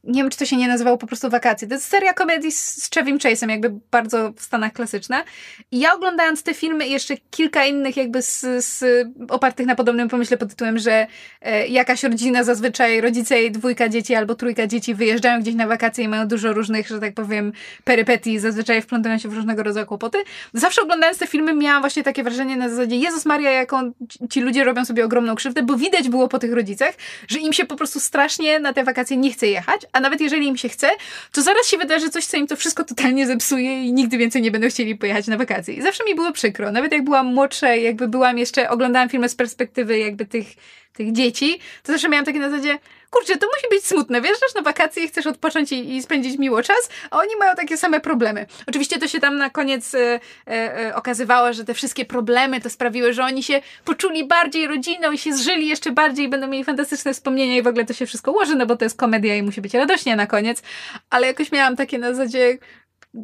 nie 0.05 0.22
wiem, 0.22 0.30
czy 0.30 0.38
to 0.38 0.46
się 0.46 0.57
nie 0.57 0.68
nazywało 0.68 0.98
po 0.98 1.07
prostu 1.07 1.30
wakacje. 1.30 1.68
To 1.68 1.74
jest 1.74 1.88
seria 1.88 2.12
komedii 2.12 2.53
z, 2.53 2.90
Chevym 2.94 3.18
Chase'em, 3.18 3.51
jakby 3.51 3.70
bardzo 3.90 4.32
w 4.36 4.42
Stanach 4.42 4.72
klasyczna. 4.72 5.24
I 5.70 5.78
ja 5.78 5.94
oglądając 5.94 6.42
te 6.42 6.55
filmy 6.55 6.86
i 6.86 6.90
jeszcze 6.90 7.14
kilka 7.30 7.64
innych 7.64 7.96
jakby 7.96 8.22
z, 8.22 8.40
z 8.64 8.84
opartych 9.28 9.66
na 9.66 9.74
podobnym 9.74 10.09
pomyśle 10.09 10.36
pod 10.36 10.48
tytułem, 10.48 10.78
że 10.78 11.07
e, 11.42 11.66
jakaś 11.66 12.03
rodzina, 12.03 12.44
zazwyczaj 12.44 13.01
rodzice 13.01 13.42
i 13.42 13.51
dwójka 13.51 13.88
dzieci 13.88 14.14
albo 14.14 14.34
trójka 14.34 14.66
dzieci 14.66 14.94
wyjeżdżają 14.94 15.40
gdzieś 15.40 15.55
na 15.55 15.66
wakacje 15.66 16.05
i 16.05 16.09
mają 16.09 16.28
dużo 16.28 16.53
różnych, 16.53 16.88
że 16.88 17.01
tak 17.01 17.14
powiem, 17.14 17.53
perypetii, 17.84 18.38
zazwyczaj 18.38 18.82
wplątają 18.82 19.18
się 19.18 19.28
w 19.28 19.34
różnego 19.34 19.62
rodzaju 19.62 19.86
kłopoty. 19.86 20.18
Zawsze 20.55 20.82
oglądając 20.82 21.18
te 21.18 21.26
filmy 21.26 21.55
miałam 21.55 21.82
właśnie 21.82 22.03
takie 22.03 22.22
wrażenie 22.22 22.57
na 22.57 22.68
zasadzie 22.68 22.96
Jezus 22.96 23.26
Maria, 23.26 23.51
jaką 23.51 23.92
ci 24.30 24.40
ludzie 24.40 24.64
robią 24.64 24.84
sobie 24.84 25.05
ogromną 25.05 25.34
krzywdę, 25.34 25.62
bo 25.62 25.76
widać 25.76 26.09
było 26.09 26.28
po 26.28 26.38
tych 26.38 26.53
rodzicach, 26.53 26.94
że 27.28 27.38
im 27.38 27.53
się 27.53 27.64
po 27.64 27.76
prostu 27.76 28.01
strasznie 28.01 28.61
na 28.61 28.72
te 28.72 28.84
wakacje 28.84 29.16
nie 29.16 29.32
chce 29.32 29.46
jechać, 29.46 29.86
a 29.93 30.01
nawet 30.01 30.20
jeżeli 30.20 30.47
im 30.47 30.57
się 30.57 30.68
chce, 30.68 30.91
to 31.32 31.43
zaraz 31.43 31.66
się 31.66 31.78
wydarzy 31.78 32.11
coś, 32.11 32.24
co 32.24 32.36
im 32.36 32.47
to 32.47 32.57
wszystko 32.57 32.84
totalnie 32.84 33.26
zepsuje 33.26 33.84
i 33.84 33.93
nigdy 33.93 34.18
więcej 34.18 34.43
nie 34.43 34.51
będą 34.51 34.68
chcieli 34.68 34.97
pojechać 34.97 35.26
na 35.26 35.36
wakacje. 35.36 35.74
I 35.74 35.82
zawsze 35.82 36.05
mi 36.05 36.14
było 36.14 36.32
przykro. 36.32 36.72
Nawet 36.72 36.93
jak 36.93 37.05
byłam 37.05 37.26
młodsza, 37.26 37.74
jakby 37.74 38.09
byłam 38.09 38.38
jeszcze, 38.38 38.70
oglądałam 38.70 39.09
filmy 39.09 39.28
z 39.28 39.34
perspektywy 39.34 39.99
jakby 39.99 40.26
tych 40.26 40.47
tych 40.93 41.12
dzieci, 41.12 41.59
to 41.82 41.93
zawsze 41.93 42.09
miałam 42.09 42.24
takie 42.24 42.38
na 42.38 42.51
zasadzie, 42.51 42.78
kurczę, 43.11 43.36
to 43.36 43.46
musi 43.46 43.68
być 43.70 43.86
smutne, 43.86 44.20
wjeżdżasz 44.20 44.54
na 44.54 44.62
wakacje 44.62 45.08
chcesz 45.08 45.26
odpocząć 45.26 45.72
i, 45.72 45.96
i 45.96 46.02
spędzić 46.02 46.38
miło 46.38 46.62
czas, 46.62 46.88
a 47.11 47.18
oni 47.18 47.36
mają 47.38 47.54
takie 47.54 47.76
same 47.76 48.00
problemy. 48.00 48.46
Oczywiście 48.66 48.98
to 48.98 49.08
się 49.08 49.20
tam 49.20 49.38
na 49.38 49.50
koniec 49.50 49.94
e, 49.94 50.20
e, 50.46 50.94
okazywało, 50.94 51.52
że 51.52 51.64
te 51.64 51.74
wszystkie 51.74 52.04
problemy 52.04 52.61
to 52.61 52.70
sprawiły, 52.70 53.12
że 53.12 53.24
oni 53.24 53.42
się 53.42 53.62
poczuli 53.84 54.26
bardziej 54.26 54.66
rodziną 54.66 55.12
i 55.12 55.18
się 55.18 55.32
zżyli 55.32 55.68
jeszcze 55.68 55.92
bardziej 55.92 56.26
i 56.26 56.28
będą 56.28 56.46
mieli 56.46 56.64
fantastyczne 56.64 57.14
wspomnienia 57.14 57.56
i 57.56 57.62
w 57.62 57.66
ogóle 57.66 57.84
to 57.84 57.92
się 57.92 58.06
wszystko 58.06 58.32
ułoży, 58.32 58.56
no 58.56 58.66
bo 58.66 58.76
to 58.76 58.84
jest 58.84 58.96
komedia 58.96 59.36
i 59.36 59.42
musi 59.42 59.61
być 59.61 59.74
radośnie 59.74 60.16
na 60.16 60.26
koniec, 60.26 60.62
ale 61.11 61.26
jakoś 61.26 61.52
miałam 61.52 61.76
takie 61.76 61.98
na 61.98 62.14
zasadzie, 62.14 62.58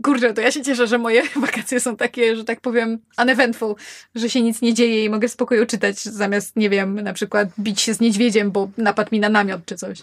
kurczę, 0.02 0.34
to 0.34 0.40
ja 0.40 0.50
się 0.50 0.62
cieszę, 0.62 0.86
że 0.86 0.98
moje 0.98 1.22
wakacje 1.46 1.80
są 1.80 1.96
takie, 1.96 2.36
że 2.36 2.44
tak 2.44 2.60
powiem, 2.60 2.98
uneventful, 3.18 3.74
że 4.14 4.30
się 4.30 4.42
nic 4.42 4.62
nie 4.62 4.74
dzieje 4.74 5.04
i 5.04 5.10
mogę 5.10 5.28
w 5.28 5.32
spokoju 5.32 5.66
czytać, 5.66 6.02
zamiast, 6.02 6.56
nie 6.56 6.70
wiem, 6.70 7.00
na 7.00 7.12
przykład 7.12 7.48
bić 7.58 7.80
się 7.80 7.94
z 7.94 8.00
niedźwiedziem, 8.00 8.50
bo 8.50 8.70
napadł 8.78 9.08
mi 9.12 9.20
na 9.20 9.28
namiot 9.28 9.60
czy 9.66 9.76
coś. 9.76 9.98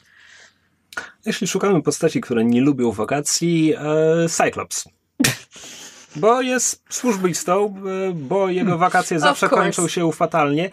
Jeśli 1.26 1.48
szukamy 1.48 1.82
postaci, 1.82 2.22
które 2.22 2.46
nie 2.46 2.62
lubią 2.62 2.92
wakacji, 2.92 3.74
e, 3.74 4.30
Cyclops. 4.30 4.86
Bo 6.16 6.42
jest 6.42 6.84
służbistą, 6.90 7.76
e, 8.10 8.14
bo 8.14 8.50
jego 8.50 8.78
wakacje 8.78 9.20
zawsze 9.20 9.50
kończą 9.50 9.88
się 9.88 10.12
fatalnie. 10.12 10.70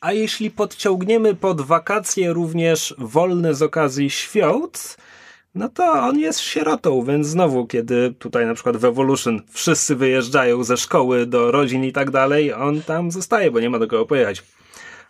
A 0.00 0.12
jeśli 0.12 0.50
podciągniemy 0.50 1.34
pod 1.34 1.60
wakacje 1.60 2.32
również 2.32 2.94
wolne 2.98 3.54
z 3.54 3.62
okazji 3.62 4.10
świąt, 4.10 4.96
no 5.54 5.68
to 5.68 5.92
on 5.92 6.18
jest 6.18 6.40
sierotą, 6.40 7.04
więc 7.04 7.26
znowu, 7.26 7.66
kiedy 7.66 8.14
tutaj 8.18 8.46
na 8.46 8.54
przykład 8.54 8.76
w 8.76 8.84
Evolution 8.84 9.40
wszyscy 9.50 9.96
wyjeżdżają 9.96 10.64
ze 10.64 10.76
szkoły 10.76 11.26
do 11.26 11.50
rodzin 11.50 11.84
i 11.84 11.92
tak 11.92 12.10
dalej, 12.10 12.52
on 12.52 12.82
tam 12.82 13.10
zostaje, 13.10 13.50
bo 13.50 13.60
nie 13.60 13.70
ma 13.70 13.78
do 13.78 13.86
kogo 13.86 14.06
pojechać. 14.06 14.42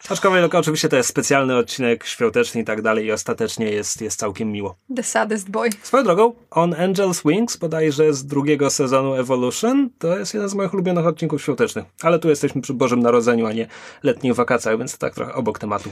Aczkolwiek 0.09 0.55
oczywiście 0.55 0.89
to 0.89 0.97
jest 0.97 1.09
specjalny 1.09 1.57
odcinek 1.57 2.05
świąteczny 2.05 2.61
i 2.61 2.65
tak 2.65 2.83
dalej 2.83 3.07
i 3.07 3.13
ostatecznie 3.13 3.71
jest, 3.71 4.01
jest 4.01 4.19
całkiem 4.19 4.53
miło. 4.53 4.77
The 4.97 5.03
saddest 5.03 5.51
boy. 5.51 5.71
Swoją 5.83 6.05
drogą, 6.05 6.35
On 6.51 6.73
Angel's 6.73 7.29
Wings, 7.29 7.57
bodajże 7.57 8.15
z 8.15 8.27
drugiego 8.27 8.71
sezonu 8.71 9.15
Evolution, 9.15 9.91
to 9.99 10.19
jest 10.19 10.35
jeden 10.35 10.49
z 10.49 10.55
moich 10.55 10.75
ulubionych 10.75 11.07
odcinków 11.07 11.43
świątecznych. 11.43 11.85
Ale 12.03 12.19
tu 12.19 12.29
jesteśmy 12.29 12.63
przy 12.63 12.75
Bożym 12.75 13.01
Narodzeniu, 13.01 13.47
a 13.47 13.53
nie 13.53 13.67
letnich 14.03 14.35
wakacjach, 14.35 14.79
więc 14.79 14.99
tak 14.99 15.15
trochę 15.15 15.35
obok 15.35 15.59
tematu. 15.59 15.91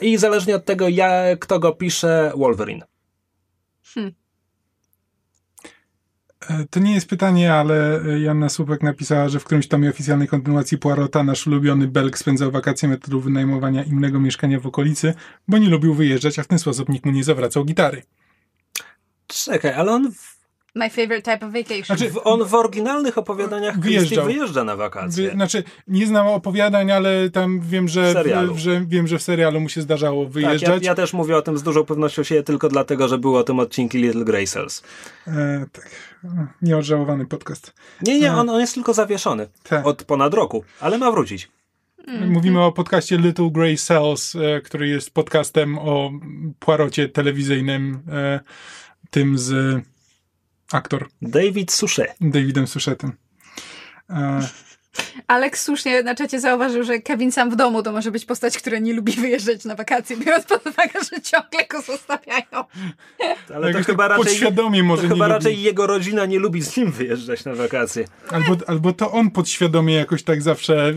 I 0.00 0.16
zależnie 0.16 0.56
od 0.56 0.64
tego, 0.64 0.88
jak, 0.88 1.38
kto 1.38 1.58
go 1.58 1.72
pisze, 1.72 2.32
Wolverine. 2.36 2.92
Hmm. 3.94 4.12
E, 6.48 6.64
to 6.70 6.80
nie 6.80 6.94
jest 6.94 7.08
pytanie, 7.08 7.54
ale 7.54 8.00
Janna 8.20 8.48
Słupek 8.48 8.82
napisała, 8.82 9.28
że 9.28 9.40
w 9.40 9.44
którymś 9.44 9.68
tomie 9.68 9.90
oficjalnej 9.90 10.28
kontynuacji 10.28 10.78
Poirota 10.78 11.22
nasz 11.22 11.46
ulubiony 11.46 11.88
Belg 11.88 12.18
spędzał 12.18 12.50
wakacje 12.50 12.88
metodą 12.88 13.20
wynajmowania 13.20 13.84
innego 13.84 14.20
mieszkania 14.20 14.60
w 14.60 14.66
okolicy, 14.66 15.14
bo 15.48 15.58
nie 15.58 15.68
lubił 15.68 15.94
wyjeżdżać, 15.94 16.38
a 16.38 16.42
w 16.42 16.48
ten 16.48 16.58
sposób 16.58 16.88
nikt 16.88 17.06
mu 17.06 17.12
nie 17.12 17.24
zawracał 17.24 17.64
gitary. 17.64 18.02
Czekaj, 19.26 19.72
ale 19.72 19.92
on 19.92 20.12
My 20.74 20.90
favorite 20.90 21.22
type 21.32 21.46
of 21.46 21.52
vacation. 21.52 21.84
Znaczy, 21.84 22.10
w, 22.10 22.20
on 22.24 22.44
w 22.44 22.54
oryginalnych 22.54 23.18
opowiadaniach 23.18 23.80
wyjeżdżał. 23.80 24.24
wyjeżdża 24.24 24.64
na 24.64 24.76
wakacje. 24.76 25.28
Wy, 25.28 25.34
znaczy, 25.34 25.64
nie 25.88 26.06
znam 26.06 26.26
opowiadań, 26.26 26.90
ale 26.90 27.30
tam 27.30 27.60
wiem, 27.60 27.88
że 27.88 28.14
w, 28.52 28.58
że, 28.58 28.84
wiem, 28.86 29.06
że 29.06 29.18
w 29.18 29.22
serialu 29.22 29.60
mu 29.60 29.68
się 29.68 29.82
zdarzało 29.82 30.26
wyjeżdżać. 30.26 30.60
Tak, 30.74 30.82
ja, 30.82 30.90
ja, 30.90 30.94
też 30.94 31.12
mówię 31.12 31.36
o 31.36 31.42
tym 31.42 31.58
z 31.58 31.62
dużą 31.62 31.84
pewnością 31.84 32.22
się 32.22 32.42
tylko 32.42 32.68
dlatego, 32.68 33.08
że 33.08 33.18
było 33.18 33.38
o 33.38 33.42
tym 33.42 33.58
odcinki 33.58 33.98
Little 33.98 34.24
Grey 34.24 34.46
Cells. 34.46 34.82
E, 35.26 35.66
tak. 35.72 35.90
Nieodżałowany 36.62 37.26
podcast. 37.26 37.72
Nie, 38.02 38.20
nie, 38.20 38.30
e, 38.30 38.34
on, 38.34 38.50
on 38.50 38.60
jest 38.60 38.74
tylko 38.74 38.94
zawieszony 38.94 39.48
tak. 39.62 39.86
od 39.86 40.04
ponad 40.04 40.34
roku, 40.34 40.64
ale 40.80 40.98
ma 40.98 41.10
wrócić. 41.10 41.48
Mm. 42.06 42.30
Mówimy 42.30 42.60
o 42.62 42.72
podcaście 42.72 43.18
Little 43.18 43.50
Grey 43.50 43.76
Cells, 43.76 44.36
e, 44.36 44.60
który 44.60 44.88
jest 44.88 45.10
podcastem 45.10 45.78
o 45.78 46.10
Poirocie 46.58 47.08
telewizyjnym, 47.08 48.02
e, 48.12 48.40
tym 49.10 49.38
z 49.38 49.82
aktor. 50.74 51.08
David 51.22 51.72
Suchet. 51.72 52.14
Davidem 52.20 52.66
Suchetem. 52.66 53.12
E... 54.10 54.40
Alex 55.26 55.62
słusznie 55.62 56.02
na 56.02 56.14
czacie 56.14 56.40
zauważył, 56.40 56.84
że 56.84 56.98
Kevin 56.98 57.32
sam 57.32 57.50
w 57.50 57.56
domu 57.56 57.82
to 57.82 57.92
może 57.92 58.10
być 58.10 58.24
postać, 58.24 58.58
która 58.58 58.78
nie 58.78 58.92
lubi 58.92 59.12
wyjeżdżać 59.12 59.64
na 59.64 59.74
wakacje, 59.74 60.16
biorąc 60.16 60.44
pod 60.44 60.66
uwagę, 60.66 61.00
że 61.12 61.20
ciągle 61.22 61.66
go 61.70 61.82
zostawiają. 61.82 62.64
Ale 63.54 63.72
to 63.72 63.84
chyba 63.84 64.08
raczej, 64.08 64.24
podświadomie 64.24 64.82
może 64.82 65.02
to 65.02 65.08
chyba 65.08 65.28
raczej 65.28 65.62
jego 65.62 65.86
rodzina 65.86 66.26
nie 66.26 66.38
lubi 66.38 66.62
z 66.62 66.76
nim 66.76 66.92
wyjeżdżać 66.92 67.44
na 67.44 67.54
wakacje. 67.54 68.04
Albo, 68.30 68.56
albo 68.66 68.92
to 68.92 69.12
on 69.12 69.30
podświadomie 69.30 69.94
jakoś 69.94 70.22
tak 70.22 70.42
zawsze 70.42 70.88
e, 70.88 70.92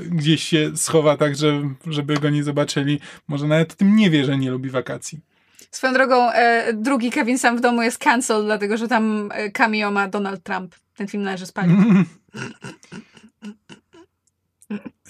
gdzieś 0.00 0.42
się 0.42 0.76
schowa 0.76 1.16
tak, 1.16 1.36
że, 1.36 1.70
żeby 1.86 2.14
go 2.14 2.30
nie 2.30 2.44
zobaczyli. 2.44 3.00
Może 3.28 3.46
nawet 3.46 3.74
tym 3.74 3.96
nie 3.96 4.10
wie, 4.10 4.24
że 4.24 4.38
nie 4.38 4.50
lubi 4.50 4.70
wakacji. 4.70 5.20
Swoją 5.76 5.92
drogą, 5.92 6.30
e, 6.30 6.72
drugi 6.72 7.10
Kevin 7.10 7.38
sam 7.38 7.56
w 7.56 7.60
domu 7.60 7.82
jest 7.82 7.98
cancel, 7.98 8.44
dlatego 8.44 8.76
że 8.76 8.88
tam 8.88 9.30
e, 9.34 9.50
cameo 9.50 9.90
ma 9.90 10.08
Donald 10.08 10.42
Trump. 10.42 10.74
Ten 10.96 11.08
film 11.08 11.22
należy 11.22 11.46
spalić. 11.46 11.76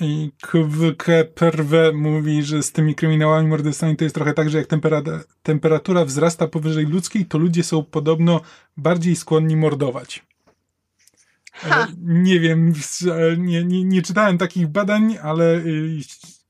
I 0.00 0.30
KWKPRW 0.42 1.92
mówi, 1.94 2.42
że 2.42 2.62
z 2.62 2.72
tymi 2.72 2.94
kryminałami 2.94 3.48
morderstwami 3.48 3.96
to 3.96 4.04
jest 4.04 4.14
trochę 4.14 4.34
tak, 4.34 4.50
że 4.50 4.58
jak 4.58 4.66
temperatura, 4.66 5.20
temperatura 5.42 6.04
wzrasta 6.04 6.48
powyżej 6.48 6.86
ludzkiej, 6.86 7.26
to 7.26 7.38
ludzie 7.38 7.64
są 7.64 7.84
podobno 7.84 8.40
bardziej 8.76 9.16
skłonni 9.16 9.56
mordować. 9.56 10.24
Ha. 11.52 11.86
Nie 12.04 12.40
wiem, 12.40 12.72
nie, 13.38 13.64
nie, 13.64 13.84
nie 13.84 14.02
czytałem 14.02 14.38
takich 14.38 14.66
badań, 14.66 15.18
ale. 15.22 15.56
Y, 15.56 16.00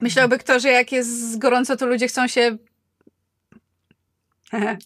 Myślałby 0.00 0.38
kto, 0.38 0.60
że 0.60 0.68
jak 0.68 0.92
jest 0.92 1.38
gorąco, 1.38 1.76
to 1.76 1.86
ludzie 1.86 2.08
chcą 2.08 2.28
się 2.28 2.58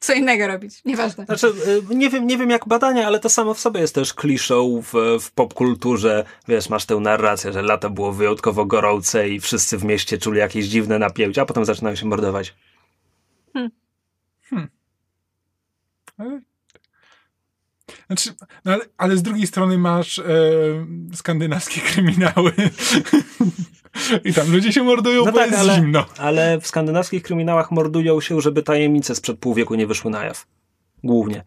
Co 0.00 0.12
innego 0.12 0.46
robić, 0.46 0.84
nieważne. 0.84 1.24
Znaczy, 1.24 1.46
y, 1.90 1.94
nie 1.94 2.10
wiem, 2.10 2.26
nie 2.26 2.38
wiem 2.38 2.50
jak 2.50 2.68
badania, 2.68 3.06
ale 3.06 3.20
to 3.20 3.28
samo 3.28 3.54
w 3.54 3.60
sobie 3.60 3.80
jest 3.80 3.94
też 3.94 4.14
kliszą 4.14 4.82
w, 4.82 5.18
w 5.20 5.32
popkulturze. 5.32 6.24
Wiesz, 6.48 6.68
masz 6.68 6.86
tę 6.86 6.96
narrację, 6.96 7.52
że 7.52 7.62
lata 7.62 7.90
było 7.90 8.12
wyjątkowo 8.12 8.66
gorące 8.66 9.28
i 9.28 9.40
wszyscy 9.40 9.78
w 9.78 9.84
mieście 9.84 10.18
czuli 10.18 10.38
jakieś 10.38 10.66
dziwne 10.66 10.98
napięcie, 10.98 11.40
a 11.40 11.44
potem 11.44 11.64
zaczynają 11.64 11.96
się 11.96 12.06
mordować. 12.06 12.54
Hmm. 13.52 13.70
Hmm. 14.42 14.68
Ale... 16.18 16.40
Znaczy, 18.06 18.34
no 18.64 18.72
ale, 18.72 18.84
ale, 18.98 19.16
z 19.16 19.22
drugiej 19.22 19.46
strony 19.46 19.78
masz 19.78 20.18
e, 20.18 20.24
skandynawskie 21.14 21.80
kryminały. 21.80 22.52
I 24.24 24.34
tam 24.34 24.52
ludzie 24.52 24.72
się 24.72 24.82
mordują, 24.82 25.24
no 25.24 25.32
bo 25.32 25.38
tak, 25.38 25.50
jest 25.50 25.60
ale, 25.60 25.74
zimno. 25.74 26.06
Ale 26.18 26.60
w 26.60 26.66
skandynawskich 26.66 27.22
kryminałach 27.22 27.70
mordują 27.70 28.20
się, 28.20 28.40
żeby 28.40 28.62
tajemnice 28.62 29.14
sprzed 29.14 29.38
pół 29.38 29.54
wieku 29.54 29.74
nie 29.74 29.86
wyszły 29.86 30.10
na 30.10 30.24
jaw. 30.24 30.46
Głównie. 31.04 31.44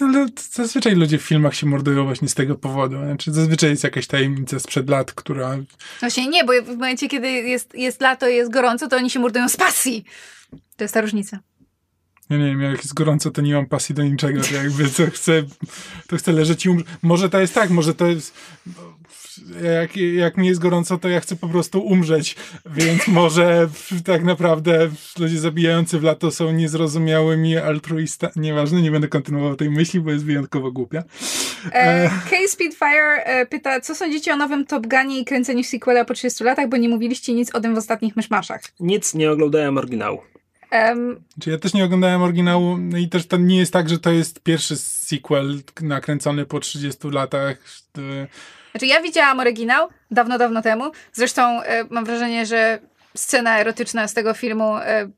Ale 0.00 0.26
zazwyczaj 0.52 0.94
ludzie 0.94 1.18
w 1.18 1.22
filmach 1.22 1.54
się 1.54 1.66
mordują 1.66 2.04
właśnie 2.04 2.28
z 2.28 2.34
tego 2.34 2.54
powodu. 2.54 2.96
Znaczy, 2.96 3.32
zazwyczaj 3.32 3.70
jest 3.70 3.84
jakaś 3.84 4.06
tajemnica 4.06 4.58
sprzed 4.58 4.90
lat, 4.90 5.12
która. 5.12 5.58
Właśnie 6.00 6.28
nie, 6.28 6.44
bo 6.44 6.52
w 6.62 6.68
momencie, 6.68 7.08
kiedy 7.08 7.28
jest, 7.28 7.74
jest 7.74 8.00
lato 8.00 8.28
i 8.28 8.36
jest 8.36 8.52
gorąco, 8.52 8.88
to 8.88 8.96
oni 8.96 9.10
się 9.10 9.20
mordują 9.20 9.48
z 9.48 9.56
pasji. 9.56 10.04
To 10.76 10.84
jest 10.84 10.94
ta 10.94 11.00
różnica. 11.00 11.38
Ja 12.30 12.36
nie 12.36 12.44
wiem, 12.44 12.62
jak 12.62 12.76
jest 12.76 12.94
gorąco, 12.94 13.30
to 13.30 13.42
nie 13.42 13.54
mam 13.54 13.66
pasji 13.66 13.94
do 13.94 14.02
niczego. 14.02 14.42
To 14.42 14.54
jakby 14.54 14.88
to 14.88 15.06
chcę, 15.10 15.42
to 16.06 16.16
chcę 16.16 16.32
leżeć 16.32 16.66
i 16.66 16.68
umrzeć. 16.68 16.88
Może 17.02 17.30
to 17.30 17.40
jest 17.40 17.54
tak, 17.54 17.70
może 17.70 17.94
to 17.94 18.06
jest 18.06 18.34
jak, 19.80 19.96
jak 19.96 20.36
mi 20.36 20.46
jest 20.46 20.60
gorąco, 20.60 20.98
to 20.98 21.08
ja 21.08 21.20
chcę 21.20 21.36
po 21.36 21.48
prostu 21.48 21.80
umrzeć, 21.80 22.36
więc 22.66 23.08
może 23.08 23.68
tak 24.04 24.24
naprawdę 24.24 24.90
ludzie 25.18 25.38
zabijający 25.38 25.98
w 25.98 26.02
lato 26.02 26.30
są 26.30 26.52
niezrozumiałymi 26.52 27.56
altruista. 27.56 28.30
Nieważne, 28.36 28.82
nie 28.82 28.90
będę 28.90 29.08
kontynuował 29.08 29.56
tej 29.56 29.70
myśli, 29.70 30.00
bo 30.00 30.10
jest 30.10 30.24
wyjątkowo 30.24 30.72
głupia. 30.72 31.02
E, 31.72 32.08
K. 32.08 32.36
Speedfire 32.48 33.24
e, 33.24 33.46
pyta, 33.46 33.80
co 33.80 33.94
sądzicie 33.94 34.32
o 34.32 34.36
nowym 34.36 34.66
Top 34.66 34.86
Gunie 34.86 35.18
i 35.18 35.24
kręceniu 35.24 35.64
sequela 35.64 36.04
po 36.04 36.14
30 36.14 36.44
latach, 36.44 36.68
bo 36.68 36.76
nie 36.76 36.88
mówiliście 36.88 37.34
nic 37.34 37.54
o 37.54 37.60
tym 37.60 37.74
w 37.74 37.78
ostatnich 37.78 38.16
myszmaszach. 38.16 38.60
Nic, 38.80 39.14
nie 39.14 39.30
oglądałem 39.30 39.78
oryginału. 39.78 40.20
Um, 40.72 41.22
ja 41.46 41.58
też 41.58 41.74
nie 41.74 41.84
oglądałem 41.84 42.22
oryginału 42.22 42.76
no 42.76 42.98
i 42.98 43.08
też 43.08 43.26
to 43.26 43.36
nie 43.36 43.58
jest 43.58 43.72
tak, 43.72 43.88
że 43.88 43.98
to 43.98 44.12
jest 44.12 44.42
pierwszy 44.42 44.76
sequel 44.76 45.60
nakręcony 45.80 46.46
po 46.46 46.60
30 46.60 47.08
latach. 47.08 47.58
Znaczy 48.70 48.86
ja 48.86 49.00
widziałam 49.00 49.40
oryginał 49.40 49.88
dawno, 50.10 50.38
dawno 50.38 50.62
temu. 50.62 50.90
Zresztą 51.12 51.62
e, 51.62 51.84
mam 51.90 52.04
wrażenie, 52.04 52.46
że 52.46 52.78
scena 53.16 53.60
erotyczna 53.60 54.08
z 54.08 54.14
tego 54.14 54.34
filmu 54.34 54.76
e, 54.76 55.08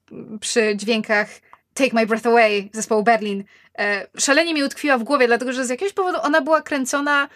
przy 0.40 0.76
dźwiękach 0.76 1.28
Take 1.74 1.90
My 1.92 2.07
Breath 2.07 2.26
Away 2.26 2.70
zespołu 2.72 3.03
Berlin 3.03 3.44
e, 3.78 4.07
szalenie 4.18 4.55
mi 4.55 4.64
utkwiła 4.64 4.98
w 4.98 5.03
głowie, 5.03 5.26
dlatego 5.26 5.53
że 5.53 5.64
z 5.64 5.70
jakiegoś 5.70 5.92
powodu 5.92 6.18
ona 6.22 6.40
była 6.40 6.62
kręcona 6.62 7.28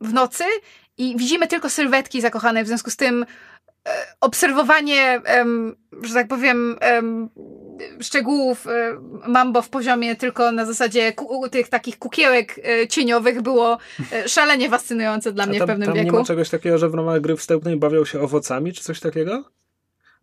w 0.00 0.12
nocy 0.12 0.44
i 0.98 1.16
widzimy 1.16 1.46
tylko 1.46 1.70
sylwetki 1.70 2.20
zakochane, 2.20 2.64
w 2.64 2.66
związku 2.66 2.90
z 2.90 2.96
tym 2.96 3.26
obserwowanie, 4.20 5.20
em, 5.24 5.76
że 6.02 6.14
tak 6.14 6.28
powiem, 6.28 6.76
em, 6.80 7.28
szczegółów 8.00 8.66
e, 8.66 8.96
Mambo 9.26 9.62
w 9.62 9.68
poziomie 9.68 10.16
tylko 10.16 10.52
na 10.52 10.66
zasadzie 10.66 11.12
tych 11.50 11.68
takich 11.68 11.98
kukiełek 11.98 12.60
e, 12.64 12.88
cieniowych 12.88 13.42
było 13.42 13.78
e, 14.12 14.28
szalenie 14.28 14.70
fascynujące 14.70 15.32
dla 15.32 15.46
mnie 15.46 15.58
tam, 15.58 15.66
w 15.66 15.70
pewnym 15.70 15.86
tam 15.86 15.94
wieku. 15.96 16.12
nie 16.12 16.18
ma 16.18 16.24
czegoś 16.24 16.50
takiego, 16.50 16.78
że 16.78 16.88
w 16.88 16.94
ramach 16.94 17.20
gry 17.20 17.36
wstępnej 17.36 17.76
bawią 17.76 18.04
się 18.04 18.20
owocami, 18.20 18.72
czy 18.72 18.82
coś 18.82 19.00
takiego? 19.00 19.44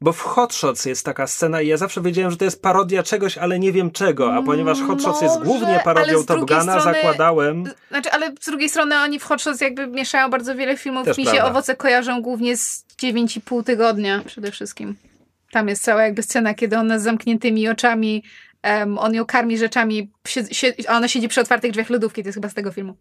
Bo 0.01 0.13
w 0.13 0.21
Hot 0.21 0.53
Shots 0.53 0.85
jest 0.85 1.05
taka 1.05 1.27
scena 1.27 1.61
i 1.61 1.67
ja 1.67 1.77
zawsze 1.77 2.01
wiedziałem, 2.01 2.31
że 2.31 2.38
to 2.38 2.45
jest 2.45 2.61
parodia 2.61 3.03
czegoś, 3.03 3.38
ale 3.38 3.59
nie 3.59 3.71
wiem 3.71 3.91
czego, 3.91 4.34
a 4.34 4.41
ponieważ 4.43 4.81
Hot 4.81 5.01
Shots 5.01 5.21
jest 5.21 5.39
głównie 5.43 5.81
parodią 5.84 6.23
Top 6.26 6.39
Guna, 6.39 6.61
strony- 6.61 6.81
zakładałem... 6.81 7.63
Znaczy, 7.89 8.11
ale 8.11 8.31
z 8.41 8.45
drugiej 8.45 8.69
strony 8.69 8.95
oni 8.99 9.19
w 9.19 9.23
Hot 9.23 9.41
Shots 9.41 9.61
jakby 9.61 9.88
mieszają 9.88 10.30
bardzo 10.30 10.55
wiele 10.55 10.77
filmów. 10.77 11.05
Też 11.05 11.17
Mi 11.17 11.26
się 11.26 11.31
prawda. 11.31 11.49
owoce 11.49 11.76
kojarzą 11.76 12.21
głównie 12.21 12.57
z 12.57 12.85
9,5 13.01 13.63
tygodnia 13.63 14.21
przede 14.26 14.51
wszystkim. 14.51 14.95
Tam 15.51 15.67
jest 15.67 15.84
cała 15.84 16.03
jakby 16.03 16.23
scena, 16.23 16.53
kiedy 16.53 16.77
ona 16.77 16.99
z 16.99 17.03
zamkniętymi 17.03 17.69
oczami, 17.69 18.23
em, 18.61 18.97
on 18.97 19.13
ją 19.13 19.26
karmi 19.26 19.57
rzeczami, 19.57 20.11
a 20.88 20.97
ona 20.97 21.07
siedzi 21.07 21.27
przy 21.27 21.41
otwartych 21.41 21.71
drzwiach 21.71 21.89
lodówki. 21.89 22.23
To 22.23 22.27
jest 22.27 22.38
chyba 22.38 22.49
z 22.49 22.53
tego 22.53 22.71
filmu. 22.71 22.95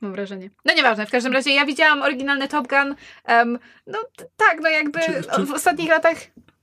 Mam 0.00 0.12
wrażenie. 0.12 0.50
No 0.64 0.74
nieważne, 0.74 1.06
w 1.06 1.10
każdym 1.10 1.32
razie 1.32 1.54
ja 1.54 1.66
widziałam 1.66 2.02
oryginalny 2.02 2.48
Top 2.48 2.68
Gun. 2.68 2.94
em, 3.24 3.58
no 3.86 3.98
tak, 4.36 4.58
no 4.62 4.68
jakby 4.68 5.00
Czy- 5.00 5.22
czy- 5.36 5.46
w 5.46 5.50
ostatnich 5.52 5.88
latach 5.90 6.16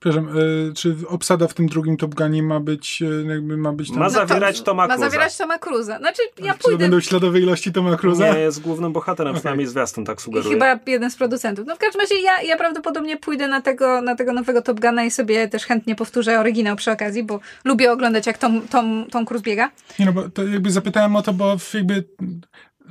Przepraszam, 0.05 0.37
e, 0.69 0.73
czy 0.73 0.95
obsada 1.07 1.47
w 1.47 1.53
tym 1.53 1.67
drugim 1.67 1.97
Top 1.97 2.15
Gunie 2.15 2.43
ma 2.43 2.59
być, 2.59 3.01
e, 3.01 3.25
jakby 3.33 3.57
ma 3.57 3.73
być 3.73 3.89
tam... 3.89 3.99
Ma 3.99 4.05
to- 4.05 4.11
zawierać 4.11 4.61
Toma 4.61 4.87
Ma 4.87 4.93
Cruza. 4.93 5.09
zawierać 5.09 5.37
Toma 5.37 5.59
Cruza. 5.59 5.97
Znaczy, 5.99 6.21
ja 6.43 6.53
Czy 6.53 6.59
to 6.59 6.63
pójdę 6.63 6.77
będą 6.77 6.99
śladowe 6.99 7.39
ilości 7.39 7.71
Toma 7.71 7.97
Cruza? 7.97 8.33
Nie, 8.33 8.39
jest 8.39 8.61
głównym 8.61 8.93
bohaterem, 8.93 9.31
Okej. 9.31 9.39
przynajmniej 9.39 9.67
zwiastun 9.67 10.05
tak 10.05 10.19
I 10.19 10.21
sugeruje. 10.21 10.53
chyba 10.53 10.79
jeden 10.87 11.11
z 11.11 11.15
producentów. 11.15 11.65
No 11.67 11.75
w 11.75 11.79
każdym 11.79 12.01
razie 12.01 12.15
ja, 12.21 12.41
ja 12.41 12.57
prawdopodobnie 12.57 13.17
pójdę 13.17 13.47
na 13.47 13.61
tego, 13.61 14.01
na 14.01 14.15
tego 14.15 14.33
nowego 14.33 14.61
Top 14.61 14.79
Guna 14.79 15.03
i 15.05 15.11
sobie 15.11 15.47
też 15.47 15.65
chętnie 15.65 15.95
powtórzę 15.95 16.39
oryginał 16.39 16.75
przy 16.75 16.91
okazji, 16.91 17.23
bo 17.23 17.39
lubię 17.63 17.91
oglądać 17.91 18.27
jak 18.27 18.37
Tom, 18.37 18.61
Tom, 18.67 19.05
Tom 19.11 19.25
Cruise 19.25 19.43
biega. 19.43 19.71
Nie 19.99 20.05
no, 20.05 20.13
bo 20.13 20.29
to 20.29 20.43
jakby 20.43 20.71
zapytałem 20.71 21.15
o 21.15 21.21
to, 21.21 21.33
bo 21.33 21.57
w 21.57 21.73
jakby 21.73 22.03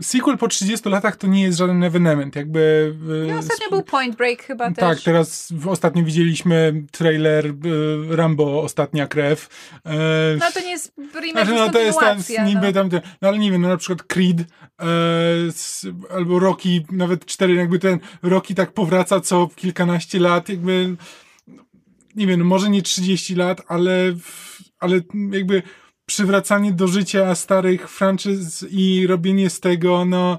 sequel 0.00 0.38
po 0.38 0.48
30 0.48 0.88
latach 0.88 1.16
to 1.16 1.26
nie 1.26 1.42
jest 1.42 1.58
żaden 1.58 1.84
evenement, 1.84 2.36
jakby... 2.36 2.94
e, 3.24 3.32
No 3.32 3.38
ostatnio 3.38 3.70
był 3.70 3.82
Point 3.82 4.16
Break 4.16 4.42
chyba 4.42 4.66
też. 4.70 4.76
Tak, 4.76 5.00
teraz 5.00 5.52
ostatnio 5.66 6.04
widzieliśmy 6.04 6.84
trailer 6.92 7.46
e, 7.46 7.52
Rambo 8.16 8.62
Ostatnia 8.62 9.06
Krew. 9.06 9.48
E, 9.84 9.90
No 10.38 10.46
to 10.54 10.60
nie 10.60 10.70
jest 10.70 10.92
remake, 11.14 11.32
Znaczy, 11.32 11.54
no 11.54 11.68
to 11.70 11.80
jest 11.80 11.98
tam 12.00 12.18
niby 12.46 12.66
no. 12.66 12.72
tam, 12.72 12.88
no 13.22 13.28
ale 13.28 13.38
nie 13.38 13.52
wiem, 13.52 13.62
no 13.62 13.68
na 13.68 13.76
przykład 13.76 14.02
Creed 14.02 14.38
albo 16.10 16.38
Rocky, 16.38 16.84
nawet 16.92 17.26
cztery, 17.26 17.54
jakby 17.54 17.78
ten 17.78 17.98
Rocky 18.22 18.54
tak 18.54 18.72
powraca 18.72 19.20
co 19.20 19.48
kilkanaście 19.56 20.18
lat, 20.20 20.48
jakby 20.48 20.96
nie 22.16 22.26
wiem, 22.26 22.38
no 22.38 22.44
może 22.44 22.70
nie 22.70 22.82
30 22.82 23.34
lat, 23.34 23.62
ale, 23.68 24.14
ale 24.78 25.00
jakby 25.30 25.62
przywracanie 26.06 26.72
do 26.72 26.89
życia 26.89 27.35
starych 27.35 27.90
franczyz 27.90 28.66
i 28.70 29.06
robienie 29.06 29.51
z 29.51 29.60
tego, 29.60 30.05
no 30.05 30.39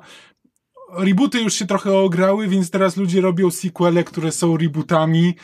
rebooty 0.98 1.42
już 1.42 1.54
się 1.54 1.66
trochę 1.66 1.98
ograły, 1.98 2.48
więc 2.48 2.70
teraz 2.70 2.98
ludzie 2.98 3.22
robią 3.22 3.52
sequele, 3.52 4.04
które 4.04 4.32
są 4.32 4.58
rebootami. 4.58 5.36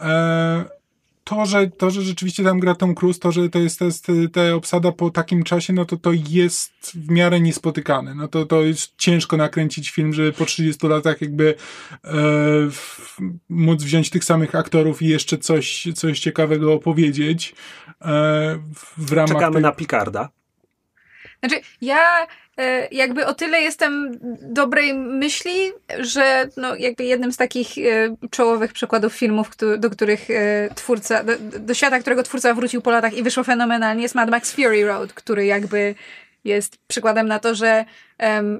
E, 0.00 0.81
to, 1.24 1.46
że, 1.46 1.66
to, 1.66 1.90
że 1.90 2.02
rzeczywiście 2.02 2.44
tam 2.44 2.60
gra 2.60 2.74
Tom 2.74 2.94
Cruise, 2.94 3.20
to, 3.20 3.32
że 3.32 3.48
to 3.48 3.58
jest, 3.58 3.78
to 3.78 3.84
jest 3.84 4.06
ta 4.32 4.54
obsada 4.54 4.92
po 4.92 5.10
takim 5.10 5.44
czasie, 5.44 5.72
no 5.72 5.84
to 5.84 5.96
to 5.96 6.12
jest 6.12 6.72
w 6.94 7.10
miarę 7.10 7.40
niespotykane. 7.40 8.14
No 8.14 8.28
to, 8.28 8.46
to 8.46 8.62
jest 8.62 8.92
ciężko 8.96 9.36
nakręcić 9.36 9.90
film, 9.90 10.12
żeby 10.12 10.32
po 10.32 10.44
30 10.44 10.86
latach 10.86 11.20
jakby 11.20 11.50
e, 11.50 11.56
w, 12.70 13.18
móc 13.48 13.82
wziąć 13.82 14.10
tych 14.10 14.24
samych 14.24 14.54
aktorów 14.54 15.02
i 15.02 15.06
jeszcze 15.06 15.38
coś, 15.38 15.88
coś 15.94 16.20
ciekawego 16.20 16.72
opowiedzieć 16.72 17.54
e, 18.00 18.04
w, 18.98 19.12
ramach 19.12 19.32
Czekamy 19.32 19.54
tej- 19.54 19.62
na 19.62 19.72
Picarda. 19.72 20.28
Znaczy, 21.40 21.60
ja 21.80 22.26
jakby 22.90 23.26
o 23.26 23.34
tyle 23.34 23.60
jestem 23.60 24.18
dobrej 24.42 24.94
myśli, 24.94 25.72
że 25.98 26.48
no 26.56 26.76
jakby 26.76 27.04
jednym 27.04 27.32
z 27.32 27.36
takich 27.36 27.78
e, 27.78 28.16
czołowych 28.30 28.72
przykładów 28.72 29.14
filmów, 29.14 29.50
do 29.78 29.90
których 29.90 30.30
e, 30.30 30.68
twórca, 30.74 31.24
do, 31.24 31.32
do 31.58 31.74
świata, 31.74 31.98
którego 31.98 32.22
twórca 32.22 32.54
wrócił 32.54 32.82
po 32.82 32.90
latach 32.90 33.14
i 33.14 33.22
wyszło 33.22 33.44
fenomenalnie, 33.44 34.02
jest 34.02 34.14
Mad 34.14 34.30
Max 34.30 34.52
Fury 34.52 34.84
Road, 34.84 35.12
który 35.12 35.46
jakby 35.46 35.94
jest 36.44 36.78
przykładem 36.86 37.28
na 37.28 37.38
to, 37.38 37.54
że, 37.54 37.84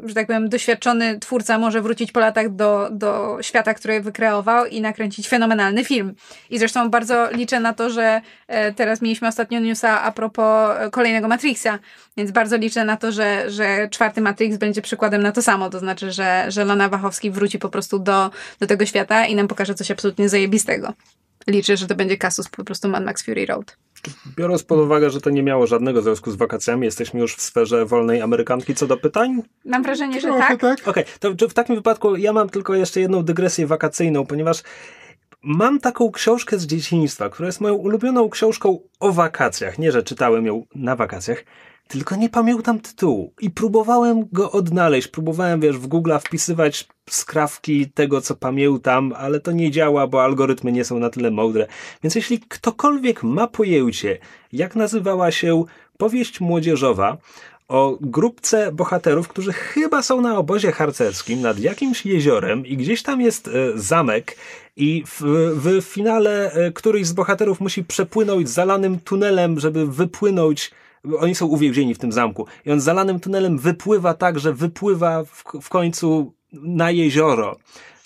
że 0.04 0.14
tak 0.14 0.26
powiem, 0.26 0.48
doświadczony 0.48 1.18
twórca 1.18 1.58
może 1.58 1.82
wrócić 1.82 2.12
po 2.12 2.20
latach 2.20 2.54
do, 2.54 2.88
do 2.90 3.38
świata, 3.40 3.74
który 3.74 4.00
wykreował 4.00 4.66
i 4.66 4.80
nakręcić 4.80 5.28
fenomenalny 5.28 5.84
film. 5.84 6.14
I 6.50 6.58
zresztą 6.58 6.90
bardzo 6.90 7.30
liczę 7.30 7.60
na 7.60 7.72
to, 7.72 7.90
że 7.90 8.20
e, 8.48 8.72
teraz 8.72 9.02
mieliśmy 9.02 9.28
ostatnio 9.28 9.60
newsa 9.60 10.02
a 10.02 10.12
propos 10.12 10.76
e, 10.78 10.90
kolejnego 10.90 11.28
Matrixa, 11.28 11.78
więc 12.16 12.30
bardzo 12.30 12.56
liczę 12.56 12.84
na 12.84 12.96
to, 12.96 13.12
że, 13.12 13.50
że 13.50 13.88
czwarty 13.88 14.20
Matrix 14.20 14.56
będzie 14.56 14.82
przykładem 14.82 15.22
na 15.22 15.32
to 15.32 15.42
samo, 15.42 15.70
to 15.70 15.78
znaczy, 15.78 16.12
że, 16.12 16.44
że 16.48 16.64
Lana 16.64 16.88
Wachowski 16.88 17.30
wróci 17.30 17.58
po 17.58 17.68
prostu 17.68 17.98
do, 17.98 18.30
do 18.60 18.66
tego 18.66 18.86
świata 18.86 19.26
i 19.26 19.34
nam 19.34 19.48
pokaże 19.48 19.74
coś 19.74 19.90
absolutnie 19.90 20.28
zajebistego. 20.28 20.92
Liczę, 21.46 21.76
że 21.76 21.86
to 21.86 21.94
będzie 21.94 22.16
kasus 22.16 22.48
po 22.48 22.64
prostu 22.64 22.88
Mad 22.88 23.04
Max 23.04 23.22
Fury 23.22 23.46
Road. 23.46 23.76
Biorąc 24.36 24.62
pod 24.62 24.78
uwagę, 24.78 25.10
że 25.10 25.20
to 25.20 25.30
nie 25.30 25.42
miało 25.42 25.66
żadnego 25.66 26.02
związku 26.02 26.30
z 26.30 26.36
wakacjami, 26.36 26.84
jesteśmy 26.84 27.20
już 27.20 27.34
w 27.36 27.42
sferze 27.42 27.86
wolnej 27.86 28.22
Amerykanki 28.22 28.74
co 28.74 28.86
do 28.86 28.96
pytań? 28.96 29.42
Mam 29.64 29.82
wrażenie, 29.82 30.20
że 30.20 30.28
Trochę 30.28 30.56
tak. 30.58 30.60
tak. 30.60 30.88
Okej, 30.88 31.04
to 31.20 31.34
czy 31.34 31.48
w 31.48 31.54
takim 31.54 31.76
wypadku 31.76 32.16
ja 32.16 32.32
mam 32.32 32.48
tylko 32.48 32.74
jeszcze 32.74 33.00
jedną 33.00 33.22
dygresję 33.22 33.66
wakacyjną, 33.66 34.26
ponieważ 34.26 34.62
mam 35.42 35.80
taką 35.80 36.10
książkę 36.10 36.58
z 36.58 36.66
dzieciństwa, 36.66 37.28
która 37.28 37.46
jest 37.46 37.60
moją 37.60 37.74
ulubioną 37.74 38.30
książką 38.30 38.78
o 39.00 39.12
wakacjach. 39.12 39.78
Nie, 39.78 39.92
że 39.92 40.02
czytałem 40.02 40.46
ją 40.46 40.66
na 40.74 40.96
wakacjach, 40.96 41.44
tylko 41.88 42.16
nie 42.16 42.28
pamiętam 42.28 42.80
tytułu. 42.80 43.32
I 43.40 43.50
próbowałem 43.50 44.28
go 44.32 44.52
odnaleźć. 44.52 45.08
Próbowałem, 45.08 45.60
wiesz, 45.60 45.78
w 45.78 45.86
Google 45.86 46.12
wpisywać 46.20 46.88
skrawki 47.10 47.90
tego, 47.90 48.20
co 48.20 48.36
pamiętam, 48.36 49.12
ale 49.16 49.40
to 49.40 49.52
nie 49.52 49.70
działa, 49.70 50.06
bo 50.06 50.24
algorytmy 50.24 50.72
nie 50.72 50.84
są 50.84 50.98
na 50.98 51.10
tyle 51.10 51.30
mądre. 51.30 51.66
Więc 52.02 52.14
jeśli 52.14 52.40
ktokolwiek 52.40 53.22
ma 53.22 53.46
pojęcie, 53.46 54.18
jak 54.52 54.76
nazywała 54.76 55.30
się 55.30 55.64
powieść 55.96 56.40
młodzieżowa 56.40 57.18
o 57.68 57.98
grupce 58.00 58.72
bohaterów, 58.72 59.28
którzy 59.28 59.52
chyba 59.52 60.02
są 60.02 60.20
na 60.20 60.38
obozie 60.38 60.72
harcerskim 60.72 61.40
nad 61.40 61.58
jakimś 61.58 62.06
jeziorem 62.06 62.66
i 62.66 62.76
gdzieś 62.76 63.02
tam 63.02 63.20
jest 63.20 63.48
e, 63.48 63.50
zamek 63.74 64.36
i 64.76 65.04
w, 65.06 65.20
w 65.54 65.82
finale 65.84 66.52
e, 66.52 66.72
któryś 66.72 67.06
z 67.06 67.12
bohaterów 67.12 67.60
musi 67.60 67.84
przepłynąć 67.84 68.48
zalanym 68.48 69.00
tunelem, 69.00 69.60
żeby 69.60 69.86
wypłynąć 69.86 70.70
oni 71.18 71.34
są 71.34 71.46
uwięzieni 71.46 71.94
w 71.94 71.98
tym 71.98 72.12
zamku 72.12 72.46
i 72.66 72.72
on 72.72 72.80
zalanym 72.80 73.20
tunelem 73.20 73.58
wypływa 73.58 74.14
tak, 74.14 74.38
że 74.38 74.52
wypływa 74.52 75.24
w, 75.24 75.44
w 75.62 75.68
końcu 75.68 76.34
na 76.52 76.90
jezioro. 76.90 77.56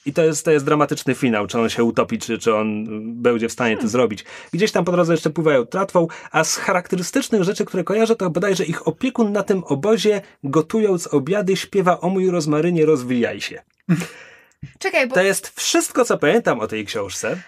I 0.06 0.12
to 0.12 0.24
jest, 0.24 0.44
to 0.44 0.50
jest 0.50 0.64
dramatyczny 0.64 1.14
finał, 1.14 1.46
czy 1.46 1.60
on 1.60 1.68
się 1.68 1.84
utopi, 1.84 2.18
czy, 2.18 2.38
czy 2.38 2.54
on 2.54 2.84
będzie 3.22 3.48
w 3.48 3.52
stanie 3.52 3.76
to 3.76 3.88
zrobić. 3.88 4.24
Gdzieś 4.52 4.72
tam 4.72 4.84
po 4.84 4.92
drodze 4.92 5.12
jeszcze 5.12 5.30
pływają 5.30 5.66
tratwą, 5.66 6.06
a 6.30 6.44
z 6.44 6.56
charakterystycznych 6.56 7.42
rzeczy, 7.42 7.64
które 7.64 7.84
kojarzę, 7.84 8.16
to 8.16 8.30
bodajże 8.30 8.64
ich 8.64 8.88
opiekun 8.88 9.32
na 9.32 9.42
tym 9.42 9.62
obozie, 9.64 10.20
gotując 10.44 11.06
obiady, 11.06 11.56
śpiewa 11.56 12.00
o 12.00 12.08
mój 12.08 12.30
rozmarynie, 12.30 12.86
rozwijaj 12.86 13.40
się. 13.40 13.62
Czekaj, 14.78 15.06
bo 15.08 15.14
To 15.14 15.22
jest 15.22 15.60
wszystko, 15.60 16.04
co 16.04 16.18
pamiętam 16.18 16.60
o 16.60 16.66
tej 16.66 16.86
książce. 16.86 17.42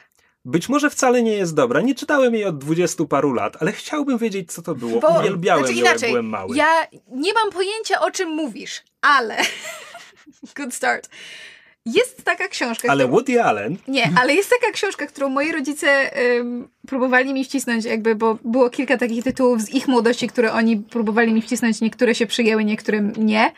Być 0.44 0.68
może 0.68 0.90
wcale 0.90 1.22
nie 1.22 1.32
jest 1.32 1.54
dobra. 1.54 1.80
Nie 1.80 1.94
czytałem 1.94 2.34
jej 2.34 2.44
od 2.44 2.58
dwudziestu 2.58 3.08
paru 3.08 3.32
lat, 3.32 3.56
ale 3.60 3.72
chciałbym 3.72 4.18
wiedzieć, 4.18 4.52
co 4.52 4.62
to 4.62 4.74
było. 4.74 5.00
Bo- 5.00 5.20
Uwielbiałem 5.20 5.64
znaczy 5.64 5.80
ją, 5.80 5.86
inaczej, 5.86 6.10
byłem 6.10 6.26
mały. 6.26 6.56
Ja 6.56 6.86
nie 7.10 7.32
mam 7.32 7.50
pojęcia, 7.50 8.00
o 8.00 8.10
czym 8.10 8.28
mówisz, 8.28 8.82
ale. 9.00 9.36
Good 10.56 10.74
start. 10.74 11.09
Jest 11.86 12.24
taka 12.24 12.48
książka. 12.48 12.89
Ale 12.89 13.05
którą- 13.05 13.12
Woody 13.16 13.43
Allen 13.43 13.77
Nie, 13.89 14.10
ale 14.20 14.35
jest 14.35 14.51
taka 14.60 14.73
książka, 14.73 15.06
którą 15.06 15.28
moi 15.28 15.52
rodzice 15.52 16.10
ym, 16.39 16.69
próbowali 16.86 17.35
mi 17.35 17.44
wcisnąć, 17.44 17.85
jakby, 17.85 18.15
bo 18.15 18.39
było 18.44 18.70
kilka 18.70 18.97
takich 18.98 19.24
tytułów 19.24 19.62
z 19.62 19.69
ich 19.70 19.89
młodości, 19.89 20.28
które 20.28 20.52
oni 20.52 20.77
próbowali 20.77 21.32
mi 21.32 21.43
wcisnąć. 21.43 21.81
Niektóre 21.81 22.15
się 22.15 22.27
przyjęły, 22.27 22.65
niektórym 22.65 23.12
nie. 23.16 23.52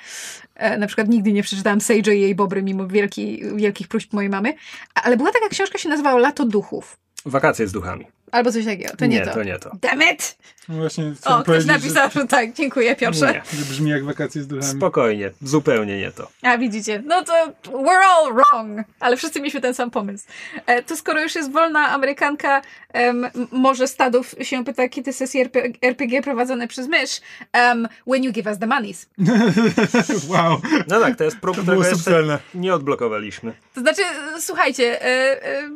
E, 0.55 0.79
na 0.79 0.87
przykład 0.87 1.09
nigdy 1.09 1.33
nie 1.33 1.43
przeczytałam 1.43 1.79
Sage'a 1.79 2.15
i 2.15 2.21
jej 2.21 2.35
Bobry, 2.35 2.63
mimo 2.63 2.87
wielki, 2.87 3.43
wielkich 3.57 3.89
próśb 3.89 4.13
mojej 4.13 4.31
mamy. 4.31 4.55
Ale 4.95 5.17
była 5.17 5.33
taka 5.33 5.49
książka, 5.49 5.79
się 5.79 5.89
nazywała 5.89 6.19
Lato 6.21 6.45
Duchów. 6.45 6.97
Wakacje 7.27 7.69
z 7.69 7.73
duchami. 7.73 8.07
Albo 8.31 8.53
coś 8.53 8.65
takiego. 8.65 8.97
To 8.97 9.07
nie, 9.07 9.19
nie 9.19 9.25
to. 9.25 9.35
to 9.35 9.43
nie 9.43 9.59
to. 9.59 9.71
Damn 9.83 10.03
it! 10.03 10.37
No 10.69 10.77
Właśnie 10.77 11.13
O, 11.25 11.43
ktoś 11.43 11.65
napisał, 11.65 12.11
że 12.15 12.27
tak, 12.27 12.53
dziękuję 12.53 12.97
Piotrze. 12.97 13.27
Nie. 13.33 13.59
że 13.59 13.65
brzmi 13.65 13.91
jak 13.91 14.05
wakacje 14.05 14.43
z 14.43 14.47
duchami. 14.47 14.73
Spokojnie, 14.73 15.31
zupełnie 15.43 15.99
nie 15.99 16.11
to. 16.13 16.29
A 16.43 16.59
widzicie, 16.59 17.03
no 17.07 17.25
to 17.25 17.33
we're 17.65 18.05
all 18.05 18.33
wrong, 18.35 18.87
ale 19.01 19.17
wszyscy 19.17 19.39
mieliśmy 19.41 19.61
ten 19.61 19.75
sam 19.75 19.91
pomysł. 19.91 20.27
E, 20.67 20.83
to 20.83 20.97
skoro 20.97 21.23
już 21.23 21.35
jest 21.35 21.53
wolna 21.53 21.89
Amerykanka, 21.89 22.63
em, 22.93 23.27
może 23.53 23.89
stadów 23.89 24.35
się 24.43 24.65
pyta, 24.65 24.89
kiedy 24.89 25.13
sesje 25.13 25.41
RP, 25.41 25.63
RPG 25.83 26.23
prowadzone 26.23 26.69
przez 26.69 26.89
mysz, 26.89 27.21
em, 27.53 27.89
when 28.07 28.25
you 28.25 28.33
give 28.33 28.47
us 28.47 28.59
the 28.59 28.67
monies. 28.67 29.07
wow, 30.29 30.61
No 30.89 31.01
tak, 31.01 31.17
to 31.17 31.25
jest 31.25 31.37
próg, 31.39 31.57
to 31.57 31.63
którego 31.63 31.83
było 31.83 31.91
jeszcze 31.91 32.05
subtelne. 32.05 32.39
nie 32.55 32.75
odblokowaliśmy. 32.75 33.53
To 33.75 33.81
znaczy, 33.81 34.03
e, 34.37 34.41
słuchajcie, 34.41 35.03
e, 35.05 35.07
e, 35.45 35.71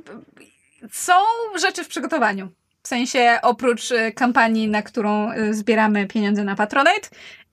są 0.90 1.12
rzeczy 1.60 1.84
w 1.84 1.88
przygotowaniu. 1.88 2.48
W 2.82 2.88
sensie 2.88 3.38
oprócz 3.42 3.92
e, 3.92 4.12
kampanii, 4.12 4.68
na 4.68 4.82
którą 4.82 5.30
e, 5.30 5.54
zbieramy 5.54 6.06
pieniądze 6.06 6.44
na 6.44 6.56
Patronite, 6.56 7.08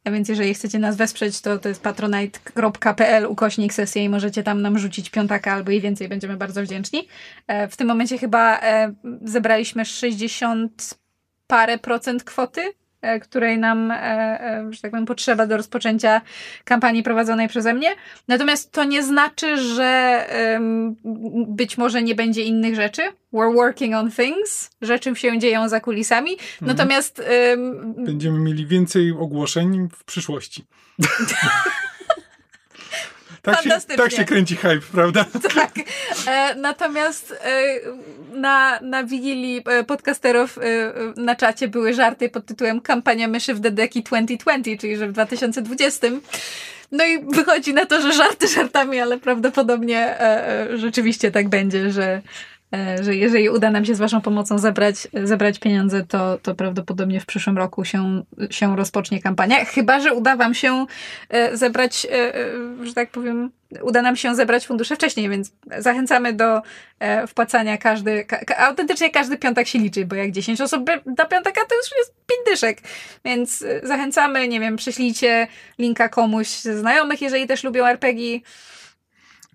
a 0.05 0.11
więc 0.11 0.29
jeżeli 0.29 0.53
chcecie 0.53 0.79
nas 0.79 0.95
wesprzeć, 0.95 1.41
to 1.41 1.59
to 1.59 1.69
jest 1.69 1.81
patronite.pl 1.81 3.25
ukośnik 3.25 3.73
sesję 3.73 4.03
i 4.03 4.09
możecie 4.09 4.43
tam 4.43 4.61
nam 4.61 4.79
rzucić 4.79 5.09
piątaka 5.09 5.53
albo 5.53 5.71
i 5.71 5.81
więcej, 5.81 6.07
będziemy 6.07 6.37
bardzo 6.37 6.63
wdzięczni. 6.63 7.07
E, 7.47 7.67
w 7.67 7.77
tym 7.77 7.87
momencie 7.87 8.17
chyba 8.17 8.61
zebraliśmy 9.21 9.85
60 9.85 10.93
parę 11.47 11.77
procent 11.77 12.23
kwoty, 12.23 12.61
E, 12.61 12.80
której 13.21 13.57
nam, 13.57 13.91
e, 13.91 13.95
e, 13.95 14.67
że 14.69 14.81
tak 14.81 14.91
powiem, 14.91 15.05
potrzeba 15.05 15.47
do 15.47 15.57
rozpoczęcia 15.57 16.21
kampanii 16.63 17.03
prowadzonej 17.03 17.47
przeze 17.47 17.73
mnie. 17.73 17.89
Natomiast 18.27 18.71
to 18.71 18.83
nie 18.83 19.03
znaczy, 19.03 19.57
że 19.57 20.21
być 21.47 21.77
może 21.77 22.03
nie 22.03 22.15
będzie 22.15 22.43
innych 22.43 22.75
rzeczy. 22.75 23.01
We're 23.33 23.55
working 23.55 23.95
on 23.95 24.11
things. 24.11 24.69
Rzeczy 24.81 25.15
się 25.15 25.39
dzieją 25.39 25.69
za 25.69 25.79
kulisami. 25.79 26.31
Mhm. 26.31 26.47
Natomiast. 26.61 27.23
Będziemy 27.97 28.39
mieli 28.39 28.65
więcej 28.65 29.11
ogłoszeń 29.11 29.89
w 29.97 30.03
przyszłości. 30.03 30.65
Tak 33.41 33.63
się, 33.63 33.69
tak 33.97 34.11
się 34.11 34.25
kręci 34.25 34.55
hype, 34.55 34.81
prawda? 34.91 35.25
Tak. 35.55 35.71
E, 36.27 36.55
natomiast 36.55 37.31
e, 37.43 37.79
na, 38.33 38.79
na 38.81 39.03
wigilii 39.03 39.61
e, 39.65 39.83
podcasterów 39.83 40.57
e, 40.57 40.61
na 41.21 41.35
czacie 41.35 41.67
były 41.67 41.93
żarty 41.93 42.29
pod 42.29 42.45
tytułem 42.45 42.81
Kampania 42.81 43.27
myszy 43.27 43.53
w 43.53 43.59
Dedeki 43.59 44.03
2020, 44.03 44.81
czyli 44.81 44.97
że 44.97 45.07
w 45.07 45.11
2020. 45.11 46.07
No 46.91 47.05
i 47.05 47.19
wychodzi 47.19 47.73
na 47.73 47.85
to, 47.85 48.01
że 48.01 48.13
żarty 48.13 48.47
żartami, 48.47 48.99
ale 48.99 49.17
prawdopodobnie 49.17 49.99
e, 49.99 50.47
e, 50.71 50.77
rzeczywiście 50.77 51.31
tak 51.31 51.49
będzie, 51.49 51.91
że 51.91 52.03
E, 52.03 52.21
że 53.01 53.15
jeżeli 53.15 53.49
uda 53.49 53.71
nam 53.71 53.85
się 53.85 53.95
z 53.95 53.99
Waszą 53.99 54.21
pomocą 54.21 54.59
zebrać, 54.59 55.07
zebrać 55.23 55.59
pieniądze, 55.59 56.05
to, 56.07 56.37
to 56.37 56.55
prawdopodobnie 56.55 57.19
w 57.19 57.25
przyszłym 57.25 57.57
roku 57.57 57.85
się, 57.85 58.23
się 58.49 58.75
rozpocznie 58.75 59.21
kampania. 59.21 59.65
Chyba, 59.65 59.99
że 59.99 60.13
uda 60.13 60.35
Wam 60.35 60.53
się 60.53 60.85
e, 61.29 61.57
zebrać, 61.57 62.07
e, 62.11 62.33
że 62.85 62.93
tak 62.93 63.09
powiem, 63.09 63.51
uda 63.81 64.01
nam 64.01 64.15
się 64.15 64.35
zebrać 64.35 64.67
fundusze 64.67 64.95
wcześniej, 64.95 65.29
więc 65.29 65.51
zachęcamy 65.77 66.33
do 66.33 66.61
wpłacania 67.27 67.77
każdy, 67.77 68.25
ka, 68.25 68.57
autentycznie 68.57 69.09
każdy 69.09 69.37
piątek 69.37 69.67
się 69.67 69.79
liczy, 69.79 70.05
bo 70.05 70.15
jak 70.15 70.31
10 70.31 70.61
osób 70.61 70.85
da 71.05 71.25
piąteka, 71.25 71.61
to 71.69 71.75
już 71.75 71.85
jest 71.97 72.13
5 72.27 72.39
dyszek. 72.45 72.77
Więc 73.25 73.65
zachęcamy, 73.83 74.47
nie 74.47 74.59
wiem, 74.59 74.75
przyślijcie 74.75 75.47
linka 75.79 76.09
komuś 76.09 76.47
ze 76.47 76.77
znajomych, 76.77 77.21
jeżeli 77.21 77.47
też 77.47 77.63
lubią 77.63 77.85
RPG. 77.85 78.39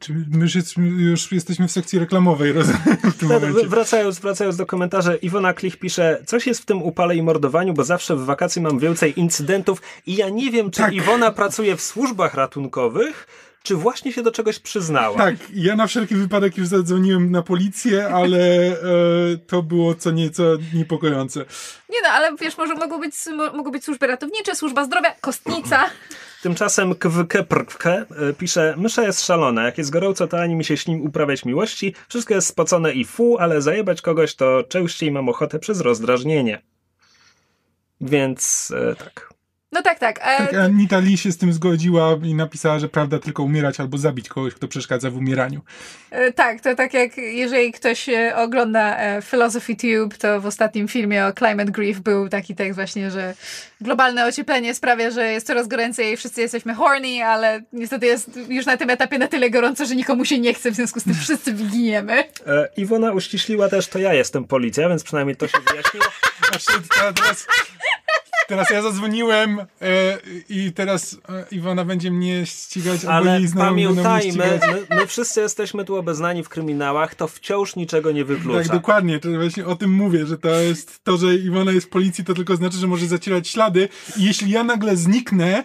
Czy 0.01 0.13
my 0.13 0.43
już, 0.43 0.55
jest, 0.55 0.77
już 0.99 1.33
jesteśmy 1.33 1.69
w 1.69 1.73
sekcji 1.73 1.99
reklamowej 1.99 2.53
rozumiem, 2.53 2.97
w 3.15 3.19
tym 3.19 3.29
no, 3.29 3.35
momencie. 3.35 3.69
Wracając, 3.69 4.19
wracając 4.19 4.57
do 4.57 4.67
komentarzy, 4.67 5.19
Iwona 5.23 5.55
Klich 5.55 5.77
pisze, 5.77 6.23
coś 6.27 6.47
jest 6.47 6.63
w 6.63 6.65
tym 6.65 6.83
upale 6.83 7.17
i 7.17 7.23
mordowaniu, 7.23 7.75
bo 7.75 7.85
zawsze 7.85 8.17
w 8.17 8.25
wakacje 8.25 8.63
mam 8.63 8.79
więcej 8.79 9.21
incydentów 9.21 9.83
i 10.07 10.17
ja 10.17 10.29
nie 10.29 10.51
wiem, 10.51 10.71
czy 10.71 10.81
tak. 10.81 10.93
Iwona 10.93 11.31
pracuje 11.31 11.77
w 11.77 11.83
służbach 11.83 12.35
ratunkowych, 12.35 13.27
czy 13.63 13.75
właśnie 13.75 14.13
się 14.13 14.23
do 14.23 14.33
czegoś 14.33 14.59
przyznała. 14.59 15.17
Tak, 15.17 15.35
ja 15.55 15.77
na 15.77 15.87
wszelki 15.87 16.15
wypadek 16.15 16.57
już 16.57 16.69
zadzwoniłem 16.69 17.31
na 17.31 17.43
policję, 17.43 18.09
ale 18.09 18.39
e, 18.39 18.77
to 19.47 19.63
było 19.63 19.95
co 19.95 20.11
nieco 20.11 20.43
niepokojące. 20.75 21.41
Nie 21.91 22.01
no, 22.03 22.09
ale 22.09 22.37
wiesz, 22.41 22.59
może 22.59 22.75
mogą 22.75 23.01
być, 23.01 23.15
mogą 23.55 23.71
być 23.71 23.85
służby 23.85 24.07
ratownicze, 24.07 24.55
służba 24.55 24.85
zdrowia, 24.85 25.15
kostnica. 25.21 25.85
Tymczasem 26.47 26.95
KWK 26.95 27.87
e, 27.87 28.07
pisze, 28.39 28.75
mysza 28.77 29.03
jest 29.03 29.25
szalona, 29.25 29.65
jak 29.65 29.79
jest 29.79 29.91
gorąco, 29.91 30.27
to 30.29 30.41
ani 30.41 30.55
mi 30.55 30.65
się 30.65 30.77
śni 30.77 31.01
uprawiać 31.01 31.45
miłości, 31.45 31.95
wszystko 32.09 32.35
jest 32.35 32.47
spocone 32.47 32.93
i 32.93 33.05
fu, 33.05 33.39
ale 33.39 33.63
zajebać 33.63 34.03
kogoś 34.03 34.35
to 34.35 34.65
częściej 34.69 35.11
mam 35.11 35.29
ochotę 35.29 35.59
przez 35.59 35.81
rozdrażnienie. 35.81 36.63
Więc 38.01 38.73
e, 38.77 38.95
tak. 38.95 39.36
No 39.73 39.83
tak, 39.83 39.99
tak. 39.99 40.19
E... 40.19 40.23
Tak, 40.23 40.55
Anita 40.55 40.99
Lee 40.99 41.17
się 41.17 41.33
z 41.33 41.39
tym 41.39 41.53
zgodziła 41.53 42.17
i 42.23 42.35
napisała, 42.35 42.79
że 42.79 42.89
prawda 42.89 43.19
tylko 43.19 43.43
umierać 43.43 43.81
albo 43.81 43.99
zabić 43.99 44.29
kogoś, 44.29 44.55
kto 44.55 44.69
przeszkadza 44.69 45.11
w 45.11 45.17
umieraniu. 45.17 45.61
E, 46.11 46.33
tak, 46.33 46.61
to 46.61 46.75
tak 46.75 46.95
jak 46.95 47.17
jeżeli 47.17 47.73
ktoś 47.73 48.09
e, 48.09 48.37
ogląda 48.37 48.99
e, 48.99 49.23
Philosophy 49.23 49.77
Tube, 49.77 50.17
to 50.19 50.41
w 50.41 50.47
ostatnim 50.47 50.89
filmie 50.89 51.27
o 51.27 51.33
Climate 51.33 51.73
Grief 51.73 52.01
był 52.01 52.29
taki 52.29 52.55
tekst 52.55 52.75
właśnie, 52.75 53.11
że 53.11 53.35
globalne 53.81 54.27
ocieplenie 54.27 54.75
sprawia, 54.75 55.11
że 55.11 55.33
jest 55.33 55.47
coraz 55.47 55.69
goręcej 55.69 56.13
i 56.13 56.17
wszyscy 56.17 56.41
jesteśmy 56.41 56.75
horny, 56.75 57.25
ale 57.25 57.63
niestety 57.73 58.07
jest 58.07 58.39
już 58.49 58.67
na 58.67 58.77
tym 58.77 58.91
etapie 58.91 59.19
na 59.19 59.29
tyle 59.29 59.51
gorąco, 59.51 59.87
że 59.87 59.97
nikomu 59.97 60.25
się 60.25 60.39
nie 60.39 60.55
chce, 60.55 60.71
w 60.71 60.75
związku 60.75 61.01
z 61.01 61.05
tym 61.05 61.15
wszyscy 61.15 61.53
wyginiemy. 61.53 62.25
E, 62.47 62.69
Iwona 62.77 63.13
uściśliła 63.13 63.69
też, 63.69 63.89
to 63.89 63.99
ja 63.99 64.15
jestem 64.15 64.45
policja, 64.45 64.89
więc 64.89 65.05
przynajmniej 65.05 65.37
to 65.37 65.49
się 65.49 65.59
wyjaśniło. 65.71 66.07
teraz 67.17 67.47
Teraz 68.49 68.71
ja 68.71 68.83
zadzwoniłem 68.83 69.61
e, 69.61 70.19
i 70.49 70.73
teraz 70.73 71.19
e, 71.29 71.45
Iwona 71.51 71.85
będzie 71.85 72.11
mnie 72.11 72.47
ścigać, 72.47 73.05
Ale 73.05 73.15
albo 73.15 73.31
jej 73.31 73.49
pamiętajmy, 73.59 74.61
my, 74.91 74.97
my, 74.97 75.07
wszyscy 75.07 75.41
jesteśmy 75.41 75.85
tu 75.85 75.97
obeznani 75.97 76.45
w 76.45 76.49
kryminałach, 76.49 77.15
to 77.15 77.29
wciąż 77.29 77.77
niczego 77.77 78.13
nie 78.13 78.25
wyklucza. 78.25 78.59
Tak, 78.59 78.73
dokładnie. 78.73 79.19
To 79.21 79.29
właśnie 79.31 79.67
o 79.67 79.77
tym 79.77 79.91
mówię, 79.91 80.27
że 80.27 80.39
to 80.39 80.49
jest 80.49 81.05
to, 81.05 81.17
że 81.17 81.35
Iwona 81.35 81.73
jest 81.73 81.87
w 81.87 81.91
policji, 81.91 82.25
to 82.25 82.35
tylko 82.35 82.57
znaczy, 82.57 82.77
że 82.77 82.87
może 82.87 83.07
zacierać 83.07 83.49
ślady 83.49 83.89
i 84.17 84.25
jeśli 84.25 84.51
ja 84.51 84.65
nagle 84.65 84.97
zniknę, 84.97 85.65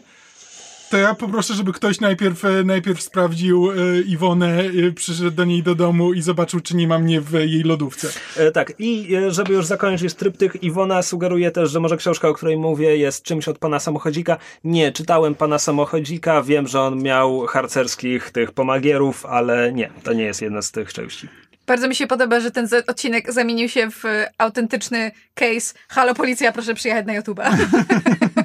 to 0.91 0.97
ja 0.97 1.15
poproszę, 1.15 1.53
żeby 1.53 1.73
ktoś 1.73 1.99
najpierw, 1.99 2.45
e, 2.45 2.63
najpierw 2.63 3.01
sprawdził 3.01 3.71
e, 3.71 4.01
Iwonę, 4.01 4.59
e, 4.59 4.91
przyszedł 4.91 5.31
do 5.31 5.45
niej 5.45 5.63
do 5.63 5.75
domu 5.75 6.13
i 6.13 6.21
zobaczył, 6.21 6.59
czy 6.59 6.75
nie 6.75 6.87
ma 6.87 6.99
mnie 6.99 7.21
w 7.21 7.33
jej 7.33 7.63
lodówce. 7.63 8.07
E, 8.37 8.51
tak, 8.51 8.73
i 8.79 9.15
żeby 9.27 9.53
już 9.53 9.65
zakończyć 9.65 10.13
tryptych, 10.13 10.63
Iwona 10.63 11.01
sugeruje 11.01 11.51
też, 11.51 11.71
że 11.71 11.79
może 11.79 11.97
książka, 11.97 12.27
o 12.27 12.33
której 12.33 12.57
mówię, 12.57 12.97
jest 12.97 13.23
czymś 13.23 13.47
od 13.47 13.57
pana 13.57 13.79
samochodzika. 13.79 14.37
Nie, 14.63 14.91
czytałem 14.91 15.35
pana 15.35 15.59
samochodzika, 15.59 16.43
wiem, 16.43 16.67
że 16.67 16.81
on 16.81 17.03
miał 17.03 17.45
harcerskich 17.45 18.31
tych 18.31 18.51
pomagierów, 18.51 19.25
ale 19.25 19.73
nie, 19.73 19.89
to 20.03 20.13
nie 20.13 20.23
jest 20.23 20.41
jedna 20.41 20.61
z 20.61 20.71
tych 20.71 20.93
części. 20.93 21.27
Bardzo 21.67 21.87
mi 21.87 21.95
się 21.95 22.07
podoba, 22.07 22.39
że 22.39 22.51
ten 22.51 22.67
odcinek 22.87 23.33
zamienił 23.33 23.69
się 23.69 23.91
w 23.91 24.03
autentyczny 24.37 25.11
case. 25.33 25.73
Halo 25.89 26.13
policja, 26.15 26.51
proszę 26.51 26.73
przyjechać 26.73 27.05
na 27.05 27.21
YouTube'a. 27.21 27.57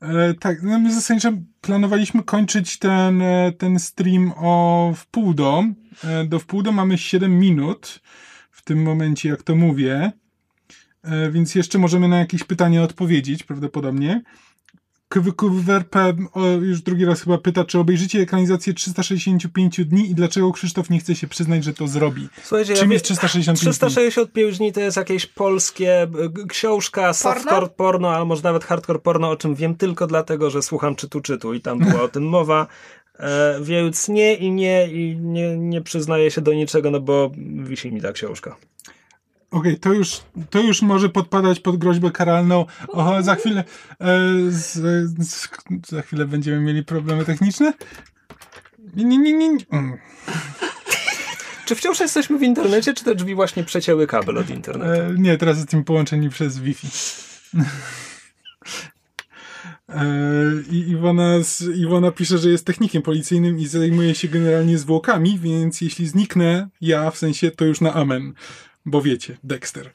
E, 0.00 0.34
tak, 0.34 0.62
no 0.62 0.78
my 0.78 0.94
zasadniczo 0.94 1.32
planowaliśmy 1.60 2.22
kończyć 2.22 2.78
ten, 2.78 3.22
e, 3.22 3.52
ten 3.52 3.78
stream 3.78 4.32
o 4.36 4.92
wpół 4.96 5.34
do. 5.34 5.64
E, 6.04 6.24
do 6.24 6.38
wpół 6.38 6.62
do 6.62 6.72
mamy 6.72 6.98
7 6.98 7.38
minut 7.38 8.00
w 8.50 8.62
tym 8.62 8.82
momencie, 8.82 9.28
jak 9.28 9.42
to 9.42 9.56
mówię. 9.56 10.12
E, 11.02 11.30
więc 11.30 11.54
jeszcze 11.54 11.78
możemy 11.78 12.08
na 12.08 12.18
jakieś 12.18 12.44
pytania 12.44 12.82
odpowiedzieć 12.82 13.42
prawdopodobnie. 13.42 14.22
KWRP 15.08 16.14
już 16.60 16.80
drugi 16.80 17.04
raz 17.04 17.22
chyba 17.22 17.38
pyta, 17.38 17.64
czy 17.64 17.78
obejrzycie 17.78 18.20
ekranizację 18.20 18.74
365 18.74 19.84
dni 19.84 20.10
i 20.10 20.14
dlaczego 20.14 20.52
Krzysztof 20.52 20.90
nie 20.90 20.98
chce 20.98 21.14
się 21.14 21.26
przyznać, 21.26 21.64
że 21.64 21.74
to 21.74 21.88
zrobi. 21.88 22.28
Słuchajcie, 22.42 22.74
Czym 22.74 22.90
ja 22.90 22.92
jest 22.92 23.04
365 23.04 23.60
dni? 23.60 23.72
365 23.72 24.58
dni 24.58 24.72
to 24.72 24.80
jest 24.80 24.96
jakieś 24.96 25.26
polskie 25.26 26.06
książka, 26.48 27.12
softcore 27.12 27.68
porno, 27.68 28.10
albo 28.10 28.24
może 28.24 28.42
nawet 28.42 28.64
hardcore 28.64 28.98
porno, 28.98 29.30
o 29.30 29.36
czym 29.36 29.54
wiem 29.54 29.76
tylko 29.76 30.06
dlatego, 30.06 30.50
że 30.50 30.62
słucham 30.62 30.96
czytu 30.96 31.20
czytu 31.20 31.54
i 31.54 31.60
tam 31.60 31.78
była 31.78 32.02
o 32.02 32.08
tym 32.08 32.28
mowa. 32.28 32.66
E, 33.18 33.58
więc 33.62 34.08
nie 34.08 34.34
i 34.34 34.50
nie 34.50 34.88
i 34.92 35.16
nie, 35.16 35.56
nie 35.56 35.82
przyznaję 35.82 36.30
się 36.30 36.40
do 36.40 36.52
niczego, 36.52 36.90
no 36.90 37.00
bo 37.00 37.30
wisi 37.62 37.92
mi 37.92 38.00
ta 38.00 38.12
książka. 38.12 38.56
Okej, 39.50 39.72
okay, 39.72 39.80
to, 39.80 39.92
już, 39.92 40.20
to 40.50 40.60
już 40.60 40.82
może 40.82 41.08
podpadać 41.08 41.60
pod 41.60 41.76
groźbę 41.76 42.10
karalną. 42.10 42.66
Oho, 42.88 43.22
za 43.22 43.34
chwilę, 43.34 43.64
e, 44.00 44.06
z, 44.48 44.72
z, 45.28 45.48
za 45.88 46.02
chwilę 46.02 46.26
będziemy 46.26 46.60
mieli 46.60 46.84
problemy 46.84 47.24
techniczne. 47.24 47.72
Nie, 48.96 49.04
nie, 49.04 49.18
nie, 49.18 49.32
nie. 49.32 49.58
Mm. 49.70 49.98
Czy 51.66 51.74
wciąż 51.74 52.00
jesteśmy 52.00 52.38
w 52.38 52.42
internecie, 52.42 52.94
czy 52.94 53.04
te 53.04 53.14
drzwi 53.14 53.34
właśnie 53.34 53.64
przecięły 53.64 54.06
kabel 54.06 54.38
od 54.38 54.50
internetu? 54.50 55.02
E, 55.02 55.14
nie, 55.18 55.38
teraz 55.38 55.56
jesteśmy 55.56 55.84
połączeni 55.84 56.30
przez 56.30 56.58
Wi-Fi. 56.58 56.88
E, 59.88 60.04
I 60.70 60.90
Iwona, 60.90 61.34
Iwona 61.76 62.10
pisze, 62.10 62.38
że 62.38 62.50
jest 62.50 62.66
technikiem 62.66 63.02
policyjnym 63.02 63.58
i 63.58 63.66
zajmuje 63.66 64.14
się 64.14 64.28
generalnie 64.28 64.78
zwłokami, 64.78 65.38
więc 65.38 65.80
jeśli 65.80 66.06
zniknę 66.06 66.68
ja, 66.80 67.10
w 67.10 67.18
sensie, 67.18 67.50
to 67.50 67.64
już 67.64 67.80
na 67.80 67.94
amen 67.94 68.34
bo 68.90 69.02
wiecie, 69.02 69.36
Dexter. 69.44 69.86
E, 69.86 69.90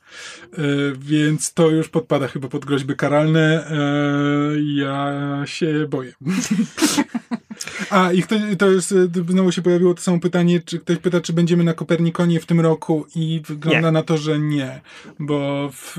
więc 1.00 1.54
to 1.54 1.70
już 1.70 1.90
podpada 1.90 2.28
chyba 2.28 2.48
pod 2.48 2.66
groźby 2.66 2.96
karalne. 2.96 3.68
E, 3.68 3.76
ja 4.76 5.22
się 5.46 5.88
boję. 5.90 6.14
A 7.90 8.12
i 8.12 8.24
ktoś, 8.24 8.40
to 8.58 8.72
jest, 8.72 8.94
znowu 9.30 9.52
się 9.52 9.62
pojawiło 9.62 9.94
to 9.94 10.02
samo 10.02 10.20
pytanie, 10.20 10.60
czy 10.66 10.80
ktoś 10.80 10.98
pyta, 10.98 11.22
czy 11.22 11.34
będziemy 11.34 11.64
na 11.64 11.74
Kopernikonie 11.74 12.40
w 12.40 12.46
tym 12.46 12.60
roku 12.60 13.06
i 13.16 13.42
wygląda 13.48 13.88
nie. 13.88 13.92
na 13.92 14.04
to, 14.04 14.18
że 14.18 14.40
nie, 14.40 14.82
bo 15.20 15.70
w, 15.74 15.98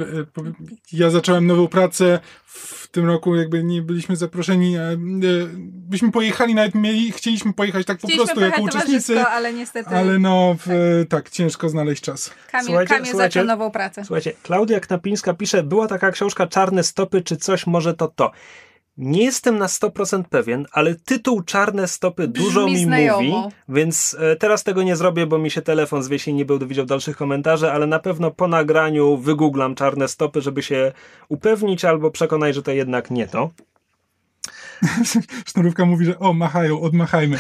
ja 0.93 1.11
zacząłem 1.11 1.47
nową 1.47 1.69
pracę 1.69 2.21
w 2.45 2.89
tym 2.89 3.07
roku 3.07 3.37
jakby 3.37 3.65
nie 3.65 3.83
byliśmy 3.83 4.17
zaproszeni, 4.17 4.77
e, 4.77 4.97
byśmy 5.63 6.13
pojechali, 6.13 6.55
nawet 6.55 6.75
mieli, 6.75 7.13
chcieliśmy 7.13 7.53
pojechać 7.53 7.87
tak 7.87 7.99
Chcieliśmy 7.99 8.19
po 8.19 8.25
prostu 8.25 8.41
jako 8.41 8.63
uczestnicy, 8.63 9.21
ale 9.21 9.53
niestety 9.53 9.91
ale 9.91 10.19
no 10.19 10.57
w, 10.67 10.69
tak. 11.09 11.31
ciężko 11.31 11.69
znaleźć 11.69 12.03
czas. 12.03 12.31
Kamil, 12.51 12.67
Słuchajcie, 12.67 12.95
Kamil 12.95 13.11
słuchajcie. 13.11 13.33
zaczął 13.41 13.47
nową 13.47 13.71
pracę. 13.71 14.05
Słuchajcie, 14.05 14.33
Klaudia 14.43 14.81
Knapińska 14.81 15.35
pisze, 15.35 15.63
była 15.63 15.89
taka 15.89 16.11
książka 16.11 16.47
Czarne 16.47 16.83
stopy, 16.83 17.23
czy 17.23 17.37
coś 17.37 17.67
może 17.67 17.95
to 17.95 18.09
to. 18.09 18.31
Nie 18.99 19.25
jestem 19.25 19.59
na 19.59 19.66
100% 19.66 20.25
pewien, 20.25 20.66
ale 20.73 20.95
tytuł 20.95 21.43
Czarne 21.43 21.89
stopy 21.89 22.29
dużo 22.29 22.66
mi 22.66 22.79
znajomo. 22.85 23.23
mówi, 23.23 23.55
więc 23.69 24.16
e, 24.21 24.37
teraz 24.37 24.65
tego 24.65 24.83
nie 24.83 24.97
zrobię, 24.97 25.27
bo 25.27 25.39
mi 25.39 25.51
się 25.51 25.62
telefon 25.62 26.03
zwiesi 26.03 26.31
i 26.31 26.35
nie 26.35 26.45
będę 26.45 26.66
widział 26.66 26.87
dalszych 26.87 27.16
komentarzy, 27.16 27.73
ale 27.73 27.87
na 27.87 27.99
pewno 27.99 28.31
po 28.31 28.49
nagraniu 28.49 29.16
wygooglam 29.16 29.75
Czarne 29.75 30.09
stopy, 30.09 30.41
żeby 30.41 30.62
się 30.62 30.93
upewnić 31.29 31.85
albo 31.85 32.11
przekonać, 32.11 32.55
że 32.55 32.62
to 32.62 32.73
jednak 32.73 33.11
nie 33.11 33.27
to. 33.29 33.51
Sznurówka 35.49 35.85
mówi, 35.85 36.05
że 36.05 36.19
o, 36.19 36.33
machają, 36.33 36.81
odmachajmy. 36.81 37.39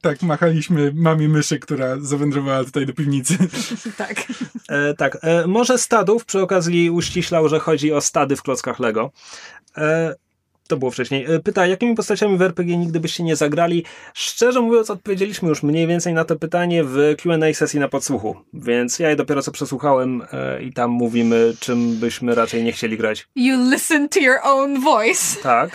Tak, 0.00 0.22
machaliśmy 0.22 0.92
mamie 0.94 1.28
myszy, 1.28 1.58
która 1.58 2.00
zawędrowała 2.00 2.64
tutaj 2.64 2.86
do 2.86 2.92
piwnicy. 2.92 3.38
Tak. 3.96 4.24
E, 4.68 4.94
tak, 4.94 5.18
e, 5.22 5.46
może 5.46 5.78
stadów, 5.78 6.24
przy 6.24 6.40
okazji 6.42 6.90
uściślał, 6.90 7.48
że 7.48 7.58
chodzi 7.60 7.92
o 7.92 8.00
stady 8.00 8.36
w 8.36 8.42
klockach 8.42 8.78
Lego. 8.78 9.10
E, 9.76 10.14
to 10.72 10.76
było 10.76 10.90
wcześniej. 10.90 11.24
E, 11.32 11.40
Pyta, 11.40 11.66
jakimi 11.66 11.94
postaciami 11.94 12.36
w 12.38 12.42
RPG 12.42 12.76
nigdy 12.76 13.00
byście 13.00 13.22
nie 13.22 13.36
zagrali? 13.36 13.84
Szczerze 14.14 14.60
mówiąc, 14.60 14.90
odpowiedzieliśmy 14.90 15.48
już 15.48 15.62
mniej 15.62 15.86
więcej 15.86 16.14
na 16.14 16.24
to 16.24 16.36
pytanie 16.36 16.84
w 16.84 16.96
Q&A 17.22 17.54
sesji 17.54 17.80
na 17.80 17.88
podsłuchu, 17.88 18.36
więc 18.54 18.98
ja 18.98 19.10
je 19.10 19.16
dopiero 19.16 19.42
co 19.42 19.52
przesłuchałem 19.52 20.22
e, 20.32 20.62
i 20.62 20.72
tam 20.72 20.90
mówimy, 20.90 21.54
czym 21.60 21.96
byśmy 21.96 22.34
raczej 22.34 22.62
nie 22.64 22.72
chcieli 22.72 22.96
grać. 22.96 23.28
You 23.36 23.70
listen 23.70 24.08
to 24.08 24.20
your 24.20 24.36
own 24.42 24.80
voice. 24.80 25.42
Tak. 25.42 25.70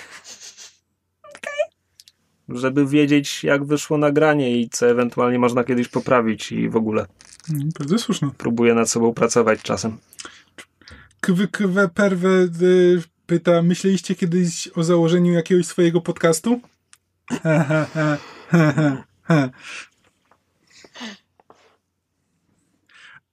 Żeby 2.50 2.86
wiedzieć, 2.86 3.44
jak 3.44 3.66
wyszło 3.66 3.98
nagranie 3.98 4.58
i 4.58 4.70
co 4.70 4.88
ewentualnie 4.90 5.40
można 5.40 5.64
kiedyś 5.64 5.88
poprawić 5.88 6.52
i 6.52 6.70
w 6.70 6.76
ogóle 6.76 7.06
Mm, 7.50 7.70
Bardzo 7.80 7.98
słusznie. 8.00 8.30
próbuję 8.38 8.74
nad 8.74 8.90
sobą 8.90 9.14
pracować 9.14 9.62
czasem. 9.62 9.98
Kw, 11.22 11.48
kw, 11.52 11.90
perwe 11.94 12.30
y, 12.62 13.02
pyta, 13.28 13.62
myśleliście 13.62 14.16
kiedyś 14.16 14.68
o 14.76 14.84
założeniu 14.84 15.34
jakiegoś 15.34 15.66
swojego 15.66 16.02
podcastu? 16.02 16.62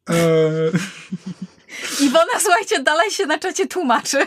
Eee, 0.09 0.73
Iwona, 2.01 2.41
słuchajcie, 2.41 2.83
dalej 2.83 3.11
się 3.11 3.27
na 3.27 3.39
czacie 3.39 3.67
tłumaczy. 3.67 4.27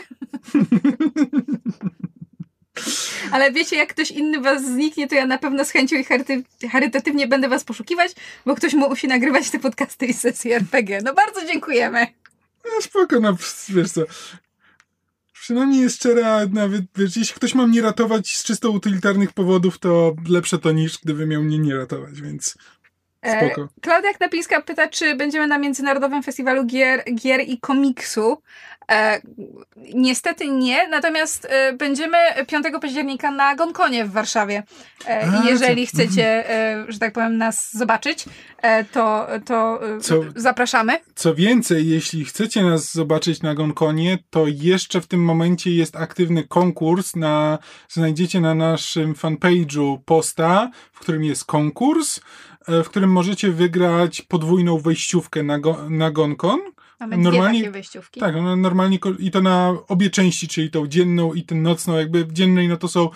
Ale 3.32 3.52
wiecie, 3.52 3.76
jak 3.76 3.88
ktoś 3.88 4.10
inny 4.10 4.40
was 4.40 4.64
zniknie, 4.64 5.08
to 5.08 5.14
ja 5.14 5.26
na 5.26 5.38
pewno 5.38 5.64
z 5.64 5.70
chęcią 5.70 5.96
i 5.96 6.04
charyty, 6.04 6.42
charytatywnie 6.72 7.28
będę 7.28 7.48
was 7.48 7.64
poszukiwać, 7.64 8.12
bo 8.46 8.54
ktoś 8.54 8.74
musi 8.74 9.08
nagrywać 9.08 9.50
te 9.50 9.58
podcasty 9.58 10.06
i 10.06 10.14
sesje 10.14 10.56
RPG. 10.56 11.00
No 11.04 11.14
bardzo 11.14 11.46
dziękujemy. 11.46 12.06
no 12.64 12.82
spoko, 12.82 13.20
no 13.20 13.36
wiesz 13.68 13.92
co. 13.92 14.02
Przynajmniej 15.48 15.80
jest 15.80 15.96
szczera, 15.96 16.46
nawet 16.46 16.84
wiesz, 16.96 17.16
jeśli 17.16 17.34
ktoś 17.34 17.54
ma 17.54 17.66
mnie 17.66 17.82
ratować 17.82 18.28
z 18.28 18.44
czysto 18.44 18.70
utylitarnych 18.70 19.32
powodów, 19.32 19.78
to 19.78 20.14
lepsze 20.28 20.58
to 20.58 20.72
niż 20.72 20.98
gdyby 20.98 21.26
miał 21.26 21.42
mnie 21.42 21.58
nie 21.58 21.74
ratować, 21.74 22.20
więc 22.20 22.58
spoko. 23.26 23.68
Klaudia 23.80 24.12
Knapińska 24.12 24.60
pyta, 24.62 24.88
czy 24.88 25.14
będziemy 25.16 25.46
na 25.46 25.58
Międzynarodowym 25.58 26.22
Festiwalu 26.22 26.64
Gier, 26.66 27.04
Gier 27.14 27.40
i 27.40 27.58
Komiksu. 27.60 28.42
E, 28.90 29.20
niestety 29.94 30.48
nie, 30.48 30.88
natomiast 30.88 31.46
e, 31.50 31.72
będziemy 31.72 32.16
5 32.46 32.66
października 32.82 33.30
na 33.30 33.56
Gonkonie 33.56 34.04
w 34.04 34.10
Warszawie. 34.12 34.62
E, 35.08 35.28
A, 35.42 35.48
jeżeli 35.48 35.86
co- 35.86 35.90
chcecie, 35.96 36.50
e, 36.50 36.84
że 36.88 36.98
tak 36.98 37.12
powiem, 37.12 37.36
nas 37.38 37.72
zobaczyć, 37.72 38.24
e, 38.62 38.84
to, 38.84 39.26
to 39.46 39.80
e, 39.96 40.00
Co- 40.00 40.24
zapraszamy. 40.36 40.98
Co 41.14 41.34
więcej, 41.34 41.88
jeśli 41.88 42.24
chcecie 42.24 42.62
nas 42.62 42.92
zobaczyć 42.92 43.42
na 43.42 43.54
Gonkonie, 43.54 44.18
to 44.30 44.44
jeszcze 44.46 45.00
w 45.00 45.06
tym 45.06 45.24
momencie 45.24 45.70
jest 45.70 45.96
aktywny 45.96 46.44
konkurs 46.48 47.16
na, 47.16 47.58
znajdziecie 47.88 48.40
na 48.40 48.54
naszym 48.54 49.14
fanpage'u 49.14 49.98
posta, 50.04 50.70
w 50.92 51.00
którym 51.00 51.24
jest 51.24 51.44
konkurs, 51.44 52.18
e, 52.18 52.57
w 52.68 52.88
którym 52.88 53.12
możecie 53.12 53.50
wygrać 53.50 54.22
podwójną 54.22 54.78
wejściówkę 54.78 55.42
na, 55.42 55.58
go, 55.58 55.90
na 55.90 56.10
Gonkon. 56.10 56.60
Mamy 57.00 57.16
Normalnie- 57.16 57.58
dwie 57.58 57.60
takie 57.60 57.72
wejściówki. 57.72 58.20
Tak, 58.20 58.34
no, 58.34 58.56
normalnie 58.56 58.98
i 59.18 59.30
to 59.30 59.42
na 59.42 59.74
obie 59.88 60.10
części, 60.10 60.48
czyli 60.48 60.70
tą 60.70 60.86
dzienną 60.86 61.34
i 61.34 61.42
tę 61.42 61.54
nocną, 61.54 61.96
jakby 61.96 62.24
w 62.24 62.32
dziennej, 62.32 62.68
no 62.68 62.76
to 62.76 62.88
są 62.88 63.10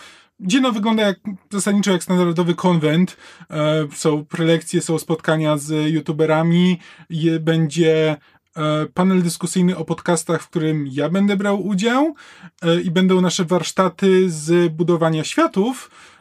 Dzienna 0.44 0.70
wygląda 0.70 1.02
jak, 1.02 1.20
zasadniczo 1.50 1.92
jak 1.92 2.02
standardowy 2.02 2.54
konwent. 2.54 3.16
E, 3.50 3.86
są 3.94 4.24
prelekcje, 4.24 4.82
są 4.82 4.98
spotkania 4.98 5.56
z 5.58 5.92
youtuberami, 5.92 6.78
je, 7.10 7.40
będzie 7.40 8.16
e, 8.56 8.86
panel 8.94 9.22
dyskusyjny 9.22 9.76
o 9.76 9.84
podcastach, 9.84 10.42
w 10.42 10.48
którym 10.48 10.86
ja 10.90 11.08
będę 11.08 11.36
brał 11.36 11.66
udział 11.66 12.14
e, 12.62 12.80
i 12.80 12.90
będą 12.90 13.20
nasze 13.20 13.44
warsztaty 13.44 14.30
z 14.30 14.72
budowania 14.72 15.24
światów, 15.24 15.90
e, 15.90 16.11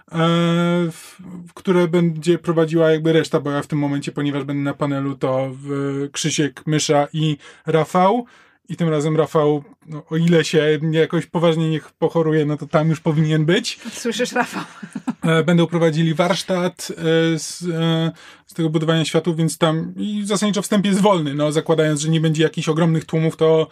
które 1.53 1.87
będzie 1.87 2.37
prowadziła 2.37 2.91
jakby 2.91 3.13
reszta, 3.13 3.39
bo 3.39 3.51
ja 3.51 3.61
w 3.61 3.67
tym 3.67 3.79
momencie, 3.79 4.11
ponieważ 4.11 4.43
będę 4.43 4.63
na 4.63 4.73
panelu, 4.73 5.15
to 5.15 5.51
Krzysiek, 6.11 6.67
Mysza 6.67 7.07
i 7.13 7.37
Rafał. 7.65 8.25
I 8.69 8.75
tym 8.75 8.89
razem 8.89 9.17
Rafał, 9.17 9.63
no, 9.87 10.03
o 10.09 10.17
ile 10.17 10.43
się 10.43 10.79
jakoś 10.91 11.25
poważnie 11.25 11.69
nie 11.69 11.79
pochoruje, 11.99 12.45
no 12.45 12.57
to 12.57 12.67
tam 12.67 12.89
już 12.89 12.99
powinien 12.99 13.45
być. 13.45 13.79
Słyszysz, 13.91 14.31
Rafał? 14.31 14.63
E, 15.21 15.43
Będą 15.43 15.67
prowadzili 15.67 16.13
warsztat 16.13 16.91
e, 16.91 17.39
z, 17.39 17.63
e, 17.73 18.11
z 18.45 18.53
tego 18.53 18.69
budowania 18.69 19.05
światów, 19.05 19.37
więc 19.37 19.57
tam 19.57 19.93
i 19.97 20.21
zasadniczo 20.25 20.61
wstęp 20.61 20.85
jest 20.85 21.01
wolny, 21.01 21.35
no 21.35 21.51
zakładając, 21.51 22.01
że 22.01 22.09
nie 22.09 22.21
będzie 22.21 22.43
jakichś 22.43 22.69
ogromnych 22.69 23.05
tłumów, 23.05 23.37
to 23.37 23.67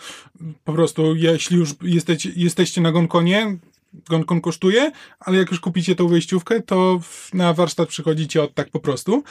po 0.64 0.74
prostu 0.74 1.16
jeśli 1.16 1.57
już 1.57 1.76
jesteście, 1.82 2.30
jesteście 2.36 2.82
na 2.82 2.91
Gonkonie, 2.91 3.57
Gonkon 3.94 4.41
kosztuje, 4.41 4.91
ale 5.20 5.38
jak 5.38 5.52
już 5.52 5.60
kupicie 5.60 5.95
tą 5.95 6.07
wejściówkę, 6.07 6.61
to 6.61 6.99
na 7.34 7.53
warsztat 7.53 7.90
przychodzicie 7.90 8.44
od 8.44 8.53
tak 8.53 8.70
po 8.70 8.80
prostu. 8.80 9.24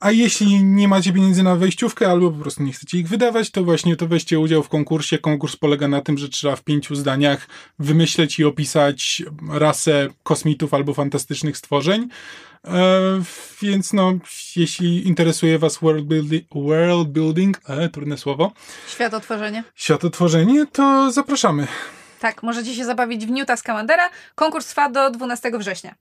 A 0.00 0.10
jeśli 0.10 0.64
nie 0.64 0.88
macie 0.88 1.12
pieniędzy 1.12 1.42
na 1.42 1.56
wejściówkę, 1.56 2.10
albo 2.10 2.30
po 2.30 2.38
prostu 2.38 2.62
nie 2.62 2.72
chcecie 2.72 2.98
ich 2.98 3.08
wydawać, 3.08 3.50
to 3.50 3.64
właśnie 3.64 3.96
to 3.96 4.06
weźcie 4.06 4.40
udział 4.40 4.62
w 4.62 4.68
konkursie. 4.68 5.18
Konkurs 5.18 5.56
polega 5.56 5.88
na 5.88 6.00
tym, 6.00 6.18
że 6.18 6.28
trzeba 6.28 6.56
w 6.56 6.64
pięciu 6.64 6.94
zdaniach 6.94 7.48
wymyśleć 7.78 8.38
i 8.38 8.44
opisać 8.44 9.22
rasę 9.50 10.08
kosmitów 10.22 10.74
albo 10.74 10.94
fantastycznych 10.94 11.56
stworzeń. 11.56 12.08
E, 12.64 12.90
więc 13.62 13.92
no, 13.92 14.12
jeśli 14.56 15.08
interesuje 15.08 15.58
Was 15.58 15.78
world, 15.78 16.04
buildi- 16.06 16.44
world 16.54 17.08
building, 17.08 17.60
e, 17.68 17.88
trudne 17.88 18.18
słowo, 18.18 18.52
Światotworzenie. 18.88 19.64
światotworzenie, 19.74 20.66
to 20.72 21.12
zapraszamy. 21.12 21.66
Tak, 22.22 22.42
możecie 22.42 22.74
się 22.74 22.84
zabawić 22.84 23.26
w 23.26 23.30
Newta 23.30 23.56
Scamandera. 23.56 24.10
Konkurs 24.34 24.66
trwa 24.66 24.90
do 24.90 25.10
12 25.10 25.50
września. 25.58 25.94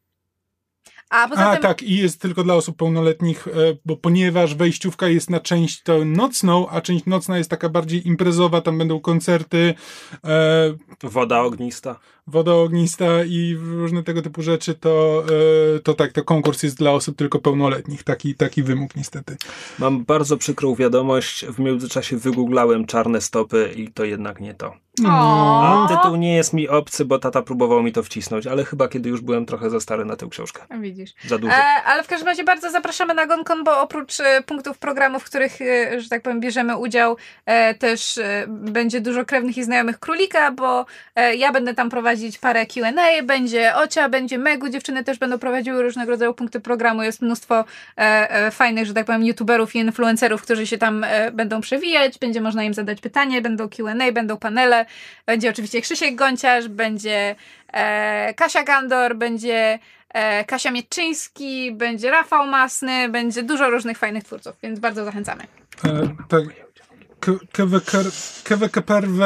A 1.09 1.27
poza 1.27 1.49
A 1.49 1.53
tym... 1.53 1.61
tak, 1.61 1.83
i 1.83 1.97
jest 1.97 2.21
tylko 2.21 2.43
dla 2.43 2.55
osób 2.55 2.77
pełnoletnich, 2.77 3.47
e, 3.47 3.51
bo 3.85 3.97
ponieważ 3.97 4.55
wejściówka 4.55 5.07
jest 5.07 5.29
na 5.29 5.39
część 5.39 5.83
tą 5.83 6.05
nocną, 6.05 6.69
a 6.69 6.81
część 6.81 7.05
nocna 7.05 7.37
jest 7.37 7.49
taka 7.49 7.69
bardziej 7.69 8.07
imprezowa, 8.07 8.61
tam 8.61 8.77
będą 8.77 8.99
koncerty, 8.99 9.73
e, 10.23 10.73
Woda 11.03 11.41
ognista. 11.41 11.99
Woda 12.27 12.53
ognista 12.53 13.23
i 13.23 13.57
różne 13.61 14.03
tego 14.03 14.21
typu 14.21 14.41
rzeczy, 14.41 14.75
to, 14.75 15.23
e, 15.75 15.79
to 15.79 15.93
tak, 15.93 16.11
to 16.11 16.23
konkurs 16.23 16.63
jest 16.63 16.77
dla 16.77 16.91
osób 16.91 17.17
tylko 17.17 17.39
pełnoletnich. 17.39 18.03
Taki, 18.03 18.35
taki 18.35 18.63
wymóg 18.63 18.95
niestety. 18.95 19.37
Mam 19.79 20.05
bardzo 20.05 20.37
przykrą 20.37 20.75
wiadomość. 20.75 21.45
W 21.45 21.59
międzyczasie 21.59 22.17
wygooglałem 22.17 22.85
czarne 22.85 23.21
stopy 23.21 23.73
i 23.75 23.91
to 23.91 24.03
jednak 24.03 24.39
nie 24.39 24.53
to. 24.53 24.73
O. 25.05 25.85
A 25.85 25.87
tytuł 25.87 26.15
nie 26.15 26.35
jest 26.35 26.53
mi 26.53 26.69
obcy, 26.69 27.05
bo 27.05 27.19
tata 27.19 27.41
próbował 27.41 27.83
mi 27.83 27.91
to 27.91 28.03
wcisnąć, 28.03 28.47
ale 28.47 28.65
chyba 28.65 28.87
kiedy 28.87 29.09
już 29.09 29.21
byłem 29.21 29.45
trochę 29.45 29.69
za 29.69 29.79
stary 29.79 30.05
na 30.05 30.15
tę 30.15 30.27
książkę. 30.29 30.61
Widzisz. 30.79 31.13
Za 31.27 31.37
dużo. 31.37 31.53
E, 31.53 31.83
ale 31.85 32.03
w 32.03 32.07
każdym 32.07 32.27
razie 32.27 32.43
bardzo 32.43 32.71
zapraszamy 32.71 33.13
na 33.13 33.27
GonCon, 33.27 33.63
bo 33.63 33.81
oprócz 33.81 34.19
e, 34.19 34.43
punktów 34.43 34.77
programu, 34.77 35.19
w 35.19 35.23
których, 35.23 35.61
e, 35.61 36.01
że 36.01 36.09
tak 36.09 36.21
powiem, 36.21 36.39
bierzemy 36.39 36.77
udział, 36.77 37.17
e, 37.45 37.73
też 37.73 38.17
e, 38.17 38.45
będzie 38.47 39.01
dużo 39.01 39.25
krewnych 39.25 39.57
i 39.57 39.63
znajomych 39.63 39.99
królika, 39.99 40.51
bo 40.51 40.85
e, 41.15 41.35
ja 41.35 41.51
będę 41.51 41.73
tam 41.73 41.89
prowadzić 41.89 42.20
parę 42.41 42.65
Q&A, 42.65 43.23
będzie 43.23 43.75
Ocia, 43.75 44.09
będzie 44.09 44.37
Megu, 44.37 44.69
dziewczyny 44.69 45.03
też 45.03 45.17
będą 45.17 45.39
prowadziły 45.39 45.83
różnego 45.83 46.11
rodzaju 46.11 46.33
punkty 46.33 46.59
programu, 46.59 47.03
jest 47.03 47.21
mnóstwo 47.21 47.65
e, 47.97 48.31
e, 48.31 48.51
fajnych, 48.51 48.85
że 48.85 48.93
tak 48.93 49.05
powiem, 49.05 49.23
youtuberów 49.23 49.75
i 49.75 49.79
influencerów, 49.79 50.41
którzy 50.41 50.67
się 50.67 50.77
tam 50.77 51.03
e, 51.03 51.31
będą 51.31 51.61
przewijać, 51.61 52.19
będzie 52.19 52.41
można 52.41 52.63
im 52.63 52.73
zadać 52.73 53.01
pytanie, 53.01 53.41
będą 53.41 53.69
Q&A, 53.69 54.11
będą 54.11 54.37
panele, 54.37 54.85
będzie 55.25 55.49
oczywiście 55.49 55.81
Krzysiek 55.81 56.15
Gonciarz, 56.15 56.67
będzie 56.67 57.35
e, 57.73 58.33
Kasia 58.33 58.63
Gandor, 58.63 59.15
będzie 59.15 59.79
e, 60.09 60.45
Kasia 60.45 60.71
Mieczyński, 60.71 61.71
będzie 61.71 62.11
Rafał 62.11 62.47
Masny, 62.47 63.09
będzie 63.09 63.43
dużo 63.43 63.69
różnych 63.69 63.97
fajnych 63.97 64.23
twórców, 64.23 64.55
więc 64.63 64.79
bardzo 64.79 65.05
zachęcamy. 65.05 65.43
E, 65.85 66.07
tak. 66.29 66.70
KWKPRW 68.43 69.21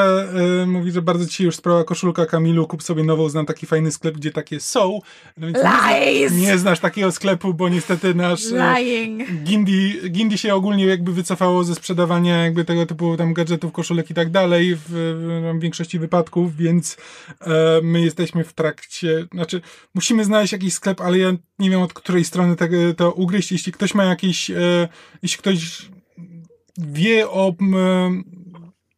y, 0.63 0.65
mówi, 0.67 0.91
że 0.91 1.01
bardzo 1.01 1.27
ci 1.27 1.43
już 1.43 1.55
sprawa 1.55 1.83
koszulka 1.83 2.25
Kamilu, 2.25 2.67
kup 2.67 2.83
sobie 2.83 3.03
nową, 3.03 3.29
znam 3.29 3.45
taki 3.45 3.65
fajny 3.65 3.91
sklep, 3.91 4.15
gdzie 4.15 4.31
takie 4.31 4.59
są. 4.59 4.99
No 5.37 5.47
więc 5.47 5.57
Lies! 5.57 6.33
Nie, 6.33 6.41
nie 6.41 6.57
znasz 6.57 6.79
takiego 6.79 7.11
sklepu, 7.11 7.53
bo 7.53 7.69
niestety 7.69 8.15
nasz 8.15 8.45
y, 8.45 8.63
Lying. 8.75 9.31
Gindi, 9.43 10.11
Gindi 10.11 10.37
się 10.37 10.55
ogólnie 10.55 10.85
jakby 10.85 11.13
wycofało 11.13 11.63
ze 11.63 11.75
sprzedawania 11.75 12.43
jakby 12.43 12.65
tego 12.65 12.85
typu 12.85 13.17
tam 13.17 13.33
gadżetów, 13.33 13.71
koszulek 13.71 14.11
i 14.11 14.13
tak 14.13 14.29
dalej 14.29 14.75
w, 14.75 14.81
w 14.89 15.59
większości 15.59 15.99
wypadków, 15.99 16.55
więc 16.55 16.97
e, 17.41 17.81
my 17.83 18.01
jesteśmy 18.01 18.43
w 18.43 18.53
trakcie, 18.53 19.27
znaczy 19.33 19.61
musimy 19.93 20.25
znaleźć 20.25 20.53
jakiś 20.53 20.73
sklep, 20.73 21.01
ale 21.01 21.17
ja 21.17 21.31
nie 21.59 21.69
wiem 21.69 21.81
od 21.81 21.93
której 21.93 22.25
strony 22.25 22.55
tego, 22.55 22.77
to 22.97 23.11
ugryźć. 23.11 23.51
Jeśli 23.51 23.71
ktoś 23.71 23.93
ma 23.93 24.03
jakiś, 24.03 24.49
e, 24.49 24.87
jeśli 25.23 25.37
ktoś 25.37 25.89
wie 26.77 27.29
o 27.29 27.53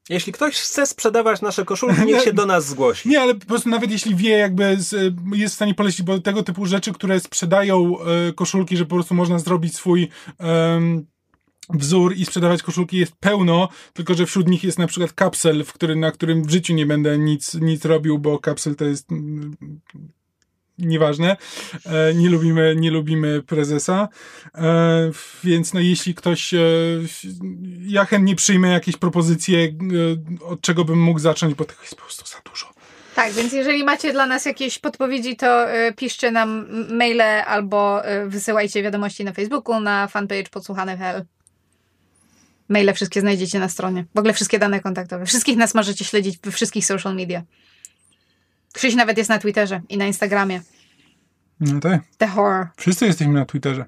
Jeśli 0.10 0.34
ktoś 0.34 0.56
chce 0.56 0.86
sprzedawać 0.86 1.42
nasze 1.42 1.66
koszulki, 1.66 2.06
niech 2.06 2.24
się 2.24 2.34
do 2.34 2.46
nas 2.46 2.66
zgłosi. 2.72 3.10
Nie, 3.10 3.22
ale 3.22 3.36
po 3.36 3.46
prostu 3.46 3.70
nawet 3.70 3.92
jeśli 3.92 4.16
wie, 4.16 4.30
jakby 4.30 4.78
z, 4.78 5.16
jest 5.34 5.54
w 5.54 5.56
stanie 5.56 5.74
polecić, 5.74 6.02
bo 6.02 6.20
tego 6.20 6.44
typu 6.44 6.66
rzeczy, 6.66 6.94
które 6.94 7.20
sprzedają 7.20 8.00
e, 8.00 8.34
koszulki, 8.34 8.78
że 8.78 8.86
po 8.86 8.96
prostu 8.96 9.16
można 9.16 9.40
zrobić 9.40 9.76
swój 9.76 10.10
em, 10.40 11.06
wzór 11.70 12.16
i 12.16 12.26
sprzedawać 12.26 12.64
koszulki 12.64 12.98
jest 12.98 13.16
pełno, 13.16 13.70
tylko 13.94 14.14
że 14.14 14.26
wśród 14.26 14.48
nich 14.48 14.64
jest 14.64 14.80
na 14.80 14.88
przykład 14.88 15.14
kapsel, 15.14 15.64
w 15.64 15.74
który, 15.74 15.96
na 15.96 16.12
którym 16.12 16.44
w 16.44 16.50
życiu 16.50 16.74
nie 16.74 16.86
będę 16.86 17.18
nic, 17.18 17.54
nic 17.54 17.86
robił, 17.86 18.20
bo 18.20 18.40
kapsel 18.40 18.76
to 18.76 18.86
jest 18.86 19.08
nieważne. 20.78 21.38
E, 21.86 22.14
nie 22.14 22.30
lubimy, 22.30 22.76
nie 22.78 22.92
lubimy 22.92 23.44
prezesa. 23.44 24.08
E, 24.56 25.12
więc 25.44 25.74
no 25.74 25.80
jeśli 25.80 26.16
ktoś, 26.16 26.54
e, 26.54 26.60
ja 27.86 28.06
chętnie 28.06 28.36
przyjmę 28.36 28.70
jakieś 28.70 28.98
propozycje, 28.98 29.74
od 30.42 30.62
czego 30.62 30.86
bym 30.86 31.02
mógł 31.02 31.20
zacząć, 31.20 31.54
bo 31.54 31.66
tego 31.66 31.82
jest 31.82 31.96
po 31.96 32.02
prostu 32.02 32.26
za 32.26 32.38
dużo. 32.50 32.68
Tak, 33.16 33.34
więc 33.34 33.54
jeżeli 33.54 33.84
macie 33.84 34.14
dla 34.14 34.26
nas 34.26 34.46
jakieś 34.46 34.80
podpowiedzi, 34.80 35.36
to 35.36 35.66
piszcie 35.96 36.32
nam 36.32 36.68
maile 36.90 37.44
albo 37.48 38.02
wysyłajcie 38.28 38.84
wiadomości 38.84 39.24
na 39.24 39.34
Facebooku, 39.34 39.80
na 39.80 40.08
fanpage 40.08 40.50
podsłuchane.pl. 40.52 41.26
Maile 42.70 42.94
wszystkie 42.94 43.22
znajdziecie 43.22 43.60
na 43.60 43.70
stronie. 43.70 44.06
W 44.16 44.20
ogóle 44.20 44.34
wszystkie 44.34 44.60
dane 44.60 44.80
kontaktowe. 44.80 45.26
Wszystkich 45.26 45.58
nas 45.58 45.76
możecie 45.76 46.06
śledzić 46.06 46.38
we 46.44 46.52
wszystkich 46.52 46.86
social 46.86 47.16
media. 47.16 47.44
Krzyś 48.78 48.96
nawet 48.96 49.18
jest 49.18 49.30
na 49.30 49.40
Twitterze 49.40 49.82
i 49.90 49.98
na 49.98 50.06
Instagramie. 50.06 50.62
No 51.60 51.80
tak. 51.80 52.02
The 52.18 52.28
Horror. 52.28 52.68
Wszyscy 52.78 53.06
jesteśmy 53.06 53.34
na 53.34 53.46
Twitterze. 53.46 53.86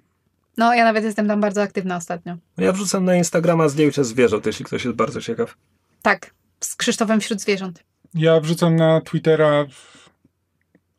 No, 0.58 0.74
ja 0.74 0.84
nawet 0.84 1.04
jestem 1.04 1.28
tam 1.28 1.42
bardzo 1.42 1.62
aktywna 1.62 1.96
ostatnio. 1.96 2.38
Ja 2.58 2.72
wrzucam 2.72 3.06
na 3.06 3.16
Instagrama 3.16 3.70
zdjęcia 3.70 4.04
zwierząt, 4.04 4.46
jeśli 4.46 4.66
ktoś 4.66 4.86
jest 4.86 4.98
bardzo 4.98 5.22
ciekaw. 5.22 5.58
Tak, 6.02 6.34
z 6.60 6.76
Krzysztofem 6.76 7.22
wśród 7.22 7.42
zwierząt. 7.42 7.84
Ja 8.14 8.40
wrzucam 8.40 8.76
na 8.76 9.02
Twittera 9.02 9.66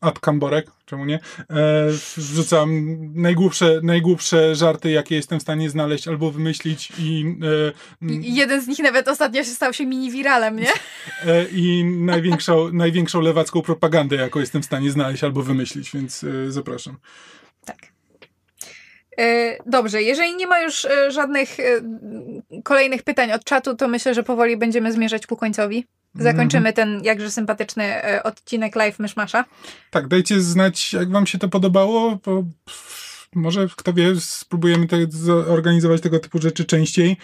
Ad 0.00 0.20
Kamborek, 0.20 0.70
czemu 0.86 1.04
nie? 1.04 1.14
E, 1.14 1.88
wrzucam 2.16 2.96
najgłupsze, 3.14 3.80
najgłupsze 3.82 4.54
żarty, 4.54 4.90
jakie 4.90 5.14
jestem 5.14 5.38
w 5.38 5.42
stanie 5.42 5.70
znaleźć 5.70 6.08
albo 6.08 6.30
wymyślić 6.30 6.92
i, 6.98 7.36
e, 8.02 8.06
I 8.06 8.34
jeden 8.34 8.62
z 8.62 8.68
nich 8.68 8.78
nawet 8.78 9.08
ostatnio 9.08 9.44
się 9.44 9.50
stał 9.50 9.72
się 9.72 9.86
mini 9.86 10.10
wiralem, 10.10 10.56
nie? 10.56 10.68
e, 11.26 11.44
i 11.52 11.84
największą, 11.84 12.72
największą 12.72 13.20
lewacką 13.20 13.62
propagandę, 13.62 14.16
jaką 14.16 14.40
jestem 14.40 14.62
w 14.62 14.64
stanie 14.64 14.90
znaleźć 14.90 15.24
albo 15.24 15.42
wymyślić, 15.42 15.90
więc 15.92 16.24
e, 16.24 16.52
zapraszam. 16.52 16.96
Tak. 17.64 17.78
E, 19.18 19.56
Dobrze, 19.66 20.02
jeżeli 20.02 20.36
nie 20.36 20.46
ma 20.46 20.60
już 20.60 20.84
e, 20.84 21.10
żadnych 21.10 21.56
kolejnych 22.64 23.02
pytań 23.02 23.32
od 23.32 23.44
czatu, 23.44 23.76
to 23.76 23.88
myślę, 23.88 24.14
że 24.14 24.22
powoli 24.22 24.56
będziemy 24.56 24.92
zmierzać 24.92 25.26
ku 25.26 25.36
końcowi. 25.36 25.86
Zakończymy 26.14 26.72
ten 26.72 27.00
jakże 27.04 27.30
sympatyczny 27.30 27.84
e, 27.84 28.22
odcinek 28.22 28.76
live 28.76 28.98
Myszmasza. 28.98 29.44
Tak, 29.90 30.08
dajcie 30.08 30.40
znać, 30.40 30.92
jak 30.92 31.10
wam 31.10 31.26
się 31.26 31.38
to 31.38 31.48
podobało, 31.48 32.18
bo 32.24 32.44
może, 33.34 33.68
kto 33.76 33.92
wie, 33.92 34.20
spróbujemy 34.20 34.86
te, 34.86 34.96
zorganizować 35.10 36.00
tego 36.00 36.18
typu 36.18 36.38
rzeczy 36.38 36.64
częściej. 36.64 37.16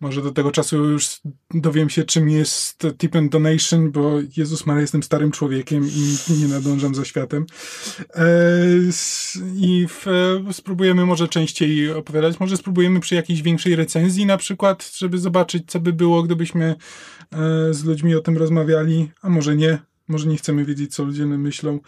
Może 0.00 0.22
do 0.22 0.30
tego 0.30 0.50
czasu 0.50 0.76
już 0.76 1.20
dowiem 1.54 1.90
się, 1.90 2.04
czym 2.04 2.28
jest 2.28 2.86
tip 2.98 3.16
and 3.16 3.32
donation, 3.32 3.90
bo 3.90 4.12
Jezus 4.36 4.66
Maria, 4.66 4.80
jestem 4.80 5.02
starym 5.02 5.30
człowiekiem 5.30 5.84
i 5.88 6.16
nie 6.40 6.48
nadążam 6.48 6.94
za 6.94 7.04
światem. 7.04 7.46
E, 8.14 8.26
I 9.54 9.86
e, 10.48 10.52
spróbujemy 10.52 11.06
może 11.06 11.28
częściej 11.28 11.92
opowiadać. 11.92 12.40
Może 12.40 12.56
spróbujemy 12.56 13.00
przy 13.00 13.14
jakiejś 13.14 13.42
większej 13.42 13.76
recenzji 13.76 14.26
na 14.26 14.36
przykład, 14.36 14.92
żeby 14.96 15.18
zobaczyć, 15.18 15.64
co 15.66 15.80
by 15.80 15.92
było, 15.92 16.22
gdybyśmy 16.22 16.64
e, 16.64 17.74
z 17.74 17.84
ludźmi 17.84 18.14
o 18.14 18.20
tym 18.20 18.38
rozmawiali, 18.38 19.10
a 19.22 19.28
może 19.28 19.56
nie. 19.56 19.89
Może 20.10 20.28
nie 20.28 20.36
chcemy 20.36 20.64
wiedzieć, 20.64 20.94
co 20.94 21.04
ludzie 21.04 21.26
myślą. 21.26 21.78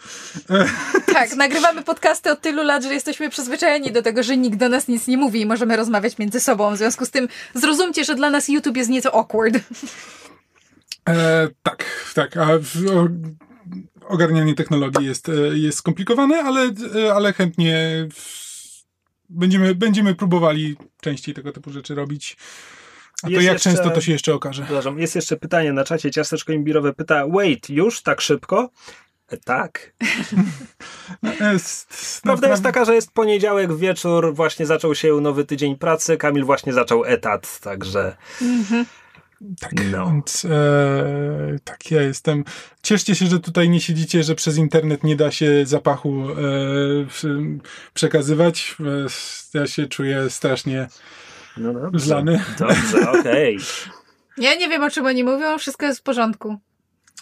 Tak, 1.13 1.35
nagrywamy 1.35 1.83
podcasty 1.83 2.31
od 2.31 2.41
tylu 2.41 2.63
lat, 2.63 2.83
że 2.83 2.93
jesteśmy 2.93 3.29
przyzwyczajeni 3.29 3.91
do 3.91 4.01
tego, 4.01 4.23
że 4.23 4.37
nikt 4.37 4.57
do 4.57 4.69
nas 4.69 4.87
nic 4.87 5.07
nie 5.07 5.17
mówi 5.17 5.41
i 5.41 5.45
możemy 5.45 5.75
rozmawiać 5.75 6.17
między 6.17 6.39
sobą. 6.39 6.75
W 6.75 6.77
związku 6.77 7.05
z 7.05 7.11
tym 7.11 7.27
zrozumcie, 7.53 8.03
że 8.03 8.15
dla 8.15 8.29
nas 8.29 8.49
YouTube 8.49 8.77
jest 8.77 8.89
nieco 8.89 9.15
awkward. 9.15 9.55
E, 11.09 11.47
tak, 11.63 11.85
tak. 12.13 12.37
A 12.37 12.45
w, 12.59 12.87
o, 12.87 13.07
ogarnianie 14.07 14.55
technologii 14.55 15.05
jest, 15.05 15.29
e, 15.29 15.57
jest 15.57 15.77
skomplikowane, 15.77 16.43
ale, 16.43 16.71
e, 16.95 17.13
ale 17.13 17.33
chętnie 17.33 18.07
w, 18.13 18.83
będziemy, 19.29 19.75
będziemy 19.75 20.15
próbowali 20.15 20.75
częściej 21.01 21.35
tego 21.35 21.51
typu 21.51 21.71
rzeczy 21.71 21.95
robić. 21.95 22.37
A 23.23 23.27
to 23.27 23.31
Jest 23.31 23.43
jak 23.45 23.53
jeszcze- 23.53 23.69
często 23.69 23.89
to 23.89 24.01
się 24.01 24.11
jeszcze 24.11 24.33
okaże? 24.33 24.63
Przepraszam, 24.63 24.99
jest 24.99 25.15
jeszcze 25.15 25.37
pytanie 25.37 25.73
na 25.73 25.83
czacie. 25.83 26.11
Ciasteczko 26.11 26.53
imbirowe 26.53 26.93
pyta, 26.93 27.27
wait, 27.27 27.69
już 27.69 28.01
tak 28.01 28.21
szybko? 28.21 28.69
E, 29.27 29.37
tak. 29.37 29.93
Jest, 31.53 32.21
Prawda 32.23 32.49
jest 32.49 32.63
taka, 32.63 32.85
że 32.85 32.95
jest 32.95 33.11
poniedziałek 33.11 33.75
wieczór, 33.77 34.35
właśnie 34.35 34.65
zaczął 34.65 34.95
się 34.95 35.21
nowy 35.21 35.45
tydzień 35.45 35.75
pracy, 35.77 36.17
Kamil 36.17 36.45
właśnie 36.45 36.73
zaczął 36.73 37.05
etat, 37.05 37.59
także 37.59 38.15
Tak, 39.59 39.71
No. 39.91 40.05
więc 40.05 40.45
e, 40.45 40.49
tak, 41.63 41.91
ja 41.91 42.01
jestem. 42.01 42.43
Cieszcie 42.83 43.15
się, 43.15 43.25
że 43.25 43.39
tutaj 43.39 43.69
nie 43.69 43.81
siedzicie, 43.81 44.23
że 44.23 44.35
przez 44.35 44.57
internet 44.57 45.03
nie 45.03 45.15
da 45.15 45.31
się 45.31 45.65
zapachu 45.65 46.25
e, 46.29 46.35
przekazywać. 47.93 48.75
E, 49.55 49.59
ja 49.59 49.67
się 49.67 49.87
czuję 49.87 50.29
strasznie 50.29 50.87
no 51.57 51.73
dobrze. 51.73 52.05
Zlany. 52.05 52.43
Dobrze, 52.59 53.11
okej. 53.11 53.59
Ja 54.37 54.55
nie 54.55 54.69
wiem, 54.69 54.83
o 54.83 54.89
czym 54.89 55.05
oni 55.05 55.23
mówią, 55.23 55.57
wszystko 55.57 55.85
jest 55.85 55.99
w 55.99 56.03
porządku. 56.03 56.57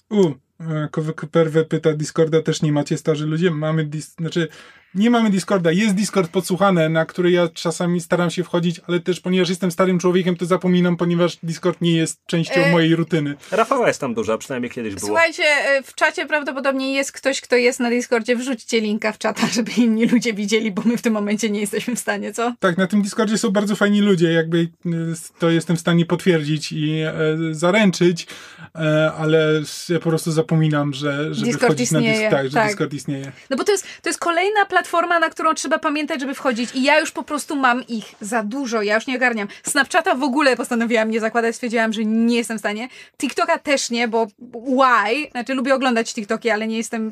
U, 0.10 0.32
e, 0.60 0.90
Perwe 1.32 1.66
pyta, 1.66 1.94
Discorda 1.94 2.42
też 2.42 2.62
nie 2.62 2.72
macie 2.72 2.98
starzy 2.98 3.26
ludzie? 3.26 3.52
Mamy, 3.52 3.86
dis- 3.86 4.16
znaczy 4.20 4.48
nie 4.96 5.10
mamy 5.10 5.30
Discorda, 5.30 5.72
jest 5.72 5.96
Discord 5.96 6.32
podsłuchane, 6.32 6.90
na 6.90 7.06
który 7.06 7.32
ja 7.32 7.48
czasami 7.48 8.02
staram 8.02 8.30
się 8.30 8.44
wchodzić, 8.44 8.82
ale 8.88 9.00
też 9.00 9.20
ponieważ 9.20 9.50
jestem 9.50 9.72
starym 9.72 10.00
człowiekiem, 10.00 10.36
to 10.36 10.46
zapominam, 10.46 10.98
ponieważ 10.98 11.38
Discord 11.44 11.82
nie 11.82 11.96
jest 11.96 12.26
częścią 12.26 12.62
E, 12.62 12.72
mojej 12.72 12.96
rutyny. 12.96 13.36
Rafała 13.52 13.88
jest 13.88 14.02
tam 14.02 14.14
duża, 14.14 14.38
przynajmniej 14.38 14.72
kiedyś 14.72 14.96
było. 14.96 15.08
Słuchajcie, 15.08 15.44
e, 15.44 15.84
w 15.84 15.96
czacie 15.96 16.26
prawdopodobnie 16.26 16.94
jest 16.94 17.12
ktoś, 17.12 17.42
kto 17.42 17.56
jest 17.56 17.80
na 17.80 17.90
Discordzie. 17.90 18.36
Wrzućcie 18.36 18.82
linka 18.82 19.12
w 19.12 19.18
czata, 19.18 19.48
żeby 19.56 19.72
inni 19.78 20.06
ludzie 20.06 20.34
widzieli, 20.34 20.72
bo 20.72 20.82
my 20.86 20.98
w 20.98 21.02
tym 21.02 21.14
momencie 21.14 21.50
nie 21.50 21.60
jesteśmy 21.60 21.96
w 21.96 22.00
stanie, 22.00 22.34
co? 22.34 22.54
Tak, 22.60 22.78
na 22.78 22.88
tym 22.88 23.02
Discordzie 23.02 23.38
są 23.38 23.50
bardzo 23.50 23.76
fajni 23.76 24.02
ludzie, 24.02 24.32
jakby 24.32 24.58
y, 24.58 24.70
to 25.40 25.50
jestem 25.50 25.76
w 25.76 25.80
stanie 25.80 26.06
potwierdzić 26.06 26.72
i 26.72 27.00
e, 27.00 27.14
zaręczyć, 27.52 28.28
e, 28.76 29.12
ale 29.18 29.62
ja 29.90 30.00
po 30.00 30.10
prostu 30.10 30.32
zapominam, 30.32 30.94
że 30.94 31.34
żeby 31.34 31.52
Discord 31.52 31.74
wchodzić 31.74 31.92
na 31.92 32.00
istnieje, 32.00 32.20
Discord, 32.20 32.42
tak, 32.42 32.52
że 32.52 32.54
tak. 32.54 32.68
Discord 32.68 32.94
istnieje. 32.94 33.32
No 33.50 33.58
bo 33.58 33.64
to 33.64 33.72
jest, 33.72 33.88
to 34.02 34.10
jest 34.10 34.20
kolejna 34.20 34.66
platforma, 34.66 34.81
na 35.20 35.30
którą 35.30 35.54
trzeba 35.54 35.80
pamiętać, 35.80 36.22
żeby 36.22 36.34
wchodzić 36.34 36.76
i 36.76 36.84
ja 36.84 37.00
już 37.00 37.12
po 37.12 37.24
prostu 37.24 37.56
mam 37.56 37.88
ich 37.88 38.16
za 38.22 38.44
dużo, 38.44 38.82
ja 38.82 38.96
już 38.96 39.08
nie 39.08 39.16
ogarniam. 39.16 39.48
Snapchata 39.64 40.16
w 40.16 40.24
ogóle 40.24 40.56
postanowiłam 40.56 41.12
nie 41.12 41.20
zakładać, 41.20 41.56
stwierdziłam, 41.56 41.94
że 41.94 42.06
nie 42.06 42.38
jestem 42.38 42.58
w 42.58 42.60
stanie. 42.60 42.90
TikToka 43.18 43.58
też 43.58 43.90
nie, 43.90 44.08
bo 44.08 44.28
why? 44.54 45.32
Znaczy 45.32 45.54
lubię 45.54 45.76
oglądać 45.76 46.14
TikToki, 46.14 46.50
ale 46.50 46.68
nie 46.68 46.78
jestem... 46.78 47.12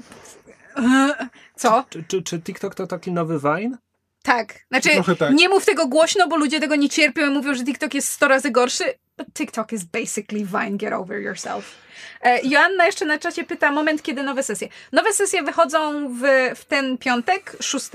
Co? 1.55 1.85
Czy, 1.89 2.03
czy, 2.07 2.23
czy 2.23 2.41
TikTok 2.41 2.75
to 2.75 2.87
taki 2.87 3.11
nowy 3.11 3.39
Vine? 3.39 3.77
Tak. 4.23 4.53
Znaczy, 4.67 4.89
tak. 5.19 5.33
nie 5.33 5.49
mów 5.49 5.65
tego 5.65 5.87
głośno, 5.87 6.27
bo 6.27 6.37
ludzie 6.37 6.59
tego 6.59 6.75
nie 6.75 6.89
cierpią 6.89 7.27
i 7.27 7.29
mówią, 7.29 7.53
że 7.53 7.63
TikTok 7.63 7.93
jest 7.93 8.09
100 8.09 8.27
razy 8.27 8.51
gorszy. 8.51 8.83
But 9.19 9.33
TikTok 9.33 9.73
is 9.73 9.83
basically 9.83 10.45
Vine, 10.45 10.77
get 10.77 10.93
over 10.93 11.21
yourself. 11.21 11.75
E, 12.21 12.39
Joanna 12.43 12.85
jeszcze 12.85 13.05
na 13.05 13.17
czacie 13.17 13.43
pyta, 13.43 13.71
moment, 13.71 14.01
kiedy 14.01 14.23
nowe 14.23 14.43
sesje. 14.43 14.67
Nowe 14.91 15.13
sesje 15.13 15.43
wychodzą 15.43 16.09
w, 16.13 16.21
w 16.55 16.65
ten 16.65 16.97
piątek, 16.97 17.57
6 17.59 17.89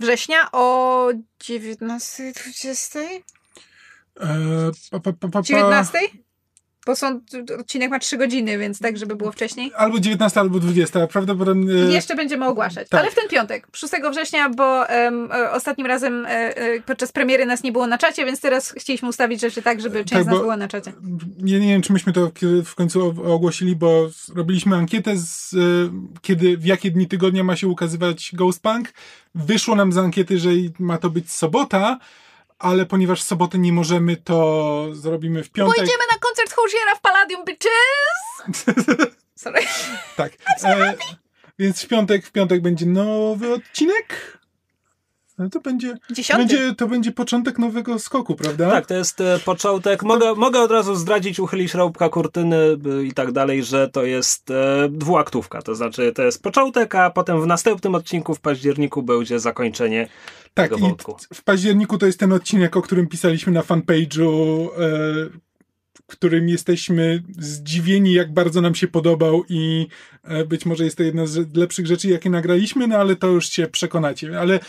września 0.00 0.52
o 0.52 1.08
19.20? 1.40 2.98
E, 3.00 3.20
pa, 4.90 5.00
pa, 5.00 5.12
pa, 5.12 5.28
pa, 5.28 5.28
pa. 5.28 5.42
19? 5.42 5.98
Bo 6.86 6.96
są, 6.96 7.20
odcinek 7.58 7.90
ma 7.90 7.98
trzy 7.98 8.16
godziny, 8.16 8.58
więc 8.58 8.78
tak, 8.78 8.98
żeby 8.98 9.16
było 9.16 9.32
wcześniej. 9.32 9.72
Albo 9.76 10.00
19, 10.00 10.40
albo 10.40 10.60
20, 10.60 11.06
prawdopodobnie... 11.06 11.74
Jeszcze 11.74 12.14
będziemy 12.14 12.46
ogłaszać. 12.46 12.88
tak. 12.88 13.00
Ale 13.00 13.10
w 13.10 13.14
ten 13.14 13.28
piątek, 13.28 13.66
6 13.72 13.92
września, 14.10 14.48
bo 14.48 14.90
e, 14.90 15.12
ostatnim 15.52 15.86
razem 15.86 16.26
e, 16.28 16.54
podczas 16.86 17.12
premiery 17.12 17.46
nas 17.46 17.62
nie 17.62 17.72
było 17.72 17.86
na 17.86 17.98
czacie, 17.98 18.24
więc 18.24 18.40
teraz 18.40 18.74
chcieliśmy 18.78 19.08
ustawić 19.08 19.40
rzeczy 19.40 19.62
tak, 19.62 19.80
żeby 19.80 19.98
część 19.98 20.10
Tak, 20.12 20.24
z 20.24 20.26
nas 20.26 20.38
była 20.38 20.56
na 20.56 20.68
czacie. 20.68 20.92
Ja 21.44 21.58
nie 21.58 21.68
wiem, 21.68 21.82
czy 21.82 21.92
myśmy 21.92 22.12
to 22.12 22.30
w 22.64 22.74
końcu 22.74 23.14
ogłosili, 23.24 23.76
bo 23.76 24.08
robiliśmy 24.34 24.76
ankietę, 24.76 25.16
z, 25.16 25.54
kiedy, 26.22 26.56
w 26.56 26.64
jakie 26.64 26.90
dni 26.90 27.08
tygodnia 27.08 27.44
ma 27.44 27.56
się 27.56 27.68
ukazywać 27.68 28.30
Ghostpunk. 28.32 28.92
Wyszło 29.34 29.74
nam 29.74 29.92
z 29.92 29.98
ankiety, 29.98 30.38
że 30.38 30.50
ma 30.78 30.98
to 30.98 31.10
być 31.10 31.32
sobota, 31.32 31.98
ale 32.58 32.86
ponieważ 32.86 33.22
w 33.22 33.26
sobotę 33.26 33.58
nie 33.58 33.72
możemy, 33.72 34.16
to 34.16 34.88
zrobimy 34.92 35.44
w 35.44 35.50
piątek. 35.50 35.76
Pójdziemy 35.76 36.04
na 36.12 36.18
koncert 36.18 36.52
Hoziera 36.52 36.94
w 36.94 37.00
Palladium 37.00 37.44
Bitches! 37.44 38.64
Sorry. 39.34 39.60
Tak. 40.16 40.32
E, 40.64 40.94
więc 41.58 41.82
w 41.82 41.88
piątek, 41.88 42.26
w 42.26 42.32
piątek 42.32 42.62
będzie 42.62 42.86
nowy 42.86 43.52
odcinek. 43.54 44.38
No 45.38 45.50
to 45.50 45.60
będzie, 45.60 45.94
to 46.28 46.36
będzie, 46.36 46.74
to 46.74 46.88
będzie 46.88 47.12
początek 47.12 47.58
nowego 47.58 47.98
skoku, 47.98 48.34
prawda? 48.34 48.70
Tak, 48.70 48.86
to 48.86 48.94
jest 48.94 49.20
e, 49.20 49.38
początek. 49.44 50.02
Mogę, 50.02 50.34
mogę 50.34 50.60
od 50.60 50.70
razu 50.70 50.94
zdradzić, 50.94 51.40
uchylić 51.40 51.70
szrałbka 51.70 52.08
kurtyny 52.08 52.56
i 53.04 53.12
tak 53.12 53.32
dalej, 53.32 53.64
że 53.64 53.88
to 53.88 54.04
jest 54.04 54.50
e, 54.50 54.88
dwuaktówka. 54.90 55.62
To 55.62 55.74
znaczy, 55.74 56.12
to 56.12 56.22
jest 56.22 56.42
początek, 56.42 56.94
a 56.94 57.10
potem 57.10 57.42
w 57.42 57.46
następnym 57.46 57.94
odcinku 57.94 58.34
w 58.34 58.40
październiku 58.40 59.02
będzie 59.02 59.38
zakończenie 59.40 60.08
Tak, 60.54 60.70
tego 60.70 60.78
wątku. 60.78 61.16
w 61.34 61.42
październiku 61.44 61.98
to 61.98 62.06
jest 62.06 62.20
ten 62.20 62.32
odcinek, 62.32 62.76
o 62.76 62.82
którym 62.82 63.06
pisaliśmy 63.06 63.52
na 63.52 63.60
fanpage'u, 63.62 64.66
e, 64.66 65.44
w 66.10 66.16
którym 66.16 66.48
jesteśmy 66.48 67.22
zdziwieni, 67.38 68.12
jak 68.12 68.32
bardzo 68.32 68.60
nam 68.60 68.74
się 68.74 68.88
podobał 68.88 69.44
i 69.48 69.86
e, 70.24 70.44
być 70.44 70.66
może 70.66 70.84
jest 70.84 70.96
to 70.96 71.02
jedna 71.02 71.26
z 71.26 71.56
lepszych 71.56 71.86
rzeczy, 71.86 72.08
jakie 72.08 72.30
nagraliśmy, 72.30 72.86
no 72.86 72.96
ale 72.96 73.16
to 73.16 73.26
już 73.26 73.48
się 73.48 73.66
przekonacie. 73.66 74.40
Ale, 74.40 74.60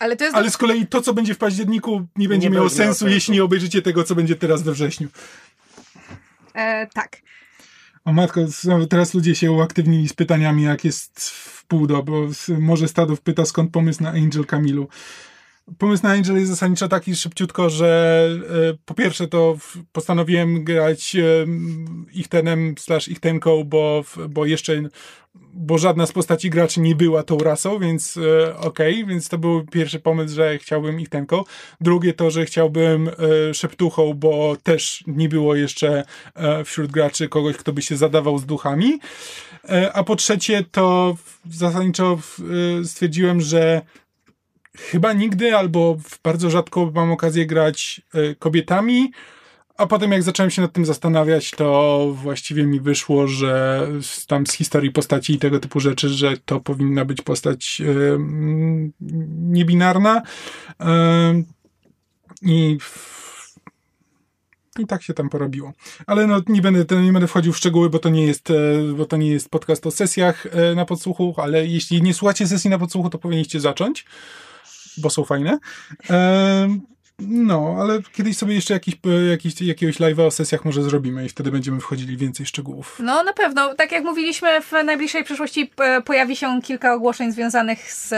Ale 0.00 0.16
to 0.16 0.24
jest 0.24 0.36
ale 0.36 0.50
z 0.50 0.56
kolei 0.56 0.86
to, 0.86 1.02
co 1.02 1.14
będzie 1.14 1.34
w 1.34 1.38
październiku, 1.38 2.06
nie 2.16 2.28
będzie 2.28 2.48
Nie 2.48 2.54
miało 2.54 2.66
będzie 2.66 2.76
sensu, 2.84 2.98
sensu. 2.98 3.14
jeśli 3.14 3.34
nie 3.34 3.44
obejrzycie 3.44 3.82
tego, 3.82 4.04
co 4.04 4.14
będzie 4.14 4.36
teraz 4.36 4.62
we 4.62 4.72
wrześniu. 4.72 5.08
e, 6.54 6.86
tak. 6.86 7.16
O 8.04 8.12
matko, 8.12 8.40
teraz 8.90 9.14
ludzie 9.14 9.34
się 9.34 9.52
uaktywnili 9.52 10.08
z 10.08 10.12
pytaniami, 10.12 10.62
jak 10.62 10.84
jest 10.84 11.30
w 11.30 11.64
pół 11.64 11.86
do, 11.86 12.02
bo 12.02 12.26
może 12.58 12.88
Stadów 12.88 13.20
pyta, 13.20 13.46
skąd 13.46 13.72
pomysł 13.72 14.02
na 14.02 14.10
Angel 14.10 14.46
Kamilu. 14.46 14.88
Pomysł 15.78 16.02
na 16.02 16.10
Angel 16.10 16.36
jest 16.36 16.50
zasadniczo 16.50 16.88
taki 16.88 17.16
szybciutko, 17.16 17.70
że 17.70 18.28
e, 18.72 18.78
po 18.84 18.94
pierwsze 18.94 19.28
to 19.28 19.56
w- 19.60 19.76
postanowiłem 19.92 20.64
grać 20.64 21.16
e, 21.16 21.22
Ichtenem 22.12 22.74
slash 22.78 23.08
Ichtenką, 23.08 23.64
bo, 23.64 24.02
w- 24.02 24.18
bo 24.28 24.46
jeszcze 24.46 24.82
bo 25.54 25.78
żadna 25.78 26.06
z 26.06 26.12
postaci 26.12 26.50
graczy 26.50 26.80
nie 26.80 26.94
była 26.94 27.22
tą 27.22 27.38
rasą, 27.38 27.78
więc 27.78 28.16
e, 28.16 28.56
okej, 28.56 29.06
więc 29.06 29.28
to 29.28 29.38
był 29.38 29.66
pierwszy 29.66 30.00
pomysł, 30.00 30.34
że 30.34 30.58
chciałbym 30.58 31.00
Ichtenką. 31.00 31.44
Drugie 31.80 32.12
to, 32.14 32.30
że 32.30 32.44
chciałbym 32.44 33.08
e, 33.08 33.54
Szeptuchą, 33.54 34.14
bo 34.14 34.56
też 34.62 35.04
nie 35.06 35.28
było 35.28 35.54
jeszcze 35.54 36.04
e, 36.34 36.64
wśród 36.64 36.90
graczy 36.90 37.28
kogoś, 37.28 37.56
kto 37.56 37.72
by 37.72 37.82
się 37.82 37.96
zadawał 37.96 38.38
z 38.38 38.46
duchami. 38.46 38.98
E, 39.68 39.92
a 39.92 40.04
po 40.04 40.16
trzecie 40.16 40.64
to 40.70 41.16
w- 41.46 41.56
zasadniczo 41.56 42.16
w- 42.16 42.38
stwierdziłem, 42.84 43.40
że 43.40 43.82
chyba 44.80 45.12
nigdy 45.12 45.56
albo 45.56 45.96
bardzo 46.22 46.50
rzadko 46.50 46.90
mam 46.94 47.12
okazję 47.12 47.46
grać 47.46 48.00
e, 48.14 48.34
kobietami, 48.34 49.12
a 49.76 49.86
potem 49.86 50.12
jak 50.12 50.22
zacząłem 50.22 50.50
się 50.50 50.62
nad 50.62 50.72
tym 50.72 50.84
zastanawiać, 50.84 51.50
to 51.50 52.08
właściwie 52.14 52.66
mi 52.66 52.80
wyszło, 52.80 53.26
że 53.26 53.86
tam 54.26 54.46
z 54.46 54.52
historii 54.52 54.90
postaci 54.90 55.32
i 55.32 55.38
tego 55.38 55.60
typu 55.60 55.80
rzeczy, 55.80 56.08
że 56.08 56.36
to 56.36 56.60
powinna 56.60 57.04
być 57.04 57.22
postać 57.22 57.80
e, 57.80 58.18
niebinarna. 59.40 60.22
E, 60.80 61.42
I 62.42 62.78
i 64.78 64.86
tak 64.86 65.02
się 65.02 65.14
tam 65.14 65.28
porobiło. 65.28 65.72
Ale 66.06 66.26
no, 66.26 66.40
nie 66.48 66.62
będę, 66.62 67.02
nie 67.02 67.12
będę 67.12 67.28
wchodził 67.28 67.52
w 67.52 67.56
szczegóły, 67.56 67.90
bo 67.90 67.98
to 67.98 68.08
nie 68.08 68.26
jest, 68.26 68.48
bo 68.96 69.06
to 69.06 69.16
nie 69.16 69.30
jest 69.30 69.48
podcast 69.48 69.86
o 69.86 69.90
sesjach 69.90 70.46
na 70.76 70.84
podsłuchu, 70.84 71.34
ale 71.36 71.66
jeśli 71.66 72.02
nie 72.02 72.14
słuchacie 72.14 72.48
sesji 72.48 72.70
na 72.70 72.78
podsłuchu, 72.78 73.10
to 73.10 73.18
powinniście 73.18 73.60
zacząć, 73.60 74.04
bo 74.96 75.10
są 75.10 75.24
fajne. 75.24 75.58
No, 77.28 77.76
ale 77.80 78.02
kiedyś 78.12 78.36
sobie 78.36 78.54
jeszcze 78.54 78.74
jakiś, 78.74 78.94
e, 79.06 79.30
jakiś, 79.30 79.60
jakiegoś 79.60 79.96
live'a 79.96 80.26
o 80.26 80.30
sesjach 80.30 80.64
może 80.64 80.82
zrobimy 80.82 81.24
i 81.24 81.28
wtedy 81.28 81.50
będziemy 81.50 81.80
wchodzili 81.80 82.16
więcej 82.16 82.46
szczegółów. 82.46 82.98
No 83.02 83.22
na 83.22 83.32
pewno. 83.32 83.74
Tak 83.74 83.92
jak 83.92 84.04
mówiliśmy, 84.04 84.60
w 84.60 84.72
najbliższej 84.84 85.24
przyszłości 85.24 85.70
e, 85.78 86.02
pojawi 86.02 86.36
się 86.36 86.60
kilka 86.62 86.94
ogłoszeń 86.94 87.32
związanych 87.32 87.92
z 87.92 88.14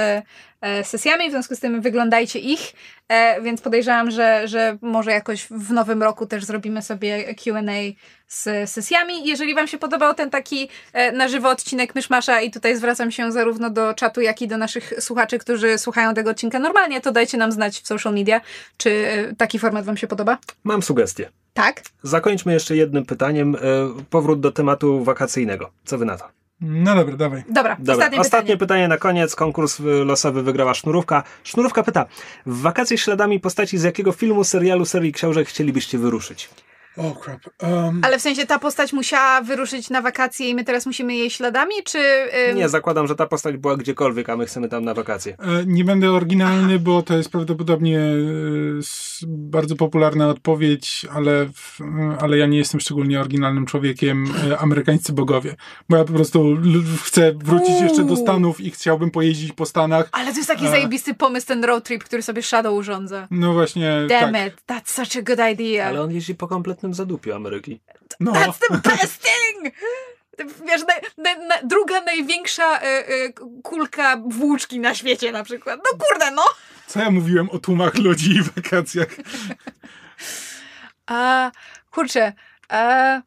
sesjami, 0.84 1.28
w 1.28 1.30
związku 1.30 1.54
z 1.56 1.60
tym 1.60 1.80
wyglądajcie 1.80 2.38
ich, 2.38 2.72
e, 3.08 3.42
więc 3.42 3.60
podejrzewam, 3.60 4.10
że, 4.10 4.48
że 4.48 4.78
może 4.82 5.10
jakoś 5.10 5.46
w 5.50 5.72
nowym 5.72 6.02
roku 6.02 6.26
też 6.26 6.44
zrobimy 6.44 6.82
sobie 6.82 7.34
Q&A 7.34 7.92
z 8.28 8.70
sesjami. 8.70 9.26
Jeżeli 9.26 9.54
wam 9.54 9.66
się 9.66 9.78
podobał 9.78 10.14
ten 10.14 10.30
taki 10.30 10.68
e, 10.92 11.12
na 11.12 11.28
żywo 11.28 11.48
odcinek 11.50 11.94
Myszmasza 11.94 12.40
i 12.40 12.50
tutaj 12.50 12.76
zwracam 12.76 13.10
się 13.10 13.32
zarówno 13.32 13.70
do 13.70 13.94
czatu, 13.94 14.20
jak 14.20 14.42
i 14.42 14.48
do 14.48 14.56
naszych 14.56 14.92
słuchaczy, 15.00 15.38
którzy 15.38 15.78
słuchają 15.78 16.14
tego 16.14 16.30
odcinka 16.30 16.58
normalnie, 16.58 17.00
to 17.00 17.12
dajcie 17.12 17.38
nam 17.38 17.52
znać 17.52 17.80
w 17.80 17.86
social 17.86 18.14
media, 18.14 18.40
czy 18.76 18.90
e, 18.90 19.34
taki 19.36 19.58
format 19.58 19.84
wam 19.84 19.96
się 19.96 20.06
podoba. 20.06 20.38
Mam 20.64 20.82
sugestię. 20.82 21.30
Tak? 21.54 21.82
Zakończmy 22.02 22.52
jeszcze 22.52 22.76
jednym 22.76 23.06
pytaniem. 23.06 23.54
e, 23.54 23.58
Powrót 24.10 24.40
do 24.40 24.52
tematu 24.52 25.04
wakacyjnego. 25.04 25.70
Co 25.84 25.98
wy 25.98 26.04
na 26.04 26.16
to? 26.16 26.41
No 26.62 26.94
dobra, 26.94 27.16
dawaj. 27.16 27.42
Dobra, 27.48 27.76
Dobra, 27.78 27.94
ostatnie, 27.94 28.20
ostatnie 28.20 28.42
pytanie. 28.46 28.58
pytanie 28.58 28.88
na 28.88 28.96
koniec. 28.96 29.34
Konkurs 29.36 29.80
losowy 30.04 30.42
wygrała 30.42 30.74
Sznurówka. 30.74 31.22
Sznurówka 31.44 31.82
pyta, 31.82 32.06
w 32.46 32.60
wakacje 32.60 32.98
śladami 32.98 33.40
postaci 33.40 33.78
z 33.78 33.82
jakiego 33.82 34.12
filmu, 34.12 34.44
serialu, 34.44 34.84
serii 34.84 35.12
książek 35.12 35.48
chcielibyście 35.48 35.98
wyruszyć? 35.98 36.48
O 36.96 37.02
oh, 37.10 37.20
crap. 37.24 37.40
Um, 37.62 38.00
Ale 38.04 38.18
w 38.18 38.22
sensie 38.22 38.46
ta 38.46 38.58
postać 38.58 38.92
musiała 38.92 39.40
wyruszyć 39.40 39.90
na 39.90 40.02
wakacje 40.02 40.48
i 40.48 40.54
my 40.54 40.64
teraz 40.64 40.86
musimy 40.86 41.14
jej 41.14 41.30
śladami, 41.30 41.74
czy... 41.84 41.98
ym, 42.50 42.56
Nie, 42.56 42.68
zakładam, 42.68 43.06
że 43.06 43.14
ta 43.14 43.26
postać 43.26 43.56
była 43.56 43.76
gdziekolwiek, 43.76 44.28
a 44.30 44.36
my 44.36 44.46
chcemy 44.46 44.68
tam 44.68 44.84
na 44.84 44.94
wakacje. 44.94 45.36
E, 45.38 45.66
Nie 45.66 45.84
będę 45.84 46.10
oryginalny, 46.12 46.78
bo 46.78 47.02
to 47.02 47.16
jest 47.16 47.30
prawdopodobnie 47.30 47.98
e, 47.98 48.12
bardzo 49.28 49.76
popularna 49.76 50.28
odpowiedź, 50.28 51.06
ale, 51.14 51.46
w- 51.46 51.78
ale 52.20 52.38
ja 52.38 52.46
nie 52.46 52.58
jestem 52.58 52.80
szczególnie 52.80 53.20
oryginalnym 53.20 53.66
człowiekiem. 53.66 54.24
e, 54.50 54.58
Amerykańscy 54.58 55.12
bogowie. 55.12 55.56
Bo 55.88 55.96
ja 55.96 56.04
po 56.04 56.12
prostu 56.12 56.52
l- 56.64 56.82
chcę 57.04 57.32
wrócić 57.32 57.80
jeszcze 57.80 58.02
do 58.04 58.14
Uuu. 58.14 58.22
Stanów 58.22 58.60
i 58.60 58.70
chciałbym 58.70 59.10
pojeździć 59.10 59.52
po 59.52 59.66
Stanach. 59.66 60.08
Ale 60.12 60.30
to 60.32 60.36
jest 60.36 60.48
taki 60.48 60.66
E. 60.66 60.70
zajebisty 60.70 61.14
pomysł, 61.14 61.46
ten 61.46 61.64
road 61.64 61.84
trip, 61.84 62.04
który 62.04 62.22
sobie 62.22 62.42
Shadow 62.42 62.74
urządza. 62.74 63.28
No 63.30 63.52
właśnie. 63.52 63.92
Damn 64.08 64.32
tak. 64.32 64.46
it, 64.46 64.54
that's 64.70 65.04
such 65.04 65.16
a 65.16 65.22
good 65.22 65.38
idea. 65.52 65.86
Ale 65.86 66.02
on 66.02 66.10
jeździ 66.12 66.34
po 66.34 66.48
kompletnym 66.48 66.81
zadupiu 66.90 67.34
Ameryki. 67.34 67.80
No. 68.20 68.32
That's 68.32 68.58
the 68.68 68.90
best 68.90 69.22
thing! 69.22 69.74
Wiesz, 70.66 70.82
na, 70.86 70.94
na, 71.24 71.46
na, 71.46 71.54
druga 71.64 72.00
największa 72.00 72.80
e, 72.80 73.08
e, 73.08 73.32
kulka 73.62 74.16
włóczki 74.26 74.80
na 74.80 74.94
świecie 74.94 75.32
na 75.32 75.44
przykład. 75.44 75.80
No 75.84 75.98
kurde, 75.98 76.30
no! 76.30 76.44
Co 76.86 77.00
ja 77.00 77.10
mówiłem 77.10 77.50
o 77.50 77.58
tłumach 77.58 77.94
ludzi 77.94 78.30
i 78.30 78.42
wakacjach? 78.42 79.08
A, 81.06 81.50
kurczę, 81.90 82.32
a, 82.68 83.20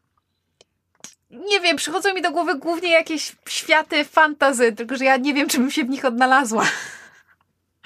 nie 1.29 1.59
wiem, 1.59 1.77
przychodzą 1.77 2.13
mi 2.13 2.21
do 2.21 2.31
głowy 2.31 2.55
głównie 2.55 2.91
jakieś 2.91 3.35
światy 3.49 4.05
fantazy, 4.05 4.71
tylko 4.71 4.97
że 4.97 5.05
ja 5.05 5.17
nie 5.17 5.33
wiem, 5.33 5.49
czy 5.49 5.57
bym 5.57 5.71
się 5.71 5.83
w 5.83 5.89
nich 5.89 6.05
odnalazła. 6.05 6.65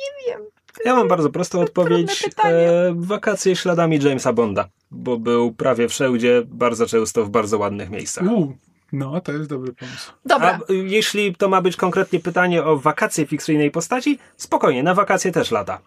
nie 0.00 0.26
wiem. 0.26 0.40
Ja 0.84 0.94
mam 0.96 1.08
bardzo 1.08 1.30
prostą 1.30 1.60
odpowiedź. 1.60 2.28
E, 2.44 2.94
wakacje 2.96 3.56
śladami 3.56 3.98
Jamesa 4.02 4.32
Bonda, 4.32 4.68
bo 4.90 5.18
był 5.18 5.52
prawie 5.52 5.88
wszędzie, 5.88 6.42
bardzo 6.46 6.86
często 6.86 7.24
w 7.24 7.30
bardzo 7.30 7.58
ładnych 7.58 7.90
miejscach. 7.90 8.24
Uu, 8.24 8.56
no, 8.92 9.20
to 9.20 9.32
jest 9.32 9.48
dobry 9.48 9.72
pomysł. 9.72 10.12
Dobra. 10.24 10.60
A 10.68 10.72
y, 10.72 10.76
jeśli 10.76 11.34
to 11.34 11.48
ma 11.48 11.62
być 11.62 11.76
konkretnie 11.76 12.20
pytanie 12.20 12.64
o 12.64 12.76
wakacje 12.76 13.26
fikcyjnej 13.26 13.70
postaci, 13.70 14.18
spokojnie, 14.36 14.82
na 14.82 14.94
wakacje 14.94 15.32
też 15.32 15.50
lata. 15.50 15.78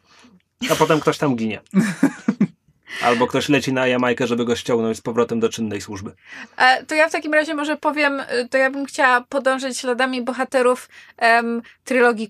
A 0.71 0.75
potem 0.75 0.99
ktoś 0.99 1.17
tam 1.17 1.35
ginie. 1.35 1.61
Albo 3.01 3.27
ktoś 3.27 3.49
leci 3.49 3.73
na 3.73 3.87
Jamajkę, 3.87 4.27
żeby 4.27 4.45
go 4.45 4.55
ściągnąć 4.55 4.97
z 4.97 5.01
powrotem 5.01 5.39
do 5.39 5.49
czynnej 5.49 5.81
służby. 5.81 6.11
E, 6.57 6.85
to 6.85 6.95
ja 6.95 7.09
w 7.09 7.11
takim 7.11 7.33
razie 7.33 7.53
może 7.53 7.77
powiem, 7.77 8.19
e, 8.27 8.47
to 8.49 8.57
ja 8.57 8.69
bym 8.69 8.85
chciała 8.85 9.21
podążyć 9.21 9.77
śladami 9.77 10.21
bohaterów 10.21 10.89
em, 11.17 11.61
trylogii 11.83 12.29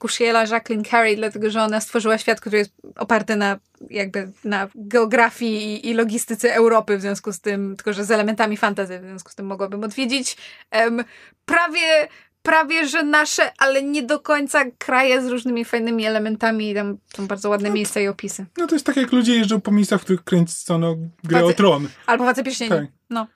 Jacqueline 0.52 0.86
Carey, 0.86 1.16
dlatego 1.16 1.50
że 1.50 1.64
ona 1.64 1.82
stworzyła 1.82 2.18
świat, 2.18 2.42
który 2.42 2.58
jest 2.58 2.72
oparty 2.96 3.36
na 3.36 3.60
jakby 3.90 4.32
na 4.44 4.68
geografii 4.76 5.86
i, 5.86 5.90
i 5.90 5.94
logistyce 5.94 6.56
Europy, 6.56 6.98
w 6.98 7.02
związku 7.02 7.34
z 7.34 7.40
tym, 7.40 7.76
tylko 7.76 7.94
że 7.94 8.06
z 8.06 8.12
elementami 8.12 8.58
fantasy, 8.58 9.00
w 9.00 9.04
związku 9.04 9.32
z 9.32 9.36
tym 9.36 9.46
mogłabym 9.46 9.84
odwiedzić 9.84 10.38
em, 10.72 11.04
prawie 11.46 12.08
prawie 12.46 12.88
że 12.88 13.04
nasze, 13.04 13.52
ale 13.58 13.84
nie 13.84 14.04
do 14.04 14.20
końca 14.20 14.66
kraje 14.78 15.22
z 15.22 15.28
różnymi 15.28 15.66
fajnymi 15.66 16.06
elementami 16.06 16.70
i 16.72 16.76
tam 16.76 16.98
są 17.18 17.28
bardzo 17.28 17.50
ładne 17.50 17.70
miejsca 17.70 18.00
i 18.00 18.08
opisy. 18.08 18.46
No 18.58 18.68
to 18.68 18.76
jest 18.76 18.86
tak 18.86 18.98
jak 18.98 19.12
ludzie 19.12 19.36
jeżdżą 19.36 19.62
po 19.62 19.72
miejscach, 19.72 20.02
w 20.02 20.04
których 20.04 20.24
kręcono 20.24 20.96
grę 21.24 21.40
Władzy- 21.42 21.50
o 21.50 21.54
tron. 21.54 21.88
Albo 22.06 22.24
Władze 22.24 22.44
Pierścieni. 22.44 22.70
Tak. 22.70 22.86
No. 23.10 23.28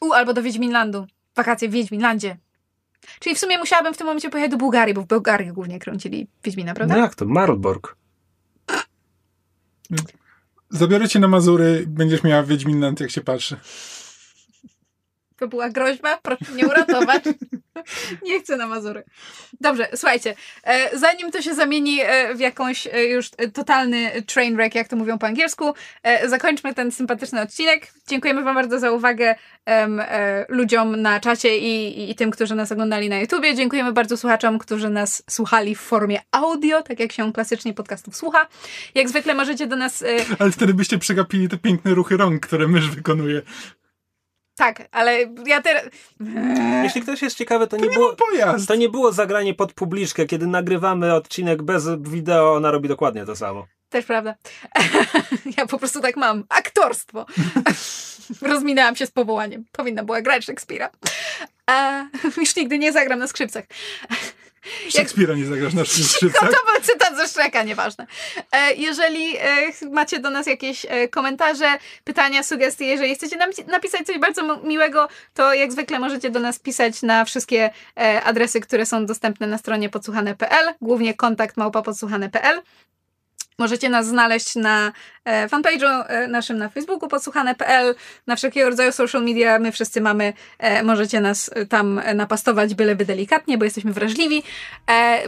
U, 0.00 0.12
albo 0.12 0.32
do 0.32 0.42
Wiedźminlandu. 0.42 1.06
Wakacje 1.36 1.68
w 1.68 1.72
Wiedźminlandzie. 1.72 2.36
Czyli 3.20 3.34
w 3.34 3.38
sumie 3.38 3.58
musiałabym 3.58 3.94
w 3.94 3.96
tym 3.96 4.06
momencie 4.06 4.30
pojechać 4.30 4.50
do 4.50 4.56
Bułgarii, 4.56 4.94
bo 4.94 5.02
w 5.02 5.06
Bułgarii 5.06 5.52
głównie 5.52 5.78
kręcili 5.78 6.26
Wiedźmina, 6.44 6.74
prawda? 6.74 6.94
No 6.94 7.00
jak 7.00 7.14
to? 7.14 7.26
Marlborg. 7.26 7.96
Zabiorę 10.70 11.08
cię 11.08 11.18
na 11.20 11.28
Mazury, 11.28 11.84
będziesz 11.86 12.22
miała 12.22 12.42
Wiedźminland, 12.42 13.00
jak 13.00 13.10
się 13.10 13.20
patrzy. 13.20 13.56
To 15.40 15.48
była 15.48 15.68
groźba, 15.68 16.18
proszę 16.22 16.52
mnie 16.52 16.66
uratować. 16.66 17.24
Nie 18.26 18.40
chcę 18.40 18.56
na 18.56 18.66
Mazury. 18.66 19.04
Dobrze, 19.60 19.88
słuchajcie, 19.94 20.34
e, 20.64 20.98
zanim 20.98 21.30
to 21.30 21.42
się 21.42 21.54
zamieni 21.54 22.00
e, 22.02 22.34
w 22.34 22.40
jakąś 22.40 22.86
e, 22.86 23.04
już 23.04 23.30
totalny 23.54 24.22
train 24.26 24.56
wreck, 24.56 24.74
jak 24.74 24.88
to 24.88 24.96
mówią 24.96 25.18
po 25.18 25.26
angielsku, 25.26 25.74
zakończmy 26.26 26.74
ten 26.74 26.92
sympatyczny 26.92 27.40
odcinek. 27.40 27.92
Dziękujemy 28.08 28.42
Wam 28.42 28.54
bardzo 28.54 28.78
za 28.78 28.90
uwagę 28.90 29.34
e, 29.68 30.46
ludziom 30.48 31.02
na 31.02 31.20
czacie 31.20 31.58
i, 31.58 32.00
i, 32.00 32.10
i 32.10 32.14
tym, 32.14 32.30
którzy 32.30 32.54
nas 32.54 32.72
oglądali 32.72 33.08
na 33.08 33.18
YouTubie. 33.18 33.54
Dziękujemy 33.54 33.92
bardzo 33.92 34.16
słuchaczom, 34.16 34.58
którzy 34.58 34.90
nas 34.90 35.22
słuchali 35.30 35.74
w 35.74 35.80
formie 35.80 36.20
audio, 36.32 36.82
tak 36.82 37.00
jak 37.00 37.12
się 37.12 37.32
klasycznie 37.32 37.74
podcastów 37.74 38.16
słucha. 38.16 38.46
Jak 38.94 39.08
zwykle 39.08 39.34
możecie 39.34 39.66
do 39.66 39.76
nas... 39.76 40.04
Ale 40.38 40.50
wtedy 40.50 40.74
byście 40.74 40.98
przegapili 40.98 41.48
te 41.48 41.58
piękne 41.58 41.94
ruchy 41.94 42.16
rąk, 42.16 42.46
które 42.46 42.68
mysz 42.68 42.90
wykonuje. 42.90 43.42
Tak, 44.60 44.88
ale 44.92 45.18
ja 45.46 45.62
teraz... 45.62 45.84
Jeśli 46.82 47.02
ktoś 47.02 47.22
jest 47.22 47.36
ciekawy, 47.36 47.66
to 47.66 47.76
nie, 47.76 47.88
Nie 47.88 47.94
było... 47.94 48.16
To 48.68 48.74
nie 48.74 48.88
było 48.88 49.12
zagranie 49.12 49.54
pod 49.54 49.72
publiczkę. 49.72 50.26
Kiedy 50.26 50.46
nagrywamy 50.46 51.14
odcinek 51.14 51.62
bez 51.62 51.88
wideo, 52.00 52.54
ona 52.54 52.70
robi 52.70 52.88
dokładnie 52.88 53.26
to 53.26 53.36
samo. 53.36 53.66
Też 53.88 54.04
prawda. 54.04 54.34
Ja 55.56 55.66
po 55.66 55.78
prostu 55.78 56.00
tak 56.00 56.16
mam. 56.16 56.44
Aktorstwo. 56.48 57.26
Rozminęłam 58.52 58.96
się 58.96 59.06
z 59.06 59.10
powołaniem. 59.10 59.64
Powinna 59.72 60.04
była 60.04 60.22
grać 60.22 60.44
Szekspira. 60.44 60.90
A 61.66 62.04
już 62.40 62.56
nigdy 62.56 62.78
nie 62.78 62.92
zagram 62.92 63.18
na 63.18 63.28
skrzypcach. 63.28 63.64
Szekspira 64.88 65.34
nie 65.34 65.46
zagrasz 65.46 65.74
na 65.74 65.84
To 65.84 65.90
skrzypcach. 65.90 66.50
był 66.50 66.82
cytat 66.82 67.16
ze 67.16 67.28
Szreka, 67.28 67.62
nieważne. 67.62 68.06
E, 68.52 68.74
Jeżeli 68.74 69.36
e, 69.38 69.72
macie 69.90 70.18
do 70.18 70.30
nas 70.30 70.46
jakieś 70.46 70.86
e, 70.88 71.08
komentarze, 71.08 71.78
pytania, 72.04 72.42
sugestie, 72.42 72.84
jeżeli 72.86 73.14
chcecie 73.14 73.36
nam 73.36 73.50
napisać 73.66 74.06
coś 74.06 74.18
bardzo 74.18 74.56
miłego, 74.62 75.08
to 75.34 75.54
jak 75.54 75.72
zwykle 75.72 75.98
możecie 75.98 76.30
do 76.30 76.40
nas 76.40 76.58
pisać 76.58 77.02
na 77.02 77.24
wszystkie 77.24 77.70
adresy, 78.24 78.60
które 78.60 78.86
są 78.86 79.06
dostępne 79.06 79.46
na 79.46 79.58
stronie 79.58 79.88
podsłuchane.pl, 79.88 80.74
głównie 80.80 81.14
kontakt 81.14 81.56
małpa 81.56 81.82
podsłuchane.pl. 81.82 82.62
Możecie 83.60 83.88
nas 83.88 84.06
znaleźć 84.06 84.54
na 84.54 84.92
e, 85.24 85.48
fanpage'u 85.48 86.04
e, 86.06 86.28
naszym 86.28 86.58
na 86.58 86.68
Facebooku 86.68 87.08
podsłuchane.pl, 87.08 87.94
na 88.26 88.36
wszelkiego 88.36 88.70
rodzaju 88.70 88.92
social 88.92 89.24
media. 89.24 89.58
My 89.58 89.72
wszyscy 89.72 90.00
mamy, 90.00 90.32
e, 90.58 90.82
możecie 90.82 91.20
nas 91.20 91.50
tam 91.68 92.00
napastować, 92.14 92.74
byleby 92.74 93.04
delikatnie, 93.04 93.58
bo 93.58 93.64
jesteśmy 93.64 93.92
wrażliwi. 93.92 94.42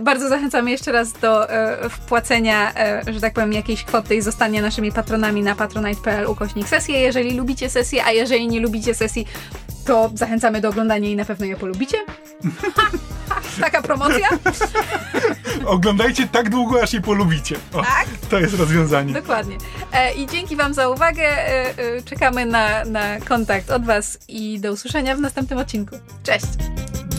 Bardzo 0.01 0.29
zachęcamy 0.29 0.71
jeszcze 0.71 0.93
raz 0.93 1.13
do 1.13 1.47
wpłacenia, 1.91 2.73
że 3.13 3.21
tak 3.21 3.33
powiem, 3.33 3.53
jakiejś 3.53 3.85
kwoty 3.85 4.17
i 4.17 4.21
zostania 4.21 4.63
naszymi 4.63 4.93
patronami 4.93 5.43
na 5.43 5.55
patronite.pl 5.55 6.27
ukośnik 6.27 6.69
sesję, 6.69 7.01
jeżeli 7.01 7.37
lubicie 7.37 7.71
sesję, 7.71 8.05
a 8.05 8.13
jeżeli 8.13 8.49
nie 8.49 8.61
lubicie 8.61 8.95
sesji, 8.95 9.27
to 9.85 10.11
zachęcamy 10.15 10.61
do 10.61 10.69
oglądania 10.69 11.09
i 11.09 11.17
na 11.17 11.25
pewno 11.25 11.47
je 11.47 11.57
polubicie. 11.57 11.97
Taka 13.61 13.83
promocja. 13.83 14.29
Oglądajcie 15.67 16.27
tak 16.29 16.51
długo, 16.51 16.83
aż 16.83 16.93
je 16.93 17.01
polubicie. 17.01 17.57
O, 17.73 17.83
Tak. 17.83 18.07
To 18.31 18.39
jest 18.41 18.55
rozwiązanie. 18.59 19.13
Dokładnie. 19.15 19.57
E, 19.93 20.15
I 20.15 20.27
dzięki 20.27 20.57
Wam 20.57 20.75
za 20.75 20.89
uwagę. 20.89 21.23
E, 21.23 21.79
e, 21.79 22.03
czekamy 22.05 22.47
na, 22.47 22.85
na 22.85 23.21
kontakt 23.21 23.71
od 23.71 23.85
Was 23.85 24.19
i 24.29 24.61
do 24.61 24.73
usłyszenia 24.73 25.17
w 25.17 25.21
następnym 25.21 25.59
odcinku. 25.59 25.97
Cześć! 26.23 26.47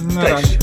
Na 0.03 0.21
Cześć. 0.21 0.33
razie. 0.33 0.57